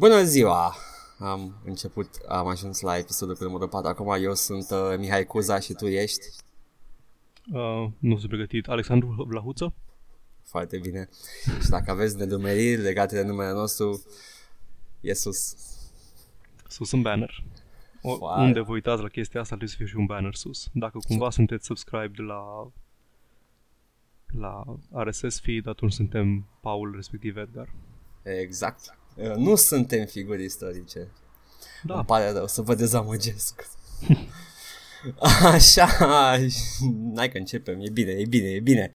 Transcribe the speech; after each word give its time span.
Bună 0.00 0.22
ziua! 0.22 0.74
Am 1.18 1.60
început, 1.64 2.08
am 2.28 2.46
ajuns 2.46 2.80
la 2.80 2.96
episodul 2.96 3.36
cu 3.36 3.44
numărul 3.44 3.68
4. 3.68 3.88
Acum 3.88 4.22
eu 4.22 4.34
sunt 4.34 4.70
uh, 4.70 4.98
Mihai 4.98 5.24
Cuza 5.24 5.58
și 5.58 5.72
tu 5.72 5.86
ești? 5.86 6.26
Uh, 7.52 7.88
nu 7.98 8.16
sunt 8.16 8.28
pregătit. 8.28 8.68
Alexandru 8.68 9.24
Vlahuță? 9.28 9.74
Foarte 10.42 10.78
bine. 10.78 11.08
și 11.62 11.68
dacă 11.68 11.90
aveți 11.90 12.16
nedumeriri 12.16 12.80
legate 12.80 13.14
de 13.14 13.22
numele 13.22 13.52
nostru, 13.52 14.02
e 15.00 15.12
sus. 15.12 15.56
Sus 16.68 16.92
în 16.92 17.02
banner. 17.02 17.44
O, 18.02 18.18
unde 18.36 18.60
vă 18.60 18.72
uitați 18.72 19.02
la 19.02 19.08
chestia 19.08 19.40
asta, 19.40 19.56
trebuie 19.56 19.76
să 19.76 19.76
fie 19.76 19.86
și 19.86 19.96
un 19.96 20.06
banner 20.06 20.34
sus. 20.34 20.68
Dacă 20.72 20.98
cumva 21.06 21.30
sunteți 21.30 21.66
subscribed 21.66 22.20
la 22.20 22.70
la 24.26 24.64
RSS 25.02 25.40
feed, 25.40 25.66
atunci 25.66 25.92
suntem 25.92 26.46
Paul, 26.60 26.92
respectiv 26.94 27.36
Edgar. 27.36 27.72
Exact. 28.22 28.98
Uh, 29.14 29.34
nu 29.34 29.54
suntem 29.54 30.06
figuri 30.06 30.44
istorice. 30.44 31.08
Da. 31.82 31.94
Îmi 31.94 32.04
pare 32.04 32.30
rău 32.30 32.46
să 32.46 32.62
vă 32.62 32.74
dezamăgesc. 32.74 33.68
Așa, 35.52 35.86
hai 37.16 37.28
că 37.30 37.38
începem, 37.38 37.80
e 37.80 37.90
bine, 37.90 38.10
e 38.10 38.26
bine, 38.26 38.48
e 38.48 38.60
bine. 38.60 38.90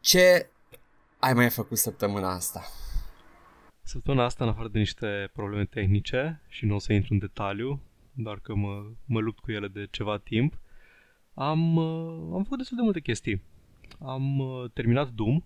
Ce 0.00 0.50
ai 1.18 1.32
mai 1.32 1.50
făcut 1.50 1.78
săptămâna 1.78 2.34
asta? 2.34 2.62
Săptămâna 3.82 4.24
asta, 4.24 4.44
în 4.44 4.50
afară 4.50 4.68
de 4.68 4.78
niște 4.78 5.30
probleme 5.32 5.64
tehnice, 5.64 6.42
și 6.48 6.64
nu 6.64 6.74
o 6.74 6.78
să 6.78 6.92
intru 6.92 7.12
în 7.12 7.18
detaliu, 7.18 7.80
doar 8.12 8.40
că 8.40 8.54
mă, 8.54 8.86
mă 9.04 9.20
lupt 9.20 9.38
cu 9.38 9.50
ele 9.50 9.68
de 9.68 9.86
ceva 9.90 10.18
timp, 10.18 10.58
am, 11.34 11.76
uh, 11.76 12.34
am 12.34 12.42
făcut 12.42 12.58
destul 12.58 12.76
de 12.76 12.82
multe 12.82 13.00
chestii. 13.00 13.42
Am 14.00 14.38
uh, 14.38 14.70
terminat 14.72 15.08
Doom. 15.08 15.40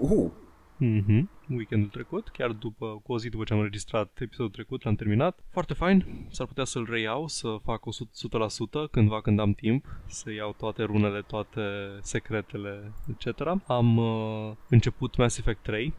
Uh. 0.00 0.30
Mhm, 0.76 1.30
weekendul 1.48 1.88
trecut, 1.88 2.28
chiar 2.28 2.50
după, 2.50 3.00
cu 3.02 3.12
o 3.12 3.18
zi 3.18 3.28
după 3.28 3.44
ce 3.44 3.52
am 3.52 3.58
înregistrat 3.58 4.18
episodul 4.20 4.50
trecut, 4.50 4.84
l-am 4.84 4.94
terminat. 4.94 5.38
Foarte 5.50 5.74
fain, 5.74 6.26
s-ar 6.30 6.46
putea 6.46 6.64
să-l 6.64 6.86
reiau, 6.90 7.28
să 7.28 7.56
fac 7.62 7.82
100%, 7.86 8.90
cândva 8.90 9.20
când 9.20 9.40
am 9.40 9.52
timp, 9.52 9.86
să 10.06 10.32
iau 10.32 10.54
toate 10.58 10.82
runele, 10.82 11.20
toate 11.20 11.60
secretele, 12.00 12.92
etc. 13.08 13.40
Am 13.66 13.96
uh, 13.96 14.52
început 14.68 15.16
Mass 15.16 15.38
Effect 15.38 15.62
3. 15.62 15.94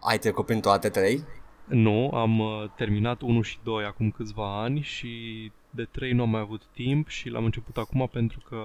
Ai 0.00 0.18
trecut 0.18 0.46
prin 0.46 0.60
toate 0.60 0.88
trei? 0.88 1.20
Nu, 1.68 2.10
am 2.10 2.38
uh, 2.38 2.64
terminat 2.76 3.20
1 3.20 3.40
și 3.40 3.58
2 3.62 3.84
acum 3.84 4.10
câțiva 4.10 4.62
ani 4.62 4.80
și 4.80 5.52
de 5.70 5.84
3 5.84 6.12
nu 6.12 6.22
am 6.22 6.30
mai 6.30 6.40
avut 6.40 6.66
timp 6.66 7.08
și 7.08 7.28
l-am 7.28 7.44
început 7.44 7.76
acum 7.76 8.08
pentru 8.12 8.40
că 8.48 8.56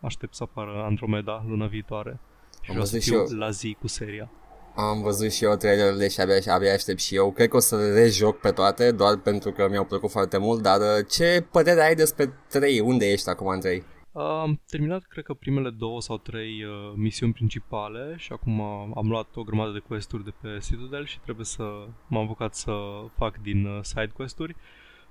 aștept 0.00 0.34
să 0.34 0.42
apară 0.42 0.82
Andromeda 0.82 1.44
luna 1.46 1.66
viitoare. 1.66 2.20
Și 2.66 2.72
am 2.72 2.78
văzut 2.78 3.02
și 3.02 3.12
eu 3.12 3.26
la 3.28 3.50
zi 3.50 3.76
cu 3.80 3.86
seria. 3.86 4.30
Am 4.74 5.02
văzut 5.02 5.32
și 5.32 5.44
eu 5.44 5.56
trailerele 5.56 6.08
și 6.08 6.20
abia, 6.20 6.54
abia 6.54 6.72
aștept 6.72 7.00
și 7.00 7.14
eu. 7.14 7.32
Cred 7.32 7.48
că 7.48 7.56
o 7.56 7.60
să 7.60 7.76
le 7.76 7.92
rejoc 7.92 8.40
pe 8.40 8.50
toate, 8.50 8.90
doar 8.90 9.16
pentru 9.16 9.50
că 9.52 9.68
mi-au 9.68 9.84
plăcut 9.84 10.10
foarte 10.10 10.38
mult, 10.38 10.62
dar 10.62 10.80
uh, 10.80 11.06
ce 11.10 11.46
părere 11.50 11.82
ai 11.82 11.94
despre 11.94 12.32
3? 12.48 12.80
Unde 12.80 13.10
ești 13.10 13.28
acum 13.28 13.46
în 13.46 13.60
3? 13.60 13.82
Am 14.12 14.60
terminat, 14.66 15.02
cred 15.08 15.24
că, 15.24 15.34
primele 15.34 15.70
două 15.70 16.00
sau 16.00 16.18
trei 16.18 16.64
uh, 16.64 16.92
misiuni 16.96 17.32
principale 17.32 18.14
și 18.18 18.32
acum 18.32 18.60
am 18.96 19.08
luat 19.08 19.36
o 19.36 19.42
grămadă 19.42 19.72
de 19.72 19.78
questuri 19.78 20.24
de 20.24 20.32
pe 20.40 20.58
Citadel 20.64 21.06
și 21.06 21.20
trebuie 21.20 21.44
să 21.44 21.62
m-am 22.06 22.24
apucat 22.24 22.54
să 22.54 22.72
fac 23.16 23.36
din 23.42 23.66
uh, 23.66 23.78
side 23.82 24.12
questuri. 24.14 24.56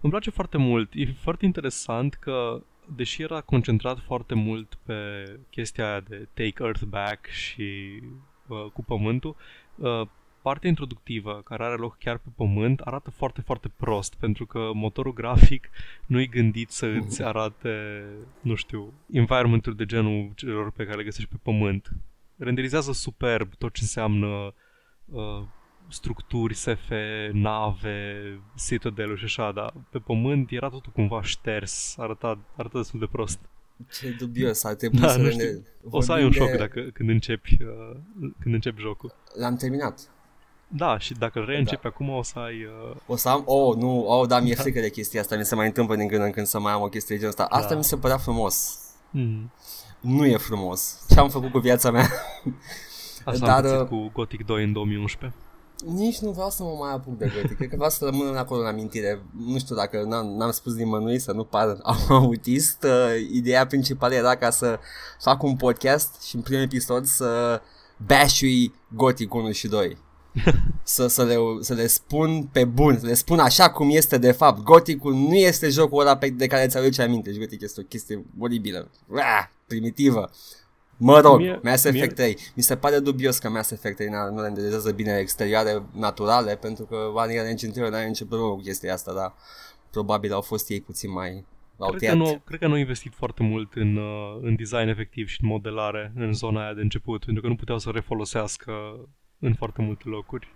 Îmi 0.01 0.11
place 0.11 0.29
foarte 0.29 0.57
mult. 0.57 0.89
E 0.93 1.05
foarte 1.05 1.45
interesant 1.45 2.13
că 2.13 2.61
deși 2.95 3.21
era 3.21 3.41
concentrat 3.41 3.99
foarte 3.99 4.33
mult 4.33 4.77
pe 4.83 4.93
chestia 5.49 5.89
aia 5.89 5.99
de 5.99 6.27
take 6.33 6.63
Earth 6.63 6.83
back 6.83 7.25
și 7.25 8.01
uh, 8.47 8.65
cu 8.73 8.83
pământul, 8.83 9.35
uh, 9.75 10.01
partea 10.41 10.69
introductivă 10.69 11.41
care 11.45 11.63
are 11.63 11.75
loc 11.75 11.97
chiar 11.97 12.17
pe 12.17 12.29
pământ 12.35 12.79
arată 12.79 13.11
foarte, 13.11 13.41
foarte 13.41 13.71
prost 13.77 14.15
pentru 14.15 14.45
că 14.45 14.71
motorul 14.73 15.13
grafic 15.13 15.69
nu 16.05 16.19
e 16.19 16.25
gândit 16.25 16.69
să 16.69 16.85
îți 16.85 17.23
arate, 17.23 18.03
nu 18.41 18.55
știu, 18.55 18.93
environment 19.11 19.67
de 19.67 19.85
genul 19.85 20.31
celor 20.35 20.71
pe 20.71 20.83
care 20.83 20.97
le 20.97 21.03
găsești 21.03 21.29
pe 21.29 21.39
pământ. 21.43 21.89
Renderizează 22.37 22.91
superb 22.91 23.53
tot 23.53 23.73
ce 23.73 23.81
înseamnă 23.81 24.53
uh, 25.05 25.41
structuri, 25.87 26.53
SF, 26.53 26.89
nave, 27.31 28.39
citadel 28.67 29.17
și 29.17 29.23
așa, 29.23 29.51
dar 29.51 29.73
pe 29.89 29.97
pământ 29.97 30.51
era 30.51 30.69
totul 30.69 30.91
cumva 30.91 31.21
șters, 31.21 31.97
arăta, 31.97 32.37
arăta 32.55 32.77
destul 32.77 32.99
de 32.99 33.07
prost. 33.11 33.39
Ce 33.91 34.15
dubios, 34.19 34.63
ar 34.63 34.73
trebui 34.73 34.99
da, 34.99 35.07
să 35.07 35.17
nu 35.17 35.29
știu. 35.29 35.63
O 35.89 36.01
să 36.01 36.11
ai 36.11 36.23
un 36.23 36.31
șoc 36.31 36.51
dacă, 36.51 36.81
când 36.93 37.09
începi, 37.09 37.57
uh, 37.61 37.97
când 38.39 38.53
începi 38.53 38.81
jocul. 38.81 39.15
L-am 39.39 39.55
terminat. 39.55 40.09
Da, 40.67 40.97
și 40.97 41.13
dacă 41.13 41.39
îl 41.39 41.45
reîncepi 41.45 41.81
da. 41.81 41.89
acum 41.89 42.09
o 42.09 42.23
să 42.23 42.39
ai... 42.39 42.63
Uh... 42.63 42.95
O 43.07 43.15
să 43.15 43.29
am... 43.29 43.43
Oh, 43.45 43.75
nu, 43.75 43.99
oh, 43.99 44.27
da, 44.27 44.39
mi-e 44.39 44.53
da. 44.53 44.61
frică 44.61 44.79
de 44.79 44.89
chestia 44.89 45.21
asta, 45.21 45.35
mi 45.35 45.45
se 45.45 45.55
mai 45.55 45.65
întâmplă 45.65 45.95
din 45.95 46.07
când 46.07 46.23
în 46.23 46.31
când 46.31 46.45
să 46.45 46.59
mai 46.59 46.71
am 46.71 46.81
o 46.81 46.87
chestie 46.87 47.15
de 47.15 47.21
genul 47.21 47.35
ăsta. 47.39 47.55
Asta 47.55 47.69
da. 47.69 47.75
mi 47.75 47.83
se 47.83 47.97
părea 47.97 48.17
frumos. 48.17 48.79
Mm. 49.11 49.51
Nu 49.99 50.25
e 50.25 50.37
frumos. 50.37 51.05
Ce 51.09 51.19
am 51.19 51.29
făcut 51.29 51.51
cu 51.51 51.59
viața 51.59 51.91
mea? 51.91 52.09
Asta 53.25 53.45
Dar, 53.45 53.65
am 53.65 53.81
uh, 53.81 53.87
cu 53.87 54.11
Gothic 54.13 54.45
2 54.45 54.63
în 54.63 54.73
2011. 54.73 55.39
Nici 55.85 56.19
nu 56.19 56.31
vreau 56.31 56.49
să 56.49 56.63
mă 56.63 56.75
mai 56.79 56.91
apuc 56.91 57.17
de 57.17 57.31
Gothic. 57.35 57.55
Cred 57.57 57.69
că 57.69 57.75
vreau 57.75 57.89
să 57.89 58.05
rămân 58.05 58.35
acolo 58.35 58.61
în 58.61 58.67
amintire. 58.67 59.21
Nu 59.45 59.57
știu 59.57 59.75
dacă 59.75 60.03
n-am, 60.03 60.27
n-am 60.27 60.51
spus 60.51 60.75
nimănui 60.75 61.19
să 61.19 61.31
nu 61.31 61.43
par 61.43 61.77
autist. 62.09 62.83
Uh, 62.83 63.27
ideea 63.31 63.65
principală 63.65 64.13
era 64.13 64.35
ca 64.35 64.49
să 64.49 64.79
fac 65.19 65.43
un 65.43 65.55
podcast 65.55 66.21
și 66.21 66.35
în 66.35 66.41
primul 66.41 66.63
episod 66.63 67.05
să 67.05 67.61
bashui 67.97 68.73
Gothic 68.95 69.33
1 69.33 69.51
și 69.51 69.67
2. 69.67 69.97
să, 70.83 71.07
să, 71.07 71.23
le, 71.23 71.35
să 71.59 71.73
le 71.73 71.87
spun 71.87 72.49
pe 72.51 72.65
bun, 72.65 72.99
să 72.99 73.05
le 73.05 73.13
spun 73.13 73.39
așa 73.39 73.69
cum 73.69 73.89
este 73.89 74.17
de 74.17 74.31
fapt. 74.31 74.63
Goticul 74.63 75.13
nu 75.13 75.35
este 75.35 75.69
jocul 75.69 76.01
ăla 76.01 76.17
pe, 76.17 76.29
de 76.29 76.47
care 76.47 76.67
ți-aduce 76.67 77.01
aminte. 77.01 77.31
Și 77.31 77.39
Gothic 77.39 77.61
este 77.61 77.81
o 77.81 77.83
chestie 77.83 78.25
oribilă, 78.39 78.91
Uah, 79.07 79.49
primitivă. 79.67 80.29
Mă 80.97 81.19
rog, 81.19 81.39
mie, 81.39 81.59
Mass 81.63 81.83
Effect 81.83 82.17
mie... 82.17 82.33
3. 82.33 82.37
Mi 82.55 82.63
se 82.63 82.75
pare 82.75 82.99
dubios 82.99 83.37
că 83.37 83.49
Mass 83.49 83.71
Effect 83.71 83.95
3 83.95 84.09
nu 84.33 84.41
renderizează 84.41 84.91
bine 84.91 85.17
exterioare 85.17 85.83
naturale, 85.91 86.55
pentru 86.55 86.85
că 86.85 86.95
Unreal 86.95 87.45
Engine 87.45 87.71
3 87.71 87.89
n-are 87.89 88.07
nicio 88.07 88.25
problemă 88.25 88.51
cu 88.51 88.61
chestia 88.61 88.93
asta, 88.93 89.13
dar 89.13 89.33
probabil 89.91 90.33
au 90.33 90.41
fost 90.41 90.69
ei 90.69 90.81
puțin 90.81 91.11
mai 91.11 91.45
cred 91.77 92.09
că, 92.09 92.15
nu, 92.15 92.41
cred 92.45 92.59
că 92.59 92.67
nu 92.67 92.73
au 92.73 92.79
investit 92.79 93.13
foarte 93.13 93.43
mult 93.43 93.73
în, 93.73 93.95
uh, 93.95 94.39
în 94.41 94.55
design 94.55 94.87
efectiv 94.87 95.27
și 95.27 95.39
în 95.41 95.47
modelare 95.47 96.11
în 96.15 96.33
zona 96.33 96.63
aia 96.63 96.73
de 96.73 96.81
început, 96.81 97.25
pentru 97.25 97.41
că 97.43 97.47
nu 97.49 97.55
puteau 97.55 97.77
să 97.77 97.89
refolosească 97.89 98.71
în 99.39 99.53
foarte 99.53 99.81
multe 99.81 100.03
locuri. 100.09 100.53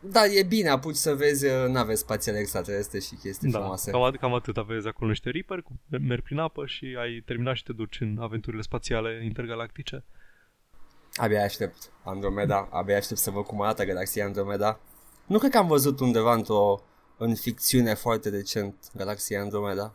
Da, 0.00 0.24
e 0.24 0.42
bine, 0.42 0.68
apuci 0.68 0.94
să 0.94 1.14
vezi 1.14 1.46
uh, 1.46 1.68
nave 1.68 1.94
spațiale 1.94 2.38
extraterestre 2.38 2.98
și 2.98 3.14
chestii 3.14 3.50
da, 3.50 3.58
frumoase. 3.58 3.90
Cam, 3.90 4.16
cam 4.20 4.34
atât 4.34 4.56
aveți 4.56 4.86
acolo 4.86 5.10
niște 5.10 5.30
Reaper, 5.30 5.62
mergi 5.88 6.22
prin 6.22 6.38
apă 6.38 6.66
și 6.66 6.96
ai 6.98 7.22
terminat 7.26 7.56
și 7.56 7.62
te 7.62 7.72
duci 7.72 8.00
în 8.00 8.18
aventurile 8.20 8.62
spațiale 8.62 9.24
intergalactice. 9.24 10.04
Abia 11.14 11.42
aștept 11.42 11.92
Andromeda, 12.04 12.68
abia 12.70 12.96
aștept 12.96 13.20
să 13.20 13.30
văd 13.30 13.44
cum 13.44 13.62
arată 13.62 13.84
galaxia 13.84 14.24
Andromeda. 14.24 14.80
Nu 15.26 15.38
cred 15.38 15.50
că 15.50 15.58
am 15.58 15.66
văzut 15.66 16.00
undeva 16.00 16.34
într-o 16.34 16.82
în 17.16 17.34
ficțiune 17.34 17.94
foarte 17.94 18.28
recent 18.28 18.74
galaxia 18.94 19.40
Andromeda. 19.40 19.94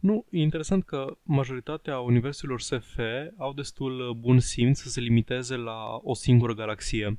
Nu, 0.00 0.24
e 0.30 0.38
interesant 0.38 0.84
că 0.84 1.16
majoritatea 1.22 1.98
universurilor 1.98 2.60
SF 2.60 2.98
au 3.36 3.52
destul 3.52 4.16
bun 4.20 4.38
simț 4.38 4.78
să 4.78 4.88
se 4.88 5.00
limiteze 5.00 5.56
la 5.56 6.00
o 6.02 6.14
singură 6.14 6.54
galaxie 6.54 7.18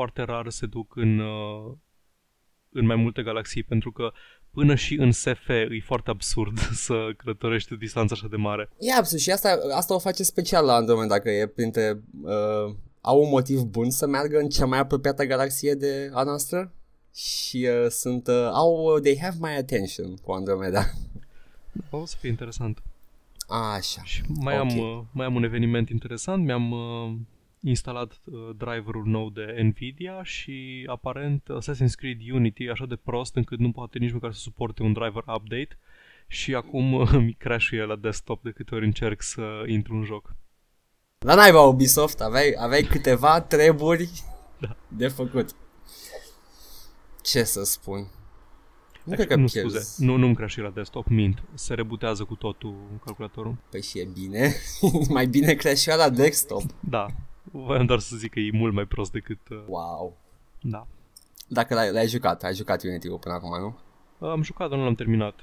foarte 0.00 0.22
rar 0.22 0.50
se 0.50 0.66
duc 0.66 0.96
în, 0.96 1.18
uh, 1.18 1.72
în 2.72 2.86
mai 2.86 2.96
multe 2.96 3.22
galaxii, 3.22 3.62
pentru 3.62 3.92
că 3.92 4.12
până 4.50 4.74
și 4.74 4.94
în 4.94 5.12
SF 5.12 5.48
e 5.48 5.80
foarte 5.84 6.10
absurd 6.10 6.58
să 6.86 6.94
călătorești 7.16 7.76
distanța 7.76 8.14
așa 8.14 8.26
de 8.30 8.36
mare. 8.36 8.70
E 8.78 8.92
absurd 8.92 9.20
și 9.20 9.30
asta, 9.30 9.58
asta 9.74 9.94
o 9.94 9.98
face 9.98 10.22
special 10.22 10.64
la 10.64 10.74
Andromeda, 10.74 11.14
dacă 11.14 11.30
e 11.30 11.46
printre... 11.46 12.02
Uh, 12.22 12.74
au 13.00 13.22
un 13.22 13.28
motiv 13.28 13.60
bun 13.60 13.90
să 13.90 14.06
meargă 14.06 14.38
în 14.38 14.48
cea 14.48 14.66
mai 14.66 14.78
apropiată 14.78 15.24
galaxie 15.24 15.74
de 15.74 16.10
a 16.12 16.22
noastră 16.22 16.72
și 17.14 17.68
uh, 17.70 17.90
sunt... 17.90 18.26
Uh, 18.26 18.48
au, 18.52 18.98
they 18.98 19.18
have 19.18 19.36
my 19.40 19.56
attention 19.56 20.16
cu 20.16 20.32
Andromeda. 20.32 20.84
O 21.90 22.06
să 22.06 22.16
fie 22.20 22.28
interesant. 22.28 22.82
Așa. 23.76 24.02
Și 24.04 24.22
mai, 24.28 24.58
okay. 24.58 24.70
am, 24.70 24.78
uh, 24.78 25.04
mai 25.12 25.26
am 25.26 25.34
un 25.34 25.42
eveniment 25.44 25.88
interesant. 25.88 26.44
Mi-am 26.44 26.70
uh, 26.70 27.12
instalat 27.60 28.20
uh, 28.24 28.50
driverul 28.56 29.06
nou 29.06 29.30
de 29.30 29.60
Nvidia 29.62 30.22
și 30.22 30.86
aparent 30.86 31.48
Assassin's 31.60 31.94
Creed 31.94 32.18
Unity 32.32 32.64
e 32.64 32.70
așa 32.70 32.86
de 32.86 32.96
prost 32.96 33.36
încât 33.36 33.58
nu 33.58 33.70
poate 33.70 33.98
nici 33.98 34.12
măcar 34.12 34.32
să 34.32 34.40
suporte 34.40 34.82
un 34.82 34.92
driver 34.92 35.24
update 35.26 35.78
și 36.26 36.54
acum 36.54 36.92
uh, 36.92 37.12
mi 37.26 37.32
crash 37.32 37.70
la 37.86 37.96
desktop 37.96 38.42
de 38.42 38.50
câte 38.50 38.74
ori 38.74 38.84
încerc 38.84 39.22
să 39.22 39.64
intru 39.66 39.94
în 39.94 40.04
joc. 40.04 40.34
La 41.18 41.34
naiba 41.34 41.60
Ubisoft, 41.60 42.20
aveai, 42.20 42.54
aveai 42.58 42.82
câteva 42.82 43.40
treburi 43.40 44.10
da. 44.58 44.76
de 44.88 45.08
făcut. 45.08 45.50
Ce 47.22 47.42
să 47.42 47.64
spun? 47.64 48.06
Nu 49.04 49.14
cred 49.14 49.26
că 49.26 49.36
nu, 49.36 49.46
scuze, 49.46 50.04
nu, 50.04 50.16
nu-mi 50.16 50.34
crash 50.34 50.56
la 50.56 50.70
desktop, 50.70 51.06
mint. 51.06 51.42
Se 51.54 51.74
rebutează 51.74 52.24
cu 52.24 52.34
totul 52.34 52.74
calculatorul. 53.04 53.56
Păi 53.70 53.82
și 53.82 53.98
e 53.98 54.08
bine. 54.14 54.54
Mai 55.08 55.26
bine 55.26 55.54
crash 55.54 55.84
la 55.84 56.08
desktop. 56.08 56.62
Da, 56.80 57.06
Voiam 57.50 57.86
doar 57.86 57.98
să 57.98 58.16
zic 58.16 58.30
că 58.30 58.40
e 58.40 58.50
mult 58.52 58.74
mai 58.74 58.84
prost 58.84 59.12
decât... 59.12 59.48
Uh... 59.50 59.64
Wow. 59.66 60.16
Da. 60.60 60.86
Dacă 61.48 61.74
l-ai, 61.74 61.92
l-ai 61.92 62.06
jucat, 62.06 62.42
ai 62.42 62.54
jucat 62.54 62.82
Unity-ul 62.82 63.18
până 63.18 63.34
acum, 63.34 63.60
nu? 63.60 63.78
Am 64.28 64.42
jucat, 64.42 64.68
dar 64.68 64.78
nu 64.78 64.84
l-am 64.84 64.94
terminat. 64.94 65.34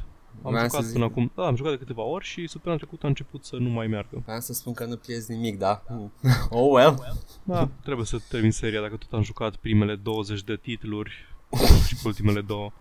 Am 0.44 0.52
Vreau 0.52 0.66
jucat 0.66 0.84
să 0.84 0.92
până 0.92 1.06
zic- 1.06 1.12
acum, 1.12 1.32
da, 1.36 1.46
am 1.46 1.56
jucat 1.56 1.72
de 1.72 1.78
câteva 1.78 2.02
ori 2.02 2.26
și 2.26 2.48
săptămâna 2.48 2.80
trecută 2.82 3.06
a 3.06 3.10
început 3.10 3.46
să 3.46 3.56
nu 3.56 3.70
mai 3.70 3.88
meargă. 3.88 4.22
Vreau 4.26 4.40
să 4.40 4.54
spun 4.54 4.74
că 4.74 4.86
nu 4.86 4.96
pierzi 4.96 5.32
nimic, 5.32 5.58
da? 5.58 5.84
oh 6.50 6.72
well. 6.72 7.18
Da, 7.44 7.70
trebuie 7.84 8.06
să 8.06 8.18
termin 8.30 8.52
seria 8.52 8.82
dacă 8.82 8.96
tot 8.96 9.14
am 9.14 9.22
jucat 9.22 9.56
primele 9.56 9.96
20 9.96 10.44
de 10.44 10.56
titluri 10.56 11.12
și 11.88 11.96
pe 11.96 12.02
ultimele 12.06 12.42
două. 12.42 12.72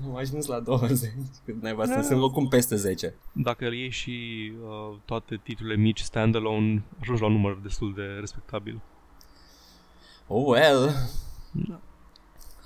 Nu 0.00 0.08
am 0.08 0.16
ajuns 0.16 0.46
la 0.46 0.60
20, 0.60 1.10
când 1.44 1.62
n-ai 1.62 1.74
să 1.86 1.94
Da. 1.94 2.02
se 2.02 2.14
locum 2.14 2.48
peste 2.48 2.76
10. 2.76 3.14
Dacă 3.32 3.66
îl 3.66 3.72
iei 3.74 3.90
și 3.90 4.52
uh, 4.62 4.98
toate 5.04 5.40
titlurile 5.42 5.76
mici 5.76 6.00
standalone, 6.00 6.82
ajungi 7.00 7.20
la 7.20 7.26
un 7.26 7.32
număr 7.32 7.58
destul 7.62 7.94
de 7.94 8.02
respectabil. 8.02 8.80
Oh 10.26 10.44
well. 10.46 10.90
Da. 11.52 11.80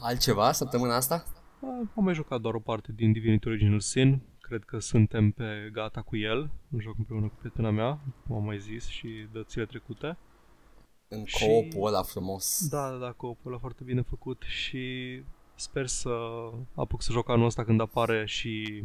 Altceva 0.00 0.52
săptămâna 0.52 0.96
asta? 0.96 1.24
Uh, 1.60 1.88
am 1.96 2.04
mai 2.04 2.14
jucat 2.14 2.40
doar 2.40 2.54
o 2.54 2.58
parte 2.58 2.92
din 2.96 3.12
Divinity 3.12 3.48
Original 3.48 3.80
Sin. 3.80 4.20
Cred 4.40 4.64
că 4.64 4.78
suntem 4.78 5.30
pe 5.30 5.70
gata 5.72 6.00
cu 6.02 6.16
el. 6.16 6.50
Joc 6.78 6.94
împreună 6.98 7.26
cu 7.26 7.34
prietena 7.38 7.70
mea, 7.70 7.98
cum 8.26 8.36
am 8.36 8.44
mai 8.44 8.58
zis 8.58 8.86
și 8.86 9.08
dățile 9.32 9.64
trecute. 9.66 10.16
În 11.08 11.24
Și- 11.24 11.44
co-opul 11.46 11.86
ăla 11.88 12.02
frumos. 12.02 12.66
Da, 12.70 12.90
da, 12.90 12.96
da, 12.96 13.12
co-op 13.12 13.46
ăla 13.46 13.58
foarte 13.58 13.82
bine 13.84 14.00
făcut 14.02 14.42
și 14.46 14.82
sper 15.56 15.86
să 15.86 16.10
apuc 16.74 17.02
să 17.02 17.12
joc 17.12 17.28
anul 17.28 17.46
ăsta 17.46 17.64
când 17.64 17.80
apare 17.80 18.24
și 18.26 18.82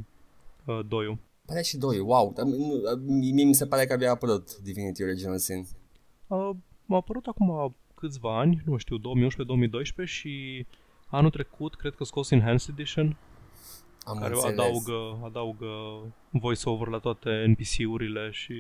uh, 0.66 0.80
doiul. 0.88 1.18
Pare 1.46 1.62
și 1.62 1.78
doi, 1.78 2.00
wow. 2.00 2.32
Dar 2.36 2.46
nu- 2.46 2.82
Mie 3.06 3.46
mi 3.46 3.54
se 3.56 3.66
pare 3.68 3.86
că 3.86 3.94
abia 3.94 4.12
apărut 4.12 4.58
Divinity 4.58 5.04
Original 5.04 5.38
Sin. 5.38 5.68
Uh, 6.28 6.50
a 6.88 6.96
apărut 6.96 7.26
acum 7.26 7.76
câțiva 7.96 8.40
ani, 8.40 8.62
nu 8.66 8.78
știu, 8.78 8.98
2011-2012 8.98 10.06
și 10.06 10.66
anul 11.08 11.30
trecut 11.30 11.76
cred 11.76 11.96
că 11.96 12.04
scos 12.04 12.32
Enhanced 12.32 12.70
Edition 12.78 13.18
Am 14.04 14.18
care 14.20 14.34
înțeles. 14.34 14.60
adaugă, 14.60 15.20
adaugă 15.24 15.68
voice-over 16.30 16.88
la 16.88 16.98
toate 16.98 17.30
NPC-urile 17.48 18.30
și 18.32 18.54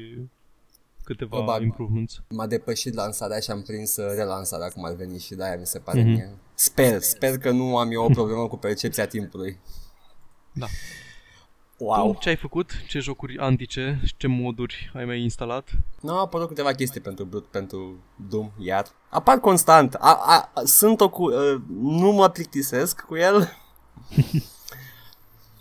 câteva 1.03 1.35
Probabil. 1.35 1.65
improvements. 1.65 2.21
M-a 2.29 2.47
depășit 2.47 2.93
lansarea 2.93 3.39
și 3.39 3.51
am 3.51 3.61
prins 3.61 3.95
uh, 3.97 4.11
relansarea 4.15 4.67
cum 4.67 4.85
ar 4.85 4.93
veni 4.93 5.19
și 5.19 5.35
de-aia 5.35 5.57
mi 5.57 5.65
se 5.65 5.79
pare 5.79 5.99
Mhm. 6.01 6.09
mie. 6.09 6.37
Sper, 6.53 7.01
sper 7.01 7.37
că 7.37 7.51
nu 7.51 7.77
am 7.77 7.91
eu 7.91 8.03
o 8.03 8.09
problemă 8.09 8.47
cu 8.47 8.57
percepția 8.57 9.07
timpului. 9.07 9.59
Da. 10.53 10.65
Wow. 11.77 12.11
Tu 12.13 12.19
ce 12.19 12.29
ai 12.29 12.35
făcut? 12.35 12.71
Ce 12.87 12.99
jocuri 12.99 13.37
antice? 13.37 14.01
Ce 14.17 14.27
moduri 14.27 14.91
ai 14.95 15.05
mai 15.05 15.21
instalat? 15.21 15.69
Nu 16.01 16.11
au 16.11 16.23
apărut 16.23 16.47
câteva 16.47 16.71
chestii 16.73 17.01
pentru 17.01 17.25
Brut, 17.25 17.45
pentru 17.45 17.99
Doom, 18.29 18.51
iar. 18.59 18.85
Apar 19.09 19.39
constant. 19.39 19.93
A, 19.93 19.99
a, 20.25 20.51
a, 20.53 20.61
sunt 20.63 21.01
o 21.01 21.09
cu... 21.09 21.23
Uh, 21.31 21.61
nu 21.79 22.11
mă 22.11 22.29
plictisesc 22.29 23.01
cu 23.01 23.15
el. 23.15 23.51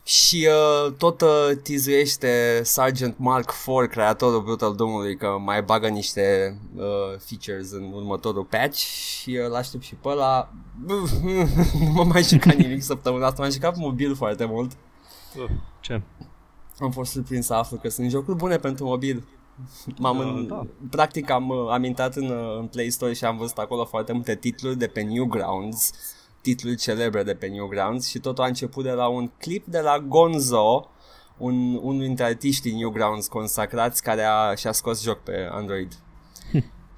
și 0.02 0.49
uh, 0.49 0.93
tot 0.93 1.20
uh, 1.20 1.50
tizuiește 1.62 2.61
Sergeant 2.64 3.19
Mark 3.19 3.50
IV, 3.50 3.88
creatorul 3.91 4.43
Brutal 4.43 4.75
Doom-ului, 4.75 5.17
că 5.17 5.37
mai 5.44 5.62
bagă 5.62 5.88
niște 5.88 6.56
uh, 6.76 7.19
features 7.19 7.73
în 7.73 7.93
următorul 7.93 8.44
patch 8.44 8.79
și 8.79 9.38
uh, 9.43 9.49
l-aștept 9.49 9.82
și 9.82 9.94
pe 9.94 10.08
ăla. 10.08 10.52
nu 10.87 11.93
m-am 11.94 12.08
mai 12.08 12.23
jucat 12.23 12.55
nimic 12.55 12.82
săptămâna 12.82 13.26
asta, 13.26 13.43
m-am 13.43 13.50
jucat 13.50 13.73
pe 13.73 13.81
mobil 13.81 14.14
foarte 14.14 14.44
mult. 14.44 14.73
Uh, 15.37 15.50
ce? 15.81 16.03
Am 16.79 16.91
fost 16.91 17.11
surprins 17.11 17.46
să 17.46 17.55
aflu 17.55 17.76
că 17.76 17.88
sunt 17.88 18.11
jocuri 18.11 18.37
bune 18.37 18.56
pentru 18.56 18.85
mobil. 18.85 19.25
M-am 19.99 20.19
Da, 20.19 20.25
în, 20.25 20.46
da. 20.46 20.67
Practic 20.91 21.31
am, 21.31 21.49
uh, 21.49 21.70
am 21.70 21.85
intrat 21.85 22.17
în, 22.17 22.31
uh, 22.31 22.58
în 22.58 22.67
Play 22.67 22.91
Store 22.91 23.12
și 23.12 23.25
am 23.25 23.37
văzut 23.37 23.58
acolo 23.58 23.85
foarte 23.85 24.12
multe 24.12 24.35
titluri 24.35 24.79
de 24.79 24.87
pe 24.87 25.00
Newgrounds, 25.00 25.93
titluri 26.43 26.77
celebre 26.77 27.23
de 27.23 27.35
pe 27.35 27.47
Newgrounds 27.47 28.09
și 28.09 28.19
totul 28.19 28.45
a 28.45 28.47
început 28.47 28.85
de 28.85 28.91
la 28.91 29.07
un 29.09 29.31
clip 29.39 29.67
de 29.67 29.79
la 29.81 29.99
Gonzo, 29.99 30.91
un, 31.39 31.75
unul 31.83 32.03
dintre 32.03 32.25
artiștii 32.25 32.73
Newgrounds 32.75 33.27
consacrați 33.27 34.03
care 34.03 34.23
a, 34.23 34.55
și-a 34.55 34.73
scos 34.73 35.03
joc 35.03 35.19
pe 35.19 35.49
Android. 35.51 35.93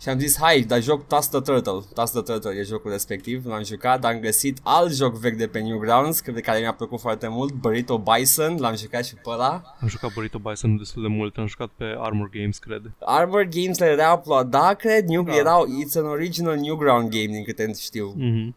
Și 0.02 0.08
am 0.08 0.18
zis, 0.18 0.38
hai, 0.38 0.60
dar 0.60 0.82
joc 0.82 1.06
Toss 1.06 1.28
the 1.28 1.40
Turtle. 1.40 1.80
Toss 1.94 2.12
the 2.12 2.20
Turtle 2.22 2.50
e 2.58 2.62
jocul 2.62 2.90
respectiv, 2.90 3.46
l-am 3.46 3.64
jucat, 3.64 4.00
dar 4.00 4.12
am 4.12 4.20
găsit 4.20 4.58
alt 4.62 4.92
joc 4.92 5.14
vechi 5.14 5.36
de 5.36 5.46
pe 5.46 5.60
Newgrounds, 5.60 6.22
de 6.22 6.40
care 6.40 6.58
mi-a 6.58 6.72
plăcut 6.74 7.00
foarte 7.00 7.28
mult, 7.28 7.52
Burrito 7.52 7.98
Bison, 7.98 8.56
l-am 8.60 8.76
jucat 8.76 9.04
și 9.04 9.14
pe 9.14 9.20
ăla. 9.30 9.62
Am 9.80 9.88
jucat 9.88 10.12
Burrito 10.12 10.38
Bison 10.38 10.76
destul 10.76 11.02
de 11.02 11.08
mult, 11.08 11.36
am 11.36 11.46
jucat 11.46 11.68
pe 11.76 11.84
Armor 11.98 12.30
Games, 12.32 12.58
cred. 12.58 12.82
Armor 13.00 13.42
Games 13.50 13.78
le 13.78 13.86
erau 13.86 14.16
uploada, 14.16 14.74
cred, 14.74 15.08
New, 15.08 15.22
Da. 15.22 15.34
erau, 15.36 15.64
it's 15.66 15.96
an 15.98 16.04
original 16.04 16.56
Newground 16.56 17.10
game 17.10 17.26
din 17.26 17.44
câte 17.44 17.72
știu. 17.80 18.14
Mhm. 18.16 18.54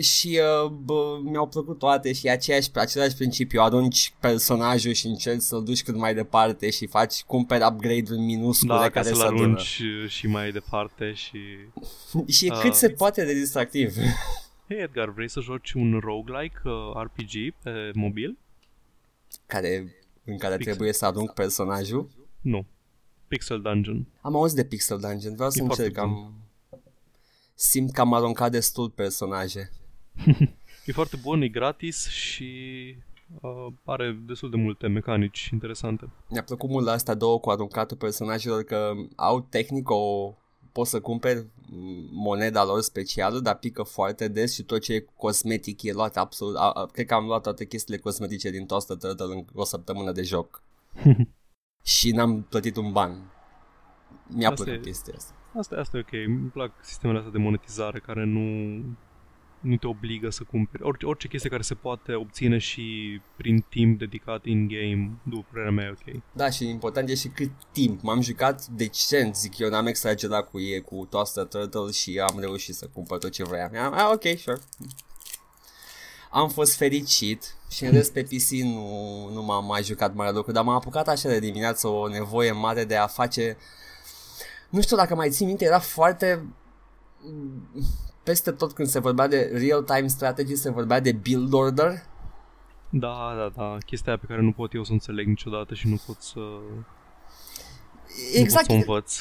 Și 0.00 0.40
uh, 0.64 0.70
bă, 0.70 1.18
mi-au 1.22 1.48
plăcut 1.48 1.78
toate 1.78 2.12
și 2.12 2.26
e 2.26 2.30
aceeași, 2.30 2.70
același 2.74 3.14
principiu, 3.14 3.60
arunci 3.60 4.14
personajul 4.20 4.92
și 4.92 5.06
încerci 5.06 5.40
să-l 5.42 5.64
duci 5.64 5.82
cât 5.82 5.96
mai 5.96 6.14
departe 6.14 6.70
și 6.70 6.86
faci, 6.86 7.22
cumperi 7.22 7.64
upgrade-uri 7.64 8.20
minuscule 8.20 8.72
Da, 8.74 8.80
ca 8.80 8.88
care 8.88 9.06
să-l 9.06 9.16
se 9.16 9.22
adună. 9.24 9.40
arunci 9.42 9.82
și 10.08 10.26
mai 10.26 10.50
departe 10.52 11.12
și... 11.12 11.38
Și 12.36 12.46
e 12.46 12.50
Ah. 12.52 12.58
cât 12.60 12.74
se 12.74 12.90
poate 12.90 13.24
de 13.24 13.32
distractiv. 13.34 13.94
Hei 14.68 14.78
Edgar, 14.82 15.10
vrei 15.10 15.30
să 15.30 15.40
joci 15.40 15.72
un 15.72 15.98
roguelike 16.02 16.58
uh, 16.64 17.02
RPG 17.02 17.54
pe 17.62 17.90
mobil? 17.94 18.38
care, 19.46 19.94
în 20.24 20.38
care 20.38 20.54
Pixel. 20.54 20.72
trebuie 20.72 20.92
să 20.94 21.04
arunc 21.06 21.30
personajul. 21.32 22.08
Nu. 22.40 22.66
Pixel 23.28 23.60
Dungeon. 23.60 24.06
Am 24.20 24.36
auzit 24.36 24.56
de 24.56 24.64
Pixel 24.64 24.98
Dungeon, 24.98 25.34
vreau 25.34 25.50
să 25.50 25.58
E 25.58 25.62
încerc, 25.62 25.94
foarte 25.94 26.00
am... 26.14 26.34
Simt 27.58 27.92
că 27.92 28.00
am 28.00 28.12
aruncat 28.14 28.50
destul 28.50 28.90
personaje. 28.90 29.70
E 30.86 30.92
foarte 30.92 31.16
bun, 31.22 31.42
e 31.42 31.48
gratis 31.48 32.08
și 32.08 32.50
uh, 33.40 33.66
are 33.84 34.18
destul 34.26 34.50
de 34.50 34.56
multe 34.56 34.86
mecanici 34.86 35.48
interesante. 35.52 36.10
Mi-a 36.28 36.42
plăcut 36.42 36.70
mult 36.70 36.84
la 36.84 36.92
asta 36.92 37.14
două 37.14 37.40
cu 37.40 37.50
aruncatul 37.50 37.96
personajelor 37.96 38.62
că 38.62 38.92
au 39.16 39.40
tehnic 39.40 39.90
o 39.90 40.34
poți 40.72 40.90
să 40.90 41.00
cumperi 41.00 41.38
m, 41.38 41.46
moneda 42.10 42.64
lor 42.64 42.80
specială, 42.80 43.38
dar 43.38 43.58
pică 43.58 43.82
foarte 43.82 44.28
des 44.28 44.54
și 44.54 44.62
tot 44.62 44.80
ce 44.80 44.92
e 44.94 45.06
cosmetic 45.16 45.82
e 45.82 45.92
luat 45.92 46.16
absolut. 46.16 46.56
A, 46.56 46.70
a, 46.70 46.86
cred 46.86 47.06
că 47.06 47.14
am 47.14 47.26
luat 47.26 47.42
toate 47.42 47.66
chestiile 47.66 48.00
cosmetice 48.00 48.50
din 48.50 48.66
Toaster 48.66 48.96
Turtle 48.96 49.34
în 49.34 49.44
o 49.54 49.64
săptămână 49.64 50.12
de 50.12 50.22
joc. 50.22 50.62
și 51.94 52.10
n-am 52.10 52.42
plătit 52.42 52.76
un 52.76 52.92
ban. 52.92 53.30
Mi-a 54.28 54.50
Asta 54.50 54.64
plăcut 54.64 54.80
e- 54.80 54.88
chestia 54.88 55.14
asta. 55.16 55.35
Asta, 55.58 55.76
asta 55.76 55.96
e 55.96 56.00
ok. 56.00 56.12
Îmi 56.12 56.48
plac 56.52 56.72
sistemele 56.80 57.18
astea 57.18 57.32
de 57.32 57.38
monetizare 57.38 57.98
care 57.98 58.24
nu, 58.24 58.40
nu 59.60 59.76
te 59.76 59.86
obligă 59.86 60.30
să 60.30 60.42
cumperi. 60.50 60.82
Orice, 60.82 61.06
orice 61.06 61.28
chestie 61.28 61.50
care 61.50 61.62
se 61.62 61.74
poate 61.74 62.14
obține 62.14 62.58
și 62.58 63.20
prin 63.36 63.64
timp 63.68 63.98
dedicat 63.98 64.44
in-game, 64.44 65.10
după 65.22 65.46
părerea 65.50 65.72
mea, 65.72 65.84
e 65.84 65.90
ok. 65.90 66.22
Da, 66.32 66.50
și 66.50 66.68
important 66.68 67.08
e 67.08 67.14
și 67.14 67.28
cât 67.28 67.50
timp. 67.72 68.02
M-am 68.02 68.20
jucat 68.20 68.66
decent, 68.66 69.36
zic 69.36 69.58
eu, 69.58 69.68
n-am 69.68 69.86
exagerat 69.86 70.50
cu 70.50 70.60
ei, 70.60 70.80
cu 70.80 71.06
Toaster 71.10 71.44
Turtle 71.44 71.90
și 71.90 72.18
am 72.18 72.38
reușit 72.40 72.74
să 72.74 72.88
cumpăr 72.92 73.18
tot 73.18 73.30
ce 73.30 73.44
vreau. 73.44 73.70
Am, 73.84 73.92
ah, 73.94 74.10
ok, 74.12 74.38
sure. 74.38 74.58
Am 76.30 76.48
fost 76.48 76.74
fericit 76.74 77.56
și 77.70 77.84
în 77.84 77.92
rest 77.92 78.12
pe 78.12 78.22
PC 78.22 78.50
nu, 78.50 79.28
nu 79.32 79.42
m-am 79.42 79.66
mai 79.66 79.82
jucat 79.82 80.14
mare 80.14 80.32
lucru, 80.32 80.52
dar 80.52 80.64
m-am 80.64 80.74
apucat 80.74 81.08
așa 81.08 81.28
de 81.28 81.38
dimineață 81.38 81.88
o 81.88 82.08
nevoie 82.08 82.52
mare 82.52 82.84
de 82.84 82.96
a 82.96 83.06
face... 83.06 83.56
Nu 84.70 84.80
știu 84.80 84.96
dacă 84.96 85.14
mai 85.14 85.30
țin 85.30 85.46
minte, 85.46 85.64
era 85.64 85.78
foarte... 85.78 86.46
Peste 88.22 88.50
tot 88.50 88.72
când 88.72 88.88
se 88.88 88.98
vorbea 88.98 89.28
de 89.28 89.50
real-time 89.52 90.06
strategy, 90.06 90.54
se 90.54 90.70
vorbea 90.70 91.00
de 91.00 91.12
build 91.12 91.52
order. 91.52 91.92
Da, 92.90 93.34
da, 93.36 93.52
da. 93.56 93.76
Chestia 93.86 94.12
aia 94.12 94.20
pe 94.20 94.26
care 94.26 94.40
nu 94.40 94.52
pot 94.52 94.74
eu 94.74 94.84
să 94.84 94.90
o 94.90 94.94
înțeleg 94.94 95.26
niciodată 95.26 95.74
și 95.74 95.88
nu 95.88 96.00
pot 96.06 96.16
să, 96.20 96.40
Exact, 98.34 98.68
nu 98.68 98.74
pot 98.74 98.86
să 98.86 98.90
o 98.90 98.92
învăț. 98.92 99.20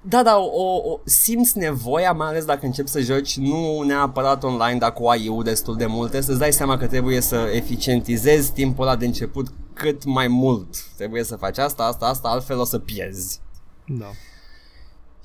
Da, 0.00 0.22
da, 0.22 0.36
o, 0.38 0.90
o, 0.90 1.00
simți 1.04 1.58
nevoia, 1.58 2.12
mai 2.12 2.28
ales 2.28 2.44
dacă 2.44 2.66
începi 2.66 2.88
să 2.88 3.00
joci 3.00 3.36
nu 3.36 3.82
neapărat 3.82 4.42
online, 4.42 4.78
dar 4.78 4.92
cu 4.92 5.06
AI-ul 5.06 5.42
destul 5.42 5.76
de 5.76 5.86
multe, 5.86 6.20
să-ți 6.20 6.38
dai 6.38 6.52
seama 6.52 6.76
că 6.76 6.86
trebuie 6.86 7.20
să 7.20 7.50
eficientizezi 7.52 8.52
timpul 8.52 8.86
ăla 8.86 8.96
de 8.96 9.06
început 9.06 9.48
cât 9.72 10.04
mai 10.04 10.28
mult. 10.28 10.88
Trebuie 10.96 11.24
să 11.24 11.36
faci 11.36 11.58
asta, 11.58 11.84
asta, 11.84 12.06
asta, 12.06 12.28
altfel 12.28 12.58
o 12.58 12.64
să 12.64 12.78
pierzi. 12.78 13.40
Da. 13.86 14.10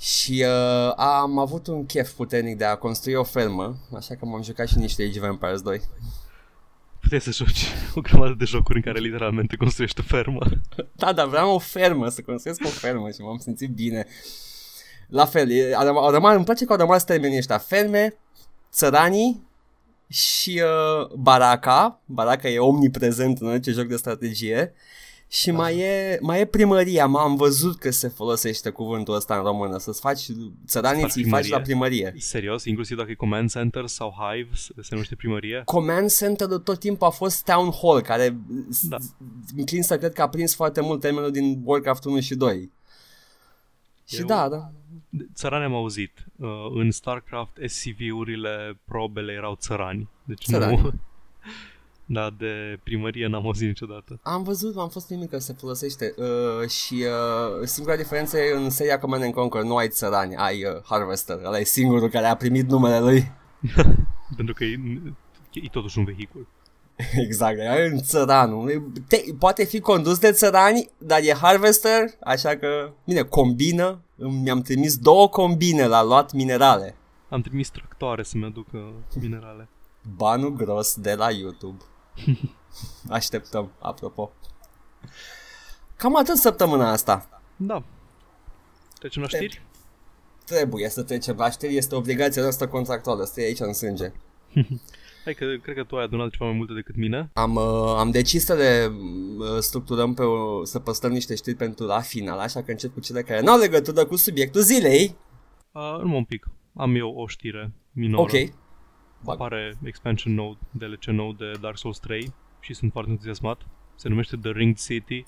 Și 0.04 0.46
uh, 0.48 0.94
am 0.96 1.38
avut 1.38 1.68
un 1.68 1.86
chef 1.86 2.12
puternic 2.12 2.58
de 2.58 2.66
a 2.66 2.76
construi 2.76 3.14
o 3.14 3.24
fermă, 3.24 3.78
așa 3.96 4.16
că 4.16 4.26
m-am 4.26 4.42
jucat 4.42 4.68
și 4.68 4.78
niște 4.78 5.04
Age 5.04 5.20
of 5.20 5.26
Empires 5.26 5.62
2. 5.62 5.82
Puteai 7.00 7.22
să 7.22 7.32
joci 7.32 7.68
o 7.96 8.02
grămadă 8.02 8.34
de 8.38 8.46
jocuri 8.46 8.78
în 8.78 8.84
care 8.84 9.00
literalmente 9.00 9.56
construiești 9.56 10.00
o 10.00 10.04
fermă. 10.04 10.46
Da, 10.96 11.14
dar 11.14 11.28
vreau 11.28 11.54
o 11.54 11.60
fermă, 11.60 12.10
să 12.10 12.22
construiesc 12.22 12.62
o 12.66 12.68
fermă 12.68 13.10
și 13.10 13.22
m-am 13.22 13.38
simțit 13.38 13.70
bine. 13.70 14.08
La 15.08 15.26
fel, 15.26 15.52
e, 15.52 15.76
a, 15.76 15.80
a 15.80 16.10
rămas, 16.10 16.36
îmi 16.36 16.46
place 16.46 16.66
că 16.66 16.72
au 16.72 16.78
rămas 16.78 17.04
termenii 17.04 17.38
ăștia, 17.38 17.58
ferme, 17.58 18.18
țăranii 18.72 19.48
și 20.08 20.62
uh, 20.64 21.08
baraca. 21.16 22.02
Baraca 22.06 22.48
e 22.48 22.60
omniprezent 22.60 23.40
în 23.40 23.48
orice 23.48 23.72
joc 23.72 23.86
de 23.86 23.96
strategie. 23.96 24.74
Și 25.34 25.50
da. 25.52 25.58
mai, 25.58 25.78
e, 25.80 26.18
mai 26.22 26.40
e 26.40 26.46
primăria, 26.46 27.06
m- 27.06 27.20
am 27.20 27.36
văzut 27.36 27.80
că 27.80 27.90
se 27.92 28.08
folosește 28.08 28.70
cuvântul 28.70 29.16
ăsta 29.16 29.36
în 29.36 29.44
română, 29.44 29.78
să-ți 29.78 30.00
faci, 30.00 30.26
țăranii 30.68 31.10
ți 31.10 31.24
faci 31.24 31.48
la 31.48 31.62
primărie. 31.62 32.14
Serios? 32.18 32.66
Inclusiv 32.66 32.98
dacă 32.98 33.12
e 33.12 33.14
Command 33.14 33.52
Center 33.52 33.88
sau 33.88 34.16
Hive, 34.20 34.50
se 34.56 34.88
numește 34.90 35.16
primărie? 35.16 35.62
Command 35.66 36.12
Center 36.12 36.48
tot 36.48 36.80
timpul 36.80 37.08
a 37.08 37.10
fost 37.10 37.44
Town 37.44 37.72
Hall, 37.82 38.02
care 38.02 38.38
da. 38.82 38.98
înclin 39.58 39.84
să 39.84 39.98
cred 39.98 40.14
că 40.14 40.22
a 40.22 40.30
prins 40.30 40.56
foarte 40.56 40.82
mult 40.82 41.00
termenul 41.00 41.32
din 41.32 41.62
Warcraft 41.64 42.04
1 42.04 42.20
și 42.20 42.36
2. 42.36 42.72
Și 44.08 44.20
Eu, 44.20 44.26
da, 44.26 44.50
da. 44.50 44.72
Țărani 45.34 45.64
am 45.64 45.74
auzit. 45.74 46.26
Uh, 46.36 46.50
în 46.74 46.92
StarCraft 46.92 47.58
SCV-urile, 47.66 48.80
probele 48.86 49.32
erau 49.32 49.56
țărani. 49.56 50.10
Deci 50.24 50.44
țărani. 50.46 50.82
nu... 50.82 50.94
Da, 52.06 52.30
de 52.38 52.80
primărie 52.84 53.28
n-am 53.28 53.46
auzit 53.46 53.68
niciodată. 53.68 54.20
Am 54.24 54.44
văzut, 54.44 54.78
am 54.78 54.90
fost 54.90 55.10
nimic 55.10 55.30
că 55.30 55.38
se 55.38 55.54
folosește 55.54 56.14
uh, 56.18 56.70
și 56.70 56.94
uh, 56.94 57.66
singura 57.68 57.96
diferență 57.96 58.38
e 58.38 58.56
în 58.56 58.70
seria 58.70 59.00
Command 59.00 59.24
and 59.24 59.34
Conquer 59.34 59.64
nu 59.64 59.76
ai 59.76 59.90
țărani, 59.90 60.36
ai 60.36 60.64
uh, 60.66 60.82
Harvester, 60.84 61.40
ăla 61.44 61.58
e 61.58 61.64
singurul 61.64 62.10
care 62.10 62.26
a 62.26 62.36
primit 62.36 62.70
numele 62.70 63.00
lui. 63.00 63.32
Pentru 64.38 64.54
că 64.54 64.64
e, 64.64 64.80
e 65.52 65.70
totuși 65.72 65.98
un 65.98 66.04
vehicul. 66.04 66.48
Exact, 67.26 67.58
e 67.58 67.90
un 67.94 68.02
țăranul. 68.02 68.92
Te, 69.08 69.18
poate 69.40 69.64
fi 69.64 69.80
condus 69.80 70.20
de 70.20 70.32
țărani, 70.32 70.90
dar 70.98 71.20
e 71.20 71.34
Harvester, 71.34 72.04
așa 72.24 72.56
că, 72.56 72.94
bine, 73.06 73.22
combină. 73.22 74.02
Mi-am 74.16 74.62
trimis 74.62 74.98
două 74.98 75.30
combine 75.30 75.86
la 75.86 76.04
luat 76.04 76.32
minerale. 76.32 76.96
Am 77.30 77.42
trimis 77.42 77.70
tractoare 77.70 78.24
să-mi 78.24 78.46
aducă 78.46 78.94
minerale. 79.22 79.70
Banul 80.16 80.54
gros 80.56 80.96
de 80.96 81.14
la 81.14 81.32
YouTube. 81.32 81.84
Așteptăm, 83.10 83.72
apropo. 83.80 84.32
Cam 85.96 86.18
atât 86.18 86.38
săptămâna 86.38 86.92
asta. 86.92 87.42
Da. 87.56 87.84
Trecem 89.00 89.22
la 89.22 89.28
știri? 89.28 89.62
Trebuie 90.46 90.90
să 90.90 91.04
trecem 91.04 91.36
la 91.38 91.50
știri, 91.50 91.76
este 91.76 91.96
obligația 91.96 92.42
noastră 92.42 92.68
contractuală, 92.68 93.24
stai 93.24 93.44
aici 93.44 93.60
în 93.60 93.74
sânge. 93.74 94.12
Hai 95.24 95.34
că 95.34 95.46
cred 95.62 95.76
că 95.76 95.84
tu 95.84 95.96
ai 95.96 96.04
adunat 96.04 96.30
ceva 96.30 96.46
mai 96.46 96.58
multe 96.58 96.74
decât 96.74 96.96
mine. 96.96 97.30
Am, 97.34 97.56
uh, 97.56 97.96
am 97.98 98.12
decis 98.12 98.46
să 98.46 98.54
le 98.54 98.92
uh, 99.38 99.60
structurăm 99.60 100.14
pe 100.14 100.22
o, 100.22 100.66
să 100.66 100.80
păstrăm 100.80 101.12
niște 101.12 101.36
știri 101.36 101.56
pentru 101.56 101.86
la 101.86 102.00
final, 102.00 102.40
așa 102.40 102.64
că 102.64 102.72
încep 102.72 102.94
cu 102.94 103.00
cele 103.00 103.22
care 103.22 103.42
nu 103.42 103.52
au 103.52 103.60
legătură 103.60 104.06
cu 104.06 104.16
subiectul 104.16 104.62
zilei. 104.62 105.16
Uh, 105.72 105.98
numai 106.02 106.18
un 106.18 106.24
pic. 106.24 106.50
Am 106.76 106.96
eu 106.96 107.10
o 107.10 107.28
știre 107.28 107.72
minoră. 107.92 108.22
Ok. 108.22 108.54
Apare 109.26 109.78
expansion 109.84 110.34
node, 110.34 110.60
DLC 110.72 111.06
nou 111.06 111.34
de 111.34 111.52
Dark 111.62 111.78
Souls 111.78 112.00
3 112.00 112.34
și 112.60 112.74
sunt 112.74 112.92
foarte 112.92 113.12
entuziasmat. 113.12 113.62
Se 113.96 114.10
numește 114.10 114.38
The 114.38 114.52
Ringed 114.52 114.78
City 114.78 115.26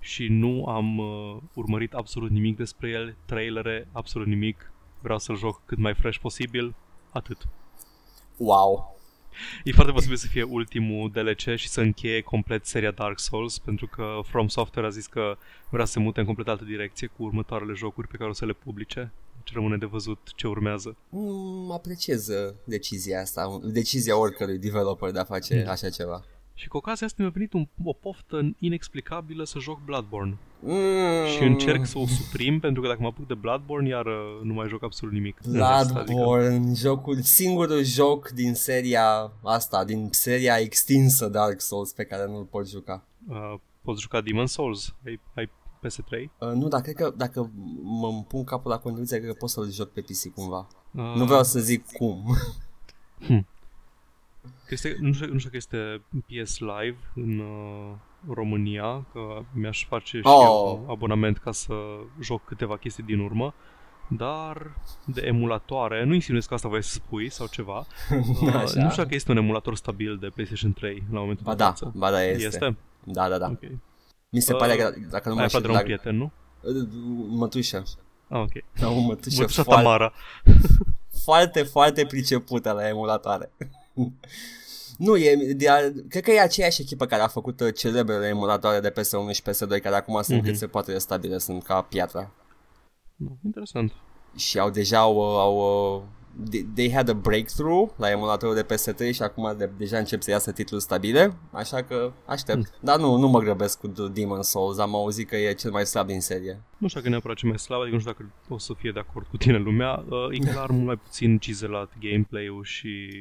și 0.00 0.28
nu 0.28 0.64
am 0.64 0.98
uh, 0.98 1.36
urmărit 1.54 1.94
absolut 1.94 2.30
nimic 2.30 2.56
despre 2.56 2.90
el, 2.90 3.16
trailere, 3.24 3.88
absolut 3.92 4.26
nimic. 4.26 4.72
Vreau 5.00 5.18
să-l 5.18 5.36
joc 5.36 5.62
cât 5.66 5.78
mai 5.78 5.94
fresh 5.94 6.18
posibil, 6.18 6.74
atât. 7.10 7.48
Wow. 8.36 8.96
E 9.64 9.72
foarte 9.72 9.92
posibil 9.92 10.16
să 10.16 10.26
fie 10.26 10.42
ultimul 10.42 11.10
DLC 11.10 11.56
și 11.56 11.68
să 11.68 11.80
încheie 11.80 12.20
complet 12.20 12.66
seria 12.66 12.90
Dark 12.90 13.18
Souls, 13.18 13.58
pentru 13.58 13.86
că 13.86 14.20
From 14.24 14.48
Software 14.48 14.86
a 14.86 14.90
zis 14.90 15.06
că 15.06 15.36
vrea 15.70 15.84
să 15.84 15.92
se 15.92 15.98
mute 15.98 16.20
în 16.20 16.26
complet 16.26 16.48
altă 16.48 16.64
direcție 16.64 17.06
cu 17.06 17.22
următoarele 17.22 17.72
jocuri 17.72 18.08
pe 18.08 18.16
care 18.16 18.30
o 18.30 18.32
să 18.32 18.46
le 18.46 18.52
publice. 18.52 19.12
Ce 19.46 19.52
rămâne 19.54 19.76
de 19.76 19.86
văzut 19.86 20.18
ce 20.34 20.46
urmează. 20.46 20.96
Mm, 21.08 21.70
apreciez 21.72 22.28
uh, 22.28 22.54
decizia 22.64 23.20
asta, 23.20 23.60
decizia 23.64 24.18
oricărui 24.18 24.58
developer 24.58 25.10
de 25.10 25.18
a 25.18 25.24
face 25.24 25.62
mm. 25.62 25.70
așa 25.70 25.88
ceva. 25.88 26.24
Și 26.54 26.68
cu 26.68 26.76
ocazia 26.76 27.06
asta 27.06 27.22
mi-a 27.22 27.32
venit 27.34 27.52
un, 27.52 27.68
o 27.84 27.92
poftă 27.92 28.54
inexplicabilă 28.58 29.44
să 29.44 29.58
joc 29.58 29.84
Bloodborne. 29.84 30.38
Mm. 30.60 31.26
Și 31.36 31.42
încerc 31.42 31.86
să 31.86 31.98
o 31.98 32.06
suprim 32.06 32.58
pentru 32.66 32.82
că 32.82 32.88
dacă 32.88 33.00
mă 33.00 33.06
apuc 33.06 33.26
de 33.26 33.34
Bloodborne 33.34 33.88
iar 33.88 34.06
uh, 34.06 34.40
nu 34.42 34.52
mai 34.52 34.68
joc 34.68 34.84
absolut 34.84 35.14
nimic. 35.14 35.40
Bloodborne, 35.48 36.54
adică... 36.54 36.74
jocul, 36.84 37.20
singurul 37.20 37.82
joc 37.82 38.28
din 38.28 38.54
seria 38.54 39.32
asta, 39.42 39.84
din 39.84 40.08
seria 40.10 40.58
extinsă 40.58 41.28
Dark 41.28 41.60
Souls 41.60 41.92
pe 41.92 42.04
care 42.04 42.26
nu-l 42.26 42.44
pot 42.44 42.68
juca. 42.68 43.06
Uh, 43.28 43.54
poți 43.82 44.00
juca 44.00 44.20
Demon 44.20 44.46
Souls? 44.46 44.94
Ai, 45.04 45.20
ai 45.34 45.50
PS3? 45.86 46.30
Uh, 46.38 46.48
nu, 46.48 46.68
dar 46.68 46.80
cred 46.80 46.94
că 46.94 47.12
dacă 47.16 47.50
mă 47.82 48.24
pun 48.28 48.44
capul 48.44 48.70
la 48.70 48.78
condiție, 48.78 49.18
cred 49.18 49.30
că 49.30 49.36
pot 49.38 49.48
să-l 49.48 49.70
joc 49.70 49.88
pe 49.88 50.00
PC 50.00 50.34
cumva. 50.34 50.66
Uh. 50.90 51.12
Nu 51.16 51.24
vreau 51.24 51.42
să 51.42 51.60
zic 51.60 51.92
cum. 51.92 52.36
Hmm. 53.20 53.46
Că 54.66 54.74
este, 54.74 54.96
nu, 55.00 55.12
știu, 55.12 55.32
nu 55.32 55.38
știu 55.38 55.50
că 55.50 55.56
este 55.56 56.02
PS 56.26 56.58
Live 56.58 56.96
în 57.14 57.38
uh, 57.38 57.94
România, 58.28 59.06
că 59.12 59.42
mi-aș 59.52 59.86
face 59.88 60.16
și 60.16 60.26
oh. 60.26 60.44
eu 60.44 60.86
abonament 60.88 61.38
ca 61.38 61.52
să 61.52 61.74
joc 62.20 62.44
câteva 62.44 62.76
chestii 62.76 63.02
din 63.02 63.20
urmă, 63.20 63.54
dar 64.08 64.76
de 65.04 65.20
emulatoare, 65.20 66.04
nu 66.04 66.14
insinuez 66.14 66.46
că 66.46 66.54
asta 66.54 66.68
voi 66.68 66.82
să 66.82 66.92
spui 66.92 67.30
sau 67.30 67.46
ceva, 67.46 67.78
uh, 68.42 68.72
nu 68.74 68.90
știu 68.90 69.06
că 69.06 69.14
este 69.14 69.30
un 69.30 69.36
emulator 69.36 69.76
stabil 69.76 70.16
de 70.16 70.28
PlayStation 70.28 70.72
3 70.72 71.02
la 71.10 71.18
momentul 71.18 71.44
ba 71.44 71.50
de 71.50 71.56
da, 71.56 71.64
față. 71.64 71.92
Ba 71.96 72.10
da, 72.10 72.24
este. 72.24 72.44
Este? 72.46 72.76
Da, 73.04 73.28
da, 73.28 73.38
da. 73.38 73.46
Okay. 73.46 73.78
Mi 74.36 74.42
se 74.42 74.52
uh, 74.52 74.58
pare 74.58 74.76
că 74.76 74.94
dacă 75.10 75.28
nu 75.28 75.34
mă 75.34 75.46
știu... 75.46 75.70
Ai 75.70 75.74
un 75.74 75.82
prieten, 75.82 76.16
nu? 76.16 76.32
Uh, 76.60 76.88
mătușă. 77.28 77.82
Ah, 78.28 78.40
ok. 78.40 78.52
Da, 78.80 78.88
o 78.88 79.00
mătușă, 79.00 79.40
mătușă 79.40 79.62
foarte, 79.62 79.82
Tamara. 79.82 80.12
foarte, 81.24 81.62
foarte 81.62 82.06
pricepută 82.06 82.72
la 82.72 82.88
emulatoare. 82.88 83.50
Nu, 84.96 85.16
e, 85.16 85.52
de 85.56 85.68
a, 85.68 85.76
cred 86.08 86.22
că 86.22 86.30
e 86.30 86.40
aceeași 86.40 86.80
echipă 86.80 87.06
care 87.06 87.22
a 87.22 87.28
făcut 87.28 87.60
uh, 87.60 87.74
celebrele 87.74 88.26
emulatoare 88.26 88.80
de 88.80 88.92
PS1 88.92 89.32
și 89.32 89.42
PS2, 89.42 89.82
care 89.82 89.94
acum 89.94 90.22
sunt 90.22 90.40
mm-hmm. 90.40 90.44
cât 90.44 90.56
se 90.56 90.66
poate 90.66 90.92
de 90.92 90.98
stabile, 90.98 91.38
sunt 91.38 91.62
ca 91.62 91.82
piatra. 91.82 92.30
Interesant. 93.44 93.92
Și 94.36 94.58
au 94.58 94.70
deja 94.70 94.98
au, 94.98 95.20
au 95.20 96.08
they 96.74 96.90
had 96.90 97.08
a 97.08 97.14
breakthrough 97.14 97.90
la 97.96 98.10
emulatorul 98.10 98.54
de 98.54 98.64
PS3 98.64 99.14
și 99.14 99.22
acum 99.22 99.54
de, 99.56 99.70
deja 99.76 99.98
încep 99.98 100.22
să 100.22 100.30
iasă 100.30 100.52
titluri 100.52 100.82
stabile, 100.82 101.36
așa 101.50 101.82
că 101.82 102.12
aștept. 102.26 102.58
Mm. 102.58 102.66
Dar 102.80 102.98
nu, 102.98 103.16
nu 103.16 103.28
mă 103.28 103.40
grăbesc 103.40 103.80
cu 103.80 103.86
Demon 103.86 104.42
Souls, 104.42 104.78
am 104.78 104.94
auzit 104.94 105.28
că 105.28 105.36
e 105.36 105.52
cel 105.52 105.70
mai 105.70 105.86
slab 105.86 106.06
din 106.06 106.20
serie. 106.20 106.62
Nu 106.78 106.88
știu 106.88 107.00
dacă 107.00 107.12
neapărat 107.12 107.36
cel 107.36 107.48
mai 107.48 107.58
slab, 107.58 107.80
adică 107.80 107.94
nu 107.94 108.00
știu 108.00 108.12
dacă 108.12 108.32
o 108.48 108.58
să 108.58 108.72
fie 108.78 108.90
de 108.90 108.98
acord 108.98 109.26
cu 109.26 109.36
tine 109.36 109.58
lumea. 109.58 110.04
Uh, 110.08 110.28
e 110.30 110.50
clar 110.52 110.70
mult 110.70 110.86
mai 110.86 110.96
puțin 110.96 111.38
cizelat 111.38 111.92
gameplay-ul 112.00 112.64
și 112.64 113.12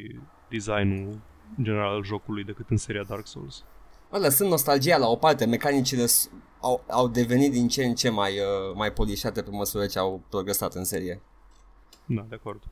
designul 0.49 1.21
general 1.61 1.93
al 1.93 2.03
jocului 2.03 2.43
decât 2.43 2.69
în 2.69 2.77
seria 2.77 3.03
Dark 3.07 3.27
Souls. 3.27 3.63
Mă, 4.11 4.17
lăsând 4.17 4.49
nostalgia 4.49 4.97
la 4.97 5.07
o 5.07 5.15
parte, 5.15 5.45
mecanicile 5.45 6.05
au, 6.61 6.83
au 6.89 7.07
devenit 7.07 7.51
din 7.51 7.67
ce 7.67 7.85
în 7.85 7.95
ce 7.95 8.09
mai, 8.09 8.31
uh, 8.31 8.75
mai 8.75 8.93
polișate 8.93 9.41
pe 9.41 9.49
măsură 9.51 9.85
ce 9.85 9.99
au 9.99 10.21
progresat 10.29 10.73
în 10.73 10.83
serie. 10.83 11.21
Da, 12.05 12.25
de 12.29 12.35
acord. 12.35 12.63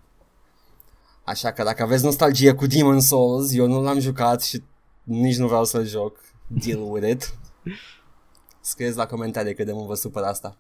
Așa 1.24 1.52
că 1.52 1.64
dacă 1.64 1.84
aveți 1.84 2.04
nostalgie 2.04 2.54
cu 2.54 2.66
Demon 2.66 3.00
Souls, 3.00 3.54
eu 3.54 3.68
nu 3.68 3.82
l-am 3.82 4.00
jucat 4.00 4.44
și 4.44 4.64
nici 5.04 5.38
nu 5.38 5.48
vreau 5.48 5.66
să-l 5.66 5.86
joc. 5.86 6.20
Deal 6.48 6.92
with 6.92 7.10
it. 7.10 7.38
Scrieți 8.62 8.98
la 8.98 9.06
comentarii 9.06 9.56
cât 9.56 9.66
de 9.66 9.72
mult 9.72 9.88
vă 9.88 9.96
supăr 9.96 10.24
asta. 10.24 10.58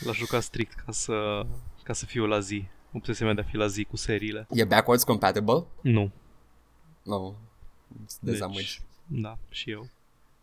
L-aș 0.00 0.16
jucat 0.16 0.42
strict 0.42 0.82
ca 0.84 0.92
să, 0.92 1.46
ca 1.82 1.92
să 1.92 2.04
fiu 2.04 2.26
la 2.26 2.40
zi. 2.40 2.64
Obsesia 2.92 3.26
mea 3.26 3.34
de 3.34 3.40
a 3.40 3.44
fi 3.44 3.56
la 3.56 3.66
zi 3.66 3.84
cu 3.84 3.96
seriile. 3.96 4.46
E 4.50 4.64
backwards 4.64 5.04
compatible? 5.04 5.64
Nu. 5.80 6.10
Nu. 7.02 7.36
Dezamăgi. 8.20 8.80
Deci, 9.06 9.22
da, 9.22 9.38
și 9.48 9.70
eu. 9.70 9.88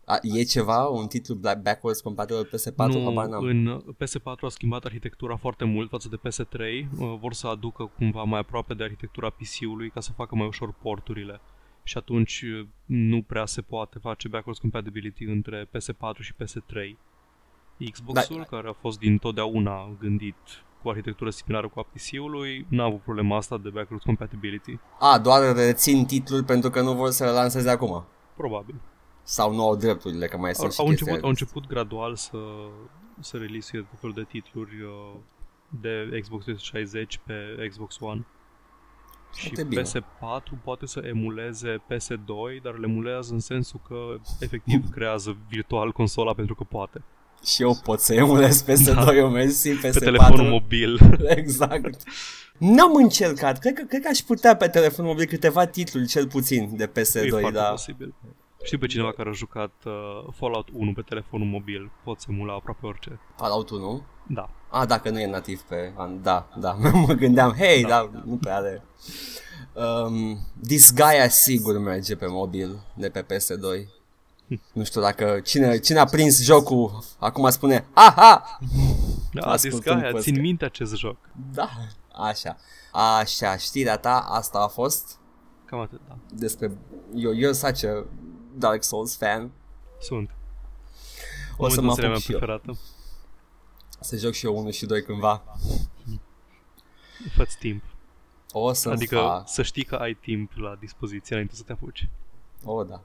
A, 0.06 0.18
e 0.22 0.42
ceva, 0.42 0.86
un 0.86 1.06
titlu 1.06 1.34
backwards 1.62 2.00
compatible 2.00 2.44
PS4? 2.44 2.76
Nu, 2.76 3.08
în 3.40 3.82
PS4 3.92 4.40
a 4.40 4.48
schimbat 4.48 4.84
arhitectura 4.84 5.36
foarte 5.36 5.64
mult 5.64 5.88
față 5.88 6.08
de 6.08 6.28
PS3. 6.28 6.58
Uh, 6.98 7.16
vor 7.20 7.32
să 7.32 7.46
aducă 7.46 7.90
cumva 7.96 8.22
mai 8.22 8.40
aproape 8.40 8.74
de 8.74 8.82
arhitectura 8.82 9.30
PC-ului 9.30 9.90
ca 9.90 10.00
să 10.00 10.12
facă 10.12 10.34
mai 10.34 10.46
ușor 10.46 10.74
porturile. 10.82 11.40
Și 11.82 11.98
atunci 11.98 12.42
uh, 12.42 12.66
nu 12.84 13.22
prea 13.22 13.46
se 13.46 13.60
poate 13.60 13.98
face 13.98 14.28
backwards 14.28 14.60
compatibility 14.60 15.24
între 15.24 15.64
PS4 15.64 16.20
și 16.20 16.32
PS3. 16.32 16.96
Xbox-ul, 17.90 18.36
da. 18.36 18.56
care 18.56 18.68
a 18.68 18.72
fost 18.72 18.98
din 18.98 19.18
totdeauna 19.18 19.96
gândit 20.00 20.36
cu 20.82 20.88
arhitectură 20.88 21.30
similară 21.30 21.68
cu 21.68 21.78
a 21.78 21.86
PC-ului, 21.92 22.66
n-a 22.68 22.84
avut 22.84 23.00
problema 23.00 23.36
asta 23.36 23.58
de 23.58 23.68
backwards 23.68 24.04
compatibility. 24.04 24.78
A, 24.98 25.18
doar 25.18 25.54
rețin 25.56 26.04
titlul 26.04 26.44
pentru 26.44 26.70
că 26.70 26.80
nu 26.80 26.92
vor 26.92 27.10
să-l 27.10 27.32
lanseze 27.32 27.70
acum. 27.70 28.04
Probabil. 28.36 28.74
Sau 29.24 29.54
nu 29.54 29.66
au 29.66 29.76
drepturile, 29.76 30.26
că 30.26 30.36
mai 30.36 30.50
au, 30.50 30.70
sunt 30.70 30.86
au, 30.86 30.86
început, 30.86 31.22
au 31.22 31.28
început 31.28 31.66
gradual 31.66 32.16
să, 32.16 32.38
să 33.20 33.36
release 33.36 33.76
tot 33.76 33.98
felul 34.00 34.14
de 34.14 34.24
titluri 34.28 34.82
uh, 34.82 35.14
de 35.80 36.18
Xbox 36.20 36.44
360 36.44 37.20
pe 37.26 37.66
Xbox 37.68 37.96
One. 38.00 38.26
Și 39.36 39.52
bine. 39.68 39.82
PS4 39.82 40.64
poate 40.64 40.86
să 40.86 41.00
emuleze 41.04 41.76
PS2, 41.76 42.62
dar 42.62 42.78
le 42.78 42.86
emulează 42.88 43.32
în 43.32 43.40
sensul 43.40 43.80
că 43.88 43.96
efectiv 44.38 44.88
creează 44.94 45.36
virtual 45.48 45.92
consola 45.92 46.34
pentru 46.34 46.54
că 46.54 46.64
poate. 46.64 47.02
Și 47.44 47.62
eu 47.62 47.80
pot 47.82 48.00
să 48.00 48.14
emulez 48.14 48.64
PS2, 48.64 48.94
da. 49.04 49.14
eu 49.14 49.30
mersi, 49.30 49.70
PS4. 49.70 49.80
Pe 49.80 49.90
telefonul 49.90 50.50
mobil. 50.50 50.98
exact. 51.36 52.02
N-am 52.58 52.94
încercat. 52.94 53.58
Cred 53.58 53.72
că, 53.72 53.82
cred 53.82 54.02
că 54.02 54.08
aș 54.10 54.18
putea 54.18 54.56
pe 54.56 54.68
telefonul 54.68 55.10
mobil 55.10 55.26
câteva 55.26 55.66
titluri, 55.66 56.06
cel 56.06 56.28
puțin, 56.28 56.76
de 56.76 56.90
PS2, 56.90 57.46
e 57.46 57.50
da. 57.50 57.62
posibil. 57.62 58.14
Știu 58.64 58.78
pe 58.78 58.86
cineva 58.86 59.12
care 59.12 59.28
a 59.28 59.32
jucat 59.32 59.72
uh, 59.84 59.92
Fallout 60.32 60.68
1 60.72 60.92
pe 60.92 61.02
telefonul 61.02 61.46
mobil. 61.46 61.90
Poți 62.04 62.26
emula 62.30 62.54
aproape 62.54 62.86
orice. 62.86 63.20
Fallout 63.36 63.70
1? 63.70 64.02
Da. 64.26 64.50
A, 64.70 64.86
dacă 64.86 65.10
nu 65.10 65.20
e 65.20 65.26
nativ 65.26 65.60
pe... 65.60 65.92
Da, 66.22 66.48
da, 66.58 66.72
mă 67.06 67.12
gândeam, 67.12 67.52
hei, 67.52 67.82
da. 67.82 67.88
dar 67.88 68.10
nu 68.24 68.36
prea 68.36 68.56
are... 68.56 68.82
Um, 69.72 70.38
Disgaea 70.60 71.28
sigur 71.28 71.78
merge 71.78 72.16
pe 72.16 72.26
mobil 72.26 72.84
de 72.96 73.08
pe 73.08 73.22
PS2. 73.22 73.88
Nu 74.72 74.84
știu 74.84 75.00
dacă 75.00 75.40
cine, 75.44 75.78
cine 75.78 75.98
a 75.98 76.04
prins 76.04 76.42
jocul 76.42 77.04
acum 77.18 77.50
spune 77.50 77.86
Aha! 77.92 78.58
Da, 79.32 79.40
Ascultând 79.40 79.82
Disgaea, 79.82 80.02
podcast. 80.02 80.24
țin 80.24 80.40
minte 80.40 80.64
acest 80.64 80.96
joc. 80.96 81.16
Da, 81.52 81.70
așa. 82.12 82.56
Așa, 83.20 83.56
știrea 83.56 83.96
ta, 83.96 84.18
asta 84.28 84.58
a 84.58 84.68
fost 84.68 85.18
Cam 85.64 85.78
atât, 85.78 86.00
da. 86.08 86.16
despre... 86.34 86.72
Eu, 87.14 87.36
eu 87.36 87.52
such 87.52 87.84
a 87.84 88.06
Dark 88.58 88.82
Souls 88.82 89.16
fan. 89.16 89.50
Sunt. 90.00 90.30
O 91.56 91.68
să 91.68 91.80
Momentul 91.80 91.82
mă 91.84 91.88
în 91.90 91.94
seria 91.94 92.10
apuc 92.10 92.10
mea 92.10 92.18
și 92.18 92.32
eu. 92.32 92.38
preferată. 92.38 92.78
Să 94.00 94.16
joc 94.16 94.32
și 94.32 94.46
eu 94.46 94.58
1 94.58 94.70
și 94.70 94.86
2 94.86 95.02
cândva. 95.02 95.42
Fă-ți 97.34 97.58
timp. 97.58 97.82
O 98.52 98.72
să 98.72 98.88
adică 98.88 99.16
fac. 99.16 99.48
să 99.48 99.62
știi 99.62 99.84
că 99.84 99.94
ai 99.94 100.14
timp 100.14 100.52
la 100.54 100.76
dispoziție 100.80 101.34
înainte 101.34 101.54
să 101.54 101.62
te 101.62 101.72
apuci. 101.72 102.08
O, 102.64 102.84
da. 102.84 103.02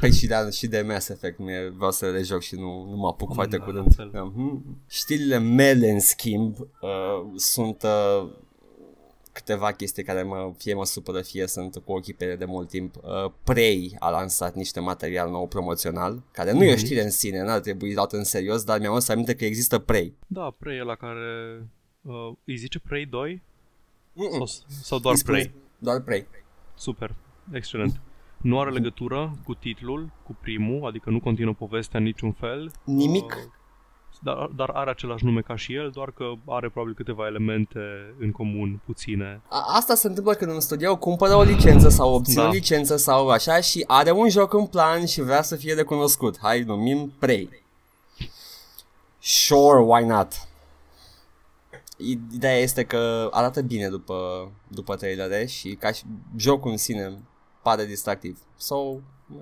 Păi 0.00 0.12
și 0.12 0.26
de, 0.26 0.50
și 0.50 0.66
de 0.66 0.82
Mass 0.82 1.08
Effect 1.08 1.38
mie 1.38 1.68
vreau 1.76 1.90
să 1.90 2.06
le 2.10 2.22
joc 2.22 2.40
și 2.40 2.54
nu, 2.54 2.84
nu 2.90 2.96
mă 2.96 3.06
apuc 3.06 3.28
Da, 3.28 3.34
foarte 3.34 3.56
la 3.56 3.64
curând. 3.64 3.94
fel. 3.94 4.10
Mhm. 4.12 4.64
Știrile 4.88 5.38
mele, 5.38 5.90
în 5.90 6.00
schimb, 6.00 6.56
uh, 6.58 7.32
sunt 7.36 7.82
uh, 7.82 8.28
câteva 9.32 9.72
chestii 9.72 10.02
care 10.02 10.22
mă, 10.22 10.52
fie 10.58 10.74
mă 10.74 10.84
supără, 10.84 11.20
fie 11.22 11.46
sunt 11.46 11.76
cu 11.84 11.92
ochii 11.92 12.14
pe 12.14 12.24
ele 12.24 12.36
de 12.36 12.44
mult 12.44 12.68
timp. 12.68 12.94
Uh, 12.96 13.32
Prey 13.44 13.96
a 13.98 14.10
lansat 14.10 14.54
niște 14.54 14.80
material 14.80 15.30
nou 15.30 15.46
promoțional, 15.48 16.22
care 16.32 16.52
nu 16.52 16.62
e 16.64 16.68
o 16.68 16.74
Mhm. 16.74 16.84
știre 16.84 17.02
în 17.02 17.10
sine, 17.10 17.42
n-ar 17.42 17.60
trebui 17.60 17.94
luat 17.94 18.12
în 18.12 18.24
serios, 18.24 18.64
dar 18.64 18.78
mi-am 18.78 18.92
adus 18.92 19.08
aminte 19.08 19.34
că 19.34 19.44
există 19.44 19.78
Prey. 19.78 20.14
Da, 20.26 20.54
Prey 20.58 20.76
e 20.76 20.82
la 20.82 20.94
care... 20.94 21.62
Uh, 22.02 22.32
îi 22.44 22.56
zice 22.56 22.78
Prey 22.78 23.06
2? 23.06 23.42
Mm-mm. 24.12 24.30
Sau, 24.32 24.46
sau 24.82 24.98
doar 24.98 25.14
Îi 25.14 25.20
spune- 25.20 25.38
Prey? 25.38 25.52
Doar 25.78 26.00
Prey. 26.00 26.26
Super, 26.74 27.14
excelent. 27.52 28.00
Nu 28.38 28.60
are 28.60 28.70
legătură 28.70 29.38
cu 29.44 29.54
titlul, 29.54 30.10
cu 30.24 30.36
primul, 30.40 30.86
adică 30.86 31.10
nu 31.10 31.20
continuă 31.20 31.54
povestea 31.54 31.98
în 31.98 32.04
niciun 32.04 32.32
fel. 32.32 32.70
Nimic. 32.84 33.24
Uh, 33.24 33.52
dar, 34.24 34.50
dar 34.56 34.68
are 34.68 34.90
același 34.90 35.24
nume 35.24 35.40
ca 35.40 35.56
și 35.56 35.74
el, 35.74 35.90
doar 35.90 36.10
că 36.10 36.24
are 36.46 36.68
probabil 36.68 36.94
câteva 36.94 37.26
elemente 37.26 37.78
în 38.18 38.30
comun, 38.32 38.80
puține. 38.84 39.40
A- 39.48 39.64
Asta 39.76 39.94
se 39.94 40.06
întâmplă 40.06 40.34
când 40.34 40.50
un 40.50 40.60
studio 40.60 40.96
cumpără 40.96 41.34
o 41.34 41.42
licență 41.42 41.88
sau 41.88 42.14
obține 42.14 42.42
Da. 42.42 42.48
o 42.48 42.50
licență 42.52 42.96
sau 42.96 43.28
așa 43.28 43.60
și 43.60 43.84
are 43.86 44.10
un 44.10 44.28
joc 44.28 44.52
în 44.52 44.66
plan 44.66 45.06
și 45.06 45.20
vrea 45.22 45.42
să 45.42 45.56
fie 45.56 45.74
recunoscut. 45.74 46.38
Hai, 46.40 46.60
numim 46.62 47.12
Prey. 47.18 47.48
Sure, 49.18 49.80
why 49.80 50.04
not? 50.04 50.32
Ideea 52.32 52.56
este 52.56 52.84
că 52.84 53.28
arată 53.30 53.60
bine 53.62 53.88
după, 53.88 54.50
după 54.68 54.96
trailere 54.96 55.46
și 55.46 55.74
ca 55.74 55.92
și 55.92 56.02
jocul 56.36 56.70
în 56.70 56.76
sine 56.76 57.18
pare 57.62 57.84
distractiv. 57.84 58.38
So, 58.56 58.76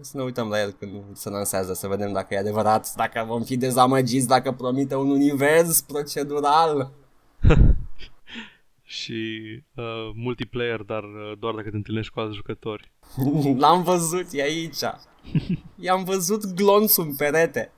să 0.00 0.16
ne 0.16 0.22
uităm 0.22 0.48
la 0.48 0.60
el 0.60 0.70
când 0.70 1.02
se 1.12 1.28
lansează, 1.28 1.74
să 1.74 1.86
vedem 1.86 2.12
dacă 2.12 2.34
e 2.34 2.38
adevărat, 2.38 2.94
dacă 2.96 3.24
vom 3.26 3.42
fi 3.42 3.56
dezamăgiți, 3.56 4.26
dacă 4.26 4.52
promite 4.52 4.94
un 4.94 5.10
univers 5.10 5.80
procedural. 5.80 6.90
Și 8.82 9.40
uh, 9.74 10.10
multiplayer, 10.14 10.80
dar 10.80 11.02
uh, 11.02 11.38
doar 11.38 11.54
dacă 11.54 11.70
te 11.70 11.76
întâlnești 11.76 12.12
cu 12.12 12.20
alți 12.20 12.36
jucători. 12.36 12.92
L-am 13.62 13.82
văzut, 13.82 14.26
e 14.32 14.42
aici. 14.42 14.80
I-am 15.84 16.04
văzut 16.04 16.54
glonțul 16.54 17.04
în 17.04 17.16
perete. 17.16 17.72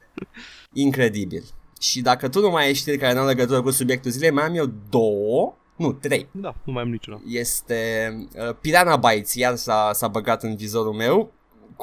Incredibil. 0.73 1.43
Și 1.81 2.01
dacă 2.01 2.29
tu 2.29 2.41
nu 2.41 2.51
mai 2.51 2.65
ai 2.65 2.75
știri 2.75 2.99
care 2.99 3.15
nu 3.15 3.21
au 3.21 3.27
legătură 3.27 3.63
cu 3.63 3.71
subiectul 3.71 4.11
zilei, 4.11 4.31
mai 4.31 4.45
am 4.45 4.55
eu 4.55 4.73
două, 4.91 5.57
nu, 5.77 5.93
trei. 5.93 6.29
Da, 6.31 6.55
nu 6.65 6.73
mai 6.73 6.83
am 6.83 6.91
niciuna. 6.91 7.21
Este 7.27 8.11
uh, 8.37 8.55
Piranha 8.61 8.97
Bytes, 8.97 9.35
iar 9.35 9.57
s-a, 9.57 9.91
s-a 9.93 10.09
băgat 10.09 10.43
în 10.43 10.57
vizorul 10.57 10.93
meu 10.93 11.33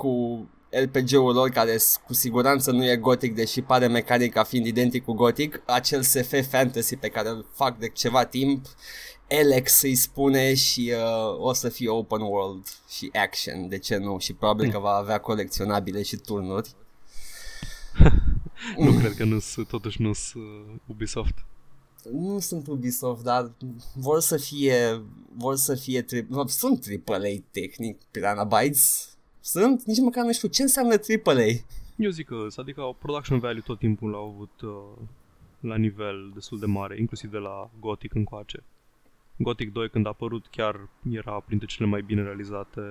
cu 0.02 0.48
RPG-ul 0.70 1.34
lor 1.34 1.50
care 1.50 1.78
s- 1.78 2.00
cu 2.06 2.14
siguranță 2.14 2.72
nu 2.72 2.86
e 2.86 2.96
gotic, 2.98 3.36
deși 3.36 3.62
pare 3.62 3.88
mecanic 3.88 4.34
ca 4.34 4.44
fiind 4.44 4.66
identic 4.66 5.04
cu 5.04 5.14
gotic. 5.14 5.62
Acel 5.66 6.02
SF 6.02 6.34
fantasy 6.50 6.96
pe 6.96 7.08
care 7.10 7.30
îl 7.30 7.46
fac 7.54 7.78
de 7.80 7.88
ceva 7.90 8.26
timp. 8.26 8.66
Alex 9.42 9.82
îi 9.82 9.96
spune 9.96 10.54
și 10.54 10.94
uh, 10.96 11.38
o 11.40 11.54
să 11.54 11.70
fie 11.70 11.90
open 11.90 12.22
world 12.22 12.68
și 12.90 13.10
action, 13.14 13.68
de 13.70 13.78
ce 13.78 13.98
nu? 13.98 14.18
Și 14.20 14.34
probabil 14.34 14.72
că 14.72 14.80
va 14.80 14.90
avea 14.96 15.18
colecționabile 15.20 16.02
și 16.04 16.16
turnuri. 16.16 16.70
Nu 18.78 18.92
cred 18.92 19.14
că 19.16 19.24
nu 19.24 19.40
sunt, 19.40 19.68
totuși 19.68 20.02
nu 20.02 20.14
sunt 20.14 20.44
uh, 20.44 20.76
Ubisoft. 20.86 21.34
Nu 22.12 22.40
sunt 22.40 22.68
Ubisoft, 22.68 23.24
dar 23.24 23.52
vor 23.94 24.20
să 24.22 24.38
fie, 24.38 25.04
vor 25.38 25.56
să 25.56 25.76
fie, 25.76 26.02
tri- 26.02 26.28
sunt 26.48 26.86
AAA 27.06 27.20
tehnic, 27.52 28.02
Piranha 28.12 28.44
Bytes. 28.44 29.10
Sunt, 29.52 29.84
nici 29.84 30.00
măcar 30.00 30.24
nu 30.24 30.32
știu 30.32 30.48
ce 30.48 30.62
înseamnă 30.62 30.94
AAA. 30.94 31.46
Eu 31.96 32.10
zic 32.10 32.26
că, 32.26 32.48
adică 32.56 32.82
au 32.82 32.96
production 33.00 33.40
value 33.40 33.62
tot 33.62 33.80
timpul 33.80 34.10
l-au 34.10 34.28
avut 34.28 34.62
uh, 34.62 35.08
la 35.60 35.76
nivel 35.76 36.32
destul 36.34 36.60
de 36.60 36.66
mare, 36.66 37.00
inclusiv 37.00 37.32
de 37.32 37.38
la 37.38 37.70
Gothic 37.80 38.14
încoace. 38.14 38.64
Gothic 39.38 39.74
2 39.74 39.90
când 39.90 40.06
a 40.06 40.10
apărut 40.10 40.48
chiar 40.52 40.90
era 41.12 41.40
printre 41.46 41.68
cele 41.68 41.88
mai 41.88 42.02
bine 42.02 42.24
realizate 42.24 42.82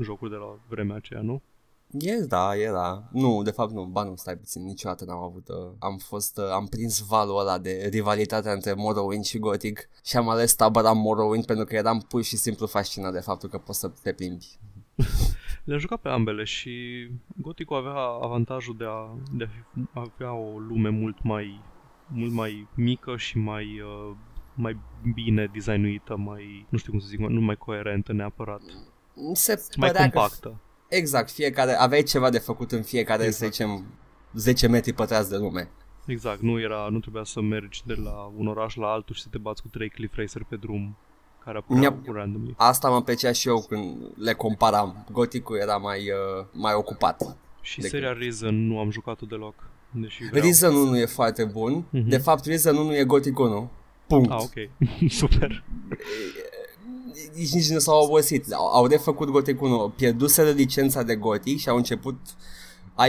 jocuri 0.00 0.30
de 0.30 0.36
la 0.36 0.58
vremea 0.68 0.96
aceea, 0.96 1.20
nu? 1.20 1.42
Yes, 1.90 2.26
da, 2.26 2.56
era. 2.56 3.08
Nu, 3.12 3.42
de 3.42 3.50
fapt 3.50 3.72
nu, 3.72 3.84
ba 3.84 4.02
nu, 4.02 4.16
stai 4.16 4.36
puțin, 4.36 4.64
niciodată 4.64 5.04
n-am 5.04 5.22
avut, 5.22 5.48
uh, 5.48 5.70
am 5.78 5.96
fost, 5.96 6.38
uh, 6.38 6.50
am 6.50 6.66
prins 6.66 6.98
valul 6.98 7.38
ăla 7.38 7.58
de 7.58 7.88
rivalitatea 7.90 8.52
între 8.52 8.72
Morrowind 8.72 9.24
și 9.24 9.38
Gothic 9.38 9.88
și 10.04 10.16
am 10.16 10.28
ales 10.28 10.54
tabăra 10.54 10.92
Morrowind 10.92 11.44
pentru 11.44 11.64
că 11.64 11.74
eram 11.74 11.98
pur 12.08 12.22
și 12.22 12.36
simplu 12.36 12.66
fascinat 12.66 13.12
de 13.12 13.20
faptul 13.20 13.48
că 13.48 13.58
poți 13.58 13.78
să 13.78 13.90
te 14.02 14.12
plimbi. 14.12 14.58
Le-am 15.64 15.78
jucat 15.78 16.00
pe 16.00 16.08
ambele 16.08 16.44
și 16.44 17.06
Gothic 17.36 17.72
avea 17.72 17.96
avantajul 18.22 18.76
de 18.76 18.84
a, 18.84 19.16
de 19.32 19.44
a 19.44 19.48
fi, 19.48 19.88
avea 19.92 20.32
o 20.32 20.58
lume 20.58 20.88
mult 20.88 21.22
mai, 21.22 21.60
mult 22.06 22.32
mai 22.32 22.68
mică 22.74 23.16
și 23.16 23.38
mai, 23.38 23.80
uh, 23.80 24.16
mai 24.54 24.78
bine 25.14 25.50
designuită, 25.52 26.16
mai, 26.16 26.66
nu 26.68 26.78
știu 26.78 26.90
cum 26.90 27.00
să 27.00 27.06
zic, 27.06 27.18
nu 27.18 27.40
mai 27.40 27.56
coerentă 27.56 28.12
neapărat, 28.12 28.60
Se 29.32 29.64
mai 29.76 29.88
părea 29.88 30.08
că 30.08 30.18
compactă. 30.18 30.60
Exact, 30.88 31.30
fiecare, 31.30 31.72
aveai 31.72 32.02
ceva 32.02 32.30
de 32.30 32.38
făcut 32.38 32.72
în 32.72 32.82
fiecare, 32.82 33.24
Exact. 33.24 33.38
să 33.38 33.46
zicem, 33.46 33.84
10 34.34 34.68
metri 34.68 34.92
pătrați 34.92 35.30
de 35.30 35.36
lume. 35.36 35.70
Exact, 36.06 36.40
nu 36.40 36.60
era, 36.60 36.88
nu 36.90 36.98
trebuia 36.98 37.24
să 37.24 37.40
mergi 37.40 37.82
de 37.86 37.94
la 37.94 38.32
un 38.36 38.46
oraș 38.46 38.74
la 38.74 38.86
altul 38.86 39.14
și 39.14 39.22
să 39.22 39.28
te 39.30 39.38
bați 39.38 39.62
cu 39.62 39.68
trei 39.68 39.88
cliff 39.88 40.16
racer 40.16 40.44
pe 40.48 40.56
drum 40.56 40.96
care 41.48 41.58
apăreau 41.58 41.98
Mi-a- 42.04 42.12
randomly. 42.12 42.54
Asta 42.56 42.88
mă 42.88 43.02
plăcea 43.02 43.32
și 43.32 43.48
eu 43.48 43.64
când 43.68 43.96
le 44.16 44.32
comparam. 44.32 45.04
Goticul 45.12 45.56
era 45.56 45.76
mai, 45.76 45.98
uh, 45.98 46.46
mai 46.52 46.74
ocupat. 46.74 47.36
Și 47.60 47.80
de 47.80 47.88
seria 47.88 48.12
Reason 48.12 48.66
nu 48.66 48.78
am 48.78 48.90
jucat-o 48.90 49.26
deloc. 49.26 49.54
Deși 49.90 50.24
vreau. 50.28 50.42
Reason 50.44 50.74
1 50.74 50.98
e 50.98 51.04
foarte 51.06 51.44
bun. 51.44 51.84
Mhm. 51.90 52.08
De 52.08 52.18
fapt, 52.18 52.44
Reason 52.44 52.76
1 52.76 52.94
e 52.94 53.04
Gothic 53.04 53.38
1. 53.38 53.70
Punct. 54.06 54.30
Ah, 54.30 54.38
ok. 54.40 54.70
Super. 55.20 55.64
Nici, 57.34 57.52
nici 57.52 57.68
nu 57.70 57.78
s-au 57.78 58.04
obosit. 58.04 58.52
Au, 58.52 58.66
au 58.66 58.86
refăcut 58.86 59.28
Gothic 59.28 59.60
1. 59.60 59.92
Pierduseră 59.96 60.50
licența 60.50 61.02
de 61.02 61.16
Gothic 61.16 61.58
și 61.58 61.68
au 61.68 61.76
început 61.76 62.16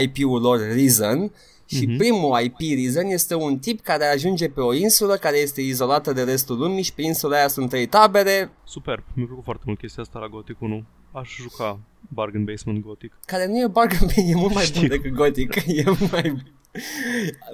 IP-ul 0.02 0.40
lor 0.40 0.58
Reason. 0.58 1.32
Și 1.76 1.86
Mhm. 1.86 1.96
primul 1.96 2.38
IP 2.40 2.56
Reason 2.82 3.10
este 3.10 3.34
un 3.34 3.58
tip 3.58 3.80
care 3.80 4.04
ajunge 4.04 4.48
pe 4.48 4.60
o 4.60 4.72
insulă 4.74 5.14
care 5.16 5.36
este 5.36 5.60
izolată 5.60 6.12
de 6.12 6.22
restul 6.22 6.58
lumii 6.58 6.82
și 6.82 6.94
pe 6.94 7.02
insula 7.02 7.36
aia 7.36 7.48
sunt 7.48 7.68
trei 7.68 7.86
tabere 7.86 8.50
Superb. 8.64 9.02
Mi-a 9.14 9.26
plăcut 9.26 9.44
foarte 9.44 9.62
mult 9.66 9.78
chestia 9.78 10.02
asta 10.02 10.18
la 10.18 10.26
Gothic 10.28 10.60
1. 10.60 10.84
Aș 11.12 11.36
juca 11.36 11.80
Bargain 12.08 12.44
Basement 12.44 12.84
Gothic. 12.84 13.12
care 13.26 13.46
nu 13.46 13.58
e 13.60 13.66
bargain 13.66 14.10
bin, 14.14 14.32
e 14.32 14.34
mult 14.34 14.54
mai 14.54 14.64
Știu. 14.64 14.80
bun 14.80 14.88
decât 14.88 15.12
Gothic. 15.12 15.54
E 15.66 15.84
mai... 16.10 16.42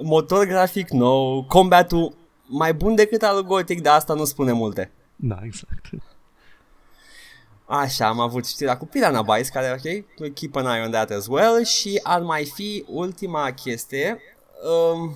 Motor 0.03 0.45
grafic 0.45 0.89
nou, 0.89 1.43
combatul 1.43 2.15
mai 2.47 2.73
bun 2.73 2.95
decât 2.95 3.21
al 3.21 3.35
lui 3.35 3.43
Gothic, 3.45 3.81
dar 3.81 3.95
asta 3.95 4.13
nu 4.13 4.25
spune 4.25 4.51
multe. 4.51 4.91
Da, 5.15 5.39
exact. 5.43 5.89
Așa, 7.67 8.07
am 8.07 8.19
avut 8.19 8.45
știrea 8.45 8.77
cu 8.77 8.85
Piranha 8.85 9.21
Bytes, 9.21 9.49
care, 9.49 9.71
ok, 9.71 10.05
we'll 10.05 10.33
keep 10.33 10.55
an 10.55 10.65
eye 10.75 10.85
on 10.85 10.91
that 10.91 11.09
as 11.11 11.27
well. 11.27 11.63
Și 11.63 11.99
ar 12.03 12.21
mai 12.21 12.45
fi 12.45 12.83
ultima 12.87 13.51
chestie, 13.51 14.17
um, 14.93 15.11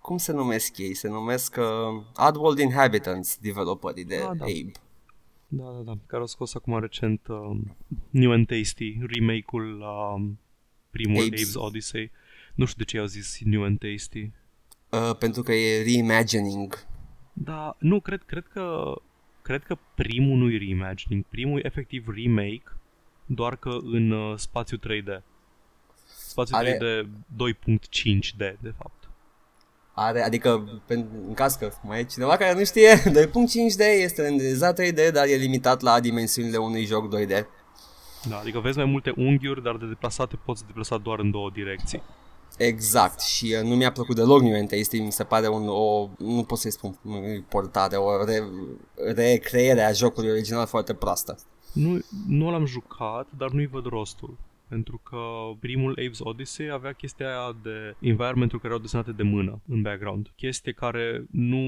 cum 0.00 0.16
se 0.16 0.32
numesc 0.32 0.78
ei? 0.78 0.94
Se 0.94 1.08
numesc 1.08 1.56
uh, 1.58 2.26
Oddworld 2.28 2.58
Inhabitants, 2.58 3.36
developerii 3.40 4.04
de 4.04 4.14
Ah, 4.16 4.36
da. 4.36 4.44
Abe. 4.44 4.70
Da, 5.48 5.64
da, 5.64 5.80
da. 5.84 5.92
Care 6.06 6.20
au 6.20 6.26
scos 6.26 6.54
acum 6.54 6.80
recent 6.80 7.26
uh, 7.28 7.56
New 8.10 8.32
and 8.32 8.46
Tasty, 8.46 8.98
remake-ul 9.06 9.78
la 9.78 10.12
um, 10.12 10.38
primul 10.90 11.24
Abe's. 11.24 11.38
Abe's 11.38 11.54
Odyssey. 11.54 12.10
Nu 12.54 12.64
știu 12.64 12.84
de 12.84 12.90
ce 12.90 12.98
au 12.98 13.06
zis 13.06 13.38
New 13.44 13.64
and 13.64 13.78
Tasty. 13.78 14.30
Uh, 14.90 15.16
pentru 15.18 15.42
că 15.42 15.52
e 15.52 15.82
reimagining. 15.82 16.86
Da, 17.32 17.76
nu, 17.78 18.00
cred, 18.00 18.22
cred 18.22 18.46
că 18.52 18.94
cred 19.46 19.64
că 19.64 19.76
primul 19.94 20.36
nu 20.38 20.50
e 20.50 20.56
reimagining, 20.58 21.24
primul 21.28 21.58
e 21.58 21.66
efectiv 21.66 22.04
remake, 22.08 22.64
doar 23.26 23.56
că 23.56 23.78
în 23.82 24.10
uh, 24.10 24.38
spațiu 24.38 24.76
3D. 24.76 25.22
spațiu 26.16 26.56
Are- 26.56 26.76
3D 26.76 27.06
2.5D, 27.06 28.36
de 28.60 28.74
fapt. 28.78 29.08
Are, 29.92 30.22
adică, 30.22 30.80
pen- 30.84 31.26
în 31.26 31.34
caz 31.34 31.54
că 31.54 31.72
mai 31.82 32.00
e 32.00 32.04
cineva 32.04 32.36
care 32.36 32.58
nu 32.58 32.64
știe, 32.64 33.02
2.5D 33.22 33.84
este 34.02 34.22
renderizat 34.22 34.80
3D, 34.80 35.12
dar 35.12 35.26
e 35.26 35.34
limitat 35.34 35.80
la 35.80 36.00
dimensiunile 36.00 36.56
unui 36.56 36.84
joc 36.84 37.16
2D. 37.16 37.44
Da, 38.28 38.38
adică 38.38 38.60
vezi 38.60 38.76
mai 38.76 38.86
multe 38.86 39.12
unghiuri, 39.16 39.62
dar 39.62 39.76
de 39.76 39.86
deplasate 39.86 40.38
poți 40.44 40.66
deplasa 40.66 40.98
doar 40.98 41.18
în 41.18 41.30
două 41.30 41.50
direcții. 41.50 42.02
Exact, 42.58 43.20
și 43.20 43.54
uh, 43.62 43.68
nu 43.68 43.74
mi-a 43.76 43.92
plăcut 43.92 44.14
deloc 44.16 44.40
New 44.42 44.54
Entity, 44.54 44.98
mi 45.00 45.12
se 45.12 45.24
pare 45.24 45.48
un, 45.48 45.68
o, 45.68 46.08
nu 46.18 46.42
pot 46.42 46.58
să-i 46.58 46.70
spun 46.72 46.98
nu, 47.02 47.20
portare, 47.48 47.96
o 47.96 48.24
re, 48.24 48.42
recreere 49.14 49.82
a 49.82 49.92
jocului 49.92 50.30
original 50.30 50.66
foarte 50.66 50.94
proastă. 50.94 51.38
Nu, 51.72 51.98
nu 52.28 52.50
l-am 52.50 52.66
jucat, 52.66 53.26
dar 53.38 53.50
nu-i 53.50 53.66
văd 53.66 53.84
rostul. 53.84 54.36
Pentru 54.68 55.00
că 55.04 55.16
primul 55.60 55.98
Abe's 56.00 56.18
Odyssey 56.18 56.70
avea 56.70 56.92
chestia 56.92 57.26
aia 57.26 57.56
de 57.62 57.96
environment 58.00 58.50
care 58.50 58.62
erau 58.64 58.78
desenate 58.78 59.12
de 59.12 59.22
mână 59.22 59.60
în 59.68 59.82
background. 59.82 60.32
Chestie 60.36 60.72
care 60.72 61.24
nu, 61.30 61.60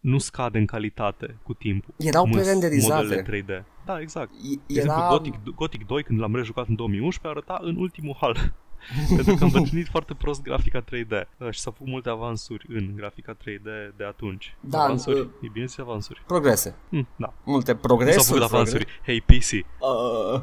nu 0.00 0.18
scade 0.18 0.58
în 0.58 0.66
calitate 0.66 1.36
cu 1.42 1.54
timpul. 1.54 1.94
Erau 1.96 2.22
cum 2.22 2.32
sunt 2.32 2.42
prerenderizate. 2.42 3.02
modelele 3.02 3.42
3D. 3.62 3.64
Da, 3.86 4.00
exact. 4.00 4.30
E- 4.32 4.54
De 4.54 4.60
exemplu, 4.66 5.00
Era... 5.02 5.08
Gothic, 5.08 5.34
Gothic 5.54 5.86
2, 5.86 6.02
când 6.02 6.20
l-am 6.20 6.34
rejucat 6.34 6.68
în 6.68 6.74
2011, 6.74 7.40
arăta 7.40 7.66
în 7.68 7.76
ultimul 7.76 8.16
hal. 8.20 8.54
Pentru 9.16 9.34
că 9.34 9.44
am 9.44 9.50
bătrânit 9.50 9.88
foarte 9.88 10.14
prost 10.14 10.42
grafica 10.42 10.84
3D 10.84 11.26
uh, 11.38 11.50
și 11.50 11.60
s-au 11.60 11.72
făcut 11.72 11.88
multe 11.92 12.08
avansuri 12.08 12.66
în 12.68 12.92
grafica 12.96 13.34
3D 13.36 13.96
de 13.96 14.04
atunci. 14.04 14.56
Da, 14.60 14.82
avansuri. 14.82 15.20
uh, 15.20 15.26
E 15.42 15.48
bine 15.52 15.66
să 15.66 15.80
avansuri. 15.80 16.22
Progrese. 16.26 16.74
Hm, 16.90 17.08
da. 17.16 17.34
Multe 17.44 17.72
Nu 17.72 17.78
progresuri. 17.78 18.24
s-au 18.24 18.34
făcut 18.34 18.48
progres- 18.50 18.72
avansuri. 18.72 19.00
Hey, 19.04 19.20
PC. 19.20 19.66
Uh, 19.80 20.40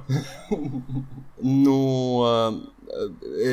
nu 1.35 1.77
uh, 2.17 2.53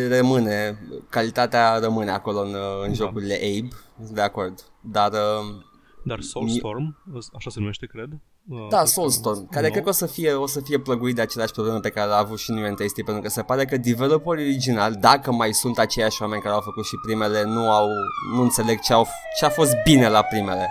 rămâne, 0.09 0.79
calitatea 1.09 1.79
rămâne 1.79 2.11
acolo 2.11 2.39
în, 2.41 2.55
uh, 2.55 2.81
în 2.83 2.89
Da. 2.89 2.95
jocurile 2.95 3.35
Abe, 3.35 3.69
sunt 4.05 4.15
de 4.15 4.21
acord. 4.21 4.65
Dar 4.81 5.13
uh, 5.13 5.63
Dar 6.05 6.21
Soulstorm, 6.21 6.97
așa 7.37 7.51
se 7.51 7.59
numește, 7.61 7.87
cred. 7.87 8.09
Uh, 8.49 8.67
da, 8.71 8.83
ăsta 8.83 9.01
Soulstorm, 9.01 9.49
care 9.49 9.63
nou. 9.63 9.71
cred 9.71 9.83
că 9.83 9.89
o 9.89 9.93
să 9.93 10.07
fie 10.07 10.33
o 10.33 10.47
să 10.47 10.61
fie 10.61 10.79
plăguit 10.79 11.15
de 11.15 11.21
aceleași 11.21 11.53
probleme 11.53 11.79
pe 11.79 11.91
care 11.91 12.09
l-a 12.09 12.17
avut 12.17 12.39
și 12.39 12.53
New 12.53 12.65
Entity, 12.65 13.03
pentru 13.03 13.23
că 13.23 13.29
se 13.29 13.43
pare 13.43 13.65
că 13.65 13.77
developerii 13.77 14.45
originali, 14.45 14.97
dacă 14.97 15.33
mai 15.33 15.53
sunt 15.53 15.79
aceiași 15.79 16.23
oameni 16.23 16.43
care 16.43 16.55
au 16.55 16.61
făcut 16.61 16.85
și 16.85 16.97
primele, 17.03 17.45
nu 17.45 17.71
au 17.71 17.87
nu 18.35 18.43
înțeleg 18.43 18.81
ce 18.81 18.93
au 18.93 19.07
ce 19.39 19.45
a 19.45 19.49
fost 19.51 19.73
bine 19.85 20.09
la 20.09 20.23
primele. 20.23 20.69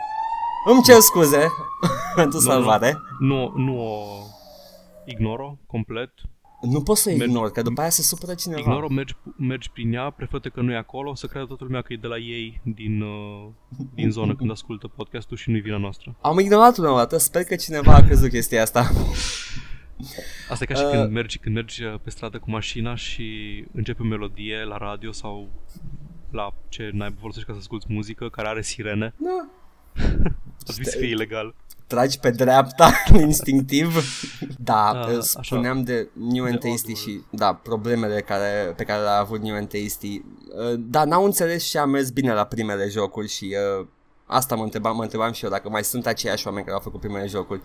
Îmi 0.66 0.82
cer 0.82 1.00
scuze 1.00 1.48
pentru 2.16 2.40
Nu, 2.40 2.46
nu. 2.46 2.52
salvare. 2.52 2.98
Nu, 3.20 3.54
nu 3.56 3.80
o 3.80 3.98
ignoro 5.06 5.58
complet. 5.68 6.12
Nu 6.62 6.82
pot 6.82 6.98
să 6.98 7.10
Mergi- 7.10 7.24
ignor, 7.24 7.52
că 7.52 7.62
după 7.62 7.82
aia 7.82 7.90
se 7.90 8.02
supără 8.02 8.34
cineva. 8.34 8.60
Ignoro, 8.60 8.88
mergi, 8.90 9.16
mergi 9.38 9.70
prin 9.72 9.94
ea, 9.94 10.10
prefătă 10.10 10.50
că 10.50 10.62
nu 10.62 10.72
e 10.72 10.76
acolo, 10.78 11.16
să 11.16 11.28
creadă 11.28 11.48
toată 11.48 11.64
lumea 11.64 11.82
că 11.82 11.94
e 11.94 11.98
de 11.98 12.08
la 12.08 12.18
ei 12.18 12.62
din, 12.64 13.02
uh, 13.02 13.48
din 13.94 14.12
zonă 14.12 14.36
când 14.36 14.52
ascultă 14.52 14.88
podcastul 14.88 15.38
și 15.38 15.50
nu-i 15.50 15.60
vina 15.62 15.78
noastră. 15.78 16.16
Am 16.22 16.40
ignorat 16.40 16.78
una 16.78 16.96
dată, 16.96 17.18
sper 17.18 17.44
că 17.44 17.56
cineva 17.56 17.94
a 17.96 18.02
crezut 18.04 18.30
chestia 18.30 18.62
asta. 18.62 18.92
Asta 20.50 20.64
e 20.64 20.68
ca 20.68 20.74
și 20.74 20.84
Uh. 20.86 20.92
când 20.92 21.12
mergi, 21.12 21.38
când 21.38 21.56
mergi 21.56 21.84
uh, 21.84 22.00
pe 22.04 22.10
stradă 22.10 22.40
cu 22.40 22.50
mașina 22.50 22.96
și 22.96 23.26
începe 23.74 24.02
o 24.02 24.06
melodie 24.06 24.64
la 24.64 24.78
radio 24.78 25.12
sau 25.12 25.50
la 26.32 26.54
ce 26.70 26.90
n-ai 26.94 27.16
folosești 27.20 27.48
ca 27.48 27.54
să 27.54 27.60
asculti 27.62 27.86
muzică 27.90 28.30
care 28.30 28.48
are 28.48 28.62
sirene. 28.62 29.14
Da. 29.18 29.50
Ar 30.00 30.64
trebui 30.74 30.92
să 30.92 30.98
fie 30.98 31.08
ilegal. 31.10 31.56
Tragi 31.88 32.20
pe 32.20 32.30
dreapta 32.32 32.92
instinctiv. 33.20 34.04
Da, 34.58 34.90
Ah, 34.90 35.08
uh, 35.12 35.18
așa. 35.18 35.40
spuneam 35.44 35.84
de 35.84 36.10
New 36.14 36.44
and 36.44 36.60
De 36.60 36.68
Tasty 36.70 36.92
Oddworld. 36.92 36.98
și 36.98 37.22
da, 37.30 37.54
problemele 37.54 38.22
care, 38.22 38.74
pe 38.76 38.84
care 38.84 39.02
le-a 39.02 39.18
avut 39.20 39.42
New 39.42 39.56
and 39.56 39.68
Tasty. 39.70 40.22
Uh, 40.72 40.74
Da, 40.80 41.04
n-au 41.06 41.26
înțeles 41.26 41.64
și 41.64 41.78
a 41.78 41.86
mers 41.86 42.10
bine 42.10 42.34
la 42.34 42.46
primele 42.46 42.88
jocuri 42.88 43.28
și 43.28 43.56
uh, 43.80 43.88
asta 44.26 44.56
mă 44.56 44.64
întrebam, 44.64 44.96
mă 44.96 45.02
întrebam 45.04 45.32
și 45.32 45.44
eu 45.44 45.50
dacă 45.50 45.70
mai 45.70 45.84
sunt 45.84 46.06
aceiași 46.08 46.48
oameni 46.48 46.64
care 46.66 46.78
au 46.78 46.84
făcut 46.84 47.00
primele 47.00 47.28
jocuri. 47.28 47.62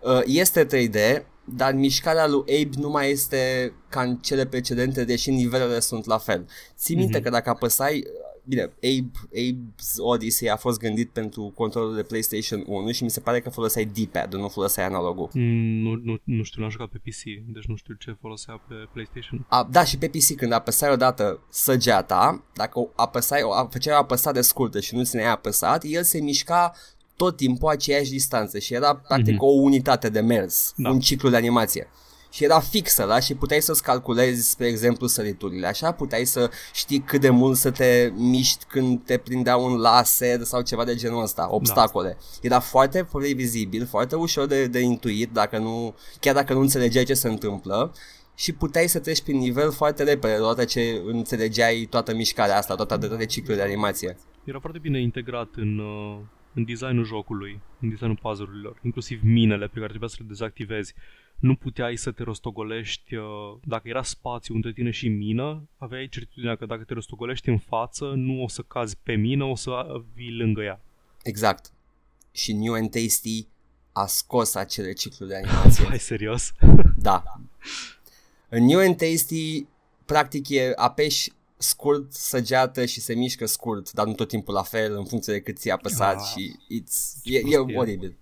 Uh, 0.00 0.20
Este 0.26 0.66
3D, 0.66 1.22
dar 1.44 1.72
mișcarea 1.74 2.26
lui 2.26 2.38
Abe 2.40 2.76
nu 2.78 2.88
mai 2.90 3.10
este 3.10 3.72
ca 3.88 4.00
în 4.02 4.16
cele 4.16 4.46
precedente, 4.46 5.04
deși 5.04 5.30
nivelele 5.30 5.80
sunt 5.80 6.04
la 6.04 6.18
fel. 6.18 6.46
Ții 6.78 6.96
minte 6.96 7.14
Mhm. 7.16 7.22
că 7.24 7.30
dacă 7.30 7.50
apăsai 7.50 8.04
Bine, 8.44 8.62
Abe, 8.62 9.10
Abe's 9.36 9.96
Odyssey 9.98 10.48
a 10.50 10.56
fost 10.56 10.78
gândit 10.78 11.10
pentru 11.10 11.52
controlul 11.54 11.94
de 11.94 12.02
PlayStation 12.02 12.64
1 12.66 12.90
și 12.92 13.02
mi 13.02 13.10
se 13.10 13.20
pare 13.20 13.40
că 13.40 13.50
foloseai 13.50 13.84
D-pad, 13.84 14.34
nu 14.34 14.48
foloseai 14.48 14.86
analogul. 14.86 15.28
Mm, 15.32 15.82
Nu, 15.82 16.00
nu, 16.04 16.18
nu 16.24 16.42
știu, 16.42 16.60
n-am 16.60 16.70
jucat 16.70 16.88
pe 16.88 16.98
PC, 16.98 17.22
deci 17.52 17.64
nu 17.66 17.76
știu 17.76 17.94
ce 17.94 18.16
folosea 18.20 18.62
pe 18.68 18.74
PlayStation. 18.92 19.44
A, 19.48 19.68
da, 19.70 19.84
și 19.84 19.98
pe 19.98 20.08
PC 20.08 20.36
când 20.36 20.52
apăsai 20.52 20.92
odată 20.92 21.40
săgeata, 21.50 22.42
dacă 22.54 22.78
o 22.78 22.88
apăsai, 22.96 23.42
o, 23.42 23.68
făceai 23.70 23.94
o 23.94 23.98
apăsare 23.98 24.40
scurtă 24.40 24.80
și 24.80 24.94
nu 24.94 25.04
țineai 25.04 25.30
apăsat, 25.30 25.84
el 25.84 26.02
se 26.02 26.20
mișca 26.20 26.72
tot 27.16 27.36
timpul 27.36 27.68
aceeași 27.68 28.10
distanță 28.10 28.58
și 28.58 28.74
era 28.74 28.96
practic 28.96 29.34
Mhm. 29.34 29.42
o 29.44 29.46
unitate 29.50 30.08
de 30.08 30.20
mers, 30.20 30.72
Da. 30.76 30.90
un 30.90 31.00
ciclu 31.00 31.28
de 31.28 31.36
animație. 31.36 31.88
Și 32.32 32.44
era 32.44 32.60
fixă, 32.60 33.06
da? 33.06 33.20
Și 33.20 33.34
puteai 33.34 33.60
să-ți 33.60 33.82
calculezi, 33.82 34.50
spre 34.50 34.66
exemplu, 34.66 35.06
săriturile. 35.06 35.66
Așa 35.66 35.92
puteai 35.92 36.24
să 36.24 36.50
știi 36.74 36.98
cât 36.98 37.20
de 37.20 37.30
mult 37.30 37.56
să 37.56 37.70
te 37.70 38.12
miști 38.16 38.64
când 38.64 39.04
te 39.04 39.18
prindea 39.18 39.56
un 39.56 39.76
laser 39.76 40.42
sau 40.42 40.62
ceva 40.62 40.84
de 40.84 40.94
genul 40.94 41.22
ăsta, 41.22 41.46
obstacole. 41.50 42.16
Era 42.42 42.60
foarte 42.60 43.06
previzibil, 43.12 43.86
foarte 43.86 44.16
ușor 44.16 44.46
de, 44.46 44.66
de 44.66 44.80
intuit, 44.80 45.30
dacă 45.32 45.58
nu, 45.58 45.94
chiar 46.20 46.34
dacă 46.34 46.52
nu 46.52 46.60
înțelegeai 46.60 47.04
ce 47.04 47.14
se 47.14 47.28
întâmplă 47.28 47.92
și 48.34 48.52
puteai 48.52 48.86
să 48.86 49.00
treci 49.00 49.22
prin 49.22 49.38
nivel 49.38 49.70
foarte 49.70 50.02
repede, 50.02 50.40
odată 50.40 50.64
ce 50.64 51.02
înțelegeai 51.04 51.86
toată 51.90 52.14
mișcarea 52.14 52.56
asta, 52.56 52.74
toate, 52.74 53.06
toate 53.06 53.26
ciclurile 53.26 53.62
de 53.62 53.68
animație. 53.68 54.16
Era 54.44 54.58
foarte 54.58 54.78
bine 54.78 55.00
integrat 55.00 55.48
în, 55.56 55.78
uh, 55.78 56.18
în 56.54 56.64
designul 56.64 57.04
jocului, 57.04 57.60
în 57.80 57.88
designul 57.88 58.18
puzzle-urilor, 58.22 58.78
inclusiv 58.82 59.20
minele 59.22 59.66
pe 59.66 59.74
care 59.74 59.86
trebuia 59.86 60.08
să 60.08 60.16
le 60.18 60.24
dezactivezi. 60.28 60.94
Nu 61.42 61.54
puteai 61.56 61.96
să 61.96 62.10
te 62.10 62.22
rostogolești, 62.22 63.14
uh, 63.14 63.24
dacă 63.64 63.88
era 63.88 64.02
spațiu 64.02 64.54
între 64.54 64.72
tine 64.72 64.90
și 64.90 65.08
mină, 65.08 65.68
aveai 65.76 66.08
certitudinea 66.08 66.56
că 66.56 66.66
dacă 66.66 66.82
te 66.84 66.94
rostogolești 66.94 67.48
în 67.48 67.58
față, 67.58 68.12
nu 68.16 68.42
o 68.42 68.48
să 68.48 68.62
cazi 68.62 68.96
pe 69.02 69.14
mină, 69.14 69.44
o 69.44 69.54
să 69.54 69.70
uh, 69.70 70.02
vii 70.14 70.36
lângă 70.36 70.62
ea. 70.62 70.80
Exact. 71.22 71.72
Și 72.32 72.52
New 72.52 72.72
and 72.74 72.90
Tasty 72.90 73.46
a 73.92 74.06
scos 74.06 74.54
acele 74.54 74.92
cicluri 74.92 75.30
de 75.30 75.36
animație. 75.44 75.84
Hai 75.84 75.98
serios? 75.98 76.52
Da. 76.96 77.22
În 78.48 78.64
New 78.64 78.78
and 78.78 78.96
Tasty, 78.96 79.66
practic 80.04 80.48
e 80.48 80.72
apeși 80.76 81.30
scurt, 81.56 82.12
săgeată 82.12 82.84
și 82.84 83.00
se 83.00 83.14
mișcă 83.14 83.46
scurt, 83.46 83.92
dar 83.92 84.06
nu 84.06 84.12
tot 84.14 84.28
timpul 84.28 84.54
la 84.54 84.62
fel, 84.62 84.96
în 84.96 85.04
funcție 85.04 85.32
de 85.32 85.40
cât 85.40 85.58
ți-a 85.58 85.74
apăsat 85.74 86.16
Ah, 86.16 86.26
și 86.26 86.56
it's, 86.80 87.22
ce 87.22 87.34
e, 87.34 87.38
e 87.38 87.40
prostie. 87.42 87.78
oribil. 87.78 88.16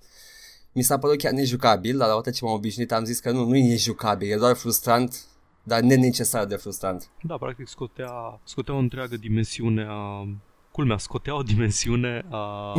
Mi 0.72 0.82
s-a 0.82 0.98
părut 0.98 1.18
chiar 1.18 1.32
nejucabil, 1.32 1.96
dar 1.96 2.08
la 2.08 2.12
odată 2.12 2.30
ce 2.30 2.44
m-am 2.44 2.54
obișnuit 2.54 2.92
am 2.92 3.04
zis 3.04 3.18
că 3.18 3.30
nu, 3.30 3.44
nu 3.44 3.56
e 3.56 3.76
jucabil, 3.76 4.30
e 4.30 4.36
doar 4.36 4.56
frustrant, 4.56 5.24
dar 5.62 5.80
nenecesar 5.80 6.44
de 6.44 6.56
frustrant. 6.56 7.10
Da, 7.22 7.36
practic 7.36 7.68
scotea, 7.68 8.40
scotea 8.44 8.74
o 8.74 8.78
întreagă 8.78 9.16
dimensiune 9.16 9.86
a... 9.88 10.28
Culmea, 10.72 10.98
scotea 10.98 11.36
o 11.36 11.42
dimensiune 11.42 12.24
a, 12.30 12.72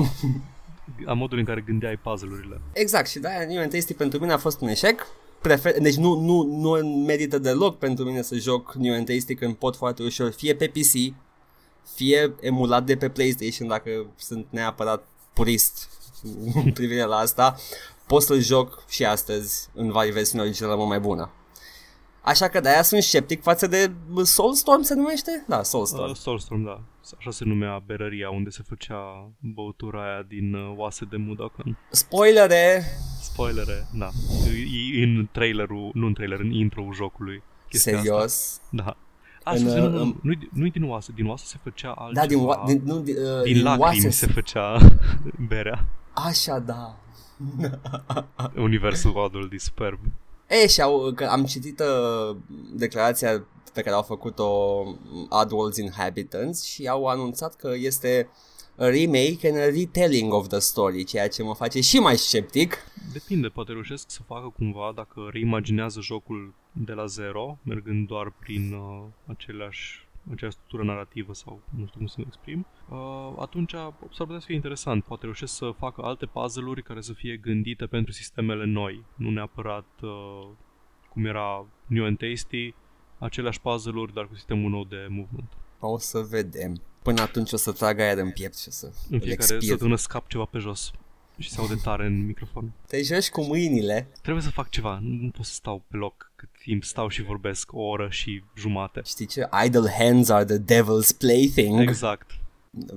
a 1.11 1.13
modului 1.13 1.39
în 1.39 1.45
care 1.45 1.61
gândeai 1.61 1.97
puzzle-urile. 1.97 2.61
Exact, 2.73 3.07
și 3.07 3.19
de-aia 3.19 3.45
New 3.47 3.61
and 3.61 3.71
Tasty 3.71 3.93
pentru 3.93 4.19
mine 4.19 4.31
a 4.31 4.37
fost 4.37 4.61
un 4.61 4.67
eșec. 4.67 5.05
Prefer, 5.41 5.79
deci 5.79 5.95
nu, 5.95 6.19
nu, 6.19 6.43
nu 6.43 6.87
merită 6.87 7.37
deloc 7.39 7.77
pentru 7.77 8.05
mine 8.05 8.21
să 8.21 8.35
joc 8.35 8.73
New 8.73 8.93
and 8.93 9.05
Tasty 9.05 9.35
când 9.35 9.55
pot 9.55 9.75
foarte 9.75 10.03
ușor, 10.03 10.31
fie 10.31 10.55
pe 10.55 10.67
PC, 10.67 11.13
fie 11.95 12.35
emulat 12.41 12.85
de 12.85 12.95
pe 12.95 13.09
PlayStation 13.09 13.67
dacă 13.67 14.05
sunt 14.15 14.45
neapărat 14.49 15.07
purist 15.33 15.89
în 16.65 16.71
privire 16.71 17.03
la 17.03 17.15
asta, 17.15 17.55
pot 18.07 18.21
să-l 18.21 18.39
joc 18.41 18.83
și 18.89 19.05
astăzi 19.05 19.69
în 19.73 19.91
vari 19.91 20.11
versiuni 20.11 20.43
originală 20.43 20.75
mult 20.75 20.87
mai 20.89 20.99
bună. 20.99 21.31
Așa 22.23 22.47
că 22.47 22.59
de-aia 22.59 22.81
sunt 22.81 23.03
sceptic 23.03 23.41
față 23.41 23.67
de 23.67 23.91
Soulstorm 24.23 24.81
se 24.81 24.93
numește? 24.95 25.45
Da, 25.47 25.63
Soulstorm. 25.63 26.09
Uh, 26.09 26.15
Soulstorm, 26.15 26.63
da. 26.63 26.81
Așa 27.17 27.31
se 27.31 27.43
numea 27.45 27.83
berăria 27.85 28.29
unde 28.29 28.49
se 28.49 28.61
făcea 28.67 29.29
băutura 29.39 30.03
aia 30.03 30.25
din 30.27 30.53
uh, 30.53 30.73
oase 30.77 31.05
de 31.09 31.17
Mudokan. 31.17 31.77
Spoilere, 31.89 32.83
Spoilere, 33.21 33.87
da. 33.93 34.09
E 34.99 35.03
în 35.03 35.27
trailerul, 35.31 35.91
nu 35.93 36.05
în 36.05 36.13
trailer, 36.13 36.39
în 36.39 36.51
intro-ul 36.51 36.93
jocului. 36.93 37.43
chestia 37.69 37.97
Asta. 37.97 38.03
serios. 38.11 38.61
Da. 38.69 38.97
A, 39.43 39.51
În, 39.51 39.57
scuze, 39.57 39.79
nu, 39.79 39.87
nu, 39.89 40.01
uh, 40.01 40.13
nu, 40.21 40.31
nu, 40.33 40.33
nu 40.53 40.67
din 40.67 40.83
oase, 40.89 41.11
din 41.15 41.27
oase 41.27 41.43
se 41.45 41.57
făcea 41.63 41.91
altceva. 41.91 42.21
Da, 42.21 42.25
din, 42.27 42.39
wa- 42.47 42.65
din, 42.65 42.81
nu, 42.85 42.99
din, 42.99 43.15
uh, 43.17 43.43
din 43.43 43.53
din 43.53 43.63
lacrimi 43.63 43.81
oase 43.83 44.09
se 44.09 44.27
făcea 44.27 44.77
berea. 45.49 45.85
Așa, 46.13 46.59
da. 46.59 46.99
Universul 48.55 49.23
Adult 49.23 49.53
e 49.53 49.57
superb. 49.57 49.99
E, 50.47 50.67
și 50.67 50.81
au, 50.81 51.11
că 51.15 51.25
am 51.25 51.45
citit 51.45 51.79
uh, 51.79 52.37
declarația 52.73 53.45
pe 53.73 53.81
care 53.81 53.95
au 53.95 54.01
făcut-o 54.01 54.83
Oddworld's 55.23 55.77
Inhabitants 55.81 56.63
și 56.63 56.87
au 56.87 57.05
anunțat 57.05 57.55
că 57.55 57.73
este 57.75 58.29
a 58.77 58.85
remake 58.85 59.47
and 59.47 59.57
a 59.57 59.65
retelling 59.65 60.33
of 60.33 60.47
the 60.47 60.59
story, 60.59 61.03
ceea 61.03 61.27
ce 61.27 61.43
mă 61.43 61.53
face 61.53 61.81
și 61.81 61.99
mai 61.99 62.17
sceptic. 62.17 62.77
Depinde, 63.13 63.47
poate 63.47 63.71
reușesc 63.71 64.11
să 64.11 64.19
facă 64.27 64.53
cumva 64.57 64.91
dacă 64.95 65.29
reimaginează 65.31 66.01
jocul 66.01 66.53
de 66.71 66.93
la 66.93 67.05
zero, 67.05 67.57
mergând 67.63 68.07
doar 68.07 68.33
prin 68.39 68.73
uh, 68.73 69.03
aceleași 69.25 70.07
aceeași 70.31 70.55
structură 70.55 70.83
narrativă 70.83 71.33
sau 71.33 71.61
nu 71.77 71.85
știu 71.85 71.97
cum 71.97 72.07
să 72.07 72.15
mă 72.17 72.23
exprim, 72.27 72.65
uh, 72.89 73.33
atunci 73.39 73.71
s-ar 73.71 74.25
putea 74.25 74.39
să 74.39 74.45
fie 74.45 74.55
interesant. 74.55 75.03
Poate 75.03 75.23
reușesc 75.23 75.53
să 75.53 75.73
facă 75.77 76.01
alte 76.01 76.25
puzzle-uri 76.25 76.83
care 76.83 77.01
să 77.01 77.13
fie 77.13 77.37
gândite 77.37 77.85
pentru 77.85 78.11
sistemele 78.11 78.65
noi, 78.65 79.05
nu 79.15 79.29
neapărat 79.29 79.87
uh, 80.01 80.47
cum 81.09 81.25
era 81.25 81.65
New 81.85 82.05
and 82.05 82.17
Tasty, 82.17 82.73
aceleași 83.17 83.61
puzzle-uri, 83.61 84.13
dar 84.13 84.27
cu 84.27 84.35
sistemul 84.35 84.69
nou 84.69 84.83
de 84.83 85.07
movement. 85.09 85.51
O 85.79 85.97
să 85.97 86.19
vedem. 86.19 86.81
Până 87.01 87.21
atunci 87.21 87.51
o 87.51 87.57
să 87.57 87.71
trag 87.71 87.99
aer 87.99 88.17
în 88.17 88.31
piept 88.31 88.57
și 88.57 88.67
o 88.67 88.71
să 88.71 88.91
În 89.09 89.19
fiecare 89.19 89.59
săptămână 89.59 89.95
scap 89.95 90.27
ceva 90.27 90.45
pe 90.45 90.57
jos 90.57 90.91
și 91.37 91.49
se 91.49 91.59
aude 91.59 91.75
tare 91.75 92.05
în 92.05 92.25
microfon. 92.25 92.71
Te 92.87 93.01
joci 93.01 93.29
cu 93.29 93.41
mâinile. 93.41 94.11
Trebuie 94.21 94.43
să 94.43 94.49
fac 94.49 94.69
ceva, 94.69 94.99
nu 95.01 95.29
pot 95.29 95.45
să 95.45 95.53
stau 95.53 95.83
pe 95.87 95.97
loc 95.97 96.30
cât 96.41 96.49
timp 96.63 96.83
stau 96.83 97.07
și 97.07 97.23
vorbesc 97.23 97.73
o 97.73 97.81
oră 97.81 98.09
și 98.09 98.43
jumate. 98.55 99.01
Știi 99.05 99.25
ce? 99.25 99.49
Idle 99.65 99.89
hands 99.97 100.29
are 100.29 100.45
the 100.45 100.57
devil's 100.57 101.17
plaything. 101.17 101.79
Exact. 101.79 102.31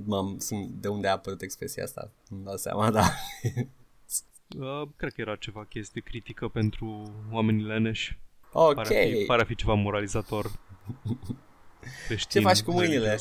Mam, 0.05 0.39
sunt 0.39 0.69
de 0.69 0.89
unde 0.89 1.09
a 1.09 1.13
apărut 1.13 1.43
expresia 1.43 1.83
asta, 1.83 2.11
îmi 2.31 2.45
dau 2.45 2.57
seama, 2.57 2.91
da. 2.91 3.05
Uh, 4.59 4.89
cred 4.97 5.13
că 5.13 5.21
era 5.21 5.37
ceva 5.37 5.65
chestie 5.65 6.01
critică 6.01 6.49
pentru 6.49 7.13
oamenii 7.33 7.65
leneși. 7.65 8.19
Ok. 8.53 8.75
Pare 8.75 8.89
a 8.89 9.17
fi, 9.17 9.25
pare 9.27 9.43
a 9.43 9.45
fi 9.45 9.55
ceva 9.55 9.75
moralizator. 9.75 10.51
Ce 12.29 12.41
faci 12.41 12.63
cu 12.63 12.73
mâinile? 12.73 13.19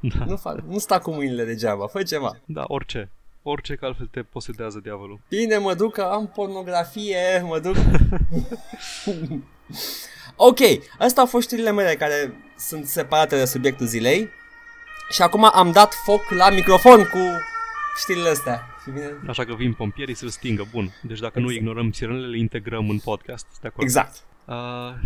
Da. 0.00 0.24
Nu, 0.24 0.36
fac, 0.36 0.60
nu 0.60 0.78
sta 0.78 0.98
cu 0.98 1.10
mâinile 1.10 1.44
degeaba, 1.44 1.86
fă 1.86 2.02
ceva. 2.02 2.36
Da, 2.44 2.64
orice. 2.66 3.10
Orice, 3.42 3.74
că 3.74 3.84
altfel 3.84 4.06
te 4.06 4.22
posedează 4.22 4.78
diavolul. 4.78 5.20
Bine, 5.28 5.56
mă 5.56 5.74
duc 5.74 5.92
că 5.92 6.02
am 6.02 6.26
pornografie, 6.28 7.42
mă 7.44 7.58
duc... 7.58 7.76
ok, 10.48 10.58
astea 10.98 11.22
au 11.22 11.28
fost 11.28 11.46
știrile 11.46 11.72
mele 11.72 11.94
care 11.94 12.32
sunt 12.58 12.86
separate 12.86 13.36
de 13.36 13.44
subiectul 13.44 13.86
zilei. 13.86 14.28
Și 15.10 15.22
acum 15.22 15.50
am 15.52 15.72
dat 15.72 15.94
foc 15.94 16.30
la 16.30 16.50
microfon 16.50 17.04
cu 17.04 17.18
știrile 18.00 18.28
astea. 18.28 18.62
Și 18.82 18.90
bine... 18.90 19.06
Așa 19.26 19.44
că 19.44 19.54
vin 19.54 19.72
pompierii 19.72 20.14
să-l 20.14 20.28
stingă, 20.28 20.66
bun. 20.70 20.84
Deci 21.02 21.18
dacă 21.18 21.38
exact. 21.38 21.46
nu 21.46 21.52
ignorăm 21.52 21.92
sirenele, 21.92 22.26
le 22.26 22.38
integrăm 22.38 22.88
în 22.88 22.98
podcast. 22.98 23.46
De 23.60 23.66
acord? 23.66 23.82
Exact. 23.82 24.24
Uh, 24.44 24.54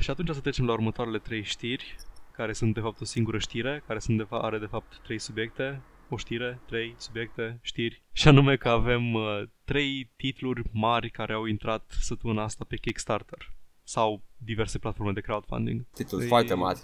și 0.01 0.11
atunci 0.11 0.35
să 0.35 0.41
trecem 0.41 0.67
la 0.67 0.73
următoarele 0.73 1.19
trei 1.19 1.43
știri, 1.43 1.97
care 2.33 2.53
sunt 2.53 2.75
de 2.75 2.81
fapt 2.81 3.01
o 3.01 3.05
singură 3.05 3.39
știre, 3.39 3.83
care 3.87 3.99
sunt 3.99 4.17
de 4.17 4.25
fa- 4.25 4.43
are 4.43 4.59
de 4.59 4.67
fapt 4.67 5.01
trei 5.03 5.19
subiecte 5.19 5.81
o 6.09 6.17
știre, 6.17 6.61
trei 6.67 6.95
subiecte, 6.97 7.59
știri, 7.63 8.03
și 8.13 8.29
anume 8.29 8.57
că 8.57 8.69
avem 8.69 9.15
uh, 9.15 9.43
trei 9.65 10.11
titluri 10.17 10.63
mari 10.73 11.11
care 11.11 11.33
au 11.33 11.45
intrat 11.45 11.95
săptămâna 12.01 12.43
asta 12.43 12.65
pe 12.69 12.77
Kickstarter 12.77 13.53
sau 13.85 14.23
diverse 14.37 14.79
platforme 14.79 15.13
de 15.13 15.21
crowdfunding. 15.21 15.85
Titluri 15.93 16.25
e, 16.25 16.29
foarte 16.29 16.55
mari. 16.55 16.81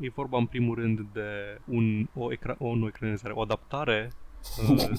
E 0.00 0.08
vorba 0.08 0.38
în 0.38 0.46
primul 0.46 0.74
rând 0.74 1.00
de 1.12 1.60
un, 1.64 2.08
o, 2.14 2.32
ecra- 2.32 2.58
o, 2.58 2.74
nu 2.74 2.86
ecranizare, 2.86 3.32
o 3.32 3.40
adaptare 3.40 4.12
uh, 4.68 4.90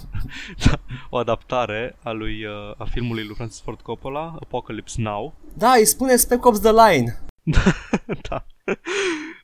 da, 0.65 0.79
o 1.09 1.17
adaptare 1.17 1.95
a 2.03 2.11
lui 2.11 2.45
uh, 2.45 2.51
a 2.77 2.85
filmului 2.85 3.25
lui 3.25 3.35
Francis 3.35 3.61
Ford 3.61 3.81
Coppola, 3.81 4.35
Apocalypse 4.41 5.01
Now. 5.01 5.35
Da, 5.53 5.71
îi 5.71 5.85
spune 5.85 6.15
Spec 6.15 6.45
Ops 6.45 6.59
The 6.59 6.71
Line. 6.71 7.19
da 8.29 8.45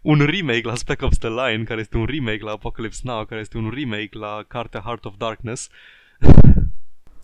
un 0.02 0.20
remake 0.26 0.68
la 0.68 0.76
Spec 0.76 1.02
Ops 1.02 1.18
The 1.18 1.30
Line, 1.30 1.64
care 1.64 1.80
este 1.80 1.98
un 1.98 2.06
remake 2.06 2.44
la 2.44 2.52
Apocalypse 2.52 3.02
Now, 3.04 3.26
care 3.26 3.42
este 3.42 3.58
un 3.58 3.70
remake 3.70 4.18
la 4.18 4.44
cartea 4.48 4.82
Heart 4.86 5.06
of 5.06 5.14
Darkness. 5.18 5.70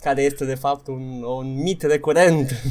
Care 0.02 0.22
este 0.22 0.46
de 0.46 0.56
fapt 0.56 0.88
un, 0.88 1.24
un 1.24 1.62
mit 1.62 1.82
recurent. 1.82 2.62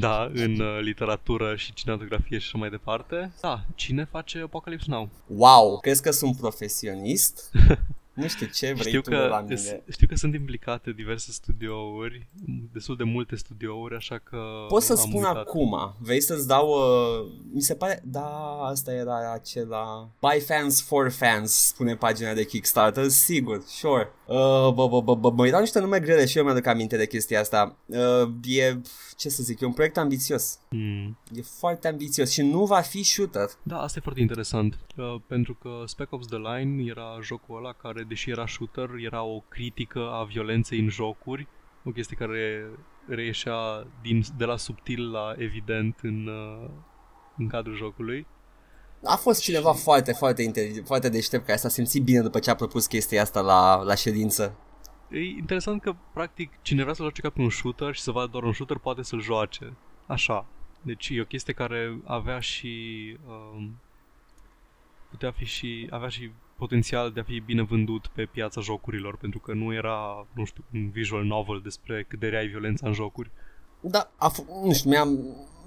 Da, 0.00 0.30
în 0.34 0.60
uh, 0.60 0.78
literatură 0.80 1.56
și 1.56 1.74
cinematografie 1.74 2.38
și 2.38 2.46
așa 2.46 2.58
mai 2.58 2.70
departe. 2.70 3.32
Da, 3.40 3.64
cine 3.74 4.04
face 4.04 4.40
Apocalypse 4.40 4.86
Now? 4.88 5.08
Wow, 5.26 5.78
crezi 5.80 6.02
că 6.02 6.10
sunt 6.10 6.36
profesionist? 6.36 7.50
Nu 8.12 8.28
știu 8.28 8.46
ce 8.46 8.72
vrei 8.72 8.86
știu 8.86 9.00
tu 9.00 9.10
că, 9.10 9.16
de 9.16 9.22
la 9.22 9.40
mine. 9.40 9.82
Știu 9.90 10.06
că 10.06 10.16
sunt 10.16 10.34
implicate 10.34 10.92
diverse 10.92 11.32
studiouri, 11.32 12.26
destul 12.72 12.96
de 12.96 13.04
multe 13.04 13.36
studiouri, 13.36 13.94
așa 13.94 14.18
că 14.18 14.38
Pot 14.68 14.82
să 14.82 14.94
spun 14.94 15.14
uitat. 15.14 15.36
acum, 15.36 15.94
vrei 15.98 16.20
să-ți 16.20 16.46
dau, 16.46 16.68
uh, 16.68 17.32
mi 17.52 17.60
se 17.60 17.74
pare, 17.74 18.02
da, 18.04 18.58
asta 18.62 18.92
era 18.92 19.32
acela, 19.32 20.10
By 20.20 20.40
Fans 20.40 20.82
for 20.82 21.10
Fans, 21.10 21.52
spune 21.52 21.96
pagina 21.96 22.32
de 22.32 22.44
Kickstarter, 22.44 23.08
sigur, 23.08 23.62
sure. 23.66 24.12
Uh, 24.26 24.72
bă, 24.74 24.88
bă, 24.88 25.00
bă, 25.00 25.14
bă, 25.14 25.30
mă 25.30 25.58
niște 25.60 25.80
nume 25.80 26.00
grele 26.00 26.26
și 26.26 26.38
eu 26.38 26.44
mi-aduc 26.44 26.66
aminte 26.66 26.96
de 26.96 27.06
chestia 27.06 27.40
asta. 27.40 27.76
Uh, 27.86 28.28
e, 28.44 28.80
ce 29.22 29.28
să 29.28 29.42
zic, 29.42 29.60
e 29.60 29.66
un 29.66 29.72
proiect 29.72 29.96
ambițios. 29.96 30.58
Hmm. 30.68 31.18
E 31.34 31.42
foarte 31.42 31.88
ambițios 31.88 32.30
și 32.30 32.42
nu 32.42 32.64
va 32.64 32.80
fi 32.80 33.02
shooter. 33.02 33.48
Da, 33.62 33.80
asta 33.80 33.98
e 33.98 34.02
foarte 34.02 34.20
interesant, 34.20 34.78
uh, 34.96 35.14
pentru 35.26 35.54
că 35.54 35.82
Spec 35.86 36.12
Ops 36.12 36.26
The 36.26 36.36
Line 36.36 36.90
era 36.90 37.18
jocul 37.22 37.56
ăla 37.56 37.72
care, 37.72 38.04
deși 38.08 38.30
era 38.30 38.46
shooter, 38.46 38.90
era 39.04 39.22
o 39.22 39.40
critică 39.48 40.10
a 40.12 40.24
violenței 40.24 40.78
în 40.78 40.88
jocuri, 40.88 41.46
o 41.84 41.90
chestie 41.90 42.16
care 42.16 42.70
reieșea 43.06 43.86
din, 44.02 44.22
de 44.36 44.44
la 44.44 44.56
subtil 44.56 45.10
la 45.10 45.34
evident 45.36 45.98
în, 46.02 46.26
uh, 46.26 46.70
în 47.38 47.46
cadrul 47.48 47.76
jocului. 47.76 48.26
A 49.04 49.16
fost 49.16 49.40
cineva 49.40 49.74
și... 49.74 49.82
foarte, 49.82 50.12
foarte, 50.12 50.42
inteligent, 50.42 50.86
foarte 50.86 51.08
deștept 51.08 51.46
care 51.46 51.58
s-a 51.58 51.68
simțit 51.68 52.02
bine 52.02 52.20
după 52.20 52.38
ce 52.38 52.50
a 52.50 52.54
propus 52.54 52.86
chestia 52.86 53.22
asta 53.22 53.40
la, 53.40 53.82
la 53.82 53.94
ședință. 53.94 54.56
E 55.12 55.20
interesant 55.20 55.82
că, 55.82 55.94
practic, 56.12 56.52
cine 56.62 56.82
vrea 56.82 56.94
să 56.94 57.02
joace 57.02 57.20
ca 57.20 57.30
pe 57.30 57.40
un 57.40 57.50
shooter 57.50 57.94
și 57.94 58.00
să 58.00 58.10
vadă 58.10 58.28
doar 58.30 58.42
un 58.42 58.52
shooter 58.52 58.76
poate 58.76 59.02
să-l 59.02 59.20
joace. 59.20 59.72
Așa. 60.06 60.46
Deci 60.82 61.08
e 61.08 61.20
o 61.20 61.24
chestie 61.24 61.52
care 61.52 62.00
avea 62.04 62.40
și... 62.40 62.76
Um, 63.28 63.78
putea 65.10 65.30
fi 65.30 65.44
și... 65.44 65.86
avea 65.90 66.08
și 66.08 66.30
potențial 66.56 67.10
de 67.10 67.20
a 67.20 67.22
fi 67.22 67.40
bine 67.40 67.62
vândut 67.62 68.06
pe 68.06 68.24
piața 68.24 68.60
jocurilor, 68.60 69.16
pentru 69.16 69.38
că 69.38 69.52
nu 69.52 69.72
era, 69.72 70.26
nu 70.32 70.44
știu, 70.44 70.64
un 70.74 70.90
visual 70.90 71.24
novel 71.24 71.60
despre 71.62 72.04
cât 72.08 72.18
de 72.18 72.28
rea 72.28 72.42
e 72.42 72.46
violența 72.46 72.86
în 72.86 72.92
jocuri. 72.92 73.30
Da, 73.80 74.10
a 74.16 74.30
f- 74.30 74.64
nu 74.64 74.72
știu, 74.72 74.90
mi-am, 74.90 75.18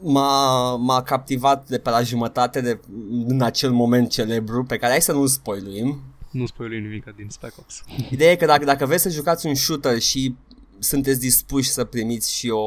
m-a, 0.02 0.76
m-a 0.76 1.02
captivat 1.02 1.68
de 1.68 1.80
pe 1.80 1.90
la 1.90 2.02
jumătate 2.02 2.62
de, 2.62 2.80
în 3.28 3.42
acel 3.42 3.72
moment 3.72 4.10
celebru, 4.10 4.64
pe 4.64 4.78
care 4.78 4.92
hai 4.92 5.02
să 5.02 5.12
nu-l 5.12 5.28
spoiluim. 5.28 6.02
Nu 6.36 6.46
spoiluim 6.46 6.84
nimic 6.84 7.14
din 7.16 7.30
Spec 7.30 7.54
Ops. 7.60 7.84
Ideea 8.10 8.32
e 8.32 8.36
că 8.36 8.46
dacă, 8.46 8.66
dacă 8.66 8.86
vreți 8.86 9.02
să 9.02 9.10
jucați 9.10 9.46
un 9.46 9.56
shooter 9.56 10.00
și 10.00 10.36
sunteți 10.80 11.20
dispuși 11.20 11.70
să 11.70 11.84
primiți 11.84 12.34
și 12.34 12.50
o, 12.50 12.60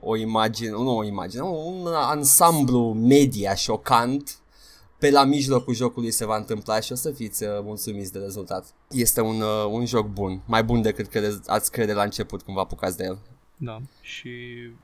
o 0.00 0.16
imagine, 0.16 0.70
nu 0.70 0.96
o 0.96 1.04
imagine, 1.04 1.42
un 1.42 1.86
ansamblu 1.86 2.92
media 2.92 3.54
șocant, 3.54 4.36
pe 4.98 5.10
la 5.10 5.24
mijlocul 5.24 5.74
jocului 5.74 6.10
se 6.10 6.26
va 6.26 6.36
întâmpla 6.36 6.80
și 6.80 6.92
o 6.92 6.94
să 6.94 7.10
fiți 7.10 7.44
uh, 7.44 7.50
mulțumiți 7.62 8.12
de 8.12 8.18
rezultat. 8.18 8.74
Este 8.90 9.20
un, 9.20 9.40
uh, 9.40 9.66
un 9.70 9.86
joc 9.86 10.06
bun, 10.06 10.42
mai 10.46 10.64
bun 10.64 10.82
decât 10.82 11.06
crede, 11.06 11.40
ați 11.46 11.70
crede 11.70 11.92
la 11.92 12.02
început 12.02 12.42
când 12.42 12.56
vă 12.56 12.62
apucați 12.62 12.96
de 12.96 13.04
el. 13.04 13.18
Da, 13.56 13.80
și 14.00 14.30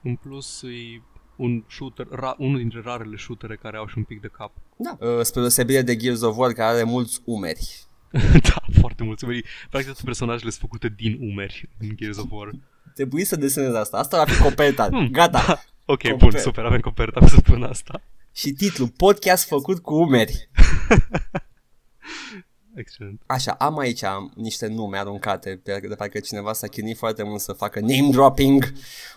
în 0.02 0.16
plus 0.16 0.62
e 0.62 1.02
un 1.36 1.64
shooter, 1.68 2.06
ra, 2.10 2.34
unul 2.38 2.58
dintre 2.58 2.80
rarele 2.84 3.16
shootere 3.16 3.56
care 3.56 3.76
au 3.76 3.86
și 3.86 3.94
un 3.96 4.04
pic 4.04 4.20
de 4.20 4.28
cap. 4.28 4.52
Da. 4.76 4.96
Uh, 5.00 5.22
spre 5.22 5.40
deosebire 5.40 5.82
de 5.82 5.96
Gears 5.96 6.20
of 6.20 6.36
War 6.36 6.52
care 6.52 6.74
are 6.74 6.82
mulți 6.82 7.20
umeri. 7.24 7.87
da, 8.48 8.62
foarte 8.80 9.02
mulți 9.04 9.24
umeri. 9.24 9.44
Practic 9.70 9.92
toate 9.92 10.04
personajele 10.04 10.50
sunt 10.50 10.62
făcute 10.62 10.92
din 10.96 11.18
umeri 11.30 11.68
în 11.78 11.88
Gears 11.96 12.16
of 12.16 12.26
War. 12.30 12.50
Trebuie 12.94 13.24
să 13.24 13.36
desenez 13.36 13.74
asta. 13.74 13.98
Asta 13.98 14.16
va 14.16 14.32
fi 14.32 14.42
coperta. 14.42 14.88
Hmm. 14.92 15.08
Gata. 15.10 15.44
Da. 15.46 15.62
Ok, 15.84 16.02
Coper. 16.02 16.16
bun, 16.16 16.38
super, 16.38 16.64
avem 16.64 16.80
coperta 16.80 17.26
să 17.26 17.34
spun 17.38 17.62
asta. 17.62 18.02
Și 18.34 18.52
titlul, 18.52 18.88
podcast 18.88 19.46
făcut 19.46 19.78
cu 19.78 19.94
umeri. 19.94 20.48
Excelent. 22.74 23.22
Așa, 23.26 23.52
am 23.52 23.78
aici 23.78 24.02
am 24.02 24.32
niște 24.36 24.66
nume 24.66 24.98
aruncate, 24.98 25.60
de 25.64 25.94
parcă 25.96 26.20
cineva 26.20 26.52
s-a 26.52 26.66
chinuit 26.66 26.96
foarte 26.96 27.22
mult 27.22 27.40
să 27.40 27.52
facă 27.52 27.80
name 27.80 28.08
dropping. 28.10 28.72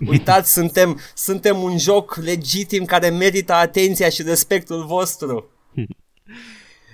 Uitați, 0.08 0.52
suntem, 0.52 1.00
suntem 1.16 1.62
un 1.62 1.78
joc 1.78 2.16
legitim 2.16 2.86
care 2.86 3.10
merită 3.10 3.54
atenția 3.54 4.10
și 4.10 4.22
respectul 4.22 4.86
vostru. 4.86 5.50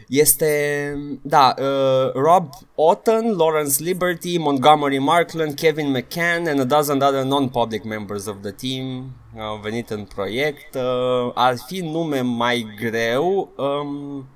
Este, 0.07 0.93
da, 1.21 1.53
uh, 1.57 2.11
Rob 2.13 2.49
Otten, 2.75 3.35
Lawrence 3.35 3.83
Liberty, 3.83 4.37
Montgomery 4.37 4.97
Markland, 4.97 5.53
Kevin 5.55 5.91
McCann 5.97 6.47
and 6.47 6.59
a 6.59 6.63
dozen 6.63 7.01
other 7.01 7.23
non-public 7.23 7.83
members 7.83 8.25
of 8.25 8.35
the 8.41 8.51
team 8.51 9.11
au 9.37 9.57
venit 9.57 9.89
în 9.89 10.03
proiect. 10.03 10.75
Uh, 10.75 11.31
ar 11.33 11.55
fi 11.65 11.79
nume 11.79 12.21
mai 12.21 12.67
greu. 12.79 13.49
Um, 13.55 14.27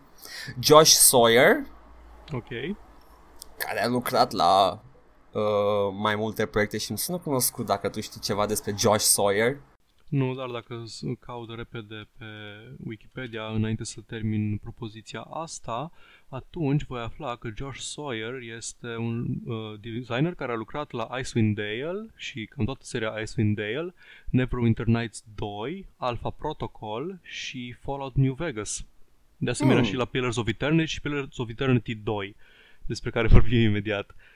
Josh 0.60 0.92
Sawyer, 0.92 1.64
Ok. 2.34 2.48
Care 3.58 3.84
a 3.84 3.88
lucrat 3.88 4.32
la 4.32 4.80
uh, 5.32 5.94
mai 5.98 6.16
multe 6.16 6.46
proiecte 6.46 6.78
și 6.78 6.92
nu 6.92 6.98
sunt 6.98 7.22
cunoscut 7.22 7.66
dacă 7.66 7.90
tu 7.90 8.02
știi 8.02 8.20
ceva 8.22 8.46
despre 8.46 8.74
Josh 8.78 9.04
Sawyer. 9.04 9.58
Nu, 10.12 10.36
dar 10.36 10.50
dacă 10.50 10.84
caut 11.20 11.56
repede 11.56 12.08
pe 12.18 12.26
Wikipedia 12.86 13.46
înainte 13.46 13.84
să 13.84 14.02
termin 14.02 14.58
propoziția 14.58 15.22
asta, 15.22 15.92
atunci 16.30 16.84
voi 16.84 17.02
afla 17.02 17.36
că 17.36 17.50
Josh 17.56 17.80
Sawyer 17.80 18.34
este 18.58 18.96
un 18.96 19.26
uh, 19.46 19.80
designer 19.80 20.34
care 20.34 20.52
a 20.52 20.56
lucrat 20.56 20.92
la 20.92 21.10
Icewind 21.20 21.56
Dale 21.56 22.06
și 22.16 22.46
cam 22.46 22.66
toată 22.66 22.84
seria 22.84 23.20
Icewind 23.22 23.56
Dale, 23.56 23.94
Neverwinter 24.30 24.86
Nights 24.86 25.24
2, 25.36 25.86
Alpha 25.98 26.30
Protocol 26.30 27.20
și 27.22 27.76
Fallout 27.80 28.16
New 28.16 28.34
Vegas. 28.34 28.86
De 29.38 29.50
asemenea 29.50 29.82
Hmm. 29.82 29.92
și 29.92 29.96
la 29.96 30.06
Pillars 30.06 30.36
of 30.36 30.48
Eternity 30.48 30.92
și 30.92 31.02
Pillars 31.02 31.38
of 31.38 31.50
Eternity 31.50 31.96
2, 31.96 32.36
despre 32.86 33.10
care 33.10 33.28
vorbim 33.38 33.60
imediat. 33.60 34.10
Uh, 34.10 34.31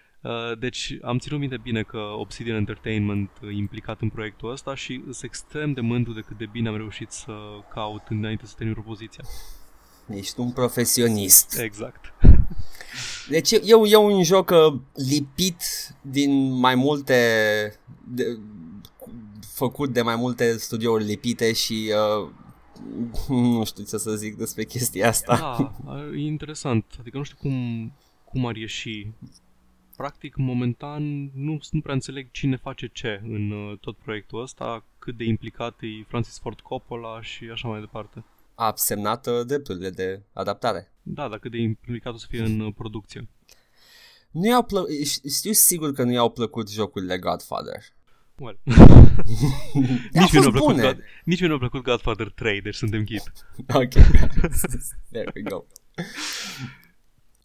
Deci 0.60 0.97
am 1.01 1.17
ținut 1.17 1.39
minte 1.39 1.58
bine 1.58 1.84
că 1.84 1.97
Obsidian 1.97 2.56
Entertainment 2.56 3.30
e 3.43 3.51
implicat 3.51 4.01
în 4.01 4.10
proiectul 4.10 4.51
ăsta 4.51 4.75
și 4.75 5.01
sunt 5.04 5.23
extrem 5.23 5.73
de 5.73 5.82
mândru 5.82 6.13
de 6.13 6.21
cât 6.21 6.38
de 6.38 6.45
bine 6.51 6.69
am 6.69 6.78
reușit 6.78 7.12
să 7.12 7.34
caut 7.73 8.01
înainte 8.10 8.45
să 8.45 8.54
termin 8.58 8.73
propoziția. 8.73 9.23
Ești 10.10 10.39
un 10.39 10.51
profesionist. 10.51 11.60
Exact. 11.60 12.13
Deci 13.30 13.51
e, 13.51 13.56
e, 13.56 13.89
e 13.89 13.95
un 13.95 14.23
joc 14.23 14.49
uh, 14.49 14.80
lipit 14.93 15.63
din 16.01 16.60
mai 16.60 16.75
multe... 16.75 17.15
De, 18.08 18.38
făcut 19.54 19.93
de 19.93 20.01
mai 20.01 20.15
multe 20.15 20.58
studiouri 20.58 21.04
lipite 21.04 21.54
și 21.54 21.91
uh, 22.19 22.30
nu 23.58 23.65
știu 23.65 23.84
ce 23.84 23.97
să 23.97 24.15
zic 24.15 24.36
despre 24.36 24.63
chestia 24.63 25.08
asta. 25.08 25.38
Da, 25.86 25.99
e 26.15 26.25
interesant. 26.25 26.86
Adică 26.99 27.17
nu 27.17 27.23
știu 27.23 27.38
cum, 27.39 27.91
cum 28.23 28.45
ar 28.45 28.56
ieși. 28.56 29.08
Practic, 29.95 30.36
momentan, 30.36 31.31
nu, 31.34 31.60
nu 31.71 31.81
prea 31.81 31.93
înțeleg 31.93 32.31
cine 32.31 32.55
face 32.55 32.88
ce 32.88 33.21
în 33.23 33.51
uh, 33.51 33.77
tot 33.79 33.97
proiectul 33.97 34.41
ăsta, 34.41 34.86
cât 34.99 35.17
de 35.17 35.23
implicat 35.23 35.79
e 35.81 36.03
Francis 36.08 36.39
Ford 36.39 36.60
Coppola 36.60 37.21
și 37.21 37.49
așa 37.51 37.67
mai 37.67 37.79
departe. 37.79 38.23
A 38.55 38.73
semnat 38.75 39.27
uh, 39.27 39.45
drepturile 39.45 39.89
de 39.89 40.21
adaptare. 40.34 40.91
Da, 41.01 41.27
dar 41.27 41.39
cât 41.39 41.51
de 41.51 41.58
implicat 41.58 42.13
o 42.13 42.17
să 42.17 42.25
fie 42.29 42.41
în 42.41 42.60
uh, 42.60 42.73
producție. 42.77 43.27
Nu 44.31 44.47
i-au 44.47 44.63
plă- 44.63 44.88
știu 45.38 45.51
sigur 45.51 45.93
că 45.93 46.03
nu 46.03 46.12
i-au 46.12 46.29
plăcut 46.29 46.71
jocurile 46.71 47.17
Godfather. 47.17 47.84
Well. 48.36 48.60
A 48.65 50.19
nici, 50.19 50.31
mie 50.31 50.41
fost 50.41 50.43
nu 50.43 50.47
a 50.47 50.51
plăcut 50.51 50.60
bune. 50.60 50.81
God, 50.81 51.03
nici 51.23 51.39
mie 51.39 51.49
nu 51.49 51.55
a 51.55 51.58
plăcut 51.58 51.81
Godfather 51.81 52.31
3, 52.31 52.62
deci 52.62 52.75
suntem 52.75 53.03
ghid. 53.03 53.31
Ok. 53.73 53.93
There 55.12 55.31
we 55.36 55.41
go. 55.41 55.65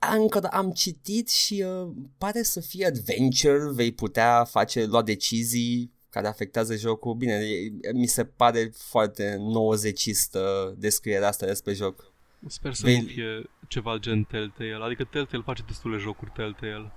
Încă 0.08 0.48
am 0.50 0.70
citit 0.70 1.28
și 1.28 1.64
uh, 1.66 1.90
pare 2.18 2.42
să 2.42 2.60
fie 2.60 2.86
adventure, 2.86 3.70
vei 3.72 3.92
putea 3.92 4.44
face, 4.44 4.84
lua 4.84 5.02
decizii 5.02 5.90
care 6.10 6.26
afectează 6.26 6.76
jocul. 6.76 7.14
Bine, 7.14 7.32
e, 7.32 7.92
mi 7.92 8.06
se 8.06 8.24
pare 8.24 8.70
foarte 8.76 9.36
90istă 9.36 10.40
descrierea 10.76 11.28
asta 11.28 11.46
despre 11.46 11.72
joc. 11.72 12.12
Sper 12.46 12.74
să 12.74 12.82
Vei- 12.86 13.00
nu 13.00 13.06
fie 13.06 13.50
ceva 13.68 13.96
gen 13.96 14.22
Telltale, 14.22 14.84
adică 14.84 15.04
Telltale 15.04 15.42
face 15.46 15.62
destule 15.66 15.98
jocuri 15.98 16.30
Telltale. 16.34 16.92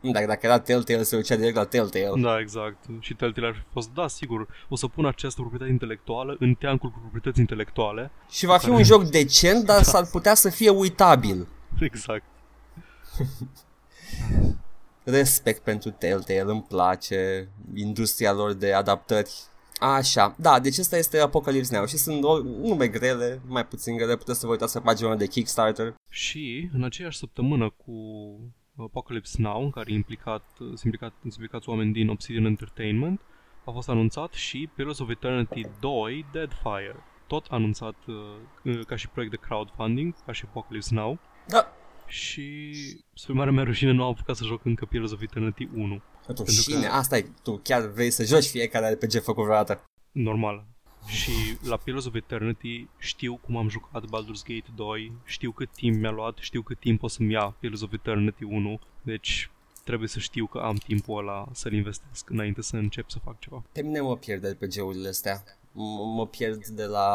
Dacă, 0.00 0.26
dacă 0.26 0.46
era 0.46 0.58
Telltale, 0.58 1.02
se 1.02 1.16
ducea 1.16 1.36
direct 1.36 1.54
la 1.54 1.64
Telltale. 1.64 2.20
Da, 2.20 2.38
exact. 2.40 2.84
Și 3.00 3.14
Telltale 3.14 3.46
ar 3.46 3.54
fi 3.54 3.72
fost, 3.72 3.90
da, 3.94 4.08
sigur, 4.08 4.48
o 4.68 4.76
să 4.76 4.86
pun 4.86 5.06
această 5.06 5.40
proprietate 5.40 5.72
intelectuală 5.72 6.36
în 6.38 6.54
teancul 6.54 6.90
cu 6.90 6.98
proprietăți 6.98 7.40
intelectuale. 7.40 8.10
Și 8.30 8.46
va 8.46 8.58
fi 8.58 8.68
un 8.68 8.82
joc 8.82 9.10
decent, 9.10 9.64
dar 9.64 9.82
s-ar 9.82 10.06
putea 10.06 10.34
să 10.34 10.50
fie 10.50 10.70
uitabil. 10.70 11.48
Exact. 11.90 12.24
Respect 15.04 15.62
pentru 15.62 15.90
Telltale, 15.90 16.50
îmi 16.50 16.62
place 16.68 17.48
industria 17.74 18.32
lor 18.32 18.52
de 18.52 18.72
adaptări. 18.72 19.30
Așa, 19.80 20.34
da, 20.38 20.60
deci 20.60 20.78
ăsta 20.78 20.96
este 20.96 21.18
Apocalypse 21.18 21.76
Now 21.76 21.86
și 21.86 21.96
sunt 21.96 22.24
o, 22.24 22.42
nume 22.42 22.88
grele, 22.88 23.40
mai 23.46 23.66
puțin 23.66 23.96
grele, 23.96 24.16
puteți 24.16 24.40
să 24.40 24.46
vă 24.46 24.52
uitați 24.52 24.72
pe 24.72 24.84
pagina 24.84 25.16
de 25.16 25.26
Kickstarter. 25.26 25.94
Și 26.08 26.70
în 26.72 26.84
aceeași 26.84 27.18
săptămână 27.18 27.70
cu 27.70 27.92
Apocalypse 28.76 29.42
Now, 29.42 29.62
în 29.62 29.70
care 29.70 29.90
e 29.90 29.94
implicat, 29.94 30.44
sunt, 30.56 30.82
implicat, 30.82 31.12
sunt 31.20 31.32
implicați 31.32 31.68
oameni 31.68 31.92
din 31.92 32.08
Obsidian 32.08 32.44
Entertainment, 32.44 33.20
a 33.64 33.70
fost 33.70 33.88
anunțat 33.88 34.32
și 34.32 34.68
Pillars 34.74 34.98
of 34.98 35.08
Eternity 35.08 35.66
2 35.80 36.26
Deadfire. 36.32 36.96
Tot 37.26 37.46
anunțat 37.50 37.94
uh, 38.64 38.80
ca 38.86 38.96
și 38.96 39.08
proiect 39.08 39.32
de 39.34 39.46
crowdfunding, 39.46 40.14
ca 40.26 40.32
și 40.32 40.44
Apocalypse 40.48 40.94
Now. 40.94 41.18
Da, 41.48 41.72
Și 42.06 42.72
spre 43.14 43.32
mare 43.32 43.50
mea 43.50 43.64
rușine 43.64 43.90
nu 43.92 44.02
am 44.04 44.10
apucat 44.10 44.36
să 44.36 44.44
joc 44.44 44.64
încă 44.64 44.84
Pillars 44.84 45.12
of 45.12 45.20
Eternity 45.22 45.68
1. 45.74 46.00
tu 46.26 46.32
Pentru 46.32 46.52
șine, 46.54 46.86
că- 46.86 46.92
asta 46.92 47.16
e, 47.18 47.26
tu 47.42 47.60
chiar 47.62 47.86
vrei 47.86 48.10
să 48.10 48.24
joci 48.24 48.46
fiecare 48.48 48.90
RPG 48.92 49.22
făcut 49.22 49.44
vreodată. 49.44 49.84
Normal. 50.12 50.64
Și 51.06 51.30
la 51.68 51.76
Pillars 51.76 52.04
of 52.06 52.14
Eternity 52.14 52.88
știu 52.98 53.36
cum 53.36 53.56
am 53.56 53.68
jucat 53.68 54.04
Baldur's 54.04 54.42
Gate 54.46 54.70
2, 54.76 55.12
știu 55.24 55.50
cât 55.52 55.70
timp 55.74 55.96
mi-a 56.00 56.10
luat, 56.10 56.36
știu 56.40 56.62
cât 56.62 56.78
timp 56.78 57.02
o 57.02 57.08
să-mi 57.08 57.32
ia 57.32 57.56
Pillars 57.60 57.80
of 57.82 57.92
Eternity 57.92 58.44
1, 58.44 58.78
deci 59.02 59.50
trebuie 59.84 60.08
să 60.08 60.18
știu 60.18 60.46
că 60.46 60.58
am 60.58 60.76
timpul 60.76 61.18
ăla 61.18 61.48
să-l 61.52 61.72
investesc 61.72 62.30
înainte 62.30 62.62
să 62.62 62.76
încep 62.76 63.10
să 63.10 63.18
fac 63.24 63.38
ceva. 63.38 63.62
Pe 63.72 63.82
mine 63.82 64.00
mă 64.00 64.16
pierd 64.16 64.44
RPG-urile 64.50 65.08
astea. 65.08 65.42
M- 65.72 66.14
mă 66.16 66.26
pierd 66.26 66.66
de 66.66 66.84
la 66.84 67.08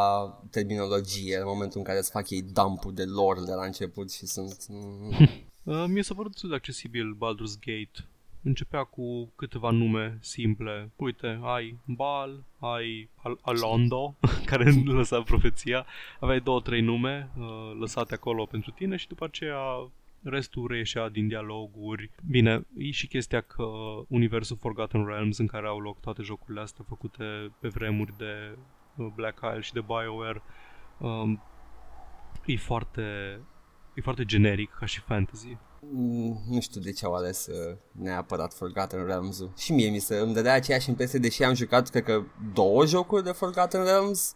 terminologie 0.52 1.38
în 1.38 1.46
momentul 1.46 1.78
în 1.80 1.84
care 1.86 1.98
îți 1.98 2.12
fac 2.12 2.30
ei 2.30 2.42
dumpul 2.42 2.94
de 2.94 3.04
lore 3.06 3.40
de 3.46 3.54
la 3.54 3.66
început 3.66 4.12
și 4.12 4.26
sunt... 4.26 4.66
mm, 4.70 5.14
Uh, 5.68 5.84
mie 5.88 6.02
s-a 6.04 6.14
părut 6.14 6.32
destul 6.32 6.50
de 6.50 6.56
accesibil 6.56 7.14
Baldur's 7.16 7.60
Gate. 7.60 8.08
Începea 8.44 8.84
cu 8.84 9.32
câteva 9.36 9.70
nume 9.70 10.18
simple. 10.22 10.92
Uite, 10.96 11.40
ai 11.44 11.78
Bal, 11.86 12.44
ai 12.60 13.10
Al- 13.16 13.40
Alondo, 13.42 14.16
care 14.46 14.72
lăsa 14.86 15.22
profeția. 15.22 15.86
Aveai 16.20 16.40
două, 16.40 16.62
trei 16.62 16.82
nume 16.82 17.30
uh, 17.38 17.46
lăsate 17.80 18.14
acolo 18.14 18.46
pentru 18.46 18.72
tine 18.72 18.96
și 18.96 19.08
după 19.08 19.26
aceea 19.26 19.90
restul 20.30 20.68
reieșea 20.68 21.10
din 21.10 21.28
dialoguri. 21.28 22.12
Bine, 22.30 22.68
e 22.78 22.92
și 22.92 23.08
chestia 23.08 23.42
că 23.42 23.64
universul 24.08 24.58
Forgotten 24.58 25.06
Realms 25.06 25.38
în 25.38 25.48
care 25.48 25.68
au 25.68 25.80
loc 25.80 26.00
toate 26.00 26.22
jocurile 26.22 26.62
astea 26.62 26.86
făcute 26.88 27.24
pe 27.60 27.68
vremuri 27.68 28.14
de 28.18 28.58
uh, 28.96 29.08
Black 29.16 29.38
Isle 29.38 29.60
și 29.60 29.74
de 29.74 29.82
BioWare 29.82 30.42
um, 31.00 31.44
e 32.46 32.58
foarte 32.58 33.40
e 33.94 34.02
foarte 34.02 34.26
generic 34.26 34.76
ca 34.80 34.86
și 34.86 35.00
fantasy. 35.00 35.58
Mm, 35.80 36.44
nu 36.50 36.60
știu 36.60 36.82
de 36.82 36.92
ce 36.92 37.06
au 37.06 37.14
ales 37.14 37.48
uh, 37.48 37.78
neapărat 37.92 38.54
Forgotten 38.54 39.06
Realms-ul. 39.06 39.52
Și 39.58 39.74
mie 39.74 39.90
mi 39.90 40.00
se 40.00 40.16
îmi 40.18 40.34
dădea 40.34 40.54
aceeași 40.54 40.90
impresie, 40.90 41.20
deși 41.20 41.44
am 41.44 41.54
jucat, 41.54 41.90
cred 41.90 42.04
că, 42.04 42.24
două 42.54 42.86
jocuri 42.86 43.24
de 43.24 43.32
Forgotten 43.32 43.84
Realms 43.84 44.36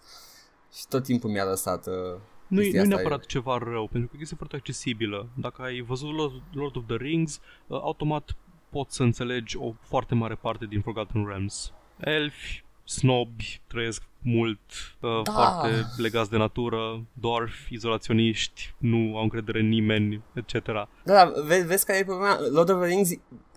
și 0.73 0.88
tot 0.88 1.04
timpul 1.04 1.30
mi-a 1.30 1.43
lăsat 1.43 1.88
uh, 1.88 2.19
Nu 2.51 2.59
e, 2.59 2.63
chestia 2.63 2.83
nu 2.83 2.89
e 2.89 2.93
asta. 2.93 3.01
neapărat 3.01 3.25
ceva 3.25 3.57
rău, 3.63 3.87
pentru 3.87 4.09
că 4.09 4.17
este 4.21 4.35
foarte 4.35 4.55
accesibilă. 4.55 5.29
Dacă 5.35 5.61
ai 5.61 5.81
văzut 5.81 6.13
Lord- 6.15 6.43
Lord 6.53 6.75
of 6.75 6.83
the 6.87 6.95
Rings, 6.95 7.39
uh, 7.67 7.77
automat 7.81 8.35
poți 8.69 8.95
să 8.95 9.03
înțelegi 9.03 9.57
o 9.57 9.73
foarte 9.81 10.15
mare 10.15 10.35
parte 10.35 10.65
din 10.65 10.81
Forgotten 10.81 11.25
Realms. 11.27 11.71
Elfi, 11.97 12.63
snobi, 12.83 13.61
trăiesc 13.67 14.01
mult, 14.23 14.59
uh, 14.99 15.21
Da. 15.23 15.31
foarte 15.31 15.85
legați 15.97 16.29
de 16.29 16.37
natură, 16.37 17.05
dwarfi, 17.13 17.73
izolaționiști, 17.73 18.73
nu 18.77 19.17
au 19.17 19.23
încredere 19.23 19.59
în 19.59 19.67
nimeni, 19.67 20.21
etc. 20.33 20.65
Da, 20.65 20.87
da, 21.03 21.31
ve- 21.45 21.63
vezi 21.67 21.85
care 21.85 21.99
e 21.99 22.03
problema? 22.03 22.37
Lord 22.51 22.69
of 22.69 22.79
the 22.81 22.87
Rings, 22.87 23.09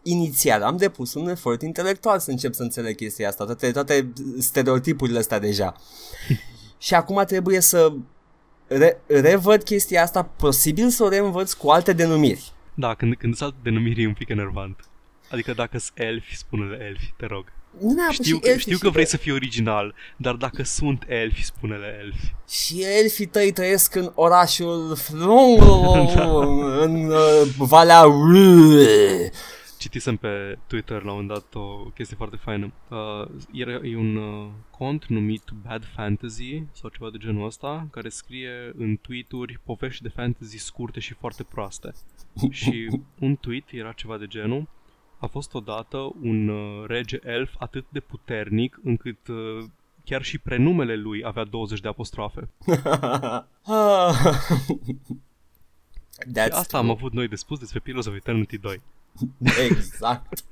inițial 0.03 0.63
am 0.63 0.77
depus 0.77 1.15
un 1.15 1.29
efort 1.29 1.63
intelectual 1.63 2.19
să 2.19 2.31
încep 2.31 2.53
să 2.53 2.63
înțeleg 2.63 2.97
chestia 2.97 3.29
asta, 3.29 3.45
toate, 3.45 3.71
toate 3.71 4.13
stereotipurile 4.39 5.19
astea 5.19 5.39
deja. 5.39 5.75
și 6.79 6.95
acum 6.95 7.23
trebuie 7.27 7.61
să 7.61 7.93
re- 8.67 9.01
revăd 9.07 9.63
chestia 9.63 10.03
asta, 10.03 10.23
posibil 10.23 10.89
să 10.89 11.05
o 11.05 11.09
reînvăț 11.09 11.53
cu 11.53 11.69
alte 11.71 11.93
denumiri. 11.93 12.53
Da, 12.75 12.95
când, 12.95 13.15
când 13.17 13.35
sunt 13.37 13.49
alte 13.49 13.71
denumiri 13.71 14.03
e 14.03 14.07
un 14.07 14.13
pic 14.13 14.29
enervant. 14.29 14.81
Adică 15.31 15.53
dacă 15.53 15.79
sunt 15.79 15.99
elfi, 15.99 16.37
spune-le 16.37 16.85
elfi, 16.85 17.13
te 17.17 17.27
rog. 17.27 17.45
Nu 17.81 17.87
neapărat 17.93 18.13
Știu 18.13 18.35
și 18.35 18.41
că, 18.41 18.49
elfii 18.49 18.61
știu 18.63 18.77
și 18.77 18.83
că 18.83 18.89
vrei 18.91 19.03
el- 19.03 19.09
să 19.09 19.17
fii 19.17 19.33
original, 19.33 19.95
dar 20.17 20.35
dacă 20.35 20.63
sunt 20.63 21.05
elfi, 21.07 21.45
spune-le 21.45 22.01
elfi. 22.05 22.35
Și 22.49 22.83
elfii 23.03 23.27
tăi 23.27 23.53
trăiesc 23.53 23.95
în 23.95 24.13
orașul 24.15 24.97
Flongo, 24.97 25.91
în 26.85 27.05
uh, 27.11 27.43
Valea 27.59 28.01
Râ. 28.03 28.85
Citisem 29.85 30.17
pe 30.17 30.59
Twitter 30.67 31.03
la 31.03 31.13
un 31.13 31.19
moment 31.21 31.29
dat 31.29 31.55
o 31.55 31.77
chestie 31.95 32.17
foarte 32.17 32.37
faină. 32.37 32.73
Uh, 32.89 33.27
era, 33.53 33.71
e 33.71 33.97
un 33.97 34.17
uh, 34.17 34.49
cont 34.71 35.07
numit 35.07 35.51
Bad 35.67 35.85
Fantasy 35.95 36.63
sau 36.73 36.91
ceva 36.91 37.11
de 37.11 37.19
genul 37.19 37.47
ăsta, 37.47 37.87
care 37.91 38.09
scrie 38.09 38.73
în 38.77 38.97
tweet-uri 38.97 39.59
povești 39.65 40.03
de 40.03 40.09
fantasy 40.09 40.59
scurte 40.59 41.01
și 41.01 41.15
foarte 41.15 41.43
proaste. 41.43 41.93
și 42.51 43.01
un 43.19 43.37
tweet 43.37 43.65
era 43.73 43.93
ceva 43.93 44.19
de 44.19 44.27
genul. 44.27 44.69
A 45.19 45.27
fost 45.27 45.55
odată 45.55 45.99
un 46.23 46.49
uh, 46.49 46.85
rege 46.87 47.19
elf 47.23 47.55
atât 47.59 47.85
de 47.89 48.01
puternic 48.01 48.81
încât 48.83 49.29
uh, 49.29 49.65
chiar 50.05 50.23
și 50.23 50.39
prenumele 50.39 50.97
lui 50.97 51.25
avea 51.25 51.45
20 51.45 51.81
de 51.81 51.89
apostrofe. 51.89 52.49
Și 56.23 56.31
That's 56.41 56.51
asta 56.51 56.79
am 56.79 56.91
avut 56.91 57.13
noi 57.13 57.29
de 57.29 57.37
spus 57.37 57.59
despre 57.59 57.81
Pillars 57.81 58.07
of 58.07 58.15
Eternity 58.15 58.59
2. 58.59 58.81
Exact. 59.71 60.45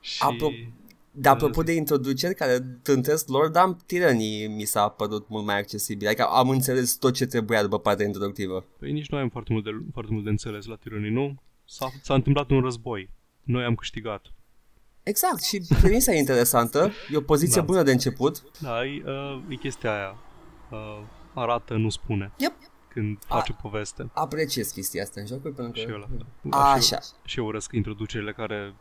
Și... 0.00 0.20
Apro- 0.24 0.72
De 1.10 1.28
apropo 1.28 1.62
de 1.62 1.72
introduceri 1.72 2.34
care 2.34 2.58
tântesc 2.82 3.28
lor, 3.28 3.48
dar 3.48 3.76
tiranii 3.86 4.46
mi 4.46 4.64
s-a 4.64 4.88
părut 4.88 5.28
mult 5.28 5.44
mai 5.44 5.58
accesibil. 5.58 6.06
Adică 6.06 6.24
am 6.24 6.48
înțeles 6.48 6.94
tot 6.94 7.14
ce 7.14 7.26
trebuia 7.26 7.62
după 7.62 7.78
partea 7.78 8.06
introductivă. 8.06 8.64
Păi 8.78 8.92
nici 8.92 9.08
noi 9.08 9.20
am 9.20 9.28
foarte 9.28 9.52
mult 9.52 9.64
de, 9.64 9.70
foarte 9.92 10.12
mult 10.12 10.24
de 10.24 10.30
înțeles 10.30 10.66
la 10.66 10.76
tironii, 10.76 11.10
nu? 11.10 11.34
S-a, 11.64 11.92
s-a 12.02 12.14
întâmplat 12.14 12.50
un 12.50 12.60
război. 12.60 13.10
Noi 13.42 13.64
am 13.64 13.74
câștigat. 13.74 14.26
Exact, 15.02 15.42
și 15.42 15.62
premisa 15.80 16.12
e 16.12 16.18
interesantă. 16.18 16.92
E 17.12 17.16
o 17.16 17.20
poziție 17.20 17.60
Da. 17.60 17.66
bună 17.66 17.82
de 17.82 17.92
început. 17.92 18.42
Da, 18.60 18.84
e, 18.84 19.02
uh, 19.06 19.42
e 19.48 19.54
chestia 19.54 19.94
aia. 19.94 20.16
Uh, 20.70 21.02
arată, 21.34 21.74
nu 21.74 21.88
spune. 21.88 22.32
Yep. 22.38 22.52
Când 22.92 23.18
face 23.26 23.52
poveste. 23.52 24.10
Apreciez 24.12 24.70
chestia 24.70 25.02
asta 25.02 25.20
în 25.20 25.26
jocuri 25.26 25.54
pentru 25.54 25.72
că... 25.72 25.78
Și 25.78 25.86
eu 25.86 25.96
la 25.98 26.06
fel. 26.06 26.26
A, 26.50 26.78
Și 26.80 26.92
eu- 26.92 26.98
așa. 26.98 26.98
Și 27.24 27.38
eu 27.38 27.46
urăsc 27.46 27.72
introducerile 27.72 28.32
care 28.32 28.74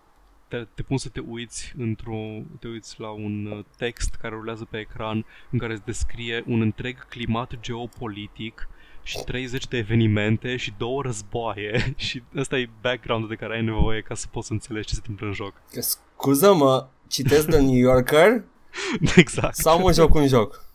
te, 0.47 0.65
te 0.73 0.81
pun 0.81 0.97
să 0.97 1.09
te 1.09 1.19
uiți 1.19 1.73
într-o, 1.77 2.41
te 2.59 2.67
uiți 2.67 2.99
la 2.99 3.09
un 3.09 3.45
uh, 3.45 3.65
text 3.77 4.15
care 4.21 4.35
rulează 4.35 4.67
pe 4.69 4.77
ecran 4.77 5.25
în 5.51 5.59
care 5.59 5.73
îți 5.73 5.85
descrie 5.85 6.43
un 6.47 6.61
întreg 6.61 7.07
climat 7.07 7.59
geopolitic 7.59 8.67
și 9.03 9.17
30 9.25 9.67
de 9.67 9.77
evenimente 9.77 10.55
și 10.55 10.73
două 10.77 11.01
războaie 11.01 11.93
și 12.07 12.23
ăsta 12.35 12.57
e 12.57 12.69
background 12.81 13.27
de 13.29 13.35
care 13.35 13.55
ai 13.55 13.63
nevoie 13.63 14.01
ca 14.01 14.15
să 14.15 14.27
poți 14.31 14.47
să 14.47 14.53
înțelegi 14.53 14.87
ce 14.87 14.93
se 14.93 14.99
întâmplă 15.01 15.27
în 15.27 15.33
joc. 15.33 15.53
Că 15.71 15.81
Scuză-mă, 15.81 16.87
citesc 17.07 17.47
The 17.47 17.59
New 17.59 17.75
Yorker 17.75 18.43
exact. 19.15 19.55
sau 19.55 19.79
mă 19.79 19.91
joc 19.91 20.13
un 20.13 20.27
joc? 20.27 20.65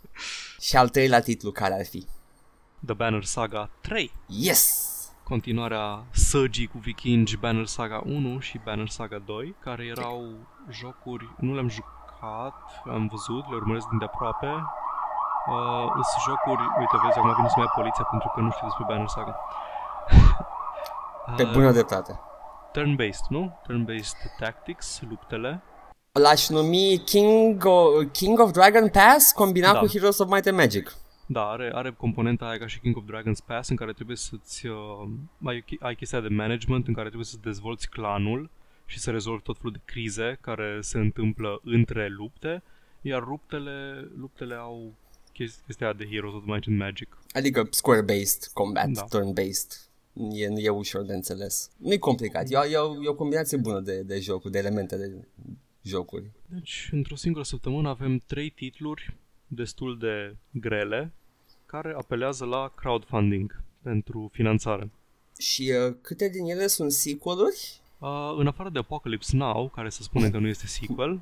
Și 0.60 0.76
al 0.76 0.88
treilea 0.88 1.20
titlu 1.20 1.50
care 1.50 1.74
ar 1.74 1.84
fi? 1.86 2.06
The 2.86 2.94
Banner 2.94 3.24
Saga 3.24 3.70
3. 3.80 4.12
Yes! 4.26 4.94
continuarea 5.28 6.04
săgii 6.10 6.66
cu 6.66 6.78
vikingi 6.78 7.36
Banner 7.36 7.66
Saga 7.66 8.02
1 8.04 8.38
și 8.38 8.60
Banner 8.64 8.88
Saga 8.88 9.18
2, 9.26 9.54
care 9.60 9.84
erau 9.84 10.24
jocuri, 10.70 11.34
nu 11.38 11.54
le-am 11.54 11.68
jucat, 11.68 12.54
am 12.84 13.06
văzut, 13.10 13.50
le 13.50 13.56
urmăresc 13.56 13.88
din 13.88 13.98
de 13.98 14.04
aproape. 14.04 14.46
Uh, 14.46 15.90
sunt 16.10 16.22
jocuri, 16.28 16.62
uite, 16.78 16.96
vezi, 17.04 17.18
acum 17.18 17.34
vine 17.34 17.48
să 17.48 17.54
mă 17.56 17.62
ia 17.62 17.72
poliția 17.74 18.04
pentru 18.04 18.32
că 18.34 18.40
nu 18.40 18.50
știu 18.50 18.66
despre 18.66 18.84
Banner 18.88 19.08
Saga. 19.08 19.36
Pe 21.36 21.42
Uh, 21.42 21.52
bună 21.52 21.72
dreptate. 21.72 22.20
Turn-based, 22.72 23.26
nu? 23.28 23.58
Turn-based 23.62 24.18
tactics, 24.38 25.00
luptele. 25.08 25.62
L-aș 26.12 26.48
numi 26.48 27.02
King 27.04 27.64
of, 27.64 28.04
King 28.12 28.38
of 28.40 28.50
Dragon 28.50 28.88
Pass 28.88 29.32
combinat 29.32 29.72
Da. 29.72 29.78
cu 29.78 29.88
Heroes 29.88 30.18
of 30.18 30.28
Might 30.28 30.46
and 30.46 30.56
Magic. 30.56 30.96
Da, 31.28 31.48
are, 31.50 31.70
are 31.74 31.92
componenta 31.92 32.48
aia 32.48 32.58
ca 32.58 32.66
și 32.66 32.80
King 32.80 32.96
of 32.96 33.04
Dragons 33.06 33.40
Pass 33.40 33.68
în 33.68 33.76
care 33.76 33.92
trebuie 33.92 34.16
să-ți... 34.16 34.66
Uh, 34.66 35.08
ai, 35.44 35.64
ai 35.80 35.94
chestia 35.94 36.20
de 36.20 36.28
management 36.28 36.86
în 36.88 36.94
care 36.94 37.06
trebuie 37.06 37.26
să 37.26 37.36
dezvolți 37.42 37.88
clanul 37.90 38.50
și 38.86 38.98
să 38.98 39.10
rezolvi 39.10 39.42
tot 39.42 39.56
felul 39.56 39.72
de 39.72 39.80
crize 39.84 40.38
care 40.40 40.78
se 40.80 40.98
întâmplă 40.98 41.60
între 41.64 42.08
lupte, 42.08 42.62
iar 43.00 43.26
luptele, 43.26 44.08
luptele 44.16 44.54
au 44.54 44.94
chesti- 45.32 45.64
chestia 45.66 45.92
de 45.92 46.06
Heroes 46.10 46.34
of 46.34 46.42
the 46.42 46.52
Might 46.52 46.68
and 46.68 46.78
Magic. 46.78 47.18
Adică 47.32 47.66
square-based 47.70 48.50
combat, 48.52 48.88
Da. 48.88 49.04
turn-based. 49.04 49.84
E, 50.32 50.48
e 50.56 50.68
ușor 50.68 51.02
de 51.04 51.12
înțeles. 51.14 51.70
Nu-i 51.76 51.98
complicat. 51.98 52.50
E, 52.50 52.56
o- 52.56 52.64
e, 52.66 52.76
o, 52.76 53.02
e 53.04 53.08
o 53.08 53.14
combinație 53.14 53.56
bună 53.58 53.80
de, 53.80 54.02
de 54.02 54.20
jocuri, 54.20 54.52
de 54.52 54.58
elemente 54.58 54.96
de 54.96 55.24
jocuri. 55.82 56.30
Deci, 56.46 56.88
într-o 56.92 57.14
singură 57.16 57.44
săptămână 57.44 57.88
avem 57.88 58.18
trei 58.26 58.50
titluri 58.50 59.16
destul 59.46 59.98
de 59.98 60.36
grele 60.50 61.12
care 61.66 61.94
apelează 61.96 62.44
la 62.44 62.72
crowdfunding 62.74 63.62
pentru 63.82 64.30
finanțare. 64.32 64.90
Și 65.38 65.72
uh, 65.86 65.94
câte 66.00 66.28
din 66.28 66.44
ele 66.44 66.66
sunt 66.66 66.92
sequel-uri? 66.92 67.80
Uh, 67.98 68.34
în 68.38 68.46
afară 68.46 68.68
de 68.68 68.78
Apocalypse 68.78 69.36
Now, 69.36 69.68
care 69.68 69.90
să 69.90 70.02
spune 70.02 70.30
că 70.30 70.38
nu 70.38 70.46
este 70.46 70.66
sequel, 70.66 71.18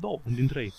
două 0.00 0.20
din 0.34 0.46
trei. 0.46 0.72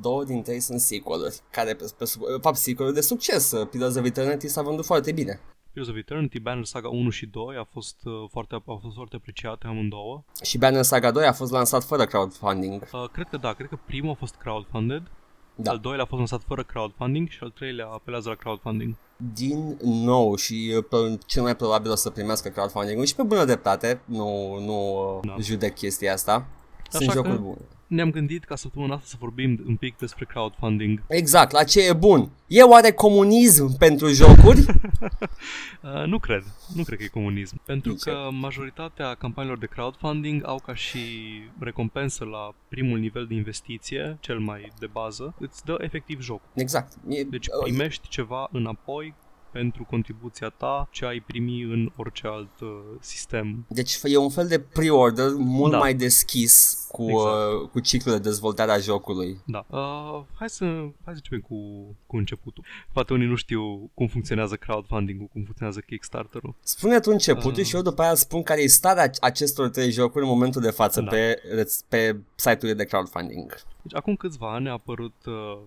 Două 0.00 0.24
dintre 0.24 0.52
ei 0.52 0.60
sunt 0.60 0.80
sequel-uri, 0.80 1.40
care, 1.50 1.74
pe, 1.74 1.84
pe, 1.98 2.04
de 2.04 2.38
fapt, 2.40 2.56
sequel 2.56 2.92
de 2.92 3.00
succes. 3.00 3.50
Uh, 3.50 3.68
Pillars 3.68 3.96
of 3.96 4.04
Eternity 4.04 4.48
s-a 4.48 4.62
vândut 4.62 4.84
foarte 4.84 5.12
bine. 5.12 5.40
Heroes 5.74 5.90
of 5.90 5.96
Eternity, 5.96 6.38
Banner 6.38 6.64
Saga 6.64 6.88
1 6.88 7.10
și 7.10 7.26
2 7.26 7.56
a 7.56 7.64
fost, 7.64 7.96
uh, 8.04 8.12
foarte, 8.30 8.54
au 8.66 8.78
fost 8.82 8.94
foarte 8.94 9.16
apreciate 9.16 9.66
amândouă. 9.66 10.24
Și 10.42 10.58
Banner 10.58 10.82
Saga 10.82 11.10
2 11.10 11.26
a 11.26 11.32
fost 11.32 11.52
lansat 11.52 11.84
fără 11.84 12.04
crowdfunding. 12.04 12.88
Uh, 12.92 13.08
cred 13.12 13.28
că 13.28 13.36
da, 13.36 13.52
cred 13.52 13.68
că 13.68 13.78
primul 13.86 14.10
a 14.10 14.14
fost 14.14 14.34
crowdfunded, 14.34 15.10
Da. 15.54 15.70
al 15.70 15.78
doilea 15.78 16.02
a 16.02 16.06
fost 16.06 16.18
lansat 16.18 16.42
fără 16.46 16.62
crowdfunding 16.62 17.28
și 17.28 17.38
al 17.42 17.50
treilea 17.50 17.86
apelează 17.86 18.28
la 18.28 18.34
crowdfunding. 18.34 18.94
Din 19.34 19.76
nou 19.82 20.36
și 20.36 20.74
uh, 20.76 20.84
pe, 20.88 21.18
cel 21.26 21.42
mai 21.42 21.56
probabil 21.56 21.90
o 21.90 21.94
să 21.94 22.10
primească 22.10 22.48
crowdfunding 22.48 23.04
și 23.04 23.14
pe 23.14 23.22
bună 23.22 23.44
dreptate, 23.44 24.00
nu, 24.04 24.58
nu 24.60 24.74
uh, 25.16 25.26
Da. 25.26 25.36
judec 25.40 25.74
chestia 25.74 26.12
asta. 26.12 26.46
Sunt 26.90 27.08
Așa 27.08 27.12
jocuri 27.16 27.34
că- 27.36 27.40
bune. 27.42 27.56
Ne-am 27.92 28.10
gândit 28.10 28.44
ca 28.44 28.56
săptămâna 28.56 28.94
asta 28.94 29.06
să 29.08 29.16
vorbim 29.18 29.62
un 29.66 29.76
pic 29.76 29.96
despre 29.98 30.24
crowdfunding. 30.24 31.02
Exact, 31.08 31.50
la 31.52 31.64
ce 31.64 31.86
e 31.86 31.92
bun. 31.92 32.30
E 32.46 32.62
oare 32.62 32.92
comunism 32.92 33.76
pentru 33.76 34.06
jocuri? 34.08 34.64
Uh, 35.82 36.04
nu 36.06 36.18
cred, 36.18 36.44
nu 36.74 36.82
cred 36.82 36.98
că 36.98 37.04
e 37.04 37.08
comunism. 37.08 37.60
Pentru 37.64 37.90
Nici 37.90 38.00
că 38.00 38.28
majoritatea 38.30 39.14
campaniilor 39.14 39.58
de 39.58 39.66
crowdfunding 39.66 40.46
au 40.46 40.58
ca 40.66 40.74
și 40.74 40.98
recompensă 41.58 42.24
la 42.24 42.54
primul 42.68 42.98
nivel 42.98 43.26
de 43.26 43.34
investiție, 43.34 44.16
cel 44.20 44.38
mai 44.38 44.72
de 44.78 44.86
bază, 44.86 45.34
îți 45.38 45.64
dă 45.64 45.76
efectiv 45.80 46.20
joc. 46.20 46.40
exact. 46.54 46.92
E, 47.08 47.22
Deci 47.22 47.46
uh, 47.46 47.52
primești 47.62 48.08
ceva 48.08 48.48
înapoi 48.52 49.14
pentru 49.52 49.84
contribuția 49.90 50.48
ta 50.48 50.88
ce 50.90 51.04
ai 51.04 51.20
primi 51.20 51.62
în 51.62 51.92
orice 51.96 52.26
alt 52.26 52.60
uh, 52.60 52.68
sistem. 53.00 53.64
Deci 53.68 53.98
e 54.04 54.16
un 54.16 54.30
fel 54.30 54.46
de 54.46 54.58
pre-order 54.60 55.26
mult 55.36 55.72
Da. 55.72 55.78
mai 55.78 55.94
deschis 55.94 56.86
cu, 56.92 57.02
Exact. 57.02 57.62
uh, 57.62 57.68
cu 57.68 57.80
ciclul 57.80 58.14
de 58.14 58.20
dezvoltare 58.20 58.70
a 58.70 58.78
jocului. 58.78 59.38
Da. 59.46 59.64
Uh, 59.68 60.22
hai, 60.38 60.48
să, 60.48 60.64
hai 61.04 61.14
să 61.14 61.20
începem 61.24 61.40
cu, 61.40 61.56
cu 62.06 62.16
începutul. 62.16 62.64
Poate 62.92 63.12
unii 63.12 63.26
nu 63.26 63.34
știu 63.34 63.90
cum 63.94 64.06
funcționează 64.06 64.54
crowdfunding-ul, 64.56 65.26
cum 65.32 65.42
funcționează 65.42 65.80
Kickstarter-ul. 65.80 66.54
Spune 66.60 67.00
tu 67.00 67.10
începutul 67.10 67.60
Uh. 67.60 67.64
și 67.66 67.74
eu 67.74 67.82
după 67.82 68.02
aia 68.02 68.14
spun 68.14 68.42
care 68.42 68.62
e 68.62 68.66
starea 68.66 69.10
acestor 69.20 69.68
trei 69.68 69.90
jocuri 69.90 70.24
în 70.24 70.30
momentul 70.30 70.60
de 70.62 70.70
față 70.70 71.00
Da. 71.00 71.10
pe, 71.10 71.42
pe 71.88 72.16
site-urile 72.34 72.74
de 72.74 72.84
crowdfunding. 72.84 73.54
Deci 73.82 73.94
acum 73.94 74.14
câțiva 74.16 74.54
ani 74.54 74.68
a 74.68 74.72
apărut, 74.72 75.14
uh, 75.26 75.32
cre- 75.32 75.60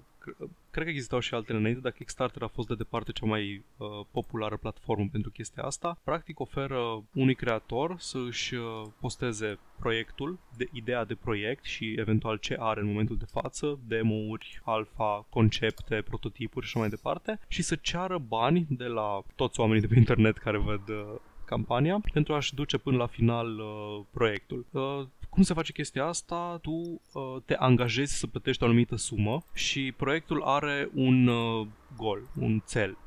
cred 0.72 0.86
că 0.86 0.90
existau 0.90 1.20
și 1.20 1.34
altele 1.34 1.58
înainte, 1.58 1.80
dar 1.80 1.92
Kickstarter 1.92 2.42
a 2.42 2.48
fost 2.48 2.68
de 2.68 2.76
departe 2.76 3.12
cea 3.12 3.26
mai 3.26 3.64
uh, 3.78 3.88
populară 4.12 4.58
platformă 4.58 5.08
pentru 5.12 5.32
chestia 5.32 5.64
asta. 5.64 6.00
Practic 6.04 6.40
oferă 6.40 7.04
unui 7.14 7.36
creator 7.36 7.96
să 8.00 8.18
își 8.28 8.56
uh, 8.56 8.82
posteze 9.00 9.60
proiectul, 9.80 10.40
de 10.58 10.68
ideea 10.72 11.06
de 11.06 11.16
proiect 11.16 11.64
și 11.64 11.94
eventual 11.98 12.38
ce 12.38 12.56
are 12.60 12.80
în 12.80 12.88
momentul 12.88 13.18
de 13.18 13.26
față, 13.32 13.80
demo-uri, 13.88 14.62
alfa, 14.64 15.26
concepte, 15.30 16.02
prototipuri 16.02 16.66
și 16.66 16.72
așa 16.72 16.80
mai 16.80 16.90
departe, 16.90 17.40
și 17.48 17.62
să 17.62 17.76
ceară 17.76 18.18
bani 18.18 18.66
de 18.70 18.86
la 18.86 19.24
toți 19.36 19.60
oamenii 19.60 19.82
de 19.82 19.88
pe 19.88 19.98
internet 19.98 20.38
care 20.38 20.58
văd 20.58 20.90
uh, 20.90 21.16
campania 21.46 22.02
pentru 22.14 22.34
a-și 22.34 22.56
duce 22.56 22.78
până 22.78 22.98
la 22.98 23.06
final 23.06 23.60
uh, 23.60 24.06
proiectul. 24.12 24.66
Uh, 24.72 25.02
cum 25.36 25.44
se 25.44 25.54
face 25.54 25.72
chestia 25.72 26.06
asta? 26.06 26.60
Tu 26.62 26.72
uh, 26.72 27.36
te 27.46 27.56
angajezi 27.56 28.18
să 28.18 28.28
plătești 28.28 28.64
o 28.64 28.66
anumită 28.66 28.96
sumă 28.96 29.44
și 29.54 29.94
proiectul 29.98 30.42
are 30.44 30.90
un 30.94 31.28
uh, 31.28 31.68
gol, 31.98 32.30
un 32.40 32.62
cel. 32.70 32.98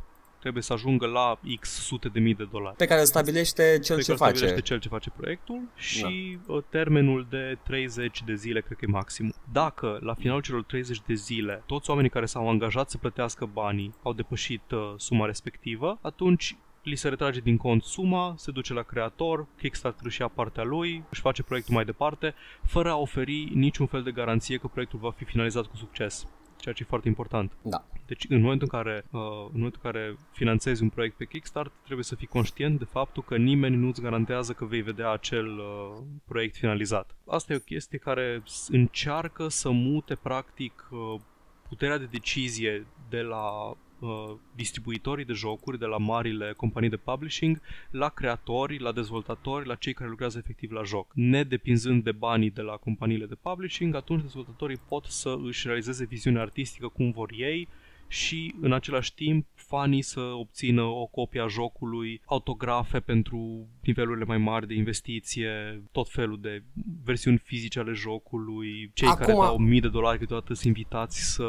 Trebuie 0.40 0.62
să 0.62 0.72
ajungă 0.72 1.06
la 1.06 1.38
X 1.60 1.68
sute 1.68 2.08
de 2.08 2.20
mii 2.20 2.34
de 2.34 2.44
dolari. 2.50 2.76
Pe 2.76 2.86
care 2.86 3.00
îl 3.00 3.06
stabilește 3.06 3.62
cel 3.62 3.96
Pe 3.96 4.02
ce 4.02 4.06
care 4.06 4.16
stabilește 4.16 4.46
face. 4.46 4.60
cel 4.60 4.78
ce 4.78 4.88
face 4.88 5.10
proiectul 5.16 5.60
și 5.74 6.38
da. 6.46 6.60
termenul 6.70 7.26
de 7.30 7.58
30 7.64 8.22
de 8.22 8.34
zile 8.34 8.60
cred 8.60 8.78
că 8.78 8.84
e 8.88 8.92
maxim. 8.92 9.34
Dacă 9.52 9.98
la 10.02 10.14
finalul 10.14 10.42
celor 10.42 10.62
30 10.62 11.00
de 11.06 11.14
zile 11.14 11.62
toți 11.66 11.90
oamenii 11.90 12.10
care 12.10 12.26
s-au 12.26 12.48
angajat 12.48 12.90
să 12.90 12.98
plătească 12.98 13.48
banii 13.52 13.94
au 14.02 14.12
depășit 14.12 14.70
uh, 14.70 14.94
suma 14.96 15.26
respectivă, 15.26 15.98
atunci 16.02 16.56
li 16.88 16.96
se 16.96 17.08
retrage 17.08 17.40
din 17.40 17.56
cont 17.56 17.82
suma, 17.82 18.34
se 18.36 18.50
duce 18.50 18.72
la 18.72 18.82
creator, 18.82 19.46
Kickstarter 19.58 20.06
își 20.06 20.20
ia 20.20 20.28
partea 20.28 20.64
lui, 20.64 21.04
își 21.10 21.20
face 21.20 21.42
proiectul 21.42 21.74
mai 21.74 21.84
departe, 21.84 22.34
fără 22.62 22.90
a 22.90 22.96
oferi 22.96 23.50
niciun 23.54 23.86
fel 23.86 24.02
de 24.02 24.10
garanție 24.10 24.56
că 24.56 24.66
proiectul 24.66 24.98
va 24.98 25.10
fi 25.10 25.24
finalizat 25.24 25.66
cu 25.66 25.76
succes. 25.76 26.26
Ceea 26.56 26.74
ce 26.74 26.82
e 26.82 26.86
foarte 26.88 27.08
important. 27.08 27.52
Da. 27.62 27.84
Deci 28.06 28.26
în 28.28 28.40
momentul 28.40 28.68
în 28.72 28.82
care, 28.82 29.04
uh, 29.10 29.20
în 29.22 29.50
momentul 29.56 29.80
în 29.82 29.90
care 29.90 30.16
finanțezi 30.32 30.82
un 30.82 30.88
proiect 30.88 31.16
pe 31.16 31.24
Kickstarter, 31.24 31.72
trebuie 31.84 32.04
să 32.04 32.14
fii 32.14 32.26
conștient 32.26 32.78
de 32.78 32.84
faptul 32.84 33.22
că 33.22 33.36
nimeni 33.36 33.76
nu-ți 33.76 34.00
garantează 34.00 34.52
că 34.52 34.64
vei 34.64 34.80
vedea 34.80 35.10
acel 35.10 35.46
uh, 35.58 36.02
proiect 36.26 36.56
finalizat. 36.56 37.16
Asta 37.26 37.52
e 37.52 37.56
o 37.56 37.58
chestie 37.58 37.98
care 37.98 38.42
s- 38.44 38.68
încearcă 38.68 39.48
să 39.48 39.70
mute 39.70 40.14
practic 40.14 40.88
uh, 40.90 41.20
puterea 41.68 41.98
de 41.98 42.08
decizie 42.10 42.86
de 43.08 43.20
la 43.20 43.76
uh, 43.98 44.34
distribuitorii 44.54 45.24
de 45.24 45.32
jocuri, 45.32 45.78
de 45.78 45.86
la 45.86 45.96
marile 45.96 46.52
companii 46.56 46.88
de 46.88 46.96
publishing, 46.96 47.60
la 47.90 48.08
creatori, 48.08 48.78
la 48.78 48.92
dezvoltatori, 48.92 49.66
la 49.66 49.74
cei 49.74 49.92
care 49.92 50.10
lucrează 50.10 50.38
efectiv 50.38 50.70
la 50.70 50.82
joc. 50.82 51.12
Nedepinzând 51.14 52.04
de 52.04 52.12
banii 52.12 52.50
de 52.50 52.62
la 52.62 52.76
companiile 52.76 53.26
de 53.26 53.34
publishing, 53.34 53.94
atunci 53.94 54.22
dezvoltatorii 54.22 54.80
pot 54.88 55.04
să 55.04 55.36
își 55.44 55.66
realizeze 55.66 56.04
viziunea 56.04 56.42
artistică 56.42 56.88
cum 56.88 57.10
vor 57.10 57.30
ei 57.36 57.68
și 58.08 58.54
în 58.60 58.72
același 58.72 59.14
timp 59.14 59.46
fanii 59.54 60.02
să 60.02 60.20
obțină 60.20 60.82
o 60.82 61.06
copie 61.06 61.40
a 61.40 61.46
jocului, 61.46 62.20
autografe 62.24 63.00
pentru 63.00 63.66
nivelurile 63.82 64.24
mai 64.24 64.38
mari 64.38 64.66
de 64.66 64.74
investiție, 64.74 65.82
tot 65.92 66.08
felul 66.10 66.38
de 66.40 66.62
versiuni 67.04 67.38
fizice 67.38 67.78
ale 67.78 67.92
jocului, 67.92 68.90
cei 68.94 69.08
care 69.08 69.32
Acum- 69.32 69.44
dau 69.44 69.58
mii 69.58 69.80
de 69.80 69.88
dolari 69.88 70.18
câteodată 70.18 70.54
sunt 70.54 70.66
invitați 70.66 71.32
să, 71.32 71.48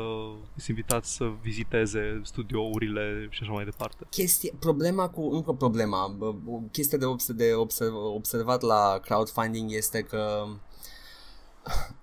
sunt 0.55 0.67
invitați 0.67 1.15
să 1.15 1.31
viziteze 1.41 2.19
studiourile 2.23 3.27
și 3.29 3.39
așa 3.41 3.51
mai 3.51 3.63
departe. 3.63 4.05
Chestie, 4.09 4.53
problema 4.59 5.09
cu, 5.09 5.31
nu 5.31 5.41
că 5.41 5.51
problema, 5.51 6.07
bă, 6.17 6.33
o 6.45 6.57
chestie 6.71 6.97
de, 6.97 7.05
obs- 7.05 7.31
de 7.31 7.53
observ, 7.53 7.93
observat 7.93 8.61
la 8.61 8.99
crowdfunding 9.01 9.71
este 9.73 10.01
că, 10.01 10.45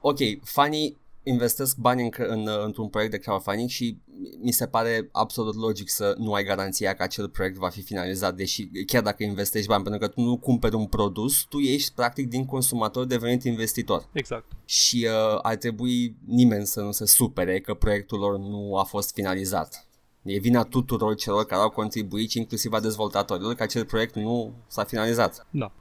ok, 0.00 0.18
fanii 0.42 0.96
investesc 1.28 1.76
bani 1.76 2.02
în, 2.02 2.10
în, 2.16 2.48
într-un 2.64 2.88
proiect 2.88 3.12
de 3.12 3.18
crowdfunding 3.18 3.68
și 3.68 3.98
mi 4.40 4.50
se 4.50 4.66
pare 4.66 5.08
absolut 5.12 5.54
logic 5.54 5.88
să 5.88 6.14
nu 6.18 6.32
ai 6.32 6.44
garanția 6.44 6.94
că 6.94 7.02
acel 7.02 7.28
proiect 7.28 7.56
va 7.56 7.68
fi 7.68 7.82
finalizat, 7.82 8.34
deși 8.34 8.68
chiar 8.86 9.02
dacă 9.02 9.22
investești 9.22 9.68
bani, 9.68 9.82
pentru 9.82 10.00
că 10.00 10.08
tu 10.08 10.20
nu 10.20 10.38
cumperi 10.38 10.74
un 10.74 10.86
produs, 10.86 11.42
tu 11.42 11.58
ești 11.58 11.92
practic 11.94 12.28
din 12.28 12.44
consumator 12.44 13.04
devenit 13.04 13.44
investitor. 13.44 14.08
Exact. 14.12 14.52
Și 14.64 15.08
uh, 15.10 15.38
ar 15.42 15.56
trebui 15.56 16.16
nimeni 16.26 16.66
să 16.66 16.80
nu 16.80 16.92
se 16.92 17.06
supere 17.06 17.60
că 17.60 17.74
proiectul 17.74 18.18
lor 18.18 18.38
nu 18.38 18.76
a 18.76 18.82
fost 18.82 19.12
finalizat. 19.14 19.88
E 20.22 20.38
vina 20.38 20.62
tuturor 20.62 21.14
celor 21.14 21.44
care 21.44 21.60
au 21.62 21.70
contribuit, 21.70 22.32
inclusiv 22.32 22.72
a 22.72 22.80
dezvoltatorilor, 22.80 23.54
că 23.54 23.62
acel 23.62 23.84
proiect 23.84 24.14
nu 24.14 24.54
s-a 24.66 24.84
finalizat. 24.84 25.46
Da. 25.50 25.72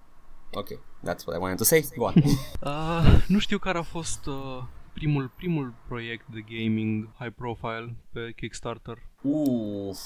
Ok, 0.53 0.67
that's 1.03 1.25
what 1.25 1.37
I 1.37 1.41
wanted 1.41 1.57
to 1.57 1.63
say. 1.63 1.85
Go 1.97 2.03
on. 2.03 2.13
uh, 2.63 3.25
nu 3.27 3.39
știu 3.39 3.57
care 3.57 3.77
a 3.77 3.81
fost 3.81 4.25
uh, 4.25 4.63
primul, 4.95 5.31
primul 5.35 5.73
proiect 5.87 6.25
de 6.27 6.43
gaming 6.55 7.09
high 7.19 7.33
profile 7.35 7.95
pe 8.11 8.33
Kickstarter. 8.35 8.97
Uf, 9.21 9.99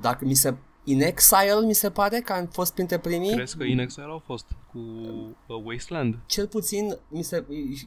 dacă 0.00 0.24
mi 0.24 0.34
se 0.34 0.54
In 0.88 1.00
Exile 1.00 1.66
mi 1.66 1.74
se 1.74 1.90
pare 1.90 2.20
că 2.20 2.32
am 2.32 2.46
fost 2.46 2.74
printre 2.74 2.98
primii. 2.98 3.32
Crezi 3.32 3.56
că 3.56 3.64
In 3.64 3.78
Exile 3.78 4.06
au 4.06 4.22
fost 4.26 4.46
cu 4.72 4.78
uh, 4.78 5.62
Wasteland? 5.64 6.18
Cel 6.26 6.46
puțin 6.46 6.98
mi 7.08 7.22
se, 7.22 7.44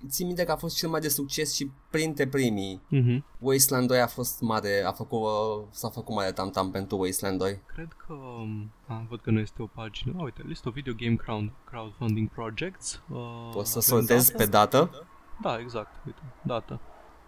țin 0.10 0.26
minte 0.26 0.44
că 0.44 0.52
a 0.52 0.56
fost 0.56 0.78
cel 0.78 0.90
mai 0.90 1.00
de 1.00 1.10
succes 1.10 1.56
și 1.56 1.72
printre 1.90 2.28
primii. 2.28 2.82
Mm-hmm. 2.96 3.24
Wasteland 3.40 3.88
2 3.88 4.02
a 4.02 4.08
fost 4.08 4.42
mare, 4.42 4.84
a 4.86 4.92
făcut, 4.92 5.20
uh, 5.20 5.68
s-a 5.70 5.90
făcut 5.90 6.16
mare 6.16 6.32
tam-tam 6.32 6.72
pentru 6.72 6.98
Wasteland 6.98 7.38
2. 7.38 7.62
Cred 7.74 7.96
că, 8.06 8.14
um, 8.14 8.72
a, 8.88 9.06
văd 9.10 9.22
că 9.22 9.32
nu 9.32 9.40
este 9.40 9.62
o 9.62 9.66
pagină. 9.66 10.14
Oh, 10.18 10.24
uite, 10.24 10.44
list 10.48 10.66
of 10.66 10.74
video 10.74 10.94
game 10.94 11.16
crowd, 11.16 11.52
crowdfunding 11.66 12.30
projects. 12.30 13.02
Uh, 13.10 13.50
Poți 13.54 13.72
să 13.72 13.80
sortezi 13.80 14.34
pe 14.34 14.46
dată? 14.46 15.08
Da, 15.42 15.60
exact, 15.60 16.06
uite, 16.06 16.20
dată. 16.42 16.80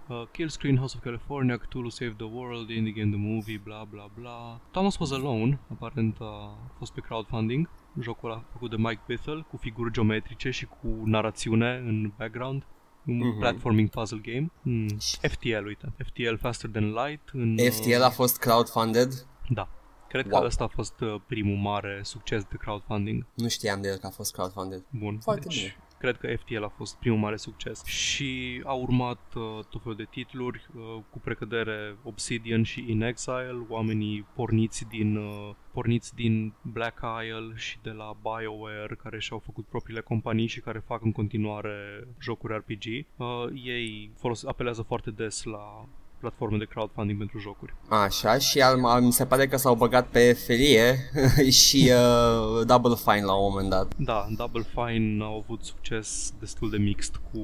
Uh, 0.07 0.23
Kill 0.31 0.49
Screen, 0.49 0.77
House 0.77 0.93
of 0.97 1.03
California, 1.03 1.57
Cthulhu 1.57 1.89
Save 1.89 2.13
the 2.17 2.25
World, 2.25 2.69
Indie 2.69 2.91
Game 2.91 3.09
The 3.09 3.19
Movie, 3.19 3.61
bla 3.63 3.83
bla 3.89 4.09
bla. 4.19 4.59
Thomas 4.71 4.97
Was 4.97 5.11
Alone, 5.11 5.59
aparent 5.71 6.17
a 6.19 6.57
fost 6.77 6.93
pe 6.93 7.01
crowdfunding. 7.01 7.69
Jocul 7.99 8.31
a 8.31 8.43
făcut 8.51 8.69
de 8.69 8.75
Mike 8.75 9.01
Bithell 9.07 9.45
cu 9.49 9.57
figuri 9.57 9.91
geometrice 9.91 10.49
și 10.49 10.65
cu 10.65 10.87
narațiune 11.05 11.83
în 11.85 12.11
background. 12.17 12.65
Un 13.05 13.17
mm-hmm. 13.19 13.39
platforming 13.39 13.89
puzzle 13.89 14.21
game. 14.23 14.51
Mm. 14.61 14.97
FTL, 15.21 15.65
uite. 15.65 15.93
FTL 15.97 16.35
Faster 16.39 16.69
Than 16.69 16.93
Light. 16.93 17.29
În, 17.33 17.57
FTL 17.69 18.01
a 18.01 18.09
fost 18.09 18.37
crowdfunded? 18.37 19.27
Da. 19.49 19.69
Cred 20.07 20.31
wow. 20.31 20.39
că 20.39 20.45
ăsta 20.45 20.63
a 20.63 20.67
fost 20.67 20.99
uh, 20.99 21.21
primul 21.27 21.57
mare 21.57 21.99
succes 22.03 22.43
de 22.43 22.55
crowdfunding. 22.57 23.25
Nu 23.33 23.47
știam 23.47 23.81
de 23.81 23.87
el 23.87 23.97
că 23.97 24.07
a 24.07 24.09
fost 24.09 24.33
crowdfunded. 24.33 24.83
Bun. 24.89 25.19
Foarte 25.19 25.47
deci, 25.47 25.57
bine. 25.57 25.75
Cred 26.01 26.17
că 26.17 26.35
FTL 26.35 26.63
a 26.63 26.67
fost 26.67 26.97
primul 26.97 27.19
mare 27.19 27.35
succes. 27.35 27.85
Și 27.85 28.61
a 28.65 28.73
urmat 28.73 29.33
uh, 29.35 29.65
tot 29.69 29.81
felul 29.81 29.97
de 29.97 30.07
titluri, 30.09 30.65
uh, 30.75 30.81
cu 31.09 31.19
precădere 31.19 31.95
Obsidian 32.03 32.63
și 32.63 32.85
In 32.87 33.01
Exile, 33.01 33.65
oamenii 33.69 34.25
porniți 34.35 34.87
din, 34.87 35.15
uh, 35.15 35.49
porniți 35.71 36.15
din 36.15 36.53
Black 36.61 37.01
Isle 37.23 37.55
și 37.55 37.77
de 37.81 37.89
la 37.89 38.17
BioWare, 38.21 38.95
care 39.03 39.19
și-au 39.19 39.39
făcut 39.39 39.65
propriile 39.65 40.01
companii 40.01 40.47
și 40.47 40.59
care 40.59 40.79
fac 40.79 41.03
în 41.03 41.11
continuare 41.11 42.07
jocuri 42.19 42.55
RPG. 42.55 43.05
Uh, 43.15 43.27
ei 43.63 44.11
folos- 44.17 44.45
apelează 44.45 44.81
foarte 44.81 45.11
des 45.11 45.43
la 45.43 45.87
platforme 46.21 46.57
de 46.57 46.65
crowdfunding 46.65 47.17
pentru 47.17 47.39
jocuri. 47.39 47.73
Așa, 47.87 48.37
și 48.37 48.61
al, 48.61 49.01
mi 49.01 49.11
se 49.11 49.25
pare 49.25 49.47
că 49.47 49.57
s-au 49.57 49.75
băgat 49.75 50.07
pe 50.07 50.33
felie 50.33 50.95
și 51.61 51.91
uh, 51.91 52.65
Double 52.65 52.95
Fine 52.95 53.25
la 53.25 53.33
un 53.33 53.51
moment 53.51 53.69
dat. 53.69 53.93
Da, 53.97 54.27
Double 54.37 54.65
Fine 54.75 55.23
au 55.23 55.43
avut 55.45 55.63
succes 55.63 56.33
destul 56.39 56.69
de 56.69 56.77
mixt 56.77 57.15
cu 57.31 57.39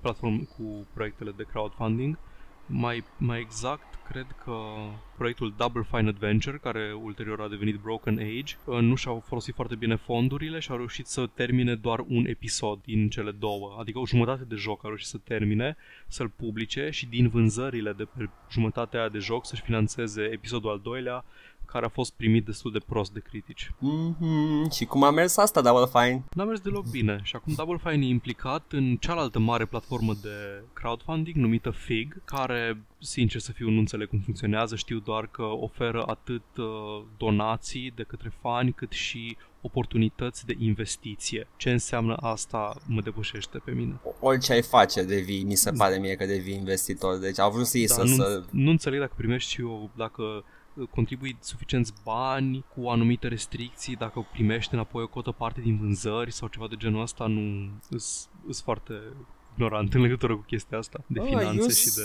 platform, 0.00 0.48
cu 0.56 0.86
proiectele 0.94 1.32
de 1.36 1.46
crowdfunding. 1.50 2.18
Mai, 2.70 3.04
mai 3.18 3.40
exact, 3.40 3.98
cred 4.08 4.26
că 4.44 4.52
proiectul 5.16 5.54
Double 5.56 5.82
Fine 5.90 6.08
Adventure, 6.08 6.58
care 6.62 6.92
ulterior 7.02 7.40
a 7.40 7.48
devenit 7.48 7.76
Broken 7.76 8.18
Age, 8.18 8.56
uh, 8.64 8.78
nu 8.78 8.94
și-au 8.94 9.22
folosit 9.26 9.54
foarte 9.54 9.74
bine 9.74 9.96
fondurile 9.96 10.58
și 10.58 10.70
au 10.70 10.76
reușit 10.76 11.06
să 11.06 11.26
termine 11.26 11.74
doar 11.74 12.04
un 12.08 12.26
episod 12.26 12.78
din 12.84 13.08
cele 13.08 13.30
două, 13.30 13.76
adică 13.80 13.98
o 13.98 14.06
jumătate 14.06 14.44
de 14.44 14.54
joc 14.54 14.84
au 14.84 14.88
reușit 14.88 15.08
să 15.08 15.18
termine, 15.18 15.76
să-l 16.06 16.28
publice 16.28 16.90
și 16.90 17.06
din 17.06 17.28
vânzările 17.28 17.92
de 17.92 18.04
pe 18.04 18.28
jumătatea 18.50 19.08
de 19.08 19.18
joc 19.18 19.46
să-și 19.46 19.62
financeze 19.62 20.22
episodul 20.22 20.70
al 20.70 20.80
doilea, 20.82 21.24
care 21.72 21.84
a 21.84 21.88
fost 21.88 22.12
primit 22.12 22.44
destul 22.44 22.72
de 22.72 22.78
prost 22.86 23.12
de 23.12 23.20
critici. 23.20 23.70
Mm-hmm. 23.70 24.76
Și 24.76 24.84
cum 24.84 25.02
a 25.02 25.10
mers 25.10 25.36
asta, 25.36 25.60
Double 25.60 26.00
Fine? 26.00 26.24
N-a 26.34 26.44
mers 26.44 26.60
deloc 26.60 26.90
bine 26.90 27.20
și 27.22 27.36
acum 27.36 27.52
Double 27.56 27.80
Fine 27.84 28.06
e 28.06 28.08
implicat 28.08 28.72
în 28.72 28.96
cealaltă 28.96 29.38
mare 29.38 29.64
platformă 29.64 30.14
de 30.22 30.62
crowdfunding 30.72 31.36
numită 31.36 31.70
Fig, 31.70 32.22
care, 32.24 32.82
sincer 32.98 33.40
să 33.40 33.52
fiu, 33.52 33.70
nu 33.70 33.78
înțeleg 33.78 34.08
cum 34.08 34.18
funcționează, 34.18 34.76
știu 34.76 34.98
doar 34.98 35.26
că 35.26 35.42
oferă 35.42 36.04
atât 36.06 36.56
uh, 36.56 36.66
donații 37.16 37.92
de 37.94 38.02
către 38.02 38.32
fani, 38.40 38.72
cât 38.72 38.92
și 38.92 39.36
oportunități 39.60 40.46
de 40.46 40.54
investiție. 40.58 41.48
Ce 41.56 41.70
înseamnă 41.70 42.16
asta 42.16 42.74
mă 42.86 43.00
depășește 43.00 43.58
pe 43.58 43.70
mine. 43.70 44.00
Orice 44.20 44.52
ai 44.52 44.62
face 44.62 45.02
devii, 45.02 45.44
mi 45.44 45.54
se 45.54 45.70
pare 45.70 45.98
mie 45.98 46.14
că 46.14 46.26
devii 46.26 46.54
investitor, 46.54 47.18
deci 47.18 47.38
au 47.38 47.50
vrut 47.50 47.66
să 47.66 47.78
iei 47.78 47.86
da, 47.86 47.94
să, 47.94 48.02
nu, 48.02 48.14
să... 48.14 48.42
nu 48.50 48.70
înțeleg 48.70 49.00
dacă 49.00 49.12
primești 49.16 49.50
și 49.50 49.60
eu, 49.60 49.90
dacă 49.96 50.44
contribui 50.90 51.36
suficienți 51.40 51.92
bani 52.04 52.64
cu 52.74 52.88
anumite 52.88 53.28
restricții, 53.28 53.96
dacă 53.96 54.26
primești 54.32 54.74
înapoi 54.74 55.02
o 55.02 55.08
cotă 55.08 55.30
parte 55.30 55.60
din 55.60 55.78
vânzări 55.78 56.32
sau 56.32 56.48
ceva 56.48 56.66
de 56.68 56.74
genul 56.76 57.02
ăsta, 57.02 57.26
nu 57.26 57.70
sunt 57.98 58.56
foarte 58.64 58.92
ignorant 59.52 59.94
în 59.94 60.00
legătură 60.00 60.34
cu 60.36 60.42
chestia 60.42 60.78
asta 60.78 61.04
de 61.06 61.20
finanțe 61.20 61.62
oh, 61.62 61.70
și 61.70 61.94
de 61.94 62.02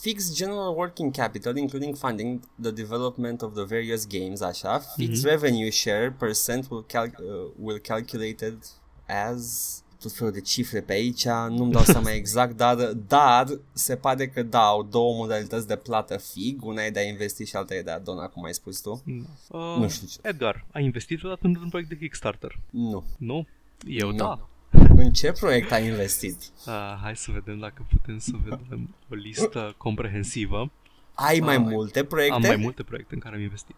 fix 0.00 0.34
general 0.34 0.74
working 0.76 1.12
capital, 1.12 1.56
including 1.56 1.96
funding 1.96 2.40
the 2.60 2.70
development 2.70 3.42
of 3.42 3.54
the 3.54 3.64
various 3.64 4.06
games, 4.06 4.40
așa. 4.40 4.78
Fixed 4.78 5.24
mm-hmm. 5.24 5.30
revenue 5.30 5.70
share 5.70 6.12
percent 6.18 6.70
will, 6.70 6.84
cal- 6.84 7.14
uh, 7.20 7.50
will 7.58 7.78
calculated 7.78 8.58
as 9.06 9.83
tot 10.04 10.12
felul 10.12 10.32
de 10.32 10.40
cifre 10.40 10.80
pe 10.80 10.92
aici, 10.92 11.24
nu-mi 11.24 11.72
dau 11.72 11.82
seama 11.82 12.10
exact, 12.20 12.56
dar, 12.56 12.76
dar 12.92 13.46
se 13.72 13.96
pare 13.96 14.28
că 14.28 14.42
da, 14.42 14.64
au 14.66 14.82
două 14.82 15.14
modalități 15.14 15.66
de 15.66 15.76
plată 15.76 16.16
FIG, 16.16 16.64
una 16.64 16.82
e 16.82 16.90
de 16.90 16.98
a 16.98 17.02
investi 17.02 17.44
și 17.44 17.56
alta 17.56 17.74
e 17.74 17.82
de 17.82 17.90
a 17.90 17.98
dona, 17.98 18.26
cum 18.26 18.44
ai 18.44 18.54
spus 18.54 18.80
tu. 18.80 19.02
Uh, 19.48 19.76
nu 19.78 19.88
știu 19.88 20.06
ce. 20.06 20.18
Edgar, 20.22 20.66
ai 20.72 20.84
investit 20.84 21.24
odată 21.24 21.46
într-un 21.46 21.68
proiect 21.68 21.90
de 21.90 21.96
Kickstarter? 21.96 22.58
Nu. 22.70 23.04
Nu? 23.18 23.46
Eu 23.86 24.10
nu. 24.10 24.16
da. 24.16 24.48
În 24.96 25.12
ce 25.12 25.32
proiect 25.32 25.72
ai 25.72 25.86
investit? 25.86 26.36
Uh, 26.66 26.98
hai 27.02 27.16
să 27.16 27.30
vedem 27.32 27.58
dacă 27.58 27.86
putem 27.88 28.18
să 28.18 28.32
vedem 28.44 28.94
o 29.10 29.14
listă 29.14 29.74
comprehensivă. 29.76 30.70
Ai 31.14 31.38
mai 31.38 31.56
uh, 31.56 31.62
multe 31.62 32.04
proiecte? 32.04 32.34
Am 32.34 32.42
mai 32.42 32.56
multe 32.56 32.82
proiecte 32.82 33.14
în 33.14 33.20
care 33.20 33.34
am 33.34 33.40
investit. 33.40 33.76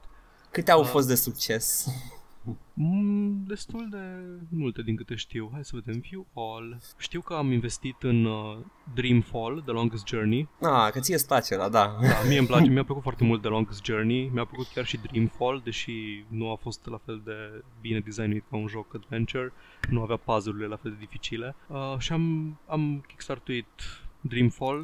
Câte 0.51 0.71
au 0.71 0.81
uh, 0.81 0.87
fost 0.87 1.09
de 1.09 1.15
succes? 1.15 1.87
Mm, 2.75 3.45
destul 3.47 3.87
de 3.91 3.99
multe 4.49 4.83
din 4.83 4.97
câte 4.97 5.15
știu. 5.15 5.51
Hai 5.53 5.65
să 5.65 5.73
vedem. 5.75 6.01
View 6.01 6.27
all. 6.35 6.81
Știu 6.99 7.21
că 7.21 7.35
am 7.35 7.53
investit 7.53 8.03
în 8.03 8.25
uh, 8.25 8.57
Dreamfall, 8.95 9.61
The 9.61 9.73
Longest 9.73 10.07
Journey. 10.07 10.49
Ah, 10.61 10.91
că 10.93 11.01
ție 11.01 11.15
îți 11.15 11.27
place 11.27 11.57
la 11.57 11.69
da. 11.69 11.97
Da, 12.01 12.23
mie 12.29 12.39
îmi 12.39 12.47
place. 12.47 12.71
Mi-a 12.77 12.85
plăcut 12.85 13.03
foarte 13.03 13.25
mult 13.25 13.41
The 13.41 13.51
Longest 13.51 13.85
Journey. 13.85 14.31
Mi-a 14.33 14.45
plăcut 14.45 14.67
chiar 14.67 14.85
și 14.85 14.97
Dreamfall, 14.97 15.61
deși 15.65 16.25
nu 16.29 16.51
a 16.51 16.57
fost 16.57 16.87
la 16.87 17.01
fel 17.05 17.21
de 17.25 17.65
bine 17.81 18.01
designuit 18.01 18.45
ca 18.51 18.57
un 18.57 18.67
joc 18.67 18.95
adventure. 18.95 19.53
Nu 19.91 20.03
avea 20.03 20.17
puzzle-urile 20.17 20.67
la 20.67 20.77
fel 20.77 20.91
de 20.91 20.97
dificile. 20.99 21.57
Uh, 21.69 21.99
și 21.99 22.13
am, 22.13 22.57
am 22.67 23.05
kickstartuit 23.07 23.67
Dreamfall, 24.21 24.81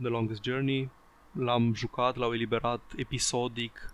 The 0.00 0.08
Longest 0.08 0.42
Journey. 0.42 0.90
L-am 1.32 1.74
jucat, 1.74 2.16
l-au 2.16 2.32
eliberat 2.32 2.92
episodic 2.96 3.92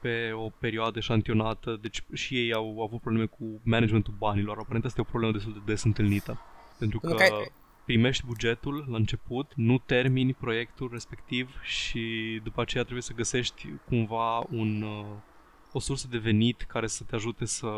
pe 0.00 0.32
o 0.32 0.48
perioadă 0.48 1.00
șantionată, 1.00 1.78
deci 1.80 2.04
și 2.12 2.34
ei 2.36 2.52
au 2.52 2.82
avut 2.82 3.00
probleme 3.00 3.26
cu 3.26 3.60
managementul 3.62 4.14
banilor. 4.18 4.58
Aparent 4.58 4.84
asta 4.84 5.00
e 5.00 5.04
o 5.06 5.10
problemă 5.10 5.32
destul 5.32 5.52
de 5.52 5.60
des 5.64 5.82
întâlnită. 5.82 6.40
Pentru 6.78 7.00
că 7.00 7.12
okay. 7.12 7.52
primești 7.84 8.26
bugetul 8.26 8.86
la 8.88 8.96
început, 8.96 9.52
nu 9.54 9.78
termini 9.78 10.34
proiectul 10.34 10.88
respectiv 10.92 11.60
și 11.62 12.40
după 12.42 12.60
aceea 12.60 12.82
trebuie 12.82 13.02
să 13.02 13.12
găsești 13.12 13.68
cumva 13.88 14.38
un, 14.38 14.82
uh, 14.82 15.06
o 15.72 15.78
sursă 15.78 16.06
de 16.10 16.18
venit 16.18 16.62
care 16.62 16.86
să 16.86 17.04
te 17.04 17.14
ajute 17.14 17.44
să 17.44 17.70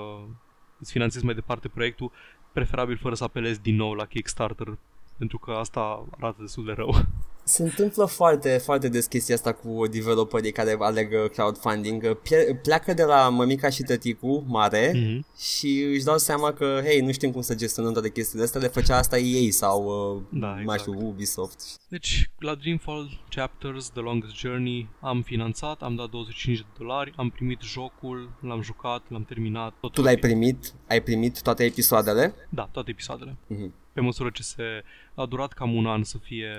îți 0.79 0.93
finanțezi 0.93 1.25
mai 1.25 1.35
departe 1.35 1.68
proiectul, 1.68 2.12
preferabil 2.53 2.97
fără 2.97 3.14
să 3.14 3.25
apelezi 3.25 3.62
din 3.62 3.77
nou 3.77 3.93
la 3.93 4.05
Kickstarter, 4.05 4.79
pentru 5.18 5.39
că 5.39 5.51
asta 5.51 6.05
arată 6.18 6.37
destul 6.41 6.64
de 6.64 6.73
rău. 6.73 6.95
Se 7.45 7.62
întâmplă 7.62 8.05
foarte, 8.05 8.59
foarte 8.59 8.88
des 8.88 9.07
chestia 9.07 9.34
asta 9.34 9.53
cu 9.53 9.86
developerii 9.90 10.53
care 10.53 10.76
aleg 10.78 11.30
crowdfunding. 11.30 12.18
pleacă 12.62 12.95
de 12.95 13.03
la 13.03 13.28
mămica 13.28 13.68
și 13.68 13.82
tăticu 13.82 14.45
mare 14.49 14.93
mm-hmm. 14.93 15.38
și 15.38 15.82
își 15.93 16.05
dau 16.05 16.18
seama 16.18 16.53
că, 16.53 16.80
hei, 16.84 17.01
nu 17.01 17.12
știm 17.12 17.30
cum 17.30 17.40
să 17.40 17.55
gestionăm 17.55 17.93
toate 17.93 18.11
chestiile 18.11 18.45
astea, 18.45 18.61
le 18.61 18.66
făcea 18.66 18.97
asta 18.97 19.18
ei 19.18 19.51
sau, 19.51 19.84
uh, 19.84 20.22
da, 20.40 20.49
exact. 20.49 20.66
mai 20.66 20.78
știu, 20.78 21.07
Ubisoft. 21.07 21.61
Deci, 21.88 22.30
la 22.38 22.55
Dreamfall 22.55 23.24
Chapters, 23.28 23.88
The 23.88 24.01
Longest 24.01 24.34
Journey, 24.34 24.88
am 25.01 25.22
finanțat, 25.22 25.82
am 25.82 25.95
dat 25.95 26.11
25 26.11 26.59
de 26.59 26.64
dolari, 26.78 27.12
am 27.16 27.30
primit 27.30 27.61
jocul, 27.61 28.38
l-am 28.40 28.62
jucat, 28.62 29.03
l-am 29.09 29.24
terminat. 29.24 29.74
Tot 29.80 29.93
tu 29.93 30.03
l-ai 30.03 30.16
primit? 30.16 30.72
Ai 30.88 31.03
primit 31.03 31.43
toate 31.43 31.64
episoadele? 31.64 32.34
Da, 32.49 32.68
toate 32.72 32.90
episoadele. 32.90 33.36
Mm-hmm 33.55 33.80
pe 33.93 34.01
măsură 34.01 34.30
ce 34.30 34.43
se 34.43 34.82
a 35.14 35.26
durat 35.26 35.52
cam 35.52 35.74
un 35.74 35.86
an 35.86 36.02
să 36.04 36.18
fie 36.18 36.54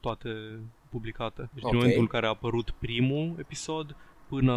toate 0.00 0.28
publicate. 0.90 1.48
Deci 1.54 1.62
Ok. 1.62 1.70
din 1.70 1.78
momentul 1.78 2.00
în 2.00 2.06
care 2.06 2.26
a 2.26 2.28
apărut 2.28 2.70
primul 2.70 3.34
episod 3.38 3.96
până 4.28 4.52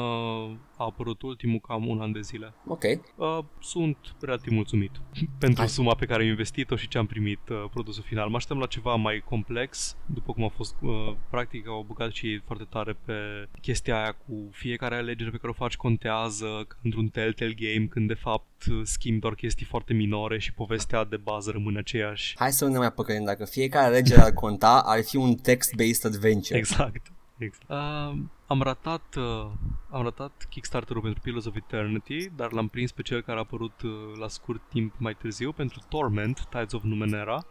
a 0.78 0.84
apărut 0.86 1.22
ultimul 1.22 1.60
cam 1.60 1.88
un 1.88 2.02
an 2.02 2.12
de 2.12 2.22
zile. 2.22 2.54
Ok. 2.68 2.84
Uh, 2.84 3.40
sunt 3.60 3.98
relativ 4.20 4.54
mulțumit 4.54 4.92
pentru 5.44 5.60
Hai. 5.60 5.70
suma 5.70 5.96
pe 5.96 6.06
care 6.06 6.22
am 6.22 6.28
investit-o 6.28 6.76
și 6.76 6.88
ce 6.88 6.98
am 6.98 7.06
primit 7.06 7.40
uh, 7.50 7.64
produsul 7.72 8.04
final. 8.04 8.30
Mă 8.30 8.36
așteptam 8.36 8.60
la 8.60 8.68
ceva 8.68 8.96
mai 8.96 9.24
complex, 9.26 9.98
după 10.06 10.34
cum 10.34 10.44
a 10.44 10.48
fost, 10.48 10.76
uh, 10.82 11.16
practic 11.30 11.68
au 11.68 11.86
băgat 11.88 12.12
și 12.12 12.28
ei 12.28 12.44
foarte 12.46 12.68
tare 12.70 12.98
pe 13.06 13.14
chestia 13.62 14.02
aia 14.02 14.12
cu 14.12 14.50
fiecare 14.52 14.96
alegere 14.96 15.30
pe 15.30 15.38
care 15.38 15.50
o 15.50 15.64
faci 15.64 15.76
contează, 15.76 16.66
ca 16.68 16.78
într-un 16.84 17.08
Telltale 17.08 17.54
game, 17.54 17.86
când 17.86 18.08
de 18.08 18.14
fapt 18.14 18.66
uh, 18.72 18.82
schimbi 18.84 19.20
doar 19.20 19.34
chestii 19.34 19.66
foarte 19.66 19.94
minore 19.94 20.40
și 20.40 20.54
povestea 20.54 21.04
de 21.04 21.18
bază 21.18 21.52
rămâne 21.52 21.80
aceeași. 21.80 22.34
Hai 22.38 22.52
să 22.52 22.66
nu 22.66 22.72
ne 22.72 22.78
mai 22.78 22.92
păcălim. 22.92 23.24
Dacă 23.24 23.46
fiecare 23.46 23.86
alegere 23.86 24.22
ar 24.22 24.32
conta, 24.32 24.82
ar 24.86 25.04
fi 25.04 25.16
un 25.16 25.36
text-based 25.36 26.06
adventure. 26.06 26.58
Exact. 26.58 27.12
Exact. 27.44 27.70
Uh, 27.70 28.18
am 28.48 28.62
ratat 28.62 29.16
uh, 29.18 29.48
am 29.90 30.04
ratat 30.04 30.46
Kickstarter-ul 30.50 31.02
pentru 31.02 31.22
Pillars 31.22 31.46
of 31.46 31.56
Eternity, 31.56 32.30
dar 32.36 32.52
l-am 32.52 32.68
prins 32.68 32.92
pe 32.92 33.02
cel 33.02 33.22
care 33.22 33.38
a 33.38 33.42
apărut 33.42 33.82
uh, 33.82 33.92
la 34.20 34.28
scurt 34.28 34.62
timp 34.70 34.94
mai 34.98 35.14
târziu 35.14 35.52
pentru 35.52 35.80
Torment, 35.90 36.46
Tides 36.50 36.72
of 36.72 36.84
Numenera, 36.84 37.46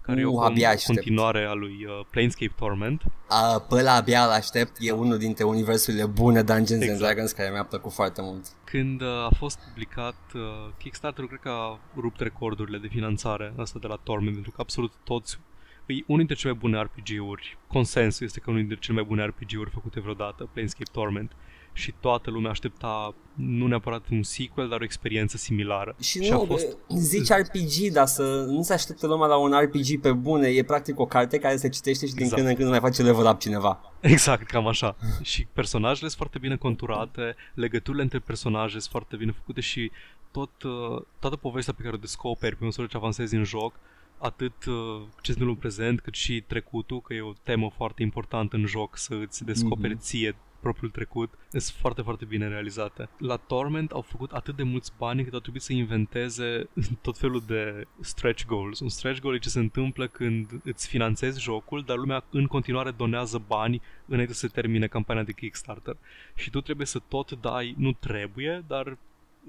care 0.00 0.24
Uh, 0.24 0.32
e 0.32 0.36
o 0.36 0.40
abia 0.42 0.68
con- 0.70 0.72
aștept. 0.74 0.98
continuare 0.98 1.44
a 1.44 1.52
lui 1.52 1.84
uh, 1.84 2.06
Planescape 2.10 2.52
Torment. 2.56 3.02
A, 3.28 3.58
pe 3.68 3.74
ăla 3.74 3.94
abia 3.94 4.24
îl 4.24 4.30
aștept. 4.30 4.76
E 4.80 4.90
unul 4.90 5.18
dintre 5.18 5.44
universurile 5.44 6.06
bune 6.06 6.42
Dungeons 6.42 6.70
and 6.70 6.82
Exact. 6.82 6.98
Dragons 7.00 7.32
care 7.32 7.50
mi-a 7.50 7.64
plăcut 7.64 7.92
foarte 7.92 8.22
mult. 8.22 8.46
Când 8.64 9.00
uh, 9.00 9.08
a 9.08 9.30
fost 9.36 9.58
publicat 9.68 10.16
uh, 10.34 10.40
Kickstarter-ul, 10.78 11.28
cred 11.28 11.40
că 11.40 11.48
a 11.48 11.78
rupt 11.96 12.20
recordurile 12.20 12.78
de 12.78 12.88
finanțare 12.88 13.54
asta 13.58 13.78
de 13.78 13.86
la 13.86 13.98
Torment, 14.02 14.32
pentru 14.34 14.50
că 14.50 14.60
absolut 14.60 14.92
toți 15.04 15.38
E 15.86 15.94
unul 16.06 16.18
dintre 16.18 16.34
cele 16.34 16.52
mai 16.52 16.60
bune 16.60 16.82
RPG-uri. 16.82 17.58
Consensul 17.66 18.26
este 18.26 18.40
că 18.40 18.50
unul 18.50 18.60
dintre 18.60 18.78
cele 18.80 18.96
mai 18.96 19.06
bune 19.08 19.24
RPG-uri 19.24 19.70
făcute 19.70 20.00
vreodată, 20.00 20.48
Planescape 20.52 20.90
Torment. 20.92 21.32
Și 21.72 21.94
toată 22.00 22.30
lumea 22.30 22.50
aștepta 22.50 23.14
nu 23.34 23.66
neapărat 23.66 24.08
un 24.10 24.22
sequel, 24.22 24.68
dar 24.68 24.80
o 24.80 24.84
experiență 24.84 25.36
similară. 25.36 25.96
Și, 26.00 26.22
și 26.22 26.30
nu, 26.30 26.40
a 26.40 26.44
fost 26.44 26.76
zici 26.88 27.28
RPG, 27.28 27.92
dar 27.92 28.06
să 28.06 28.44
nu 28.48 28.62
se 28.62 28.72
aștepte 28.72 29.06
lumea 29.06 29.26
la 29.26 29.36
un 29.36 29.60
RPG 29.60 30.00
pe 30.00 30.12
bune. 30.12 30.48
E 30.48 30.62
practic 30.62 30.98
o 30.98 31.06
carte 31.06 31.38
care 31.38 31.56
se 31.56 31.68
citește 31.68 32.06
și 32.06 32.12
din 32.12 32.22
Exact. 32.22 32.40
când 32.40 32.52
în 32.52 32.56
când 32.56 32.70
mai 32.70 32.80
face 32.80 33.02
level 33.02 33.26
up 33.26 33.38
cineva. 33.38 33.92
Exact, 34.00 34.46
cam 34.46 34.66
așa. 34.66 34.96
și 35.22 35.46
personajele 35.52 36.08
sunt 36.08 36.12
foarte 36.12 36.38
bine 36.38 36.56
conturate, 36.56 37.36
legăturile 37.54 38.02
între 38.02 38.18
personaje 38.18 38.78
sunt 38.78 38.90
foarte 38.90 39.16
bine 39.16 39.32
făcute 39.32 39.60
și 39.60 39.90
tot, 40.30 40.62
uh, 40.62 41.02
toată 41.18 41.36
povestea 41.36 41.72
pe 41.72 41.82
care 41.82 41.94
o 41.94 41.98
descoperi 41.98 42.56
pe 42.56 42.64
măsură 42.64 42.86
ce 42.86 42.96
avansezi 42.96 43.34
în 43.34 43.44
joc, 43.44 43.74
atât 44.18 44.64
uh, 44.64 44.74
ce 45.20 45.32
se 45.32 45.38
întâmplă 45.38 45.48
în 45.48 45.54
prezent, 45.54 46.00
cât 46.00 46.14
și 46.14 46.40
trecutul, 46.46 47.00
că 47.00 47.14
e 47.14 47.20
o 47.20 47.32
temă 47.42 47.70
foarte 47.76 48.02
importantă 48.02 48.56
în 48.56 48.66
joc 48.66 48.96
să 48.96 49.14
îți 49.14 49.44
descoperi 49.44 49.94
Mhm. 49.94 50.02
ție 50.02 50.36
propriul 50.60 50.90
trecut, 50.90 51.34
sunt 51.48 51.62
foarte, 51.62 52.02
foarte 52.02 52.24
bine 52.24 52.48
realizate. 52.48 53.08
La 53.18 53.36
Torment 53.36 53.90
au 53.90 54.00
făcut 54.00 54.32
atât 54.32 54.56
de 54.56 54.62
mulți 54.62 54.92
bani 54.98 55.24
cât 55.24 55.32
au 55.32 55.38
trebuit 55.40 55.62
să 55.62 55.72
inventeze 55.72 56.68
tot 57.02 57.18
felul 57.18 57.42
de 57.46 57.86
stretch 58.00 58.44
goals. 58.46 58.80
Un 58.80 58.88
stretch 58.88 59.20
goal 59.20 59.34
e 59.34 59.38
ce 59.38 59.48
se 59.48 59.58
întâmplă 59.58 60.06
când 60.06 60.60
îți 60.64 60.88
finanțezi 60.88 61.40
jocul, 61.40 61.82
dar 61.86 61.96
lumea 61.96 62.24
în 62.30 62.46
continuare 62.46 62.90
donează 62.90 63.42
bani 63.46 63.82
înainte 64.06 64.32
să 64.32 64.38
se 64.38 64.48
termine 64.48 64.86
campania 64.86 65.22
de 65.22 65.32
Kickstarter. 65.32 65.96
Și 66.34 66.50
tu 66.50 66.60
trebuie 66.60 66.86
să 66.86 66.98
tot 67.08 67.40
dai, 67.40 67.74
nu 67.78 67.92
trebuie, 67.92 68.64
dar 68.66 68.98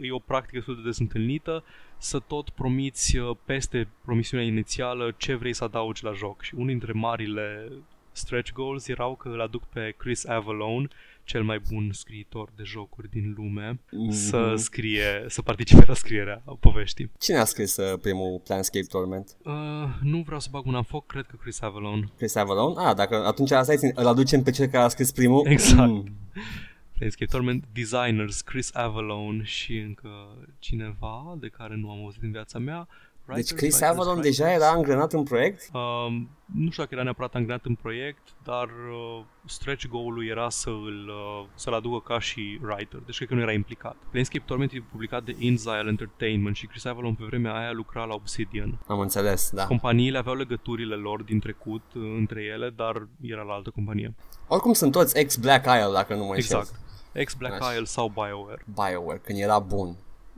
e 0.02 0.12
o 0.12 0.20
practică 0.20 0.56
destul 0.56 0.76
de 0.76 0.82
des 0.82 0.98
întâlnită, 1.00 1.64
să 1.98 2.20
tot 2.20 2.50
promiți 2.50 3.18
uh, 3.18 3.36
peste 3.46 3.88
promisiunea 4.06 4.46
inițială 4.46 5.14
ce 5.18 5.36
vrei 5.36 5.54
să 5.54 5.64
adaugi 5.64 6.04
la 6.04 6.12
joc. 6.14 6.42
Și 6.42 6.54
unul 6.56 6.68
dintre 6.68 6.92
marile 6.92 7.72
stretch 8.12 8.52
goals 8.52 8.88
erau 8.88 9.16
că 9.16 9.30
îl 9.30 9.42
aduc 9.42 9.64
pe 9.64 9.94
Chris 9.98 10.26
Avalone, 10.28 10.88
cel 11.24 11.44
mai 11.44 11.62
bun 11.72 11.90
scriitor 11.92 12.50
de 12.56 12.64
jocuri 12.64 13.10
din 13.10 13.34
lume, 13.38 13.80
să 14.10 14.46
Mhm. 14.48 14.56
scrie, 14.56 15.26
să 15.28 15.42
participe 15.42 15.84
la 15.88 15.94
scrierea 15.94 16.44
poveștii. 16.60 17.12
Cine 17.20 17.38
a 17.38 17.44
scris 17.46 17.78
uh, 17.78 18.00
primul 18.02 18.42
Planescape 18.44 18.86
Torment? 18.86 19.36
Uh, 19.44 19.54
nu 20.02 20.22
vreau 20.26 20.40
să 20.40 20.48
bag 20.52 20.66
un 20.66 20.76
în 20.76 20.84
foc, 20.84 21.06
cred 21.06 21.26
că 21.26 21.36
Chris 21.42 21.62
Avalone. 21.62 22.12
Chris 22.18 22.36
Avalon? 22.36 22.78
Ah, 22.78 22.96
dacă 22.96 23.26
atunci 23.26 23.52
asta 23.52 23.74
e, 23.74 23.92
îl 23.96 24.08
aducem 24.08 24.44
pe 24.44 24.52
cel 24.52 24.66
care 24.68 24.84
a 24.84 24.88
scris 24.88 25.12
primul. 25.12 25.48
Exact. 25.48 25.90
Mm. 25.90 26.12
Planescape 26.98 27.32
Torment 27.32 27.64
Designers, 27.74 28.42
Chris 28.42 28.76
Avalone 28.76 29.44
și 29.44 29.78
încă 29.78 30.10
cineva 30.60 31.38
de 31.40 31.48
care 31.48 31.76
nu 31.76 31.92
am 31.92 32.04
auzit 32.04 32.24
în 32.24 32.32
viața 32.32 32.60
mea. 32.60 32.88
Deci 32.88 33.36
Writers, 33.36 33.60
Chris 33.60 33.74
writers, 33.74 33.92
Avalon 33.92 34.18
writers. 34.18 34.38
deja 34.38 34.54
era 34.54 34.70
angrenat 34.70 35.14
în 35.14 35.24
proiect? 35.24 35.70
Um, 35.74 36.30
nu 36.46 36.70
știu 36.70 36.84
dacă 36.84 36.94
era 36.94 37.04
neapărat 37.04 37.36
angrenat 37.36 37.66
în 37.66 37.76
proiect, 37.76 38.22
dar 38.44 38.64
uh, 38.64 39.24
stretch 39.46 39.86
goal-ul 39.86 40.28
era 40.28 40.50
să 40.50 40.70
îl, 40.70 41.08
uh, 41.08 41.48
să-l 41.56 41.74
aducă 41.74 42.14
ca 42.14 42.20
și 42.20 42.60
writer, 42.64 43.00
deci 43.06 43.16
cred 43.16 43.28
că 43.28 43.34
nu 43.34 43.42
era 43.42 43.52
implicat. 43.52 43.96
Planescape 44.10 44.44
Torment 44.46 44.72
e 44.72 44.84
publicat 44.92 45.24
de 45.24 45.36
InXile 45.38 45.84
Entertainment 45.88 46.56
și 46.56 46.66
Chris 46.66 46.86
Avalon 46.86 47.14
pe 47.14 47.24
vremea 47.28 47.56
aia 47.56 47.72
lucra 47.72 48.04
la 48.04 48.14
Obsidian. 48.14 48.80
Am 48.88 49.00
înțeles, 49.00 49.50
da. 49.54 49.66
Companiile 49.66 50.18
aveau 50.18 50.36
legăturile 50.36 50.96
lor 50.96 51.24
din 51.24 51.40
trecut 51.40 51.84
uh, 51.96 52.02
între 52.18 52.42
ele, 52.42 52.70
dar 52.70 53.08
era 53.22 53.42
la 53.42 53.54
altă 53.54 53.70
companie. 53.70 54.16
Oricum 54.48 54.74
sunt 54.74 54.92
toți 54.92 55.18
ex-Black 55.18 55.66
Isle, 55.66 55.92
dacă 55.94 56.16
nu 56.16 56.26
mă 56.26 56.34
înșel. 56.34 56.58
Exact. 56.58 56.86
Ex-Black 57.20 57.62
Așa. 57.62 57.74
Isle 57.74 57.84
sau 57.86 58.08
BioWare. 58.14 58.64
BioWare, 58.74 59.20
când 59.24 59.40
era 59.40 59.60
bun. 59.60 59.96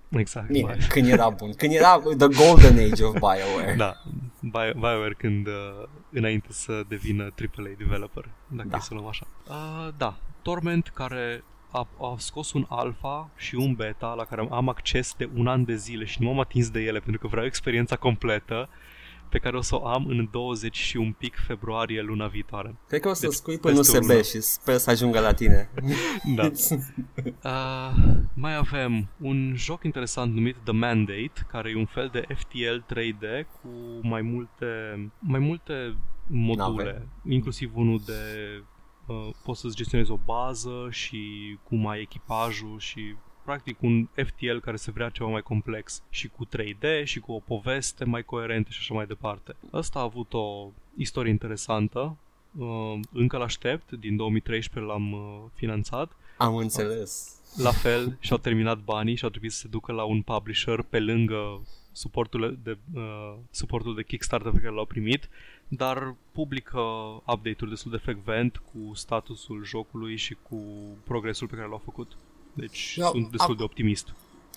Exact. 0.10 0.48
Bine, 0.48 0.78
când 0.90 1.08
era 1.08 1.30
bun. 1.30 1.54
Când 1.54 1.74
era 1.74 2.00
the 2.18 2.28
golden 2.28 2.78
age 2.92 3.04
of 3.04 3.12
BioWare. 3.14 3.74
Da, 3.78 3.96
Bio- 4.42 4.74
BioWare 4.74 5.16
când 5.18 5.48
uh, 5.48 5.54
înainte 6.12 6.48
să 6.52 6.84
devină 6.88 7.24
AAA 7.24 7.70
developer, 7.78 8.24
dacă 8.48 8.64
Da. 8.68 8.70
da. 8.70 8.78
e 8.78 8.80
să 8.80 8.94
luăm 8.94 9.08
așa. 9.08 9.28
Uh, 9.50 9.88
da, 9.98 10.18
Torment 10.42 10.88
care 10.94 11.44
a, 11.72 11.88
a 12.02 12.16
scos 12.18 12.54
un 12.54 12.66
alpha 12.70 13.30
și 13.36 13.56
un 13.56 13.74
beta 13.74 14.14
la 14.14 14.24
care 14.26 14.42
am- 14.42 14.54
am 14.54 14.70
acces 14.70 15.14
de 15.18 15.30
un 15.36 15.48
an 15.48 15.66
de 15.66 15.76
zile 15.76 16.06
și 16.06 16.22
nu 16.22 16.28
m-am 16.28 16.40
atins 16.40 16.70
de 16.70 16.80
ele 16.80 17.00
pentru 17.00 17.22
că 17.22 17.28
vreau 17.28 17.46
experiența 17.46 17.96
completă 17.96 18.70
pe 19.30 19.40
care 19.40 19.58
o 19.58 19.62
să 19.62 19.76
o 19.76 19.88
am 19.88 20.06
în 20.06 20.28
20 20.32 20.76
și 20.76 20.98
un 20.98 21.12
pic 21.12 21.36
februarie 21.48 22.02
luna 22.02 22.28
viitoare. 22.28 22.76
Cred 22.88 23.02
că 23.02 23.10
o 23.10 23.14
să 23.14 23.26
Deci, 23.26 23.36
scui 23.36 23.58
pe 23.58 23.72
peste 23.72 23.96
o 23.98 24.00
USB 24.00 24.10
lună. 24.10 24.22
și 24.22 24.42
sper 24.42 24.78
să 24.78 24.90
ajungă 24.90 25.20
la 25.20 25.34
tine. 25.34 25.70
Da. 26.36 26.52
Uh, 27.44 28.14
mai 28.44 28.56
avem 28.56 29.08
un 29.22 29.54
joc 29.56 29.84
interesant 29.84 30.34
numit 30.34 30.56
The 30.64 30.74
Mandate, 30.74 31.32
care 31.48 31.70
e 31.70 31.76
un 31.76 31.86
fel 31.86 32.10
de 32.12 32.26
FTL 32.36 32.94
3D 32.94 33.46
cu 33.62 33.70
mai 34.02 34.22
multe, 34.22 34.66
mai 35.20 35.40
multe 35.40 35.98
module, 36.28 36.84
Nave. 36.84 37.08
inclusiv 37.30 37.72
unul 37.76 38.02
de 38.06 38.14
uh, 39.06 39.30
poți 39.44 39.60
să-ți 39.60 39.76
gestionezi 39.76 40.12
o 40.12 40.20
bază 40.26 40.88
și 40.90 41.20
cum 41.64 41.88
ai 41.88 42.02
echipajul 42.02 42.76
și 42.80 43.16
practic 43.50 43.82
un 43.82 44.08
FTL 44.14 44.58
care 44.58 44.78
se 44.78 44.91
vrea 44.91 45.10
ceva 45.10 45.30
mai 45.30 45.41
complex 45.41 46.04
și 46.10 46.28
cu 46.28 46.47
3D 46.47 47.04
și 47.04 47.20
cu 47.20 47.32
o 47.32 47.39
poveste 47.39 48.06
mai 48.06 48.24
coerentă 48.24 48.70
și 48.72 48.78
așa 48.80 48.93
mai 48.93 49.06
departe. 49.06 49.56
Ăsta 49.74 50.00
a 50.00 50.02
avut 50.02 50.34
o 50.34 50.70
istorie 50.97 51.32
interesantă, 51.32 52.18
uh, 52.58 53.00
încă 53.14 53.38
l-aștept, 53.38 53.91
din 53.91 54.16
2013 54.16 54.91
l-am 54.91 55.12
uh, 55.12 55.43
finanțat 55.54 56.12
Am 56.38 56.56
înțeles. 56.56 57.39
la 57.56 57.72
fel 57.72 58.18
și-au 58.20 58.38
terminat 58.38 58.80
banii 58.80 59.16
și 59.16 59.24
au 59.24 59.30
trebuit 59.30 59.52
să 59.52 59.58
se 59.58 59.68
ducă 59.68 59.91
la 59.91 60.04
un 60.04 60.22
publisher 60.22 60.82
pe 60.82 61.00
lângă 61.00 61.62
suportul 61.91 62.60
de, 62.64 62.78
uh, 62.93 63.36
suportul 63.52 63.95
de 63.95 64.04
Kickstarter 64.04 64.52
pe 64.52 64.60
care 64.60 64.74
l-au 64.74 64.86
primit, 64.86 65.30
dar 65.68 66.16
publică 66.32 66.80
update-uri 67.26 67.70
destul 67.70 67.91
de 67.91 67.97
frecvent 67.97 68.58
cu 68.58 68.93
statusul 68.93 69.64
jocului 69.66 70.16
și 70.16 70.38
cu 70.50 70.58
progresul 71.04 71.47
pe 71.47 71.56
care 71.56 71.68
l-au 71.68 71.82
făcut. 71.84 72.18
Deci 72.54 72.95
Da, 72.97 73.06
sunt 73.08 73.32
destul 73.32 73.56
ac- 73.56 73.58
de 73.58 73.64
optimist. 73.64 74.08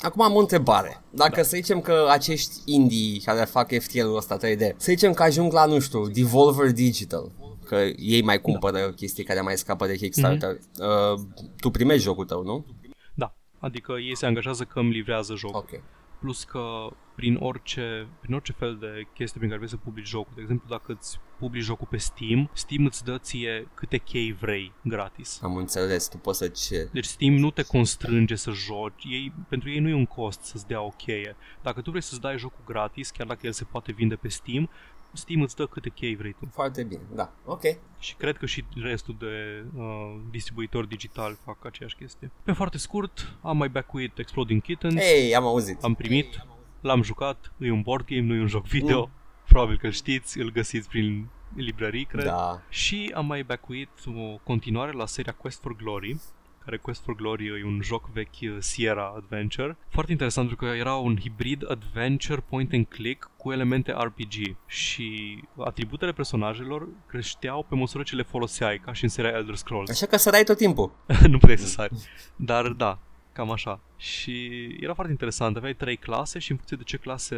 Acum 0.01 0.23
am 0.23 0.35
o 0.35 0.39
întrebare. 0.39 1.03
Dacă 1.11 1.35
Da. 1.37 1.43
să 1.43 1.57
zicem 1.57 1.81
că 1.81 2.07
acești 2.11 2.53
indie 2.65 3.21
care 3.25 3.45
fac 3.45 3.73
FTL-ul 3.79 4.17
ăsta 4.17 4.37
3D, 4.37 4.61
să 4.77 4.91
zicem 4.91 5.13
că 5.13 5.23
ajung 5.23 5.53
la, 5.53 5.65
nu 5.65 5.79
știu, 5.81 6.07
Devolver 6.09 6.71
Digital, 6.73 7.31
că 7.65 7.77
ei 7.97 8.23
mai 8.23 8.41
cumpără 8.41 8.79
da. 8.79 8.93
chestii 8.93 9.25
care 9.25 9.41
mai 9.41 9.57
scapă 9.57 9.87
de 9.87 9.97
Kickstarter, 9.97 10.57
mm-hmm. 10.57 11.15
uh, 11.15 11.21
tu 11.61 11.71
primești 11.71 12.03
jocul 12.03 12.25
tău, 12.25 12.43
nu? 12.43 12.67
Da, 13.15 13.35
adică 13.59 13.93
ei 13.93 14.17
se 14.17 14.27
angajează 14.27 14.65
că 14.65 14.79
îmi 14.79 14.91
livrează 14.93 15.35
jocul. 15.35 15.59
Ok. 15.59 15.81
Plus 16.23 16.45
că 16.45 16.89
prin 17.15 17.37
orice, 17.41 18.07
prin 18.21 18.35
orice 18.35 18.53
fel 18.53 18.77
de 18.77 19.07
chestie 19.15 19.39
prin 19.39 19.49
care 19.49 19.57
vrei 19.57 19.71
să 19.71 19.77
publici 19.77 20.07
jocul, 20.09 20.33
de 20.35 20.41
exemplu 20.41 20.69
dacă 20.69 20.93
îți 20.93 21.21
publici 21.39 21.63
jocul 21.63 21.87
pe 21.91 21.97
Steam, 21.97 22.51
Steam 22.53 22.85
îți 22.85 23.05
dă 23.05 23.19
ție 23.19 23.69
câte 23.75 23.97
chei 23.97 24.33
vrei 24.33 24.73
gratis. 24.83 25.41
Am 25.43 25.57
înțeles, 25.57 26.09
tu 26.09 26.17
poți 26.17 26.39
să 26.39 26.49
ce... 26.49 26.89
Deci 26.93 27.05
Steam 27.05 27.35
nu 27.35 27.51
te 27.51 27.63
constrânge 27.63 28.35
să 28.35 28.51
joci, 28.51 29.05
ei, 29.05 29.33
pentru 29.49 29.71
ei 29.71 29.79
nu 29.79 29.89
e 29.89 29.95
un 29.95 30.07
cost 30.07 30.43
să-ți 30.43 30.67
dea 30.67 30.83
o 30.83 30.89
cheie. 30.89 31.37
Dacă 31.63 31.81
tu 31.81 31.91
vrei 31.91 32.03
să-ți 32.03 32.21
dai 32.21 32.39
jocul 32.39 32.65
gratis, 32.65 33.11
chiar 33.11 33.27
dacă 33.27 33.47
el 33.47 33.53
se 33.53 33.65
poate 33.65 33.93
vinde 33.93 34.15
pe 34.15 34.29
Steam, 34.29 34.71
Steam 35.13 35.43
îți 35.43 35.57
dă 35.57 35.67
câte 35.67 35.89
chei 35.89 36.17
vrei 36.17 36.33
tu. 36.39 36.49
Foarte 36.53 36.83
bine, 36.83 37.01
da, 37.15 37.33
ok. 37.45 37.63
Și 37.99 38.15
cred 38.15 38.37
că 38.37 38.47
și 38.47 38.65
restul 38.75 39.17
de 39.19 39.65
uh, 39.77 40.21
distribuitori 40.31 40.89
digitali 40.89 41.39
fac 41.45 41.65
aceeași 41.65 41.97
chestie. 41.97 42.31
Pe 42.43 42.53
foarte 42.53 42.79
scurt, 42.79 43.37
am 43.43 43.57
mai 43.57 43.69
backuit 43.69 44.19
Exploding 44.19 44.63
Kittens, 44.63 44.95
Ei, 44.95 45.35
am 45.35 45.45
auzit. 45.45 45.83
am 45.83 45.95
primit, 45.95 46.47
l-am 46.81 47.03
jucat, 47.03 47.53
e 47.59 47.71
un 47.71 47.81
board 47.83 48.07
game, 48.07 48.21
nu 48.21 48.35
e 48.35 48.41
un 48.41 48.47
joc 48.47 48.65
video. 48.67 49.11
probabil 49.49 49.79
că 49.79 49.87
îl 49.87 49.93
știți, 49.93 50.39
îl 50.39 50.53
găsiți 50.53 50.89
prin 50.89 51.29
librării, 51.57 52.05
cred. 52.05 52.25
Da. 52.25 52.63
Și 52.69 53.13
am 53.15 53.27
mai 53.27 53.43
backuit 53.43 53.89
o 54.07 54.37
continuare 54.43 54.93
la 54.93 55.07
seria 55.07 55.33
Quest 55.33 55.61
for 55.61 55.77
Glory, 55.77 56.21
care 56.65 56.77
Quest 56.77 57.03
for 57.05 57.15
Glory 57.15 57.47
e 57.47 57.65
un 57.65 57.81
joc 57.83 58.11
vechi 58.13 58.43
uh, 58.43 58.57
Sierra 58.59 59.13
Adventure. 59.17 59.77
Foarte 59.89 60.11
interesant 60.13 60.49
pentru 60.49 60.67
că 60.67 60.73
era 60.73 60.95
un 60.95 61.17
hibrid 61.21 61.71
adventure 61.71 62.45
point 62.49 62.73
and 62.73 62.87
click 62.87 63.31
cu 63.37 63.53
elemente 63.53 63.93
RPG 63.93 64.57
și 64.67 65.39
atributele 65.65 66.13
personajelor 66.13 66.89
creșteau 67.07 67.67
pe 67.69 67.75
măsură 67.75 68.03
ce 68.03 68.17
le 68.17 68.23
foloseai, 68.23 68.79
ca 68.79 68.93
și 68.93 69.03
în 69.05 69.11
seria 69.11 69.31
Elder 69.31 69.55
Scrolls. 69.55 69.91
Așa 69.91 70.07
că 70.07 70.17
sărai 70.17 70.45
tot 70.45 70.57
timpul. 70.57 70.93
nu 71.31 71.39
puteai 71.39 71.59
să 71.59 71.67
sari. 71.67 71.95
Dar 72.37 72.69
da, 72.69 72.99
cam 73.33 73.51
așa. 73.51 73.81
Și 73.97 74.33
era 74.81 74.95
foarte 74.95 75.13
interesant. 75.13 75.57
Aveai 75.57 75.75
trei 75.75 75.97
clase 75.97 76.39
și 76.39 76.51
în 76.51 76.57
funcție 76.57 76.77
de 76.77 76.83
ce 76.83 76.97
clase, 76.97 77.37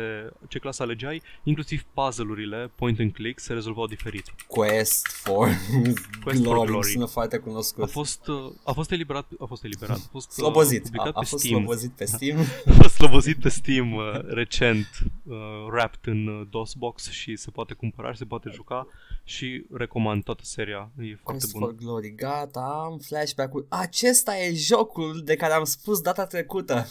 ce 0.49 0.59
clasă 0.59 0.83
alegeai, 0.83 1.23
inclusiv 1.43 1.85
puzzle-urile 1.95 2.71
point 2.75 2.99
and 2.99 3.13
click 3.13 3.39
se 3.39 3.53
rezolvau 3.53 3.87
diferit. 3.87 4.35
Quest 4.47 5.07
for 5.07 5.49
Quest 6.25 6.43
for 6.43 6.53
Glory. 6.53 6.71
Glory. 6.71 6.87
Sună 6.91 7.07
foarte 7.07 7.39
cunoscut. 7.39 7.83
A 7.83 7.87
fost, 7.87 8.29
uh, 8.29 8.53
a 8.65 8.73
fost 8.73 8.91
eliberat, 8.91 9.27
a 9.39 9.45
fost 9.45 9.65
eliberat, 9.65 9.97
a 9.97 10.09
fost 10.11 10.29
uh, 10.29 10.35
slobozit. 10.35 10.83
publicat 10.83 11.07
A, 11.07 11.13
a 11.15 11.21
pe 11.21 11.27
fost 11.27 11.45
Steam. 11.45 11.59
slobozit 11.59 11.93
pe 11.93 12.05
Steam. 12.15 12.39
A 12.67 12.73
fost 12.73 12.95
slobozit 12.95 13.41
pe 13.41 13.49
Steam 13.49 13.93
uh, 13.93 14.05
recent, 14.27 14.89
uh, 15.23 15.37
wrapped 15.71 16.13
în 16.13 16.27
uh, 16.27 16.47
DOSBox 16.51 17.11
și 17.11 17.37
se 17.37 17.51
poate 17.51 17.75
cumpăra 17.75 18.13
și 18.13 18.19
se 18.19 18.25
poate 18.25 18.51
juca 18.53 18.87
și 19.25 19.65
recomand 19.71 20.23
toată 20.25 20.43
seria, 20.45 20.91
e 20.99 21.03
foarte 21.03 21.23
Quest 21.23 21.53
bună. 21.53 21.65
for 21.65 21.75
Glory. 21.75 22.15
Gata, 22.15 22.83
am 22.85 22.99
flashback-ul. 22.99 23.67
Acesta 23.69 24.39
e 24.39 24.55
jocul 24.55 25.23
de 25.25 25.37
care 25.37 25.53
am 25.53 25.65
spus 25.65 26.01
data 26.01 26.27
trecută. 26.27 26.87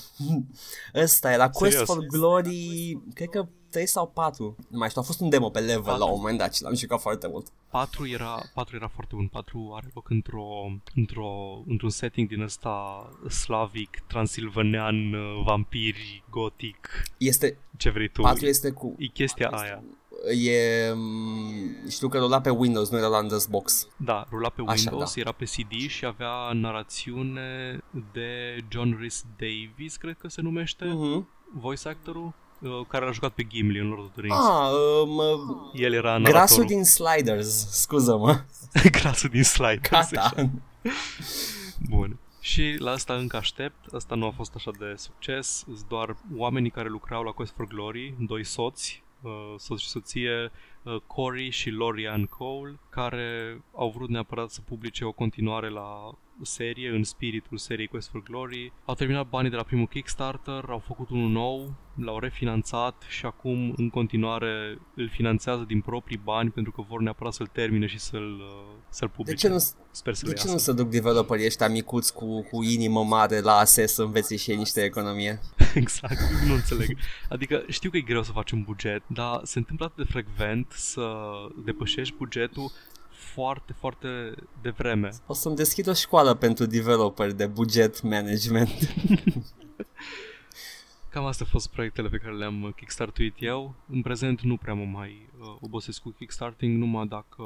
Ăsta 0.96 1.34
e 1.34 1.38
la 1.38 1.50
Quest 1.50 1.78
Serios? 1.78 1.96
for 1.96 2.06
Glory, 2.06 2.98
cred 3.14 3.30
că 3.30 3.48
3 3.70 3.86
sau 3.88 4.08
4. 4.08 4.56
Nu 4.70 4.78
mai 4.78 4.90
știu, 4.90 5.02
a 5.02 5.06
fost 5.06 5.20
un 5.20 5.30
demo 5.30 5.50
pe 5.50 5.60
level 5.60 5.82
Patru. 5.82 6.00
la 6.00 6.06
un 6.06 6.20
moment 6.20 6.38
dat 6.38 6.56
și 6.56 6.62
l-am 6.62 6.76
jucat 6.76 7.02
foarte 7.02 7.28
mult. 7.28 7.48
4 7.70 8.08
era, 8.08 8.42
4 8.54 8.76
era 8.76 8.88
foarte 8.88 9.16
bun, 9.16 9.28
4 9.28 9.72
are 9.76 9.92
loc 9.94 10.10
într-o, 10.10 10.72
într-o, 10.96 11.62
într-un 11.68 11.90
setting 11.90 12.28
din 12.28 12.42
ăsta 12.42 13.10
slavic, 13.30 14.04
transilvanean, 14.08 15.14
uh, 15.14 15.42
vampiri, 15.46 16.24
gotic, 16.30 16.90
Este, 17.18 17.58
ce 17.78 17.90
vrei 17.90 18.08
tu. 18.08 18.22
4 18.22 18.46
este 18.46 18.72
cu... 18.72 18.96
E 18.98 19.06
chestia 19.06 19.48
aia. 19.48 19.84
E, 20.32 20.92
mm, 20.96 21.90
știu 21.90 22.08
că 22.08 22.18
rula 22.18 22.42
pe 22.42 22.50
Windows, 22.50 22.90
nu 22.90 22.98
era 22.98 23.08
la 23.08 23.22
DOSBox. 23.22 23.88
Da, 23.98 24.26
rula 24.32 24.50
pe 24.50 24.62
Așa, 24.66 24.90
Windows, 24.90 25.14
da. 25.16 25.22
era 25.22 25.32
pe 25.32 25.46
CD 25.46 25.72
și 25.90 26.06
avea 26.06 26.52
narațiune 26.54 27.80
de 28.14 28.58
John 28.70 28.96
Rhys 29.00 29.24
Davis, 29.38 29.96
cred 29.96 30.18
că 30.20 30.28
se 30.28 30.42
numește, 30.42 30.86
Mhm. 30.86 31.28
voice 31.54 31.88
actorul, 31.88 32.34
uh, 32.60 32.70
care 32.88 33.06
l-a 33.06 33.12
jucat 33.12 33.32
pe 33.32 33.44
Gimli 33.44 33.80
în 33.80 33.88
Lord 33.88 34.02
of 34.02 34.12
the 34.12 34.22
Rings. 34.22 34.38
Ah, 34.38 34.72
um, 35.04 35.18
uh, 35.18 35.72
El 35.74 35.94
era 35.94 36.18
grasul 36.20 36.34
naratorul. 36.34 36.66
din 36.66 36.84
Sliders, 36.84 37.70
scuză-mă. 37.82 38.42
Grasul 39.02 39.30
din 39.30 39.44
slide. 39.44 39.82
Gata. 39.90 40.34
Bun. 41.90 42.18
Și 42.40 42.76
la 42.80 42.92
asta 42.92 43.14
încă 43.14 43.38
aștept, 43.38 43.94
asta 43.94 44.16
nu 44.16 44.26
a 44.26 44.32
fost 44.36 44.52
așa 44.56 44.72
de 44.80 44.94
succes, 44.98 45.48
sunt 45.66 45.86
doar 45.88 46.16
oamenii 46.36 46.70
care 46.70 46.90
lucrau 46.90 47.24
la 47.24 47.32
Quest 47.32 47.54
for 47.56 47.68
Glory, 47.68 48.14
doi 48.20 48.44
soți, 48.46 48.64
uh, 48.66 48.84
soț 48.84 48.92
și 48.92 49.03
soție, 49.58 50.44
uh, 50.44 50.50
Corey 51.08 51.50
și 51.50 51.70
Lorian 51.70 52.26
Cole, 52.26 52.80
care 52.90 53.62
au 53.76 53.90
vrut 53.96 54.10
neapărat 54.10 54.50
să 54.50 54.62
publice 54.62 55.06
o 55.06 55.12
continuare 55.12 55.70
la 55.70 56.12
serie, 56.42 56.90
în 56.90 57.04
spiritul 57.04 57.58
seriei 57.58 57.88
Quest 57.88 58.10
for 58.10 58.24
Glory. 58.24 58.74
Au 58.86 58.94
terminat 58.96 59.28
banii 59.30 59.50
de 59.50 59.56
la 59.56 59.64
primul 59.64 59.88
Kickstarter, 59.88 60.64
au 60.70 60.80
făcut 60.80 61.10
unul 61.10 61.30
nou, 61.30 61.74
l-au 61.96 62.20
refinanțat 62.20 63.04
și 63.10 63.26
acum 63.26 63.74
în 63.78 63.90
continuare 63.90 64.78
îl 64.96 65.10
finanțează 65.10 65.64
din 65.68 65.82
proprii 65.82 66.20
bani 66.24 66.50
pentru 66.50 66.72
că 66.72 66.82
vor 66.90 67.02
neapărat 67.02 67.34
să-l 67.34 67.48
termine 67.48 67.86
și 67.86 68.00
să-l, 68.00 68.40
uh, 68.40 68.74
să-l 68.90 69.08
De 69.08 69.14
publice. 69.16 69.48
ce 69.48 69.54
nu, 69.54 69.58
Sper 69.92 70.14
să 70.14 70.24
de 70.26 70.30
le 70.32 70.36
ce 70.36 70.42
iasă. 70.48 70.52
nu 70.52 70.58
se 70.58 70.74
duc 70.84 70.90
developerii 70.92 71.46
ăștia 71.46 71.68
micuți 71.70 72.14
cu, 72.14 72.42
cu 72.42 72.64
inimă 72.64 73.04
mare 73.04 73.40
la 73.40 73.54
ASE 73.54 73.86
să 73.86 74.04
învețe 74.04 74.36
și 74.36 74.52
ei 74.52 74.58
niște 74.58 74.82
economie? 74.84 75.40
Exact, 75.76 76.20
nu 76.48 76.54
înțeleg. 76.54 76.98
Adică 77.30 77.64
știu 77.68 77.90
că 77.90 77.98
e 77.98 78.02
greu 78.02 78.24
să 78.24 78.32
faci 78.32 78.52
un 78.52 78.62
buget, 78.64 79.04
dar 79.08 79.40
se 79.44 79.58
întâmplă 79.58 79.86
atât 79.86 80.06
de 80.06 80.12
frecvent 80.12 80.73
să 80.76 81.26
depășești 81.66 82.16
bugetul 82.18 82.72
foarte, 83.34 83.74
foarte 83.74 84.34
devreme. 84.62 85.10
O 85.28 85.34
să-mi 85.34 85.56
deschid 85.56 85.88
o 85.88 85.94
școală 85.94 86.34
pentru 86.34 86.66
developeri 86.66 87.34
de 87.34 87.48
buget 87.48 88.02
management. 88.02 88.70
Cam 91.14 91.26
astea 91.26 91.46
au 91.46 91.52
fost 91.52 91.70
proiectele 91.70 92.10
pe 92.10 92.18
care 92.18 92.36
le-am 92.36 92.62
uh, 92.62 92.74
kickstartuit 92.76 93.36
eu. 93.40 93.74
În 93.90 94.02
prezent 94.02 94.42
nu 94.42 94.58
prea 94.58 94.74
mă 94.74 94.84
mai 94.84 95.30
uh, 95.40 95.56
obosesc 95.62 96.02
cu 96.02 96.10
kickstarting, 96.10 96.78
numai 96.78 97.08
dacă, 97.08 97.44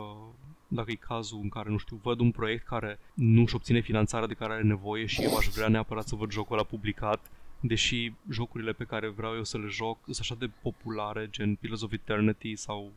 dacă 0.68 0.92
e 0.92 0.96
cazul 0.96 1.40
în 1.42 1.50
care, 1.50 1.70
nu 1.70 1.78
știu, 1.78 2.00
văd 2.04 2.20
un 2.20 2.32
proiect 2.32 2.66
care 2.66 3.00
nu 3.14 3.42
își 3.42 3.56
obține 3.56 3.80
finanțarea 3.80 4.28
de 4.28 4.34
care 4.34 4.54
are 4.54 4.64
nevoie 4.64 5.06
și 5.06 5.24
eu 5.24 5.38
aș 5.38 5.48
vrea 5.48 5.68
neapărat 5.68 6.08
să 6.08 6.16
văd 6.16 6.32
jocul 6.32 6.56
ăla 6.56 6.66
publicat, 6.66 7.32
deși 7.60 8.14
jocurile 8.30 8.72
pe 8.72 8.84
care 8.84 9.08
vreau 9.08 9.36
eu 9.36 9.44
să 9.44 9.58
le 9.58 9.68
joc 9.68 9.98
sunt 10.04 10.18
așa 10.20 10.36
de 10.40 10.50
populare, 10.62 11.28
gen 11.30 11.56
Pillars 11.56 11.82
of 11.82 11.92
Eternity 11.92 12.56
sau 12.56 12.92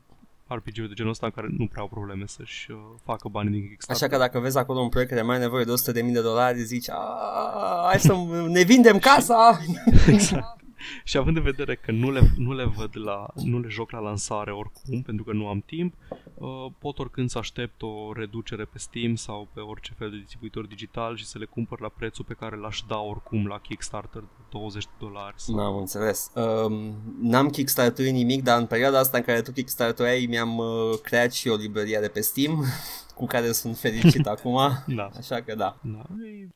RPG-uri 0.55 0.89
de 0.89 0.95
genul 0.95 1.11
ăsta 1.11 1.27
în 1.27 1.33
care 1.33 1.49
nu 1.59 1.67
prea 1.67 1.83
au 1.83 1.89
probleme 1.89 2.25
să-și 2.27 2.71
uh, 2.71 2.77
facă 3.05 3.29
bani 3.29 3.51
din 3.51 3.69
Kickstarter. 3.69 4.03
Așa 4.09 4.13
că 4.17 4.23
dacă 4.23 4.39
vezi 4.39 4.59
acolo 4.59 4.81
un 4.81 4.89
proiect 4.89 5.11
care 5.11 5.23
mai 5.23 5.35
are 5.35 5.45
nevoie 5.45 5.65
de 5.65 5.73
100.000 6.03 6.13
de 6.13 6.21
dolari, 6.21 6.63
zici, 6.63 6.91
"A, 6.91 7.85
hai 7.87 8.01
să 8.01 8.17
ne 8.49 8.63
vindem 8.63 8.99
casa! 8.99 9.61
Exact. 10.09 10.59
Și 11.05 11.17
având 11.17 11.37
în 11.37 11.43
vedere 11.43 11.75
că 11.75 11.93
nu 11.93 12.11
le, 12.11 12.21
nu 12.37 12.55
le 12.55 12.65
văd 12.65 12.91
la, 12.93 13.27
nu 13.35 13.61
le 13.61 13.69
joc 13.69 13.91
la 13.91 13.99
lansare 13.99 14.53
oricum, 14.53 15.03
pentru 15.03 15.25
că 15.25 15.33
nu 15.33 15.49
am 15.49 15.61
timp, 15.61 15.95
uh, 16.35 16.49
pot 16.79 16.99
oricând 16.99 17.31
să 17.31 17.39
aștept 17.39 17.83
o 17.83 18.13
reducere 18.13 18.65
pe 18.65 18.79
Steam 18.79 19.15
sau 19.15 19.49
pe 19.55 19.61
orice 19.61 19.93
fel 19.99 20.11
de 20.11 20.17
distribuitor 20.17 20.67
digital 20.67 21.17
și 21.17 21.27
să 21.27 21.39
le 21.39 21.45
cumpăr 21.45 21.81
la 21.81 21.89
prețul 21.89 22.25
pe 22.25 22.35
care 22.35 22.57
l-aș 22.57 22.81
da 22.89 22.99
oricum 22.99 23.47
la 23.47 23.59
Kickstarter 23.61 24.21
de 24.21 24.45
20 24.51 24.85
de 24.85 24.91
dolari. 24.99 25.35
Sau... 25.37 25.55
N-am 25.55 25.77
înțeles. 25.77 26.33
Um, 26.35 26.95
n-am 27.21 27.49
kickstartuit 27.49 28.13
nimic, 28.13 28.43
dar 28.43 28.61
în 28.61 28.67
perioada 28.67 28.99
asta 28.99 29.17
în 29.17 29.23
care 29.23 29.43
tu 29.43 29.53
kickstartuai, 29.53 30.27
mi-am 30.29 30.59
uh, 30.59 30.99
creat 31.03 31.33
și 31.33 31.49
o 31.49 31.55
librărie 31.55 31.99
de 32.01 32.09
pe 32.09 32.21
Steam, 32.21 32.65
cu 33.19 33.27
care 33.27 33.53
sunt 33.53 33.79
fericit 33.79 34.27
acum. 34.35 34.59
Da. 34.87 35.11
Așa 35.17 35.41
că 35.43 35.55
da. 35.55 35.79
Da, 35.83 36.03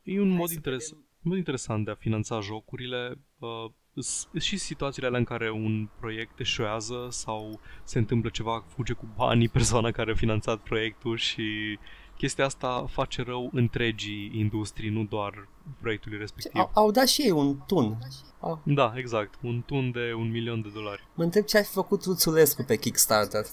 e, 0.03 0.13
e 0.13 0.21
un 0.21 0.29
mod, 0.29 0.49
interes, 0.49 0.91
un 0.91 0.97
mod 1.21 1.37
interesant 1.37 1.85
de 1.85 1.91
a 1.91 1.95
finanța 1.95 2.39
jocurile. 2.39 3.19
Uh, 3.39 3.71
s- 4.01 4.27
și 4.39 4.57
situațiile 4.57 5.07
alea 5.07 5.19
în 5.19 5.25
care 5.25 5.51
un 5.51 5.87
proiect 5.99 6.39
eșuează 6.39 7.07
sau 7.09 7.59
se 7.83 7.97
întâmplă 7.97 8.29
ceva, 8.29 8.63
fuge 8.75 8.93
cu 8.93 9.07
banii 9.15 9.49
persoana 9.49 9.91
care 9.91 10.11
a 10.11 10.15
finanțat 10.15 10.59
proiectul 10.59 11.17
și 11.17 11.79
chestia 12.17 12.45
asta 12.45 12.85
face 12.91 13.21
rău 13.21 13.49
întregii 13.53 14.31
industrii, 14.35 14.89
nu 14.89 15.03
doar 15.03 15.47
proiectului 15.81 16.17
respectiv. 16.17 16.61
Au, 16.61 16.71
au 16.73 16.91
dat 16.91 17.07
și 17.07 17.21
ei 17.21 17.31
un 17.31 17.57
tun. 17.67 17.97
Au. 18.39 18.61
Da, 18.63 18.93
exact. 18.95 19.33
Un 19.41 19.61
tun 19.65 19.91
de 19.91 20.13
un 20.17 20.31
milion 20.31 20.61
de 20.61 20.69
dolari. 20.73 21.07
Mă 21.13 21.23
întreb 21.23 21.43
ce 21.45 21.57
ai 21.57 21.63
făcut 21.63 22.03
Ruțulescu 22.03 22.63
pe 22.63 22.77
Kickstarter. 22.77 23.45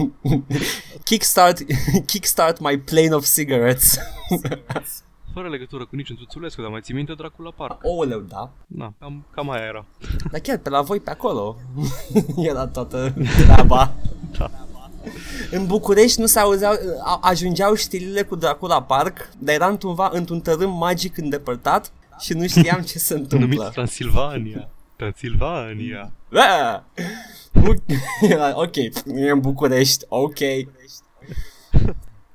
Kickstart, 1.04 1.58
kickstart 2.06 2.60
my 2.60 2.78
plane 2.78 3.14
of 3.14 3.26
cigarettes. 3.34 3.98
Fără 5.34 5.48
legătură 5.48 5.84
cu 5.86 5.96
niciun 5.96 6.16
tuțulescu, 6.16 6.60
dar 6.60 6.70
mai 6.70 6.80
ții 6.80 6.94
minte 6.94 7.12
Dracula 7.14 7.50
Park? 7.56 7.80
Ouleu, 7.82 8.18
da. 8.20 8.50
Na, 8.66 8.92
cam, 8.98 9.24
cam 9.34 9.50
aia 9.50 9.64
era. 9.64 9.84
Dar 10.30 10.40
chiar 10.40 10.58
pe 10.58 10.68
la 10.70 10.80
voi 10.82 11.00
pe 11.00 11.10
acolo 11.10 11.56
era 12.50 12.66
toată 12.66 13.14
treaba. 13.44 13.92
Da. 14.38 14.50
În 15.50 15.66
București 15.66 16.20
nu 16.20 16.26
se 16.26 16.38
auzeau, 16.38 16.72
a- 17.04 17.18
ajungeau 17.22 17.74
știrile 17.74 18.22
cu 18.22 18.36
Dracula 18.36 18.82
Park, 18.82 19.28
dar 19.38 19.54
era 19.54 19.66
într-un, 19.66 19.96
într-un 20.10 20.40
tărâm 20.40 20.70
magic 20.76 21.16
îndepărtat 21.16 21.92
și 22.20 22.32
nu 22.32 22.46
știam 22.46 22.80
ce 22.80 22.98
se 22.98 23.14
Numit 23.14 23.32
întâmplă. 23.32 23.68
Transilvania. 23.72 24.68
Transilvania. 24.96 26.12
Ah! 26.32 26.80
Era, 28.20 28.60
ok, 28.60 28.76
e 28.76 29.30
în 29.30 29.40
București, 29.40 30.04
ok. 30.08 30.38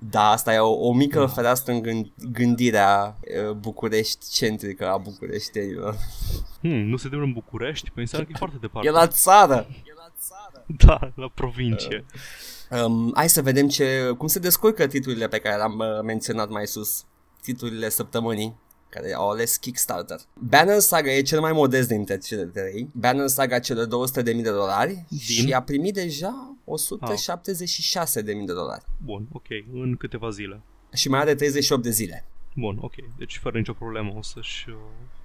Da, 0.10 0.30
asta 0.30 0.53
e 0.53 0.58
o, 0.58 0.72
o 0.72 0.93
mică 0.93 1.20
da. 1.20 1.28
fereastră 1.28 1.74
în 1.74 1.82
gând, 1.82 2.12
gândirea 2.32 3.20
uh, 3.47 3.51
București 3.51 4.30
centrică 4.32 4.89
a 4.89 4.97
bucureștenilor. 4.97 5.97
Hmm, 6.60 6.72
nu 6.72 6.97
se 6.97 7.03
întâmplă 7.03 7.28
în 7.28 7.34
București? 7.34 7.91
Păi 7.91 8.01
înseamnă 8.01 8.28
că 8.28 8.34
e 8.36 8.38
foarte 8.38 8.58
departe. 8.62 8.88
E 8.88 8.91
la 8.91 9.08
țară. 9.08 9.68
Da, 10.86 11.12
la 11.16 11.32
provincie. 11.34 12.06
Um, 12.70 13.12
hai 13.16 13.30
să 13.30 13.41
vedem 13.41 13.68
ce, 13.68 14.14
cum 14.18 14.28
se 14.28 14.39
descurcă 14.39 14.88
titlurile 14.88 15.28
pe 15.28 15.39
care 15.39 15.56
le-am 15.56 15.78
uh, 15.78 16.03
menționat 16.03 16.49
mai 16.49 16.68
sus. 16.68 17.06
Titlurile 17.41 17.89
săptămânii 17.89 18.56
care 18.89 19.14
au 19.14 19.30
ales 19.30 19.58
Kickstarter. 19.58 20.20
Banner 20.34 20.80
Saga 20.80 21.12
e 21.12 21.22
cel 21.22 21.39
mai 21.39 21.51
modest 21.51 21.88
dintre 21.88 22.18
cele 22.18 22.43
trei. 22.43 22.89
Banner 22.91 23.28
Saga 23.28 23.60
cele 23.60 23.86
200.000 23.86 24.24
de 24.24 24.51
dolari 24.51 25.06
și 25.18 25.53
a 25.53 25.62
primit 25.62 25.93
deja 25.93 26.55
176.000 26.66 28.24
de 28.24 28.53
dolari. 28.53 28.84
Bun, 29.03 29.28
ok, 29.32 29.45
în 29.74 29.95
câteva 29.95 30.30
zile. 30.30 30.61
Și 30.93 31.09
mai 31.09 31.20
are 31.20 31.36
38 31.36 31.84
de 31.84 31.89
zile. 31.89 32.26
Bun, 32.55 32.78
ok, 32.82 32.93
deci 33.18 33.38
fără 33.38 33.57
nicio 33.57 33.74
problemă 33.74 34.13
o 34.18 34.22
să-și 34.22 34.70
uh, 34.70 34.76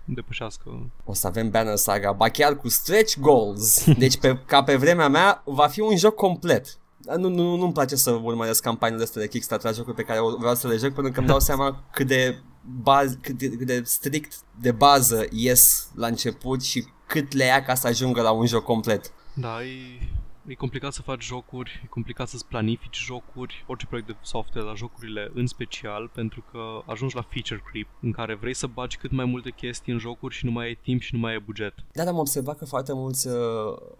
depășească. 0.05 0.91
O 1.05 1.15
să 1.15 1.27
avem 1.27 1.51
Banner 1.51 1.77
Saga, 1.77 2.13
ba 2.13 2.29
chiar 2.29 2.57
cu 2.57 2.69
stretch 2.69 3.19
goals. 3.19 3.85
Deci 3.99 4.19
pe, 4.19 4.39
ca 4.47 4.63
pe 4.63 4.77
vremea 4.77 5.09
mea 5.09 5.43
va 5.45 5.67
fi 5.67 5.81
un 5.81 5.97
joc 5.97 6.15
complet. 6.15 6.79
Nu, 7.17 7.29
nu, 7.29 7.57
nu-mi 7.57 7.73
place 7.73 7.97
să 7.97 8.11
urmăresc 8.11 8.63
campaniile 8.63 9.03
astea 9.03 9.21
de 9.21 9.29
Kickstarter, 9.29 9.75
jocuri 9.75 9.97
pe 9.97 10.03
care 10.03 10.19
vreau 10.39 10.55
să 10.55 10.69
le 10.69 10.77
joc, 10.77 10.93
pentru 10.93 11.13
că 11.13 11.19
îmi 11.19 11.29
dau 11.29 11.41
seama 11.41 11.85
cât 11.93 12.07
de, 12.07 12.39
baz, 12.83 13.19
cât 13.21 13.39
de, 13.39 13.49
cât 13.49 13.67
de 13.67 13.83
strict 13.85 14.35
de 14.61 14.73
bază 14.73 15.27
ies 15.31 15.91
la 15.95 16.07
început 16.07 16.63
și 16.63 16.87
cât 17.07 17.33
le 17.33 17.45
ia 17.45 17.63
ca 17.63 17.75
să 17.75 17.87
ajungă 17.87 18.23
la 18.23 18.31
un 18.31 18.47
joc 18.47 18.65
complet. 18.65 19.13
Da, 19.35 19.65
e, 19.65 20.09
e 20.47 20.55
complicat 20.55 20.93
să 20.93 21.03
faci 21.03 21.25
jocuri, 21.25 21.81
e 21.85 21.87
complicat 21.87 22.29
să-ți 22.29 22.47
planifici 22.47 22.99
jocuri, 22.99 23.65
orice 23.67 23.87
proiect 23.87 24.09
de 24.09 24.17
software, 24.23 24.67
dar 24.67 24.77
jocurile 24.77 25.31
în 25.35 25.47
special, 25.47 26.11
pentru 26.15 26.45
că 26.51 26.83
ajungi 26.87 27.15
la 27.15 27.27
feature 27.31 27.63
creep, 27.71 27.89
în 28.01 28.13
care 28.13 28.35
vrei 28.35 28.55
să 28.55 28.67
bagi 28.67 28.97
cât 28.97 29.11
mai 29.11 29.25
multe 29.25 29.51
chestii 29.51 29.93
în 29.93 29.99
jocuri 29.99 30.35
și 30.35 30.45
nu 30.45 30.51
mai 30.51 30.67
ai 30.67 30.79
timp 30.83 31.01
și 31.01 31.15
nu 31.15 31.21
mai 31.21 31.33
ai 31.33 31.41
buget. 31.41 31.75
Da, 31.93 32.05
dar 32.05 32.13
am 32.13 32.19
observat 32.19 32.59
că 32.59 32.65
foarte 32.65 32.93
mulți, 32.93 33.29
uh, 33.29 33.35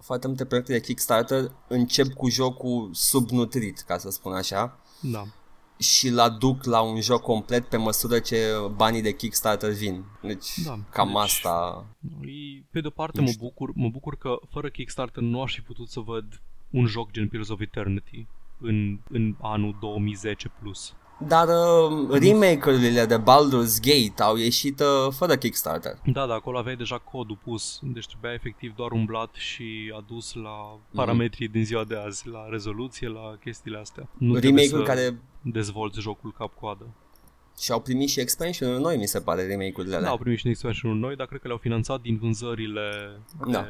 foarte 0.01 0.27
multe 0.27 0.45
proiecte 0.45 0.73
de 0.73 0.81
Kickstarter 0.81 1.51
încep 1.69 2.13
cu 2.13 2.29
jocul 2.29 2.91
subnutrit, 2.93 3.79
ca 3.79 3.99
să 3.99 4.11
spun 4.11 4.33
așa, 4.33 4.79
Da. 5.01 5.25
Și 5.81 6.07
îl 6.09 6.19
aduc 6.19 6.65
la 6.65 6.81
un 6.81 7.01
joc 7.01 7.21
complet 7.23 7.65
pe 7.69 7.77
măsură 7.77 8.19
ce 8.19 8.47
banii 8.75 9.03
de 9.03 9.15
Kickstarter 9.15 9.71
vin. 9.71 10.05
Deci, 10.23 10.59
Da, 10.65 10.79
cam 10.91 11.07
deci- 11.09 11.17
asta... 11.17 11.85
E, 12.23 12.63
pe 12.71 12.81
de-o 12.81 12.91
parte 12.91 13.19
Nu 13.19 13.25
mă 13.25 13.31
știu. 13.31 13.45
bucur, 13.47 13.71
mă 13.75 13.89
bucur 13.89 14.17
că 14.17 14.39
fără 14.51 14.69
Kickstarter 14.69 15.23
nu 15.23 15.43
aș 15.43 15.55
fi 15.55 15.61
putut 15.61 15.89
să 15.89 16.01
văd 16.01 16.25
un 16.71 16.87
joc 16.87 17.11
gen 17.11 17.29
Pillars 17.29 17.49
of 17.49 17.61
Eternity 17.61 18.27
în, 18.61 18.99
în 19.11 19.35
anul 19.41 19.77
2010 19.81 20.51
plus. 20.61 20.95
Dar 21.27 21.49
uh, 21.49 22.09
remake-urile 22.21 23.05
de 23.07 23.19
Baldur's 23.19 23.81
Gate 23.83 24.23
au 24.23 24.37
ieșit 24.37 24.81
uh, 24.81 25.13
fără 25.13 25.37
Kickstarter. 25.37 25.99
Da, 26.05 26.27
dar 26.27 26.37
acolo 26.37 26.59
aveai 26.59 26.77
deja 26.77 26.99
codul 26.99 27.39
pus, 27.45 27.79
deci 27.83 28.07
trebuia 28.07 28.33
efectiv 28.33 28.75
doar 28.77 28.91
umblat 28.91 29.35
și 29.35 29.93
adus 29.97 30.35
la 30.35 30.79
parametrii 30.95 31.49
din 31.49 31.65
ziua 31.65 31.85
de 31.85 31.97
azi, 31.97 32.29
la 32.29 32.47
rezoluție, 32.51 33.09
la 33.09 33.37
chestiile 33.41 33.79
astea. 33.79 34.09
Nu 34.19 34.39
trebuie 34.39 34.65
Remake-uri 34.65 34.87
să 34.87 34.93
care 34.95 35.21
dezvolți 35.43 36.01
jocul 36.01 36.33
cap-coadă. 36.33 36.87
și-au 37.61 37.81
primit 37.81 38.09
și 38.09 38.21
expansion 38.21 38.81
noi, 38.81 38.97
mi 38.97 39.07
se 39.07 39.21
pare, 39.21 39.47
remake-urile 39.47 39.95
alea. 39.95 40.07
Da, 40.07 40.11
au 40.11 40.19
primit 40.19 40.39
și 40.39 40.47
un 40.47 40.53
expansion 40.53 40.99
noi, 40.99 41.17
dar 41.17 41.27
cred 41.27 41.41
că 41.41 41.47
le-au 41.47 41.59
finanțat 41.59 42.01
din 42.01 42.19
vânzările 42.19 42.91
de... 43.47 43.51
Da. 43.51 43.67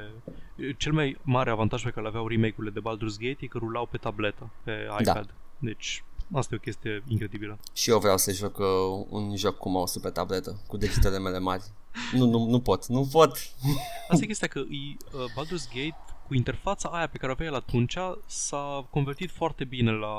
Cel 0.77 0.93
mai 0.93 1.19
mare 1.23 1.51
avantaj 1.51 1.83
pe 1.83 1.91
care 1.91 2.03
le 2.03 2.09
aveau 2.09 2.29
remake-urile 2.29 2.73
de 2.73 2.81
Baldur's 2.81 3.19
Gate 3.19 3.37
e 3.39 3.47
că 3.47 3.59
rulau 3.59 3.87
pe 3.87 3.97
tabletă, 3.97 4.51
pe 4.65 4.73
iPad. 5.01 5.35
Deci 5.59 6.05
asta 6.33 6.55
e 6.55 6.57
o 6.57 6.61
chestie 6.61 7.03
incredibilă. 7.09 7.59
Și 7.73 7.91
eu 7.91 7.99
vreau 7.99 8.17
să 8.17 8.33
joc 8.33 8.59
uh, 8.59 8.67
un 9.09 9.37
joc 9.37 9.57
cu 9.57 9.69
mouse 9.69 10.01
pe 10.01 10.11
tabletă, 10.11 10.61
cu 10.67 10.77
degetele 10.77 11.19
mele 11.19 11.39
mari. 11.39 11.63
Nu, 12.13 12.27
nu, 12.27 12.45
nu 12.49 12.61
pot, 12.61 12.87
nu 12.87 13.09
pot. 13.13 13.33
Asta 14.09 14.25
e 14.25 14.27
chestia 14.27 14.49
că 14.49 14.59
e, 14.59 14.97
uh, 15.13 15.25
Baldur's 15.25 15.69
Gate 15.75 15.97
cu 16.27 16.35
interfața 16.35 16.89
aia 16.89 17.09
pe 17.09 17.19
care 17.19 17.31
o 17.31 17.35
avea 17.35 17.47
el 17.47 17.55
atunci 17.55 17.97
s-a 18.27 18.87
convertit 18.91 19.31
foarte 19.31 19.65
bine 19.65 19.91
la 19.91 20.15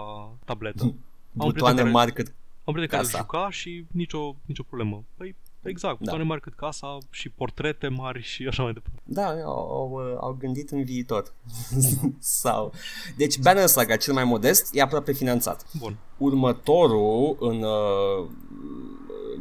tabletă. 0.45 0.95
Am 1.37 1.45
un 1.45 1.51
prieten 1.51 1.53
Butoane 1.53 1.77
care- 1.79 1.89
mari 1.89 2.13
cât... 2.13 2.33
Am 2.63 2.73
prieten 2.73 2.97
care 2.97 3.03
Casa. 3.11 3.17
juca 3.17 3.49
și 3.49 3.85
nicio, 3.91 4.35
nicio 4.45 4.63
problemă. 4.63 5.03
Păi, 5.17 5.35
exact, 5.63 5.93
Da. 5.93 5.99
butoane 5.99 6.23
mari 6.23 6.41
cât 6.41 6.53
casa 6.55 6.97
și 7.09 7.29
portrete 7.29 7.87
mari 7.87 8.21
și 8.21 8.47
așa 8.47 8.63
mai 8.63 8.73
departe. 8.73 8.99
Da, 9.03 9.27
au, 9.27 9.71
au, 9.71 9.91
uh, 10.11 10.17
au 10.19 10.35
gândit 10.39 10.69
în 10.69 10.83
viitor. 10.83 11.33
Sau... 12.19 12.73
Deci 13.17 13.37
Banner 13.39 13.65
Saga, 13.67 13.95
cel 13.95 14.13
mai 14.13 14.23
modest, 14.23 14.69
e 14.75 14.81
aproape 14.81 15.11
finanțat. 15.11 15.65
Bun. 15.77 15.97
Următorul, 16.17 17.37
în, 17.39 17.63
uh, 17.63 18.29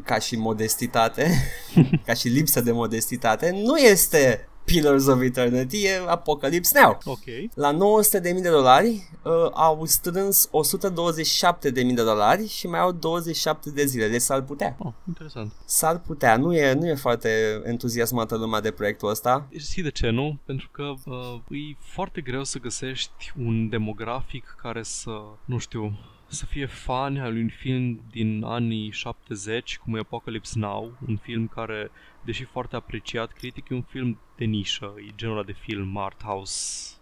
ca 0.05 0.19
și 0.19 0.37
modestitate, 0.37 1.31
ca 2.07 2.15
și 2.15 2.29
lipsă 2.29 2.61
de 2.61 2.73
modestitate, 2.73 3.51
nu 3.51 3.77
este 3.77 4.49
Pillars 4.65 5.07
of 5.07 5.21
Eternity, 5.21 5.87
e 5.87 6.05
Apocalypse 6.07 6.81
Now. 6.81 6.99
Ok. 7.05 7.25
La 7.55 7.73
900.000 7.73 8.21
de 8.21 8.49
dolari 8.49 9.09
uh, 9.23 9.33
au 9.53 9.85
strâns 9.85 10.49
127.000 10.49 11.71
de 11.73 11.93
dolari 11.95 12.49
și 12.49 12.67
mai 12.67 12.81
au 12.81 12.93
27 12.93 13.71
de 13.71 13.85
zile. 13.85 14.09
Deci 14.09 14.21
s-ar 14.21 14.43
putea. 14.43 14.77
Oh, 14.79 14.93
interesant. 15.09 15.53
S-ar 15.65 15.99
putea. 15.99 16.37
Nu 16.37 16.57
e, 16.57 16.73
nu 16.73 16.87
e 16.87 16.95
foarte 16.95 17.61
entuziasmată 17.65 18.37
lumea 18.37 18.61
de 18.61 18.71
proiectul 18.71 19.09
ăsta. 19.09 19.47
Știi 19.59 19.83
de 19.83 19.91
ce, 19.91 20.11
nu? 20.11 20.39
Pentru 20.45 20.69
că 20.73 20.83
uh, 20.83 21.41
e 21.49 21.77
foarte 21.79 22.21
greu 22.21 22.45
să 22.45 22.59
găsești 22.59 23.33
un 23.39 23.69
demografic 23.69 24.57
care 24.63 24.83
să, 24.83 25.11
nu 25.45 25.59
știu, 25.59 25.99
să 26.31 26.47
fie 26.47 26.67
fan 26.67 27.17
al 27.17 27.33
unui 27.33 27.51
film 27.51 28.03
din 28.11 28.43
anii 28.45 28.91
70, 28.91 29.79
cum 29.79 29.95
e 29.95 29.99
Apocalypse 29.99 30.59
Now, 30.59 30.97
un 31.09 31.17
film 31.17 31.47
care, 31.47 31.91
deși 32.25 32.45
foarte 32.45 32.77
apreciat 32.77 33.33
critic, 33.33 33.69
e 33.69 33.75
un 33.75 33.83
film 33.83 34.19
de 34.37 34.45
nișă, 34.45 34.95
e 34.97 35.13
genul 35.17 35.37
ăla 35.37 35.45
de 35.45 35.57
film 35.61 35.97
art 35.97 36.23
house 36.23 36.95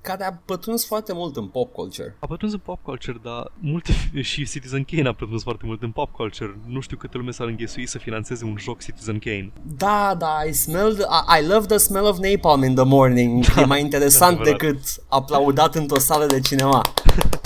Care 0.00 0.24
a 0.24 0.32
pătruns 0.44 0.86
foarte 0.86 1.12
mult 1.12 1.36
în 1.36 1.46
pop 1.46 1.72
culture. 1.72 2.16
A 2.18 2.26
pătruns 2.26 2.52
în 2.52 2.58
pop 2.58 2.82
culture, 2.82 3.20
dar 3.22 3.52
multe 3.58 3.92
și 4.20 4.46
Citizen 4.46 4.84
Kane 4.84 5.08
a 5.08 5.12
pătruns 5.12 5.42
foarte 5.42 5.62
mult 5.66 5.82
în 5.82 5.90
pop 5.90 6.10
culture. 6.12 6.58
Nu 6.66 6.80
știu 6.80 6.96
câte 6.96 7.16
lume 7.16 7.30
s-ar 7.30 7.46
înghesui 7.46 7.86
să 7.86 7.98
financeze 7.98 8.44
un 8.44 8.56
joc 8.58 8.82
Citizen 8.82 9.18
Kane. 9.18 9.52
Da, 9.62 10.14
da, 10.18 10.42
I 10.48 10.52
smelled, 10.52 10.98
I, 10.98 11.40
I 11.40 11.46
love 11.46 11.66
the 11.66 11.76
smell 11.76 12.06
of 12.06 12.18
napalm 12.18 12.62
in 12.62 12.74
the 12.74 12.84
morning. 12.84 13.44
e 13.58 13.64
mai 13.64 13.80
interesant 13.80 14.38
adevărat. 14.38 14.60
decât 14.60 14.82
aplaudat 15.08 15.74
într-o 15.74 15.98
sală 15.98 16.26
de 16.26 16.40
cinema. 16.40 16.80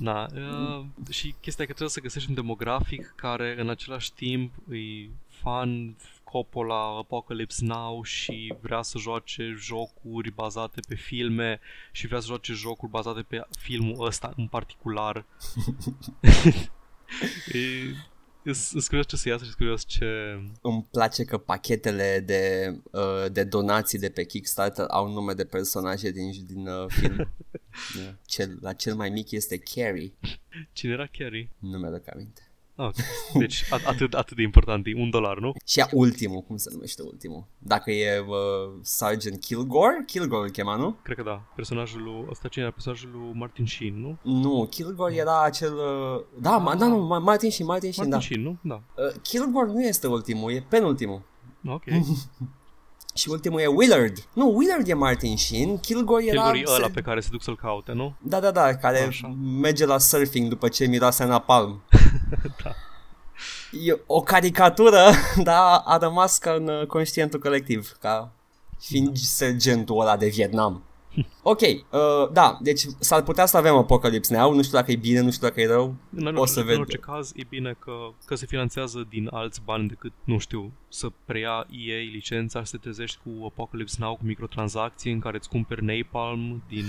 Na, 0.00 0.28
uh, 0.34 0.84
și 1.10 1.34
chestia 1.40 1.64
e 1.64 1.66
că 1.66 1.72
trebuie 1.72 1.88
să 1.88 2.00
găsești 2.00 2.28
un 2.28 2.34
demografic 2.34 3.12
care 3.16 3.60
în 3.60 3.68
același 3.68 4.12
timp 4.12 4.52
îi 4.68 5.10
fan 5.26 5.96
Coppola, 6.24 6.96
Apocalypse 6.98 7.64
Now 7.64 8.02
și 8.02 8.54
vrea 8.60 8.82
să 8.82 8.98
joace 8.98 9.54
jocuri 9.58 10.30
bazate 10.30 10.80
pe 10.88 10.94
filme 10.94 11.60
și 11.92 12.06
vrea 12.06 12.20
să 12.20 12.26
joace 12.26 12.52
jocuri 12.52 12.90
bazate 12.90 13.22
pe 13.22 13.42
filmul 13.58 14.06
ăsta 14.06 14.32
în 14.36 14.46
particular. 14.46 15.24
e, 18.44 18.52
Sunt 18.52 18.86
curios 18.86 19.06
ce 19.06 19.16
să 19.16 19.28
iasă 19.28 19.44
și 19.44 19.50
sunt 19.50 19.60
curios 19.60 19.86
ce... 19.86 20.38
Îmi 20.60 20.86
place 20.90 21.24
că 21.24 21.38
pachetele 21.38 22.22
de, 22.26 22.74
uh, 22.90 23.32
de 23.32 23.44
donații 23.44 23.98
de 23.98 24.08
pe 24.08 24.24
Kickstarter 24.24 24.84
au 24.88 25.12
nume 25.12 25.32
de 25.32 25.44
personaje 25.44 26.10
din, 26.10 26.30
din 26.46 26.66
uh, 26.66 26.84
film. 26.88 27.28
Da. 27.96 28.14
cel, 28.26 28.58
la 28.60 28.72
cel 28.72 28.94
mai 28.94 29.08
mic 29.10 29.30
este 29.30 29.58
Carrie, 29.58 30.12
Cine 30.72 30.92
era 30.92 31.06
Carrie? 31.18 31.48
nu 31.58 31.78
mi-aduc 31.78 32.02
aminte. 32.12 32.42
Ah, 32.74 32.86
ok. 32.86 32.94
Deci 33.42 33.64
at- 33.64 33.84
atât, 33.84 34.14
atât 34.14 34.36
de 34.36 34.42
important, 34.42 34.86
e 34.86 34.94
un 34.96 35.10
dolar, 35.10 35.38
nu? 35.38 35.52
Și 35.66 35.80
a 35.80 35.88
ultimul, 35.92 36.40
cum 36.42 36.56
se 36.56 36.68
numește 36.72 37.02
ultimul? 37.02 37.44
Dacă 37.58 37.90
e 37.90 38.18
uh, 38.18 38.78
Sergeant 38.82 39.40
Kilgore? 39.40 40.02
Kilgore 40.06 40.44
îl 40.44 40.50
chema, 40.50 40.76
nu? 40.76 40.96
Cred 41.02 41.16
că 41.16 41.22
da. 41.22 41.42
Personajul 41.56 42.02
lui... 42.02 42.26
Ăsta 42.30 42.48
cine 42.48 42.64
era? 42.64 42.72
Personajul 42.72 43.10
lui 43.10 43.32
Martin 43.34 43.66
Sheen, 43.66 44.00
nu? 44.00 44.18
Nu, 44.22 44.66
Kilgore 44.70 45.14
era 45.14 45.42
acel... 45.42 45.72
Uh, 45.74 46.24
da, 46.40 46.56
ma, 46.56 46.76
da, 46.76 46.86
nu, 46.86 47.04
Ma- 47.06 47.22
Martin 47.22 47.50
și 47.50 47.62
Martin 47.62 47.90
și 47.90 47.98
Martin 47.98 48.14
da. 48.16 48.20
Sheen, 48.24 48.42
nu? 48.42 48.58
Da. 48.62 48.82
Uh, 48.96 49.20
Kilgore 49.22 49.72
nu 49.72 49.82
este 49.82 50.06
ultimul, 50.06 50.52
e 50.52 50.64
penultimul. 50.68 51.22
Ok. 51.66 51.84
Și 53.14 53.28
ultimul 53.28 53.60
e 53.60 53.66
Willard. 53.66 54.26
Nu, 54.32 54.52
Willard 54.56 54.88
e 54.88 54.94
Martin 54.94 55.36
Sheen, 55.36 55.78
Kilgore 55.78 56.24
era... 56.24 56.42
Kilgore 56.42 56.58
e 56.58 56.74
ăla 56.74 56.88
pe 56.94 57.00
care 57.00 57.20
se 57.20 57.28
duc 57.30 57.42
să-l 57.42 57.56
caute, 57.56 57.92
nu? 57.92 58.14
Da, 58.22 58.40
da, 58.40 58.50
da, 58.50 58.76
care 58.76 58.98
Așa. 58.98 59.36
merge 59.60 59.86
la 59.86 59.98
surfing 59.98 60.48
după 60.48 60.68
ce 60.68 60.86
miroase 60.86 61.24
napalm. 61.24 61.82
Da. 62.62 62.70
E 63.84 64.00
o 64.06 64.20
caricatură, 64.20 65.10
dar 65.42 65.82
a 65.84 65.96
rămas 66.00 66.38
ca 66.38 66.52
în 66.52 66.68
uh, 66.68 66.86
conștientul 66.86 67.40
colectiv, 67.40 67.96
ca 68.00 68.32
fiind 68.78 69.16
sergentul 69.16 70.00
ăla 70.00 70.16
de 70.16 70.28
Vietnam. 70.28 70.82
Ok, 71.42 71.60
uh, 71.60 71.70
da, 72.32 72.58
deci 72.62 72.82
s-ar 72.98 73.22
putea 73.22 73.46
să 73.46 73.56
avem 73.56 73.74
Apocalypse 73.74 74.36
Now, 74.36 74.54
nu 74.54 74.62
știu 74.62 74.78
dacă 74.78 74.90
e 74.90 74.96
bine, 74.96 75.20
nu 75.20 75.30
știu 75.30 75.46
dacă 75.48 75.60
e 75.60 75.66
rău. 75.66 75.94
În, 76.14 76.36
O 76.36 76.46
să 76.46 76.60
în 76.60 76.66
ved. 76.66 76.78
orice 76.78 76.96
caz, 76.96 77.32
e 77.34 77.42
bine 77.48 77.76
că, 77.78 77.92
că 78.24 78.34
se 78.34 78.46
finanțează 78.46 79.06
din 79.08 79.28
alți 79.32 79.60
bani 79.64 79.88
decât, 79.88 80.12
nu 80.24 80.38
știu, 80.38 80.72
să 80.88 81.06
preia 81.24 81.66
EA 81.86 81.98
licența 82.12 82.58
și 82.60 82.66
să 82.66 82.76
te 82.76 82.82
trezești 82.82 83.18
cu 83.24 83.44
Apocalypse 83.44 83.96
Now 83.98 84.14
cu 84.14 84.20
microtransacții 84.24 85.12
în 85.12 85.18
care 85.18 85.36
îți 85.36 85.48
cumperi 85.48 85.84
Napalm 85.84 86.62
din 86.68 86.84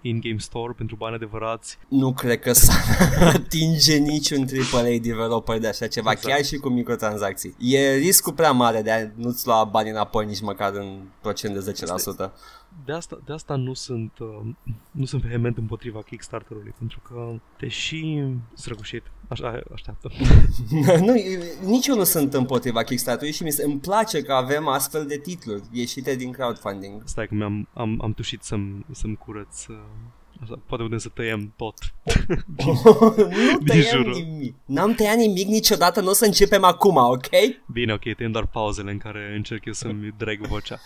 in-game 0.00 0.38
store 0.38 0.72
pentru 0.76 0.96
bani 0.96 1.14
adevărați. 1.14 1.78
Nu 1.88 2.12
cred 2.12 2.40
că 2.40 2.52
s-ar 2.52 3.34
atinge 3.34 3.96
niciun 3.96 4.46
AAA 4.72 4.96
developer 5.00 5.58
de 5.58 5.68
așa 5.68 5.86
ceva, 5.86 6.10
Exact. 6.10 6.34
chiar 6.34 6.44
și 6.44 6.56
cu 6.56 6.68
microtransacții. 6.68 7.54
E 7.58 7.94
riscul 7.94 8.32
prea 8.32 8.52
mare 8.52 8.82
de 8.82 8.90
a 8.90 9.08
nu-ți 9.14 9.46
lua 9.46 9.64
bani 9.64 9.90
înapoi 9.90 10.26
nici 10.26 10.40
măcar 10.40 10.72
în 10.74 11.00
procent 11.20 11.64
de 11.64 11.74
10%. 12.26 12.32
De 12.84 12.92
asta, 12.92 13.18
de 13.24 13.32
asta 13.32 13.54
nu 13.54 13.74
sunt 13.74 14.18
uh, 14.18 14.54
nu 14.90 15.04
sunt 15.04 15.22
vehement 15.22 15.58
împotriva 15.58 16.02
Kickstarter-ului, 16.02 16.74
pentru 16.78 17.00
că 17.00 17.32
te 17.56 17.68
și 17.68 18.24
străgușit. 18.54 19.02
Așa, 19.28 19.60
așteaptă. 19.72 20.10
nu, 21.06 21.12
nici 21.64 21.86
eu 21.86 21.96
nu 21.96 22.04
sunt 22.04 22.34
împotriva 22.34 22.82
Kickstarter-ului 22.82 23.36
și 23.36 23.42
mi 23.42 23.50
se, 23.50 23.64
îmi 23.64 23.80
place 23.80 24.22
că 24.22 24.32
avem 24.32 24.68
astfel 24.68 25.06
de 25.06 25.18
titluri 25.18 25.62
ieșite 25.70 26.14
din 26.14 26.32
crowdfunding. 26.32 27.02
Stai 27.04 27.26
că 27.26 27.34
mi-am 27.34 27.68
am, 27.72 27.98
am 28.02 28.12
tușit 28.12 28.42
să-mi, 28.42 28.86
să-mi 28.90 29.16
curăț 29.16 29.66
uh, 29.66 29.76
Asta, 30.42 30.60
poate 30.66 30.82
putem 30.82 30.98
să 30.98 31.08
tăiem 31.08 31.52
tot. 31.56 31.74
nu 33.52 33.58
tăiam 33.64 33.82
jurul. 33.82 34.12
nimic. 34.12 34.54
N-am 34.64 34.94
tăiat 34.94 35.16
nimic 35.16 35.46
niciodată, 35.46 36.00
nu 36.00 36.08
o 36.08 36.12
să 36.12 36.24
începem 36.24 36.64
acum, 36.64 36.96
ok? 36.96 37.28
Bine, 37.72 37.92
ok, 37.92 38.14
tăiem 38.16 38.32
doar 38.32 38.46
pauzele 38.46 38.90
în 38.90 38.98
care 38.98 39.32
încerc 39.36 39.64
eu 39.64 39.72
să-mi 39.72 40.14
drag 40.18 40.46
vocea. 40.46 40.78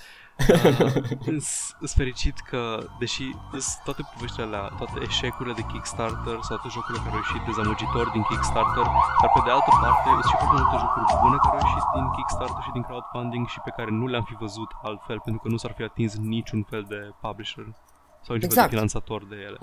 Uh, 0.48 1.36
Sunt 1.78 1.90
fericit 2.02 2.36
că, 2.50 2.62
deși 3.02 3.24
îs 3.58 3.66
toate 3.86 4.02
poveștile 4.12 4.44
alea, 4.46 4.62
toate 4.80 4.98
eșecurile 5.10 5.54
de 5.60 5.64
Kickstarter 5.72 6.36
sau 6.46 6.54
toate 6.56 6.68
jocurile 6.76 7.02
care 7.04 7.14
au 7.16 7.22
ieșit 7.24 7.42
dezamăgitor 7.50 8.06
din 8.16 8.24
Kickstarter, 8.30 8.86
dar 9.20 9.30
pe 9.34 9.40
de 9.46 9.50
altă 9.56 9.70
parte 9.82 10.08
sunt 10.16 10.28
și 10.30 10.36
foarte 10.40 10.56
multe 10.60 10.76
jocuri 10.82 11.04
bune 11.24 11.38
care 11.44 11.56
au 11.58 11.64
ieșit 11.68 11.86
din 11.96 12.06
Kickstarter 12.16 12.62
și 12.66 12.72
din 12.76 12.84
crowdfunding 12.88 13.44
și 13.54 13.60
pe 13.66 13.72
care 13.76 13.90
nu 14.00 14.06
le-am 14.12 14.26
fi 14.30 14.36
văzut 14.44 14.70
altfel 14.88 15.18
pentru 15.26 15.40
că 15.42 15.48
nu 15.52 15.58
s-ar 15.62 15.72
fi 15.78 15.82
atins 15.90 16.12
niciun 16.34 16.60
fel 16.70 16.84
de 16.92 17.00
publisher 17.24 17.66
sau 18.24 18.32
niciun 18.34 18.50
fel 18.50 18.58
Exact. 18.58 18.68
de 18.68 18.74
finanțator 18.76 19.20
de 19.32 19.38
ele. 19.48 19.58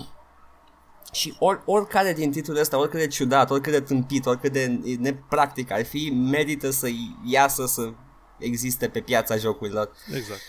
Și 1.12 1.28
or, 1.38 1.62
oricare 1.64 2.12
din 2.20 2.30
titlul 2.30 2.56
ăsta, 2.64 2.78
oricât 2.78 3.00
de 3.04 3.06
ciudat, 3.06 3.50
oricât 3.50 3.72
de 3.72 3.80
tâmpit, 3.80 4.26
oricât 4.26 4.52
de 4.52 4.64
nepractic 5.06 5.70
ar 5.70 5.84
fi, 5.84 6.02
merită 6.34 6.70
să 6.70 6.88
iasă 7.24 7.66
să 7.66 7.92
existe 8.38 8.88
pe 8.88 9.00
piața 9.00 9.36
jocurilor. 9.36 9.90
Exact. 10.14 10.40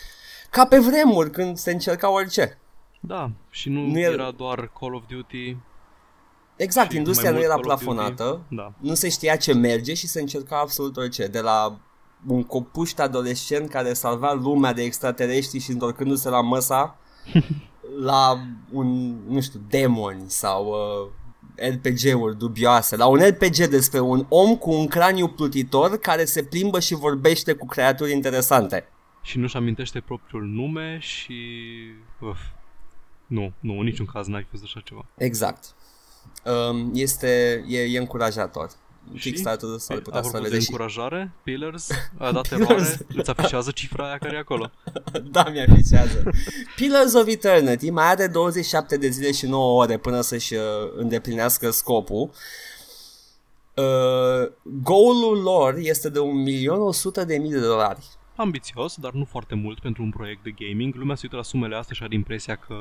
Ca 0.49 0.65
pe 0.65 0.77
vremuri, 0.79 1.31
când 1.31 1.57
se 1.57 1.71
încerca 1.71 2.11
orice. 2.11 2.57
Da, 2.99 3.31
și 3.49 3.69
nu, 3.69 3.79
Nu 3.81 3.87
nu 3.91 3.99
e- 3.99 4.03
era 4.03 4.31
doar 4.31 4.71
Call 4.79 4.93
of 4.93 5.03
Duty. 5.09 5.57
Exact, 6.55 6.91
și 6.91 6.97
industria 6.97 7.29
nu 7.29 7.35
mai 7.35 7.45
era 7.45 7.53
mult 7.55 7.67
Call 7.67 7.77
of 7.77 7.83
Duty. 7.83 7.95
plafonată, 7.95 8.41
Da. 8.49 8.73
nu 8.77 8.93
se 8.93 9.09
știa 9.09 9.35
ce 9.35 9.53
merge 9.53 9.93
și 9.93 10.07
se 10.07 10.19
încerca 10.19 10.57
absolut 10.59 10.97
orice. 10.97 11.27
De 11.27 11.39
la 11.39 11.79
un 12.27 12.43
copuști 12.43 13.01
adolescent 13.01 13.69
care 13.69 13.93
salva 13.93 14.33
lumea 14.33 14.73
de 14.73 14.81
extraterestri 14.83 15.59
și 15.59 15.71
întorcându-se 15.71 16.29
la 16.29 16.41
măsa, 16.41 16.97
la 18.09 18.39
un, 18.71 19.17
nu 19.27 19.41
știu, 19.41 19.59
demoni 19.69 20.23
sau 20.27 20.65
uh, 20.67 21.69
RPG-uri 21.69 22.37
dubioase, 22.37 22.95
la 22.95 23.05
un 23.07 23.17
RPG 23.19 23.55
despre 23.65 23.99
un 23.99 24.25
om 24.29 24.55
cu 24.55 24.71
un 24.71 24.87
craniu 24.87 25.27
plutitor 25.27 25.97
care 25.97 26.25
se 26.25 26.43
plimbă 26.43 26.79
și 26.79 26.93
vorbește 26.95 27.53
cu 27.53 27.65
creaturi 27.65 28.11
interesante. 28.11 28.87
Și 29.21 29.37
nu-și 29.37 29.57
amintește 29.57 29.99
propriul 29.99 30.43
nume 30.43 30.97
și... 30.99 31.33
Uf. 32.19 32.39
Nu, 33.27 33.53
nu, 33.59 33.77
în 33.79 33.83
niciun 33.83 34.05
caz 34.05 34.27
n-ai 34.27 34.47
fost 34.49 34.63
așa 34.63 34.81
ceva. 34.83 35.05
Exact. 35.17 35.75
Um, 36.43 36.91
este, 36.93 37.63
e, 37.67 37.79
e 37.79 37.97
încurajator. 37.99 38.69
Și? 39.13 39.29
Kickstarter-ul 39.29 39.79
s-ar 39.79 39.97
putea 39.97 40.21
să 40.21 40.27
Apropo 40.27 40.43
de 40.43 40.49
vede 40.49 40.61
și... 40.61 40.69
încurajare, 40.71 41.31
Pillars 41.43 41.89
a 42.17 42.31
dat 42.31 42.47
Pillars. 42.49 42.69
eroare, 42.69 43.05
îți 43.15 43.29
afișează 43.29 43.71
cifra 43.71 44.07
aia 44.07 44.17
care 44.17 44.35
e 44.35 44.39
acolo. 44.39 44.71
da, 45.31 45.49
mi-afișează. 45.49 46.29
Pillars 46.75 47.13
of 47.13 47.27
Eternity 47.27 47.89
mai 47.89 48.05
are 48.05 48.27
27 48.27 48.97
de 48.97 49.09
zile 49.09 49.31
și 49.31 49.45
9 49.45 49.81
ore 49.81 49.97
până 49.97 50.21
să-și 50.21 50.53
uh, 50.53 50.61
îndeplinească 50.95 51.69
scopul. 51.69 52.29
Uh, 53.73 54.51
goalul 54.63 55.41
lor 55.41 55.75
este 55.77 56.09
de 56.09 56.19
1.100.000 56.19 57.25
de 57.25 57.59
dolari. 57.59 58.07
Ambițios, 58.39 58.95
dar 58.95 59.11
nu 59.11 59.25
foarte 59.25 59.55
mult 59.55 59.79
pentru 59.79 60.03
un 60.03 60.09
proiect 60.09 60.43
de 60.43 60.51
gaming. 60.51 60.95
Lumea 60.95 61.15
se 61.15 61.21
uită 61.23 61.35
la 61.35 61.43
sumele 61.43 61.75
astea 61.75 61.95
și 61.95 62.03
are 62.03 62.15
impresia 62.15 62.55
că 62.55 62.75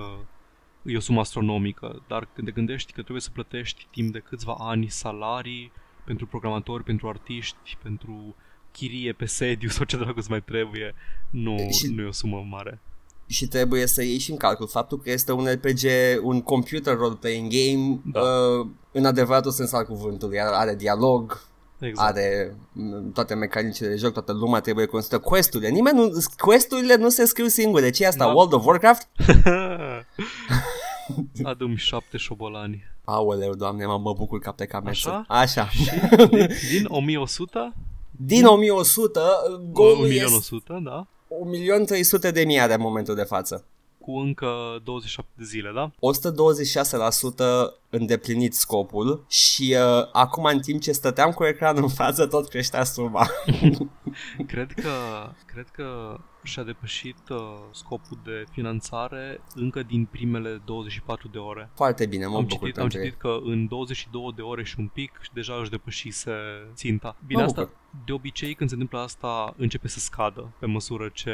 e 0.82 0.96
o 0.96 1.00
sumă 1.00 1.20
astronomică, 1.20 2.02
dar 2.08 2.28
când 2.34 2.46
te 2.46 2.52
gândești 2.52 2.92
că 2.92 3.00
trebuie 3.00 3.20
să 3.20 3.30
plătești 3.32 3.86
timp 3.90 4.12
de 4.12 4.18
câțiva 4.18 4.56
ani 4.58 4.88
salarii 4.88 5.72
pentru 6.04 6.26
programatori, 6.26 6.82
pentru 6.84 7.08
artiști, 7.08 7.76
pentru 7.82 8.34
chirie 8.72 9.12
pe 9.12 9.24
sediu 9.26 9.68
sau 9.76 9.84
ce 9.84 9.96
dracu 9.96 10.18
îți 10.18 10.30
mai 10.30 10.42
trebuie, 10.42 10.94
nu, 11.30 11.56
Și- 11.70 11.86
nu 11.94 12.02
e 12.02 12.06
o 12.06 12.12
sumă 12.12 12.46
mare. 12.48 12.80
Și 13.26 13.46
trebuie 13.46 13.86
să 13.86 14.02
iei 14.02 14.18
și 14.18 14.30
în 14.30 14.36
calcul 14.36 14.68
faptul 14.68 14.98
că 14.98 15.10
este 15.10 15.32
un 15.32 15.46
RPG, 15.46 15.80
un 16.22 16.42
computer 16.42 16.96
role-playing 16.96 17.50
game 17.52 18.00
Da. 18.04 18.20
uh, 18.20 18.66
în 18.92 19.04
adevăratul 19.04 19.50
sens 19.50 19.72
al 19.72 19.84
cuvântului. 19.84 20.40
Are, 20.40 20.56
are 20.56 20.76
dialog, 20.76 21.42
Exact. 21.80 22.08
are 22.08 22.56
m, 22.72 23.12
toate 23.12 23.34
mecanicile 23.34 23.88
de 23.88 23.96
joc, 23.96 24.12
toată 24.12 24.32
lumea 24.32 24.60
trebuie 24.60 24.86
construită. 24.86 25.24
Quest-urile, 25.28 25.70
nimeni 25.70 25.98
nu, 25.98 26.10
quest-urile 26.38 26.96
nu 26.96 27.08
se 27.08 27.24
scriu 27.24 27.46
singure. 27.46 27.90
Ce 27.90 28.04
e 28.04 28.06
asta? 28.06 28.24
Da. 28.24 28.32
World 28.32 28.52
of 28.52 28.64
Warcraft? 28.64 29.08
Adum 31.42 31.76
șapte 31.76 32.16
șobolani. 32.16 32.84
Aoleu, 33.04 33.54
doamne, 33.54 33.86
mă, 33.86 33.98
mă 33.98 34.12
bucur 34.12 34.38
ca 34.38 34.52
pe 34.52 34.64
cameță. 34.64 35.08
Așa? 35.08 35.24
Așa. 35.28 35.68
Din 36.70 36.86
1100? 36.98 37.74
Din 38.10 38.44
1100, 38.44 39.20
golul 39.72 40.10
este 40.10 40.24
1100, 40.24 40.80
da? 40.84 41.06
1.300.000 42.26 42.32
de 42.32 42.44
mii 42.44 42.60
are 42.60 42.74
în 42.74 42.80
momentul 42.80 43.14
de 43.14 43.22
față. 43.22 43.64
Cu 44.08 44.16
încă 44.16 44.80
27 44.84 45.30
de 45.36 45.44
zile, 45.44 45.70
da? 45.74 45.90
126% 45.90 45.92
îndeplinit 47.90 48.54
scopul 48.54 49.24
și 49.28 49.76
uh, 49.78 50.08
acum 50.12 50.44
în 50.44 50.60
timp 50.60 50.80
ce 50.80 50.92
stăteam 50.92 51.30
cu 51.30 51.44
ecranul 51.44 51.82
în 51.82 51.88
față 51.88 52.26
tot 52.26 52.48
creștea 52.48 52.84
suma. 52.84 53.26
Cred 54.46 54.72
că, 54.72 54.90
cred 55.46 55.68
că 55.72 56.18
și-a 56.42 56.62
depășit 56.62 57.28
uh, 57.28 57.38
scopul 57.70 58.18
de 58.24 58.44
finanțare 58.50 59.40
încă 59.54 59.82
din 59.82 60.04
primele 60.04 60.62
24 60.64 61.28
de 61.28 61.38
ore. 61.38 61.70
Foarte 61.74 62.06
bine, 62.06 62.26
mă 62.26 62.36
am 62.36 62.46
bucur 62.46 62.66
citit, 62.66 62.78
am 62.78 62.88
pentru 62.88 62.98
citit 62.98 63.12
ei. 63.12 63.18
că 63.18 63.38
în 63.44 63.66
22 63.66 64.32
de 64.36 64.42
ore 64.42 64.64
și 64.64 64.74
un 64.78 64.86
pic 64.86 65.18
și 65.20 65.30
deja 65.34 65.54
își 65.60 65.70
depășise 65.70 66.32
ținta. 66.74 67.16
Bine, 67.26 67.40
Mă 67.40 67.46
asta 67.46 67.60
bucur. 67.60 67.76
De 68.04 68.12
obicei 68.12 68.54
când 68.54 68.68
se 68.68 68.74
întâmplă 68.74 68.98
asta 68.98 69.54
începe 69.56 69.88
să 69.88 69.98
scadă 69.98 70.52
pe 70.58 70.66
măsură 70.66 71.10
ce 71.12 71.32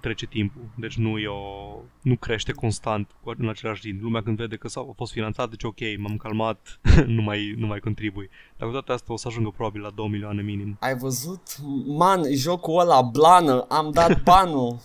trece 0.00 0.26
timpul. 0.26 0.62
Deci 0.74 0.96
nu 0.96 1.18
e 1.18 1.26
o, 1.26 1.74
nu 2.02 2.16
crește 2.16 2.52
constant 2.52 3.10
cu- 3.22 3.34
în 3.38 3.48
același 3.48 3.80
ritm. 3.84 4.02
Lumea 4.02 4.22
când 4.22 4.36
vede 4.36 4.56
că 4.56 4.68
s-a 4.68 4.80
a 4.80 4.92
fost 4.96 5.12
finanțat, 5.12 5.50
deci 5.50 5.64
ok, 5.64 5.78
m-am 5.98 6.16
calmat, 6.16 6.80
nu 7.16 7.22
mai, 7.22 7.54
nu 7.56 7.66
mai 7.66 7.78
contribui. 7.78 8.30
Dar 8.56 8.66
cu 8.68 8.72
toate 8.74 8.92
astea 8.92 9.14
o 9.14 9.16
să 9.16 9.28
ajungă 9.28 9.50
probabil 9.50 9.80
la 9.80 9.90
2 9.94 10.08
milioane 10.08 10.42
minim. 10.42 10.76
Ai 10.80 10.96
văzut? 10.96 11.42
Man, 11.86 12.22
jocul 12.34 12.80
ăla, 12.80 13.02
blană, 13.02 13.66
am 13.68 13.90
dat 13.90 14.22
banul. 14.30 14.78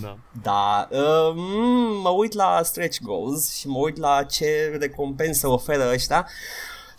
Da. 0.00 0.16
Da, 0.42 0.88
uh, 0.90 1.32
mm, 1.34 2.00
mă 2.00 2.08
uit 2.08 2.32
la 2.32 2.60
stretch 2.62 2.98
goals 3.02 3.58
și 3.58 3.68
mă 3.68 3.78
uit 3.78 3.96
la 3.96 4.22
ce 4.22 4.76
recompensă 4.80 5.48
oferă 5.48 5.90
ăștia. 5.92 6.26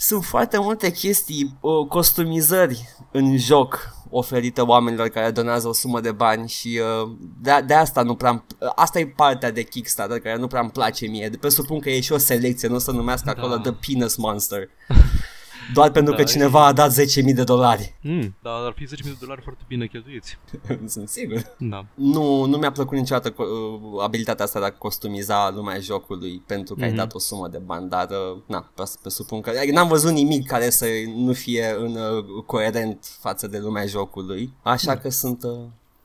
Sunt 0.01 0.23
foarte 0.23 0.59
multe 0.59 0.91
chestii, 0.91 1.57
uh, 1.59 1.87
costumizări 1.87 2.89
în 3.11 3.37
joc 3.37 3.95
oferite 4.09 4.61
oamenilor 4.61 5.07
care 5.07 5.31
donează 5.31 5.67
o 5.67 5.73
sumă 5.73 5.99
de 5.99 6.11
bani 6.11 6.49
și 6.49 6.79
uh, 7.03 7.11
de, 7.41 7.63
de 7.65 7.73
asta 7.73 8.01
nu 8.01 8.15
prea 8.15 8.43
uh, 8.59 8.71
asta 8.75 8.99
e 8.99 9.07
partea 9.07 9.51
de 9.51 9.61
Kickstarter 9.63 10.19
care 10.19 10.37
nu 10.37 10.47
prea 10.47 10.61
îmi 10.61 10.69
place 10.69 11.07
mie. 11.07 11.29
De 11.29 11.37
presupun 11.37 11.79
că 11.79 11.89
e 11.89 11.99
și 11.99 12.11
o 12.11 12.17
selecție, 12.17 12.67
nu 12.67 12.75
o 12.75 12.79
să 12.79 12.91
numească 12.91 13.31
Da. 13.35 13.41
acolo 13.41 13.57
The 13.57 13.71
Penis 13.71 14.15
Monster. 14.15 14.69
Doar 15.73 15.91
pentru 15.91 16.11
Da, 16.11 16.17
că 16.17 16.23
cineva 16.23 16.65
a 16.65 16.73
dat 16.73 16.91
10.000 16.91 17.33
de 17.35 17.43
dolari. 17.43 17.95
Mm, 18.01 18.35
dar 18.41 18.53
ar 18.53 18.73
fi 18.75 18.83
10.000 18.85 18.89
de 19.03 19.15
dolari 19.19 19.41
foarte 19.41 19.63
bine 19.67 19.85
cheltuiți. 19.87 20.37
Sunt 20.85 21.09
sigur. 21.09 21.55
Da. 21.57 21.85
Nu, 21.93 22.45
nu 22.45 22.57
mi-a 22.57 22.71
plăcut 22.71 22.97
niciodată 22.97 23.33
uh, 23.37 24.03
abilitatea 24.03 24.45
asta 24.45 24.59
de 24.59 24.65
a 24.65 24.71
costumiza 24.73 25.49
lumea 25.55 25.79
jocului 25.79 26.43
pentru 26.47 26.73
că 26.75 26.79
mm-hmm. 26.79 26.83
ai 26.83 26.89
Mhm. 26.89 26.97
dat 26.97 27.13
o 27.13 27.19
sumă 27.19 27.47
de 27.47 27.57
bani, 27.57 27.89
dar 27.89 28.09
uh, 28.09 28.41
na, 28.45 28.69
pres- 28.75 28.97
presupun 29.01 29.41
că 29.41 29.49
adică 29.49 29.73
n-am 29.73 29.87
văzut 29.87 30.11
nimic 30.11 30.47
care 30.47 30.69
să 30.69 30.85
nu 31.15 31.33
fie 31.33 31.75
în 31.79 31.95
uh, 31.95 32.43
coerent 32.45 33.05
față 33.19 33.47
de 33.47 33.59
lumea 33.59 33.85
jocului, 33.85 34.53
așa 34.63 34.97
că 34.97 35.09
sunt 35.09 35.43
uh, 35.43 35.51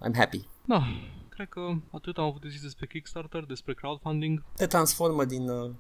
I'm 0.09 0.14
happy. 0.16 0.40
Da, 0.64 0.82
cred 1.28 1.48
că 1.48 1.61
atât 1.92 2.16
am 2.18 2.24
avut 2.24 2.40
de 2.42 2.48
zis 2.48 2.61
despre 2.62 2.86
Kickstarter, 2.86 3.44
despre 3.48 3.74
crowdfunding. 3.74 4.42
Te 4.57 4.66
transformă 4.66 5.24
din, 5.24 5.48
uh, 5.48 5.70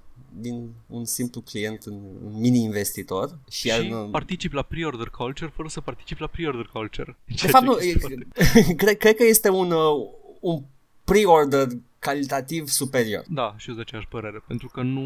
din 0.40 0.70
un 0.86 1.04
simplu 1.04 1.40
client 1.40 1.82
în 1.82 1.94
un 2.24 2.40
mini-investitor 2.40 3.38
și, 3.50 3.60
Și, 3.60 3.66
iar, 3.66 3.80
și 3.80 3.90
uh, 3.92 4.08
particip 4.10 4.52
la 4.52 4.62
pre-order 4.62 5.08
culture 5.08 5.52
fără 5.54 5.68
să 5.68 5.80
particip 5.80 6.18
la 6.18 6.26
pre-order 6.26 6.70
culture. 6.72 7.16
de 7.24 7.34
Ceea 7.34 7.50
fapt 7.50 7.64
ce 7.64 7.70
nu, 7.70 7.78
este 7.78 7.98
foarte- 7.98 8.26
e, 8.70 8.74
cred, 8.82 8.96
cred 8.96 9.16
că 9.16 9.24
este 9.24 9.48
un, 9.48 9.70
uh, 9.70 10.08
un 10.40 10.62
pre-order 11.04 11.66
calitativ 12.06 12.68
superior. 12.68 13.24
Da, 13.28 13.54
și 13.56 13.68
eu 13.68 13.74
sunt 13.74 13.76
de 13.76 13.82
aceeași 13.86 14.08
părere, 14.08 14.42
pentru 14.46 14.68
că 14.68 14.82
nu, 14.82 15.00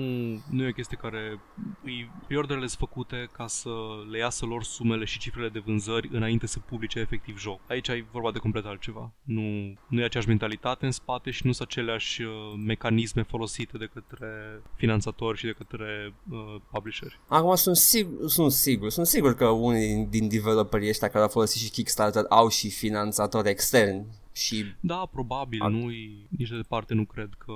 nu 0.50 0.64
e 0.64 0.68
o 0.68 0.72
chestie 0.72 0.96
care... 0.96 1.40
Îi, 1.84 2.10
pre-orderele 2.26 2.66
sunt 2.66 2.78
făcute 2.78 3.28
ca 3.32 3.46
să 3.46 3.70
le 4.10 4.18
iasă 4.18 4.44
lor 4.44 4.62
sumele 4.64 5.04
și 5.04 5.18
cifrele 5.18 5.48
de 5.48 5.62
vânzări 5.64 6.08
înainte 6.12 6.46
să 6.46 6.58
publice 6.58 6.98
efectiv 6.98 7.38
joc. 7.38 7.60
Aici 7.68 7.88
ai 7.88 8.06
vorba 8.12 8.32
de 8.32 8.38
complet 8.38 8.64
altceva. 8.64 9.12
Nu, 9.22 9.42
nu 9.88 10.00
e 10.00 10.04
aceeași 10.04 10.28
mentalitate 10.28 10.84
în 10.84 10.90
spate 10.90 11.30
și 11.30 11.46
nu 11.46 11.52
sunt 11.52 11.68
aceleași 11.68 12.22
uh, 12.22 12.30
mecanisme 12.66 13.22
folosite 13.22 13.78
de 13.78 13.90
către 13.94 14.28
finanțatori 14.76 15.38
și 15.38 15.44
de 15.44 15.54
către 15.58 16.14
uh, 16.30 16.38
publisheri. 16.70 17.20
Acum 17.28 17.54
sunt 17.54 17.76
sigur, 17.76 18.28
sunt 18.28 18.52
sigur, 18.52 18.90
sunt 18.90 19.06
sigur 19.06 19.34
că 19.34 19.46
unii 19.46 19.94
din, 19.94 20.08
din 20.08 20.28
developerii 20.28 20.88
ăștia 20.88 21.08
care 21.08 21.22
au 21.22 21.28
folosit 21.28 21.60
și 21.60 21.70
Kickstarter 21.70 22.24
au 22.28 22.48
și 22.48 22.70
finanțatori 22.70 23.48
externi 23.48 24.06
și 24.32 24.64
Da, 24.80 25.08
probabil, 25.12 25.62
Ar- 25.62 25.70
nu 25.70 25.88
nici 26.28 26.48
de 26.48 26.56
departe 26.56 26.94
nu 26.94 27.04
cred 27.04 27.34
că 27.38 27.52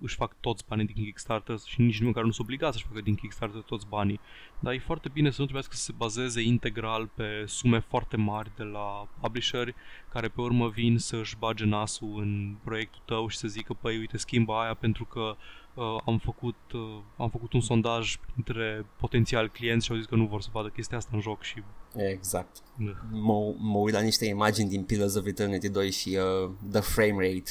își 0.00 0.14
fac 0.14 0.40
toți 0.40 0.64
banii 0.68 0.86
din 0.86 1.04
Kickstarter 1.04 1.58
și 1.66 1.80
nici 1.80 2.00
nu 2.00 2.12
care 2.12 2.26
nu 2.26 2.32
sunt 2.32 2.46
obligați 2.46 2.72
să-și 2.72 2.86
facă 2.86 3.00
din 3.00 3.14
Kickstarter 3.14 3.60
toți 3.60 3.86
banii. 3.86 4.20
Dar 4.60 4.72
e 4.72 4.78
foarte 4.78 5.08
bine 5.08 5.30
să 5.30 5.36
nu 5.38 5.44
trebuiască 5.44 5.74
să 5.74 5.82
se 5.82 5.92
bazeze 5.96 6.40
integral 6.40 7.06
pe 7.06 7.44
sume 7.46 7.78
foarte 7.78 8.16
mari 8.16 8.50
de 8.56 8.62
la 8.62 9.08
publisheri 9.20 9.74
care 10.08 10.28
pe 10.28 10.40
urmă 10.40 10.68
vin 10.68 10.98
să-și 10.98 11.36
bage 11.38 11.64
nasul 11.64 12.20
în 12.20 12.56
proiectul 12.64 13.02
tău 13.04 13.28
și 13.28 13.36
să 13.36 13.48
zică, 13.48 13.74
păi 13.74 13.98
uite, 13.98 14.16
schimbă 14.16 14.52
aia 14.52 14.74
pentru 14.74 15.04
că 15.04 15.36
uh, 15.74 15.96
am, 16.04 16.18
făcut, 16.18 16.72
uh, 16.72 16.98
am 17.16 17.30
făcut 17.30 17.52
un 17.52 17.60
sondaj 17.60 18.16
între 18.36 18.86
potențial 18.96 19.48
clienți 19.48 19.84
și 19.84 19.92
au 19.92 19.96
zis 19.96 20.06
că 20.06 20.14
nu 20.14 20.26
vor 20.26 20.40
să 20.40 20.48
vadă 20.52 20.68
chestia 20.68 20.96
asta 20.96 21.10
în 21.14 21.20
joc 21.20 21.42
și... 21.42 21.62
Exact. 21.96 22.56
Uh. 22.80 22.90
Mă, 23.10 23.54
mă 23.58 23.78
uit 23.78 23.94
la 23.94 24.00
niște 24.00 24.26
imagini 24.26 24.68
din 24.68 24.82
Pillars 24.82 25.14
of 25.14 25.26
Eternity 25.26 25.68
2 25.68 25.90
și 25.90 26.18
uh, 26.44 26.50
the 26.70 26.80
frame 26.80 27.28
rate 27.28 27.50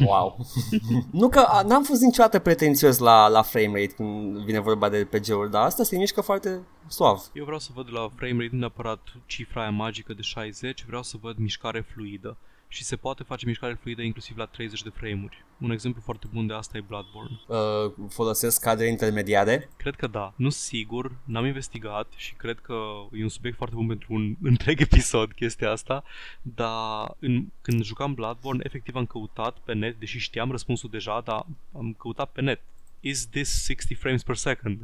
Wow. 0.00 0.46
nu 1.20 1.28
că 1.28 1.38
a, 1.38 1.62
n-am 1.62 1.82
fost 1.82 2.00
niciodată 2.00 2.38
pretențios 2.38 2.98
la, 2.98 3.28
la 3.28 3.42
frame 3.42 3.80
rate 3.80 3.92
când 3.94 4.38
vine 4.38 4.60
vorba 4.60 4.88
de 4.88 4.98
RPG-uri, 4.98 5.50
dar 5.50 5.64
asta 5.64 5.82
se 5.82 5.96
mișcă 5.96 6.20
foarte 6.20 6.62
suav. 6.86 7.30
Eu 7.32 7.44
vreau 7.44 7.58
să 7.58 7.70
văd 7.74 7.86
la 7.92 8.08
frame 8.14 8.36
rate 8.38 8.48
nu 8.52 8.58
neapărat 8.58 9.00
cifra 9.26 9.60
aia 9.60 9.70
magică 9.70 10.12
de 10.12 10.22
60, 10.22 10.84
vreau 10.84 11.02
să 11.02 11.16
văd 11.20 11.36
mișcare 11.36 11.80
fluidă 11.80 12.36
și 12.72 12.84
se 12.84 12.96
poate 12.96 13.22
face 13.22 13.46
mișcare 13.46 13.78
fluidă 13.80 14.02
inclusiv 14.02 14.36
la 14.36 14.44
30 14.44 14.82
de 14.82 14.88
frame-uri. 14.94 15.44
Un 15.58 15.70
exemplu 15.70 16.00
foarte 16.04 16.26
bun 16.32 16.46
de 16.46 16.54
asta 16.54 16.76
e 16.76 16.80
Bloodborne. 16.80 17.40
Uh, 17.46 18.08
folosesc 18.08 18.60
cadre 18.60 18.86
intermediare? 18.86 19.68
Cred 19.76 19.94
că 19.94 20.06
da. 20.06 20.32
Nu 20.36 20.50
sigur, 20.50 21.12
n-am 21.24 21.44
investigat 21.44 22.12
și 22.16 22.34
cred 22.34 22.58
că 22.60 22.74
e 23.12 23.22
un 23.22 23.28
subiect 23.28 23.56
foarte 23.56 23.74
bun 23.74 23.86
pentru 23.86 24.14
un 24.14 24.36
întreg 24.50 24.80
episod 24.80 25.32
chestia 25.32 25.70
asta, 25.70 26.04
dar 26.42 27.16
în, 27.18 27.46
când 27.62 27.84
jucam 27.84 28.14
Bloodborne, 28.14 28.62
efectiv 28.64 28.94
am 28.94 29.06
căutat 29.06 29.58
pe 29.58 29.74
net, 29.74 29.98
deși 29.98 30.18
știam 30.18 30.50
răspunsul 30.50 30.90
deja, 30.90 31.20
dar 31.24 31.46
am 31.72 31.94
căutat 31.98 32.30
pe 32.30 32.40
net 32.40 32.60
is 33.04 33.28
this 33.30 33.64
60 33.64 33.98
frames 33.98 34.22
per 34.22 34.36
second? 34.36 34.82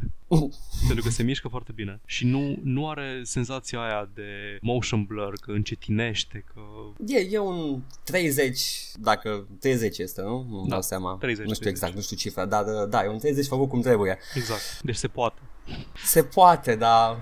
Pentru 0.87 1.05
că 1.05 1.11
se 1.11 1.23
mișcă 1.23 1.49
foarte 1.49 1.73
bine. 1.75 2.01
Și 2.07 2.27
nu, 2.27 2.59
nu 2.63 2.89
are 2.89 3.21
senzația 3.25 3.81
aia 3.81 4.11
de 4.15 4.59
motion 4.61 5.05
blur, 5.05 5.39
că 5.41 5.51
încetinește, 5.51 6.45
că... 6.55 6.61
E, 7.07 7.29
e 7.31 7.39
un 7.39 7.83
30, 8.05 8.61
dacă 8.95 9.47
30 9.61 9.99
este, 9.99 10.21
nu? 10.21 10.47
Nu 10.49 10.63
da, 10.63 10.69
dau 10.69 10.83
seama. 10.83 11.17
30, 11.21 11.47
nu 11.47 11.53
știu 11.53 11.65
30. 11.65 11.73
exact, 11.73 11.95
nu 11.95 12.01
știu 12.01 12.17
cifra, 12.17 12.47
dar 12.47 12.65
da, 12.65 12.87
da, 12.87 13.05
e 13.05 13.09
un 13.09 13.19
30 13.19 13.47
făcut 13.47 13.69
cum 13.69 13.81
trebuie. 13.81 14.19
Exact. 14.35 14.83
Deci 14.83 14.97
se 14.97 15.09
poate. 15.09 15.41
Se 16.05 16.23
poate, 16.23 16.75
dar 16.75 17.21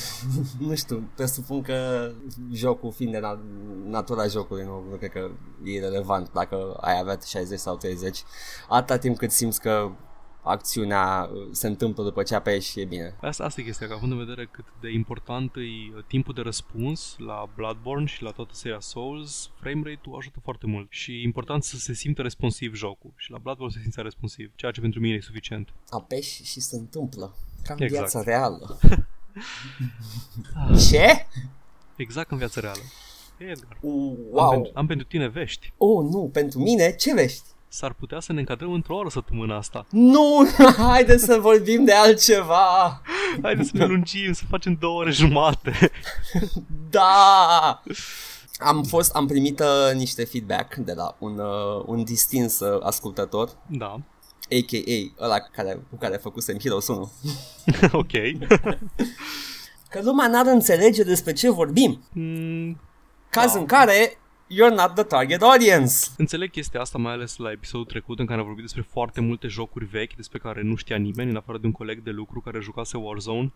nu 0.68 0.74
știu, 0.74 1.10
presupun 1.14 1.62
că 1.62 2.10
jocul 2.52 2.92
fiind 2.92 3.12
de 3.12 3.18
na- 3.18 3.88
natura 3.88 4.26
jocului, 4.26 4.64
nu, 4.64 4.84
nu 4.90 4.96
cred 4.96 5.10
că 5.10 5.30
e 5.64 5.80
relevant 5.80 6.32
dacă 6.32 6.76
ai 6.80 6.98
avea 6.98 7.18
60 7.26 7.58
sau 7.58 7.76
30, 7.76 8.18
atâta 8.68 8.98
timp 8.98 9.16
cât 9.16 9.30
simți 9.30 9.60
că 9.60 9.90
acțiunea 10.42 11.30
uh, 11.32 11.48
se 11.50 11.66
întâmplă 11.66 12.04
după 12.04 12.22
ce 12.22 12.34
apeși 12.34 12.70
și 12.70 12.80
e 12.80 12.84
bine. 12.84 13.16
Asta, 13.20 13.44
asta 13.44 13.60
e 13.60 13.64
chestia, 13.64 13.86
că 13.86 13.92
având 13.92 14.12
în 14.12 14.18
vedere 14.18 14.48
cât 14.50 14.64
de 14.80 14.90
important 14.92 15.56
e 15.56 15.60
uh, 15.60 16.04
timpul 16.06 16.34
de 16.34 16.40
răspuns 16.40 17.14
la 17.18 17.48
Bloodborne 17.54 18.06
și 18.06 18.22
la 18.22 18.30
toată 18.30 18.50
seria 18.54 18.80
Souls, 18.80 19.50
frame 19.60 19.82
rate-ul 19.84 20.16
ajută 20.16 20.38
foarte 20.42 20.66
mult 20.66 20.86
și 20.90 21.12
e 21.12 21.22
important 21.22 21.64
să 21.64 21.76
se 21.76 21.94
simtă 21.94 22.22
responsiv 22.22 22.74
jocul 22.74 23.12
și 23.16 23.30
la 23.30 23.38
Bloodborne 23.38 23.72
se 23.76 23.80
simte 23.82 24.00
responsiv, 24.00 24.52
ceea 24.54 24.70
ce 24.72 24.80
pentru 24.80 25.00
mine 25.00 25.14
e 25.14 25.20
suficient. 25.20 25.68
Apeși 25.90 26.44
și 26.44 26.60
se 26.60 26.76
întâmplă. 26.76 27.34
Ca 27.64 27.74
în 27.74 27.82
Exact. 27.82 28.10
viața 28.10 28.30
reală. 28.30 28.78
Ce? 30.88 31.26
Exact 31.96 32.30
în 32.30 32.38
viața 32.38 32.60
reală. 32.60 32.80
Edgar, 33.38 33.78
Uh, 33.80 34.16
am, 34.16 34.26
Wow. 34.30 34.50
pentru, 34.50 34.70
am 34.74 34.86
pentru 34.86 35.06
tine 35.06 35.28
vești. 35.28 35.72
Oh, 35.76 36.04
nu, 36.10 36.30
pentru 36.32 36.58
mine, 36.58 36.94
ce 36.94 37.14
vești? 37.14 37.42
S-ar 37.68 37.92
putea 37.92 38.20
să 38.20 38.32
ne 38.32 38.38
încadrăm 38.38 38.72
într-o 38.72 38.96
oră 38.96 39.08
săptămâna 39.08 39.56
asta. 39.56 39.86
Nu, 39.90 40.46
haide 40.78 41.16
să 41.16 41.38
vorbim 41.40 41.84
de 41.84 41.92
altceva. 41.92 43.02
Haideți 43.42 43.68
să 43.68 43.76
ne 43.76 43.84
lungim, 43.86 44.32
să 44.32 44.42
facem 44.48 44.76
două 44.80 45.00
ore 45.00 45.10
jumate. 45.10 45.72
Da! 46.90 47.82
Am 48.58 48.82
fost, 48.82 49.14
am 49.14 49.26
primit 49.26 49.60
uh, 49.60 49.94
niște 49.94 50.24
feedback 50.24 50.74
de 50.74 50.92
la 50.92 51.16
un, 51.18 51.38
uh, 51.38 51.82
un 51.86 52.04
distins 52.04 52.60
uh, 52.60 52.82
ascultător, 52.82 53.50
Da, 53.66 53.86
a.k.a. 54.50 55.24
ăla 55.24 55.38
care, 55.38 55.80
cu 55.90 55.96
care 55.96 56.16
făcusem 56.16 56.58
Heroes 56.58 56.88
1, 56.88 57.10
ok. 57.92 58.10
că 59.90 60.00
lumea 60.02 60.28
n-ar 60.28 60.46
înțelege 60.46 61.02
despre 61.02 61.32
ce 61.32 61.50
vorbim, 61.50 62.00
Mm, 62.12 62.80
caz 63.30 63.52
Da. 63.52 63.58
în 63.58 63.66
care 63.66 64.18
you're 64.48 64.74
not 64.74 64.94
the 64.94 65.04
target 65.04 65.42
audience. 65.42 65.94
Înțeleg 66.16 66.50
chestia 66.50 66.80
asta 66.80 66.98
mai 66.98 67.12
ales 67.12 67.36
la 67.36 67.50
episodul 67.50 67.86
trecut 67.86 68.18
în 68.18 68.26
care 68.26 68.38
am 68.38 68.44
vorbit 68.46 68.64
despre 68.64 68.86
foarte 68.90 69.20
multe 69.20 69.48
jocuri 69.48 69.84
vechi 69.84 70.14
despre 70.14 70.38
care 70.38 70.62
nu 70.62 70.74
știa 70.74 70.96
nimeni, 70.96 71.30
în 71.30 71.36
afară 71.36 71.58
de 71.58 71.66
un 71.66 71.72
coleg 71.72 72.02
de 72.02 72.10
lucru 72.10 72.40
care 72.40 72.60
jucase 72.60 72.96
Warzone. 72.96 73.52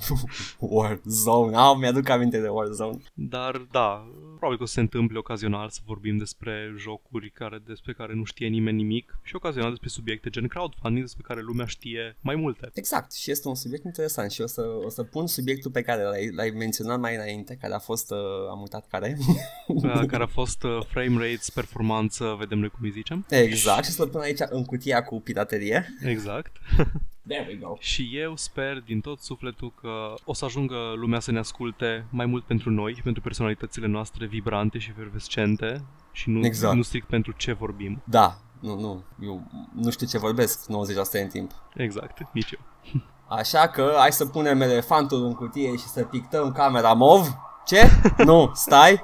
Warzone, 0.58 1.56
ah, 1.56 1.76
mi-aduc 1.78 2.08
aminte 2.08 2.40
de 2.40 2.48
Warzone. 2.48 2.98
Dar 3.14 3.56
da, 3.70 4.06
probabil 4.36 4.56
că 4.56 4.62
o 4.62 4.66
să 4.66 4.72
se 4.72 4.80
întâmple 4.80 5.18
ocazional 5.18 5.68
să 5.68 5.80
vorbim 5.84 6.16
despre 6.16 6.74
jocuri 6.78 7.30
care, 7.30 7.62
despre 7.66 7.92
care 7.92 8.14
nu 8.14 8.24
știe 8.24 8.48
nimeni 8.48 8.76
nimic 8.76 9.18
și 9.22 9.36
ocazional 9.36 9.70
despre 9.70 9.88
subiecte 9.88 10.30
gen 10.30 10.46
crowdfunding 10.46 11.04
despre 11.04 11.24
care 11.26 11.40
lumea 11.40 11.66
știe 11.66 12.16
mai 12.20 12.34
multe. 12.34 12.70
Exact, 12.72 13.12
și 13.12 13.30
este 13.30 13.48
un 13.48 13.54
subiect 13.54 13.84
interesant 13.84 14.30
și 14.30 14.40
o 14.40 14.46
să, 14.46 14.62
o 14.84 14.88
să 14.88 15.02
pun 15.02 15.26
subiectul 15.26 15.70
pe 15.70 15.82
care 15.82 16.02
l-ai, 16.02 16.30
l-ai 16.30 16.50
menționat 16.50 17.00
mai 17.00 17.14
înainte, 17.14 17.56
care 17.60 17.74
a 17.74 17.78
fost, 17.78 18.10
uh, 18.10 18.18
am 18.50 18.60
uitat 18.60 18.86
care. 18.88 19.16
Uh, 19.66 20.06
care 20.06 20.22
a 20.22 20.26
fost 20.26 20.62
uh, 20.62 20.78
frame 20.88 21.26
rates, 21.26 21.50
performanță, 21.50 22.36
vedem 22.38 22.58
noi 22.58 22.68
cum 22.68 22.80
îi 22.82 22.90
zicem. 22.90 23.26
exact, 23.28 23.84
și 23.84 23.90
să-l 23.90 24.08
pun 24.08 24.20
aici 24.20 24.38
în 24.48 24.64
cutia 24.64 25.04
cu 25.04 25.20
piraterie. 25.20 25.96
Exact. 26.02 26.56
There 27.28 27.46
we 27.48 27.54
go. 27.54 27.74
Și 27.78 28.10
eu 28.12 28.36
sper 28.36 28.80
din 28.80 29.00
tot 29.00 29.20
sufletul 29.20 29.72
că 29.80 30.14
o 30.24 30.34
să 30.34 30.44
ajungă 30.44 30.76
lumea 30.96 31.20
să 31.20 31.30
ne 31.30 31.38
asculte 31.38 32.06
mai 32.10 32.26
mult 32.26 32.44
pentru 32.44 32.70
noi 32.70 32.94
și 32.94 33.02
pentru 33.02 33.22
personalitățile 33.22 33.86
noastre 33.86 34.26
vibrante 34.26 34.78
și 34.78 34.90
efervescente 34.90 35.84
și 36.12 36.30
nu, 36.30 36.44
Exact. 36.46 36.74
nu 36.76 36.82
strict 36.82 37.08
pentru 37.08 37.32
ce 37.36 37.52
vorbim. 37.52 38.02
Da, 38.04 38.36
nu, 38.60 38.80
nu, 38.80 39.02
eu 39.22 39.42
nu 39.74 39.90
știu 39.90 40.06
ce 40.06 40.18
vorbesc 40.18 40.66
90% 40.66 40.68
din 41.12 41.28
timp. 41.28 41.50
Exact, 41.74 42.26
nici 42.32 42.50
eu. 42.50 42.60
Așa 43.38 43.68
că 43.68 43.94
hai 43.98 44.12
să 44.12 44.26
punem 44.26 44.60
elefantul 44.60 45.24
în 45.24 45.34
cutie 45.34 45.76
și 45.76 45.84
să 45.84 46.02
pictăm 46.02 46.52
camera 46.52 46.92
mov. 46.92 47.26
Ce? 47.66 47.90
nu, 48.24 48.50
stai. 48.54 49.02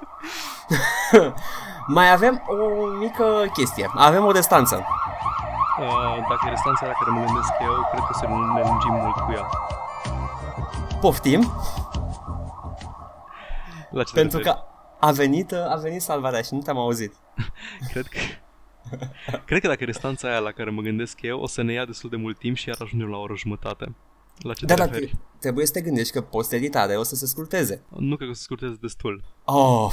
Mai 1.87 2.13
avem 2.13 2.43
o 2.47 2.87
mică 2.87 3.51
chestie. 3.53 3.91
Avem 3.95 4.25
o 4.25 4.31
restanță. 4.31 4.85
Uh, 5.81 6.17
dacă 6.29 6.43
e 6.47 6.49
restanța 6.49 6.87
la 6.87 6.93
care 6.93 7.11
mă 7.11 7.25
gândesc 7.25 7.53
eu, 7.63 7.89
cred 7.91 8.03
că 8.07 8.13
să 8.19 8.27
nu 8.27 8.53
ne 8.53 8.61
lungim 8.69 8.93
mult 8.93 9.15
cu 9.15 9.33
ea. 9.33 9.49
Poftim, 11.01 11.53
La 13.91 14.03
ce 14.03 14.13
te 14.13 14.21
pentru 14.21 14.39
referi? 14.39 14.57
că 14.57 14.63
a 15.01 15.11
venit, 15.11 15.53
a 15.53 15.79
venit 15.83 16.01
salvarea 16.03 16.43
și 16.43 16.55
nu 16.55 16.61
te-am 16.61 16.79
auzit. 16.79 17.15
Cred 17.93 18.07
că... 18.07 18.19
Cred 19.45 19.61
că 19.61 19.69
dacă 19.69 19.83
e 19.83 19.87
restanța 19.87 20.29
aia 20.29 20.39
la 20.39 20.51
care 20.51 20.71
mă 20.71 20.81
gândesc 20.83 21.23
eu, 21.23 21.41
o 21.41 21.47
să 21.47 21.63
ne 21.63 21.73
ia 21.73 21.85
destul 21.85 22.11
de 22.11 22.17
mult 22.17 22.39
timp 22.39 22.57
și 22.57 22.69
iar 22.69 22.77
ajungem 22.81 23.09
la 23.09 23.17
o 23.17 23.21
oră 23.21 23.35
jumătate. 23.37 23.95
La 24.39 24.53
ce 24.53 24.67
Dar 24.67 24.77
te 24.79 24.83
dacă, 24.85 24.95
referi? 24.99 25.19
trebuie 25.39 25.67
să 25.67 25.73
te 25.73 25.81
gândești 25.81 26.13
că 26.13 26.21
posteritarea 26.21 26.99
o 26.99 27.03
să 27.03 27.15
se 27.15 27.27
scurteze. 27.27 27.83
Nu 27.89 28.17
cred 28.17 28.29
că 28.29 28.35
o 28.35 28.37
să 28.37 28.43
scurteze 28.43 28.77
destul. 28.81 29.25
Oh, 29.45 29.93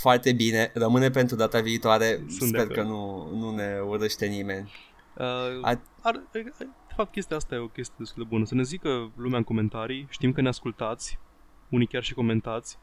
foarte 0.00 0.32
bine. 0.32 0.70
Rămâne 0.74 1.10
pentru 1.10 1.36
data 1.36 1.60
viitoare. 1.60 2.20
de 2.26 2.46
Sper 2.46 2.60
acord. 2.60 2.74
că 2.74 2.82
nu, 2.82 3.28
nu 3.34 3.50
ne 3.54 3.78
urăște 3.88 4.26
nimeni. 4.26 4.72
Uh, 5.18 5.24
A- 5.62 5.82
ar, 6.02 6.22
de 6.32 6.52
fapt, 6.96 7.12
chestia 7.12 7.36
asta 7.36 7.54
e 7.54 7.58
o 7.58 7.68
chestie 7.68 7.94
destul 7.98 8.22
de 8.22 8.28
bună. 8.28 8.44
Să 8.44 8.54
ne 8.54 8.62
zică 8.62 9.10
lumea 9.16 9.38
în 9.38 9.44
comentarii, 9.44 10.06
știm 10.10 10.32
că 10.32 10.40
ne 10.40 10.48
ascultați, 10.48 11.18
unii 11.68 11.86
chiar 11.86 12.02
și 12.02 12.14
comentați. 12.14 12.78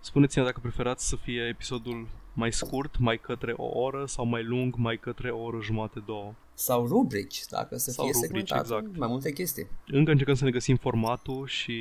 Spuneți-ne 0.00 0.44
dacă 0.44 0.60
preferați 0.60 1.08
să 1.08 1.16
fie 1.16 1.42
episodul 1.42 2.08
mai 2.36 2.52
scurt, 2.52 2.98
mai 2.98 3.18
către 3.18 3.54
o 3.56 3.78
oră, 3.78 4.04
sau 4.06 4.24
mai 4.24 4.44
lung, 4.44 4.74
mai 4.76 4.96
către 4.98 5.30
o 5.30 5.42
oră 5.42 5.58
jumate, 5.62 6.02
două. 6.06 6.34
Sau 6.54 6.86
rubrici, 6.86 7.40
dacă 7.50 7.76
să 7.76 7.90
Sau 7.90 8.04
fie 8.04 8.14
rubrici, 8.14 8.48
segmentat 8.48 8.60
exact. 8.60 8.98
mai 8.98 9.08
multe 9.08 9.32
chestii. 9.32 9.66
Încă 9.86 10.10
încercăm 10.10 10.34
să 10.34 10.44
ne 10.44 10.50
găsim 10.50 10.76
formatul 10.76 11.46
și 11.46 11.74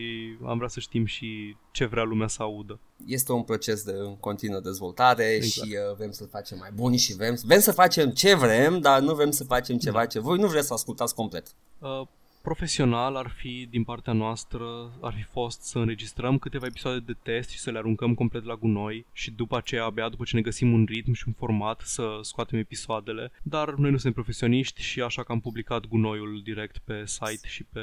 am 0.46 0.58
vrea 0.58 0.68
să 0.70 0.80
știm 0.80 1.06
și 1.06 1.56
ce 1.72 1.86
vrea 1.86 2.04
lumea 2.04 2.28
să 2.28 2.42
audă. 2.44 2.80
Este 3.06 3.32
un 3.32 3.44
proces 3.44 3.84
de 3.84 3.92
în 3.92 4.16
continuă 4.18 4.60
dezvoltare 4.60 5.24
Exact. 5.24 5.68
și 5.68 5.76
uh, 5.90 5.96
vrem 5.98 6.12
să-l 6.12 6.28
facem 6.28 6.58
mai 6.58 6.70
bun 6.74 6.96
și 6.96 7.16
vrem, 7.16 7.38
vrem 7.46 7.60
să 7.60 7.72
facem 7.72 8.10
ce 8.10 8.36
vrem, 8.36 8.80
dar 8.80 9.02
nu 9.02 9.14
vrem 9.16 9.32
să 9.32 9.44
facem 9.44 9.78
ceva 9.78 10.00
Da. 10.00 10.06
ce 10.06 10.20
voi 10.20 10.38
nu 10.38 10.48
vreți 10.48 10.68
să 10.68 10.74
ascultați 10.74 11.16
complet. 11.16 11.48
Uh, 11.80 12.02
profesional 12.46 13.16
ar 13.16 13.30
fi 13.38 13.68
din 13.70 13.84
partea 13.84 14.14
noastră, 14.14 14.66
ar 15.02 15.14
fi 15.14 15.24
fost 15.24 15.62
să 15.62 15.78
înregistrăm 15.78 16.38
câteva 16.38 16.66
episoade 16.66 17.00
de 17.00 17.16
test 17.24 17.50
și 17.50 17.60
să 17.60 17.72
le 17.72 17.78
aruncăm 17.78 18.14
complet 18.14 18.44
la 18.44 18.56
gunoi 18.56 19.06
și 19.12 19.32
după 19.32 19.58
aceea, 19.58 19.84
abia 19.84 20.10
după 20.10 20.24
ce 20.24 20.36
ne 20.36 20.42
găsim 20.42 20.74
un 20.74 20.86
ritm 20.88 21.14
și 21.14 21.24
un 21.28 21.34
format, 21.34 21.82
să 21.86 22.20
scoatem 22.22 22.60
episoadele. 22.60 23.32
Dar 23.42 23.70
noi 23.70 23.92
nu 23.92 23.98
suntem 23.98 24.14
profesioniști 24.14 24.82
și 24.82 25.02
așa 25.02 25.24
că 25.24 25.32
am 25.32 25.40
publicat 25.40 25.86
gunoiul 25.86 26.42
direct 26.44 26.78
pe 26.78 27.04
site 27.06 27.48
și 27.48 27.64
pe 27.64 27.80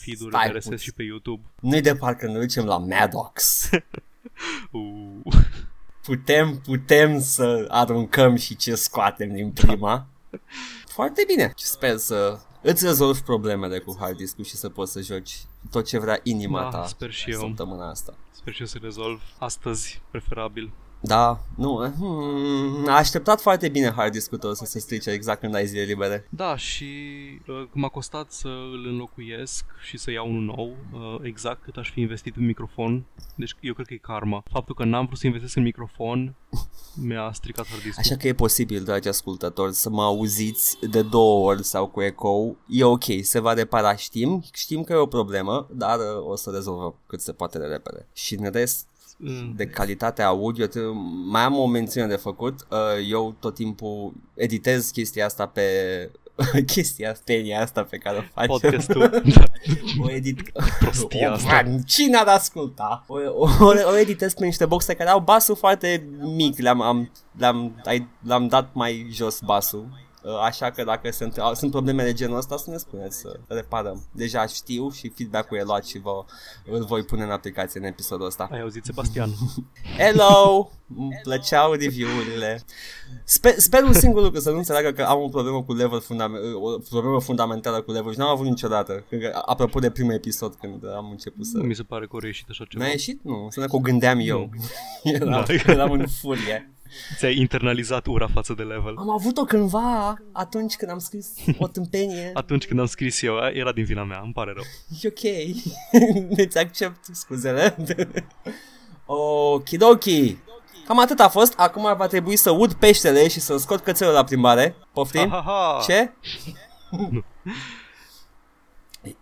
feed-uri 0.00 0.34
Stai 0.34 0.52
RSS 0.52 0.64
puțin. 0.64 0.76
și 0.76 0.92
pe 0.92 1.02
YouTube. 1.02 1.42
Nu-i 1.60 1.80
de 1.80 1.94
parcă 1.94 2.26
ne 2.26 2.38
ducem 2.38 2.64
la 2.64 2.78
Maddox. 2.78 3.70
Uh. 4.70 5.34
putem, 6.08 6.60
putem 6.64 7.20
să 7.20 7.66
aruncăm 7.68 8.36
și 8.36 8.56
ce 8.56 8.74
scoatem 8.74 9.32
din 9.32 9.50
prima. 9.50 10.06
Foarte 10.86 11.24
bine. 11.26 11.52
Sper 11.56 11.96
să 11.96 12.38
îți 12.70 12.84
rezolvi 12.84 13.20
problemele 13.20 13.78
cu 13.78 13.96
hard 13.98 14.16
disk 14.16 14.42
și 14.42 14.56
să 14.56 14.68
poți 14.68 14.92
să 14.92 15.00
joci 15.00 15.44
tot 15.70 15.86
ce 15.86 15.98
vrea 15.98 16.20
inima 16.22 16.60
Da, 16.62 16.68
ta 16.68 16.86
sper 16.86 17.10
și 17.10 17.30
eu. 17.30 17.38
săptămâna 17.40 17.90
asta. 17.90 18.14
Sper 18.30 18.52
și 18.52 18.60
eu 18.60 18.66
să 18.66 18.78
rezolv 18.82 19.20
astăzi, 19.38 20.00
preferabil. 20.10 20.70
Da, 21.06 21.40
nu, 21.56 21.92
hmm, 21.98 22.88
a 22.88 22.96
așteptat 22.96 23.40
foarte 23.40 23.68
bine 23.68 23.92
hard 23.96 24.12
disk-ul 24.12 24.38
tău 24.38 24.54
să 24.54 24.64
se 24.64 24.78
strice 24.78 25.10
exact 25.10 25.40
când 25.40 25.54
ai 25.54 25.66
zile 25.66 25.82
libere. 25.82 26.26
Da, 26.30 26.56
și 26.56 26.84
uh, 27.46 27.68
m-a 27.72 27.88
costat 27.88 28.32
să 28.32 28.48
îl 28.48 28.86
înlocuiesc 28.86 29.64
și 29.88 29.98
să 29.98 30.10
iau 30.10 30.28
unul 30.28 30.54
nou, 30.56 30.76
uh, 30.92 31.18
exact 31.22 31.62
cât 31.62 31.76
aș 31.76 31.90
fi 31.90 32.00
investit 32.00 32.36
în 32.36 32.44
microfon. 32.44 33.04
Deci 33.34 33.56
eu 33.60 33.74
cred 33.74 33.86
că 33.86 33.94
e 33.94 33.96
karma. 33.96 34.42
Faptul 34.50 34.74
că 34.74 34.84
n-am 34.84 35.06
vrut 35.06 35.18
să 35.18 35.26
investesc 35.26 35.56
în 35.56 35.62
microfon 35.62 36.34
mi-a 37.02 37.30
stricat 37.32 37.66
hard 37.66 37.82
disk 37.82 37.98
Așa 37.98 38.16
că 38.16 38.28
e 38.28 38.32
posibil, 38.32 38.84
dragi 38.84 39.08
ascultători, 39.08 39.74
să 39.74 39.90
mă 39.90 40.02
auziți 40.02 40.78
de 40.90 41.02
două 41.02 41.50
ori 41.50 41.64
sau 41.64 41.86
cu 41.86 42.02
eco. 42.02 42.56
E 42.68 42.84
ok, 42.84 43.04
se 43.22 43.40
va 43.40 43.52
repara, 43.52 43.96
știm, 43.96 44.44
știm 44.52 44.82
că 44.82 44.92
e 44.92 44.96
o 44.96 45.06
problemă, 45.06 45.68
dar 45.72 45.98
uh, 45.98 46.28
o 46.28 46.36
să 46.36 46.50
rezolvăm 46.50 46.94
cât 47.06 47.20
se 47.20 47.32
poate 47.32 47.58
de 47.58 47.64
repede. 47.64 48.06
Și 48.12 48.34
în 48.34 48.50
rest, 48.52 48.86
Mm. 49.18 49.52
de 49.56 49.66
calitate 49.66 50.22
audio, 50.22 50.66
te- 50.66 50.80
mai 51.30 51.42
am 51.42 51.58
o 51.58 51.66
mențiune 51.66 52.06
de 52.06 52.16
făcut. 52.16 52.66
Uh, 52.70 53.08
Eu 53.10 53.36
tot 53.40 53.54
timpul 53.54 54.12
editez 54.34 54.90
chestia 54.90 55.24
asta 55.24 55.46
pe 55.46 55.62
chestia 56.72 57.10
asta, 57.10 57.32
asta 57.60 57.82
pe 57.84 57.96
care 57.96 58.16
o 58.18 58.22
facem. 58.34 58.48
Podcastul. 58.70 59.22
O 60.02 60.10
edit... 60.10 60.52
Prostia 60.80 61.30
O, 61.30 61.32
asta. 61.32 61.62
man, 61.62 61.80
Cine 61.86 62.16
ar 62.16 62.26
asculta? 62.26 63.04
O, 63.06 63.14
o, 63.18 63.48
o, 63.60 63.72
o 63.92 63.96
editez 63.98 64.34
pe 64.34 64.44
niște 64.44 64.66
boxe 64.66 64.94
care 64.94 65.10
au 65.10 65.20
basul 65.20 65.56
foarte 65.56 66.08
mic. 66.20 66.58
Le-am, 66.58 66.80
am, 66.80 67.10
le-am, 67.38 67.80
ai- 67.84 68.08
le-am 68.22 68.48
dat 68.48 68.68
mai 68.74 69.06
jos 69.12 69.40
basul. 69.44 70.04
Uh, 70.26 70.40
Așa 70.44 70.70
că 70.70 70.84
dacă 70.84 71.10
sunt, 71.10 71.38
au- 71.38 71.54
sunt 71.54 71.70
probleme 71.70 72.02
de 72.04 72.12
genul 72.12 72.36
ăsta 72.36 72.56
să 72.56 72.70
ne 72.70 72.76
spuneți 72.76 73.18
să 73.18 73.38
reparăm. 73.48 74.04
Deja 74.12 74.46
știu 74.46 74.90
și 74.90 75.12
feedback-ul 75.16 75.58
e 75.58 75.62
luat 75.62 75.84
și 75.86 75.98
vă, 75.98 76.24
îl 76.70 76.84
voi 76.84 77.02
pune 77.02 77.22
în 77.22 77.30
aplicație 77.30 77.80
în 77.80 77.86
episodul 77.86 78.26
ăsta. 78.26 78.48
Ai 78.52 78.60
auzit, 78.60 78.84
Sebastian? 78.84 79.30
Hello! 79.98 80.70
Îmi 80.96 81.20
plăceau 81.22 81.72
review-urile. 81.72 82.64
Sper, 83.24 83.54
sper 83.56 83.82
un 83.82 83.92
singur 83.92 84.22
lucru, 84.22 84.40
să 84.40 84.50
nu 84.50 84.56
înțeleagă 84.56 84.92
că 84.92 85.02
am 85.02 85.22
o 85.22 85.28
problemă 85.28 85.62
cu 85.62 85.72
level 85.72 86.00
fundament, 86.00 86.42
o 86.54 86.78
problemă 86.90 87.20
fundamentală 87.20 87.80
cu 87.82 87.92
level 87.92 88.12
și 88.12 88.18
n-am 88.18 88.28
avut 88.28 88.46
niciodată. 88.46 89.04
Cred 89.08 89.20
că, 89.20 89.42
apropo 89.44 89.78
de 89.78 89.90
primul 89.90 90.12
episod 90.12 90.54
când 90.54 90.86
am 90.96 91.10
început 91.10 91.46
să... 91.46 91.56
Nu 91.56 91.62
mi 91.62 91.74
se 91.74 91.82
pare 91.82 92.06
că 92.06 92.16
ori 92.16 92.26
ieșit 92.26 92.46
așa 92.50 92.64
ceva. 92.68 92.82
Mi-a 92.84 92.92
ieșit? 92.92 93.20
Nu, 93.24 93.46
sună 93.50 93.66
că 93.66 93.76
o 93.76 93.78
gândeam 93.78 94.18
eu. 94.22 94.50
eram, 95.02 95.28
Da. 95.30 95.44
eram 95.72 95.90
în 95.90 96.06
furie. 96.20 96.70
Ți-ai 97.16 97.36
internalizat 97.38 98.06
ura 98.06 98.26
față 98.28 98.54
de 98.54 98.62
level. 98.62 98.96
Am 98.96 99.10
avut-o 99.10 99.44
cândva 99.44 100.16
atunci 100.32 100.76
când 100.76 100.90
am 100.90 100.98
scris 100.98 101.34
o 101.58 101.66
tâmpenie. 101.68 102.30
Atunci 102.34 102.66
când 102.66 102.80
am 102.80 102.86
scris 102.86 103.22
eu, 103.22 103.36
era 103.52 103.72
din 103.72 103.84
vina 103.84 104.04
mea, 104.04 104.20
îmi 104.24 104.32
pare 104.32 104.52
rău. 104.52 104.64
E 105.02 105.08
ok. 105.08 106.36
Îți 106.38 106.58
accept 106.64 107.04
scuzele. 107.12 107.76
Okidoki. 109.06 110.36
Cam 110.86 111.00
atât 111.00 111.18
a 111.18 111.28
fost. 111.28 111.58
Acum 111.58 111.82
va 111.96 112.06
trebui 112.06 112.36
să 112.36 112.50
ud 112.50 112.72
peștele 112.72 113.28
și 113.28 113.40
să 113.40 113.56
scot 113.56 113.80
cățelul 113.80 114.12
la 114.12 114.24
plimbare. 114.24 114.74
Poftim? 114.92 115.32
Ahaha. 115.32 115.82
Ce? 115.86 116.10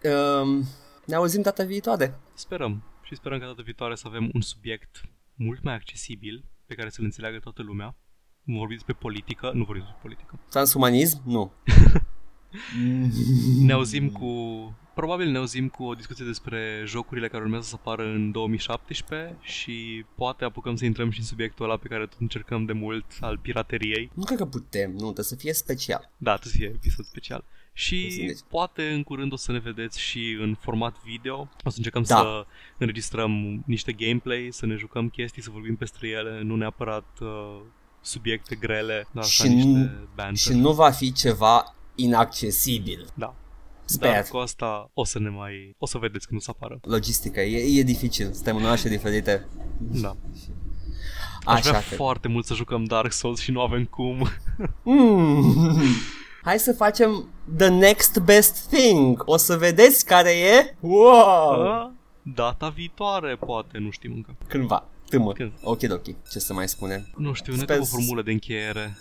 um, 0.09 0.65
ne 1.05 1.15
auzim 1.15 1.43
data 1.43 1.65
viitoare. 1.65 2.19
Sperăm. 2.35 2.83
Și 3.03 3.15
sperăm 3.15 3.39
că 3.39 3.45
data 3.45 3.63
viitoare 3.65 3.95
să 3.95 4.05
avem 4.07 4.31
un 4.33 4.41
subiect 4.41 5.01
mult 5.35 5.63
mai 5.63 5.75
accesibil, 5.75 6.45
pe 6.67 6.75
care 6.75 6.89
să-l 6.89 7.05
înțeleagă 7.05 7.39
toată 7.39 7.63
lumea. 7.63 7.97
Vorbim 8.43 8.77
despre 8.77 8.93
politică, 8.93 9.51
nu 9.55 9.65
vorbim 9.65 9.83
despre 9.83 10.01
politică. 10.03 10.39
Transhumanism? 10.49 11.23
Nu. 11.25 11.53
Ne 13.59 13.73
auzim 13.73 14.11
cu... 14.11 14.29
Probabil 14.95 15.31
ne 15.31 15.39
auzim 15.39 15.69
cu 15.69 15.85
o 15.85 15.95
discuție 15.95 16.25
despre 16.25 16.83
jocurile 16.87 17.29
care 17.29 17.43
urmează 17.43 17.67
să 17.69 17.75
apară 17.79 18.03
în 18.03 18.31
2017 18.31 19.37
și 19.41 20.05
poate 20.15 20.45
apucăm 20.45 20.77
să 20.77 20.85
intrăm 20.85 21.11
și 21.11 21.19
în 21.19 21.25
subiectul 21.25 21.65
ăla 21.65 21.77
pe 21.77 21.89
care 21.89 22.07
tot 22.07 22.21
încercăm 22.21 22.65
de 22.65 22.73
mult 22.73 23.05
al 23.21 23.39
pirateriei. 23.39 24.11
Nu 24.15 24.25
cred 24.25 24.39
că 24.39 24.47
putem. 24.47 24.91
Nu, 24.91 24.97
trebuie 24.97 25.25
să 25.25 25.37
fie 25.37 25.53
special. 25.53 26.11
Da, 26.17 26.37
trebuie 26.37 26.53
să 26.53 26.59
fie 26.59 26.67
episod 26.67 27.05
special. 27.05 27.45
Și 27.77 28.05
Înțelegi. 28.05 28.41
poate 28.49 28.83
în 28.91 29.03
curând 29.03 29.33
o 29.33 29.37
să 29.37 29.53
ne 29.53 29.59
vedeți 29.59 30.01
și 30.01 30.37
în 30.41 30.57
format 30.61 30.97
video. 31.05 31.37
O 31.65 31.71
să 31.71 31.75
încercăm 31.77 32.03
Da. 32.03 32.17
să 32.17 32.47
înregistrăm 32.79 33.63
niște 33.67 33.93
gameplay, 33.93 34.49
să 34.51 34.67
ne 34.67 34.75
jucăm 34.77 35.09
chestii, 35.09 35.43
să 35.43 35.51
vorbim 35.53 35.77
despre 35.79 36.09
ele, 36.09 36.43
nu 36.43 36.57
neapărat 36.57 37.07
uh, 37.21 37.61
subiecte 38.01 38.55
grele, 38.55 39.07
dar 39.13 39.25
așa 39.25 39.45
Și 39.45 39.51
nu- 39.51 39.55
niște 39.77 40.09
banter. 40.15 40.37
Și 40.37 40.53
nu 40.53 40.73
va 40.73 40.91
fi 40.91 41.13
ceva 41.13 41.75
inaccesibil. 41.95 43.07
Da. 43.15 43.35
Sper. 43.85 44.11
Dar 44.13 44.23
cu 44.29 44.37
asta 44.37 44.91
o 44.95 45.05
să 45.05 45.19
ne 45.19 45.29
mai... 45.29 45.75
O 45.79 45.87
să 45.87 45.99
vedeți 45.99 46.27
când 46.27 46.41
o 46.41 46.43
să 46.43 46.51
apară. 46.51 46.79
Logistica, 46.83 47.41
e, 47.43 47.79
e 47.79 47.83
dificil. 47.83 48.33
Suntem 48.33 48.57
în 48.57 48.65
orașe 48.65 48.89
diferite. 48.89 49.47
Da. 49.79 50.17
Aș 51.45 51.59
Așa 51.59 51.69
vrea 51.69 51.81
că... 51.89 51.95
foarte 51.95 52.29
mult 52.29 52.47
să 52.47 52.55
jucăm 52.55 52.85
Dark 52.85 53.13
Souls 53.13 53.41
și 53.41 53.51
nu 53.51 53.61
avem 53.61 53.85
cum. 53.85 54.29
Mm. 54.83 55.55
Hai 56.45 56.59
să 56.59 56.73
facem 56.73 57.29
the 57.57 57.69
next 57.69 58.19
best 58.19 58.67
thing. 58.71 59.23
O 59.27 59.37
să 59.37 59.57
vedeți 59.57 60.05
care 60.07 60.31
e. 60.31 60.77
Wow! 60.81 61.61
Uh, 61.63 61.91
Data 62.35 62.69
viitoare, 62.69 63.37
poate, 63.37 63.79
nu 63.79 63.91
știm 63.91 64.13
încă. 64.15 64.37
Cândva. 64.49 64.85
Tâmă. 65.09 65.33
Când? 65.33 65.53
Ok, 65.63 65.81
ok. 65.91 66.05
Ce 66.31 66.39
să 66.39 66.53
mai 66.53 66.69
spunem? 66.69 67.07
Nu 67.17 67.33
știu, 67.33 67.53
ne 67.53 67.59
Sper 67.59 67.75
dăm 67.75 67.81
o 67.83 67.85
să- 67.87 67.91
formulă 67.95 68.23
de 68.23 68.31
încheiere. 68.31 68.97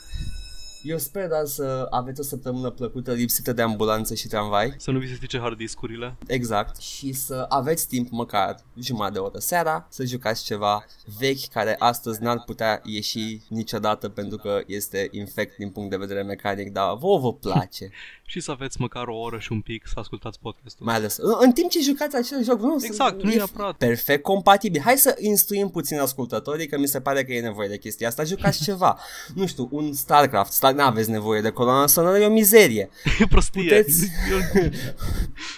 Eu 0.83 0.97
sper 0.97 1.27
dar 1.27 1.45
să 1.45 1.87
aveți 1.89 2.19
o 2.19 2.23
săptămână 2.23 2.69
plăcută 2.69 3.11
lipsită 3.13 3.53
de 3.53 3.61
ambulanță 3.61 4.13
și 4.15 4.27
tramvai. 4.27 4.73
Să 4.77 4.91
nu 4.91 4.99
vi 4.99 5.07
se 5.07 5.13
strice 5.13 5.39
hard 5.39 5.57
discurile. 5.57 6.15
Exact. 6.27 6.77
Și 6.81 7.13
să 7.13 7.45
aveți 7.49 7.87
timp 7.87 8.11
măcar 8.11 8.55
jumătate 8.79 9.13
de 9.13 9.19
oră 9.19 9.39
seara 9.39 9.87
să 9.89 10.03
jucați 10.05 10.43
ceva 10.43 10.85
vechi 11.19 11.47
care 11.47 11.75
astăzi 11.79 12.21
n-ar 12.21 12.43
putea 12.45 12.81
ieși 12.83 13.41
niciodată 13.47 14.09
pentru 14.09 14.37
că 14.37 14.61
este 14.65 15.07
infect 15.11 15.57
din 15.57 15.69
punct 15.69 15.89
de 15.89 15.97
vedere 15.97 16.21
mecanic, 16.23 16.71
dar 16.71 16.95
vouă 16.97 17.19
vă 17.19 17.33
place. 17.33 17.89
Și 18.25 18.39
să 18.39 18.51
aveți 18.51 18.81
măcar 18.81 19.07
o 19.07 19.19
oră 19.19 19.39
și 19.39 19.51
un 19.51 19.61
pic 19.61 19.87
să 19.87 19.93
ascultați 19.99 20.39
podcastul. 20.39 20.85
Mai 20.85 20.95
ales 20.95 21.17
în, 21.17 21.33
în 21.39 21.51
timp 21.51 21.69
ce 21.69 21.79
jucați 21.81 22.15
acel 22.15 22.43
joc. 22.43 22.59
Nu, 22.59 22.77
Exact, 22.81 23.23
nu 23.23 23.29
e 23.29 23.33
e 23.33 23.35
neapărat. 23.35 23.75
perfect 23.75 24.23
compatibil. 24.23 24.81
Hai 24.81 24.97
să 24.97 25.15
instruim 25.19 25.69
puțin 25.69 25.99
ascultătorii 25.99 26.67
că 26.67 26.77
mi 26.77 26.87
se 26.87 27.01
pare 27.01 27.23
că 27.25 27.33
e 27.33 27.41
nevoie 27.41 27.67
de 27.67 27.77
chestia 27.77 28.07
asta. 28.07 28.23
Jucați 28.23 28.63
ceva. 28.69 28.99
Nu 29.35 29.45
știu, 29.45 29.67
un 29.71 29.93
StarCraft. 29.93 30.51
Star, 30.51 30.72
n-aveți 30.73 31.09
nevoie 31.09 31.41
de 31.41 31.49
coloana 31.49 31.87
sonoră, 31.87 32.17
e 32.17 32.25
o 32.25 32.29
mizerie. 32.29 32.89
E 33.19 33.25
prostie. 33.29 33.61
Puteți- 33.63 34.09
Eu- 34.31 34.69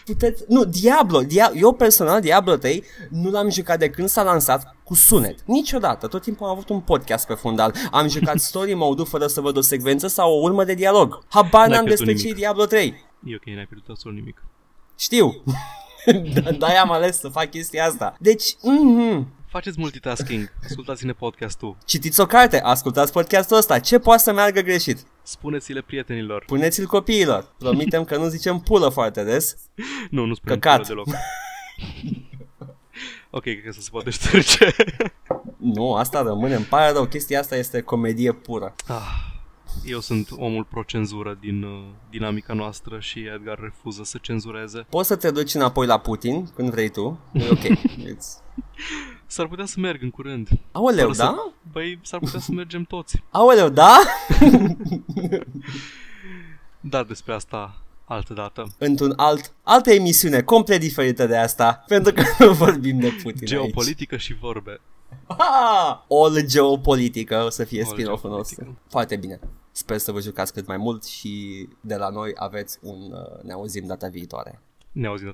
Puteți... 0.06 0.44
Nu, 0.48 0.66
Diablo. 0.66 1.22
Dia... 1.22 1.52
Eu 1.56 1.74
personal, 1.74 2.22
Diablo 2.22 2.56
3, 2.56 2.84
nu 3.10 3.30
l-am 3.30 3.50
jucat 3.50 3.80
de 3.80 3.90
când 3.90 4.08
s-a 4.10 4.24
lansat 4.24 4.76
cu 4.84 4.94
sunet. 4.94 5.40
Niciodată. 5.46 6.08
Tot 6.08 6.22
timpul 6.22 6.46
am 6.46 6.52
avut 6.52 6.70
un 6.70 6.80
podcast 6.80 7.28
pe 7.28 7.34
fundal. 7.34 7.74
Am 7.92 8.08
jucat 8.08 8.40
story 8.50 8.74
mode 8.74 9.04
fără 9.04 9.28
să 9.28 9.42
văd 9.42 9.58
o 9.58 9.62
secvență 9.62 10.08
sau 10.08 10.32
o 10.34 10.42
urmă 10.42 10.64
de 10.64 10.74
dialog. 10.74 11.24
Habar 11.30 11.68
N-ai 11.68 11.76
n-am 11.78 11.86
pierdut 11.86 12.06
despre 12.06 12.14
ce 12.14 12.20
e 12.22 12.24
nimic. 12.24 12.36
Diablo 12.38 12.66
3. 12.66 12.86
E 13.26 13.36
ok, 13.36 13.46
n-ai 13.46 13.66
pierdut 13.70 13.90
absolut 13.90 14.18
nimic. 14.18 14.44
Știu. 14.98 15.44
Da, 16.34 16.52
De-aia 16.52 16.82
am 16.82 16.92
ales 16.92 17.20
să 17.20 17.28
fac 17.28 17.50
chestia 17.50 17.86
asta. 17.86 18.16
Deci, 18.20 18.56
mhm. 18.62 19.28
Faceți 19.56 19.80
multitasking, 19.80 20.52
ascultați-ne 20.64 21.12
podcastul, 21.12 21.78
Citiți 21.86 22.20
o 22.20 22.26
carte, 22.26 22.62
ascultați 22.62 23.12
podcastul 23.12 23.58
ăsta. 23.58 23.80
Ce 23.80 24.00
poate 24.00 24.22
să 24.22 24.34
meargă 24.34 24.62
greșit? 24.62 25.00
spuneți-le 25.24 25.82
prietenilor. 25.82 26.44
Puneți-l 26.46 26.86
copiilor. 26.86 27.54
Promitem 27.58 28.04
că 28.04 28.18
nu 28.18 28.28
zicem 28.28 28.60
pulă 28.60 28.90
foarte 28.90 29.24
des. 29.24 29.58
Nu, 30.12 30.26
nu 30.26 30.34
spunem 30.34 30.60
Căcat. 30.60 30.76
pulă 30.76 30.88
deloc. 30.88 31.08
ok, 33.38 33.42
cred 33.42 33.64
că 33.64 33.72
să 33.72 33.82
se 33.82 33.90
poate 33.92 34.10
șterge. 34.10 34.66
Nu, 35.76 35.94
asta 35.94 36.22
rămâne. 36.22 36.56
Îmi 36.56 36.66
pare 36.66 36.92
rău. 36.92 37.06
Chestia 37.06 37.40
asta 37.40 37.56
este 37.56 37.82
comedie 37.82 38.32
pură. 38.32 38.76
ah, 38.88 39.34
eu 39.86 40.00
sunt 40.00 40.30
omul 40.38 40.64
pro-cenzură 40.64 41.38
din 41.40 41.64
uh, 41.64 41.84
dinamica 42.10 42.54
noastră 42.54 43.00
și 43.00 43.20
Edgar 43.20 43.60
refuză 43.60 44.04
să 44.04 44.18
cenzureze. 44.22 44.86
Poți 44.90 45.08
să 45.08 45.16
te 45.16 45.32
duci 45.32 45.54
înapoi 45.54 45.86
la 45.86 46.00
Putin 46.00 46.50
când 46.56 46.70
vrei 46.70 46.90
tu. 46.90 47.20
E 47.34 47.50
ok. 47.50 47.60
It's... 47.60 48.44
S-ar 49.36 49.48
putea 49.48 49.66
să 49.66 49.80
merg 49.80 50.02
în 50.02 50.10
curând. 50.10 50.48
Aoleu, 50.72 51.02
Fără 51.02 51.14
să- 51.14 51.24
da? 51.24 51.52
Băi, 51.72 52.00
s-ar 52.02 52.20
putea 52.20 52.40
să 52.40 52.52
mergem 52.52 52.84
toți. 52.84 53.24
Aoleu, 53.30 53.70
da? 53.70 53.98
Dar 56.80 57.04
despre 57.04 57.34
asta 57.34 57.82
altă 58.06 58.34
dată. 58.34 58.68
Într-un 58.78 59.14
alt, 59.16 59.54
altă 59.64 59.92
emisiune 59.94 60.42
complet 60.42 60.80
diferită 60.80 61.26
de 61.26 61.38
asta, 61.38 61.84
pentru 61.88 62.14
că 62.14 62.24
nu 62.46 62.54
vorbim 62.54 63.00
de 63.00 63.10
Putin 63.24 63.46
Geopolitică 63.48 64.18
și 64.18 64.34
vorbe. 64.34 64.70
aici. 64.70 64.82
Ah, 65.40 66.00
all 66.10 66.46
geopolitică 66.46 67.44
o 67.46 67.50
să 67.50 67.64
fie 67.64 67.82
All 67.84 67.92
spin-off-ul 67.92 68.30
geopolitică. 68.30 68.64
nostru. 68.64 68.82
Foarte 68.90 69.16
bine. 69.16 69.40
Sper 69.72 69.98
să 69.98 70.12
vă 70.12 70.20
jucați 70.22 70.54
cât 70.54 70.68
mai 70.68 70.78
mult 70.78 71.04
și 71.04 71.68
de 71.82 71.96
la 71.96 72.10
noi 72.10 72.32
aveți 72.36 72.78
un... 72.82 72.98
uh, 73.12 73.44
Ne 73.44 73.54
auzim 73.54 73.86
data 73.86 74.08
viitoare. 74.08 74.62
Ne 74.92 75.08
auzim 75.08 75.26
data 75.26 75.34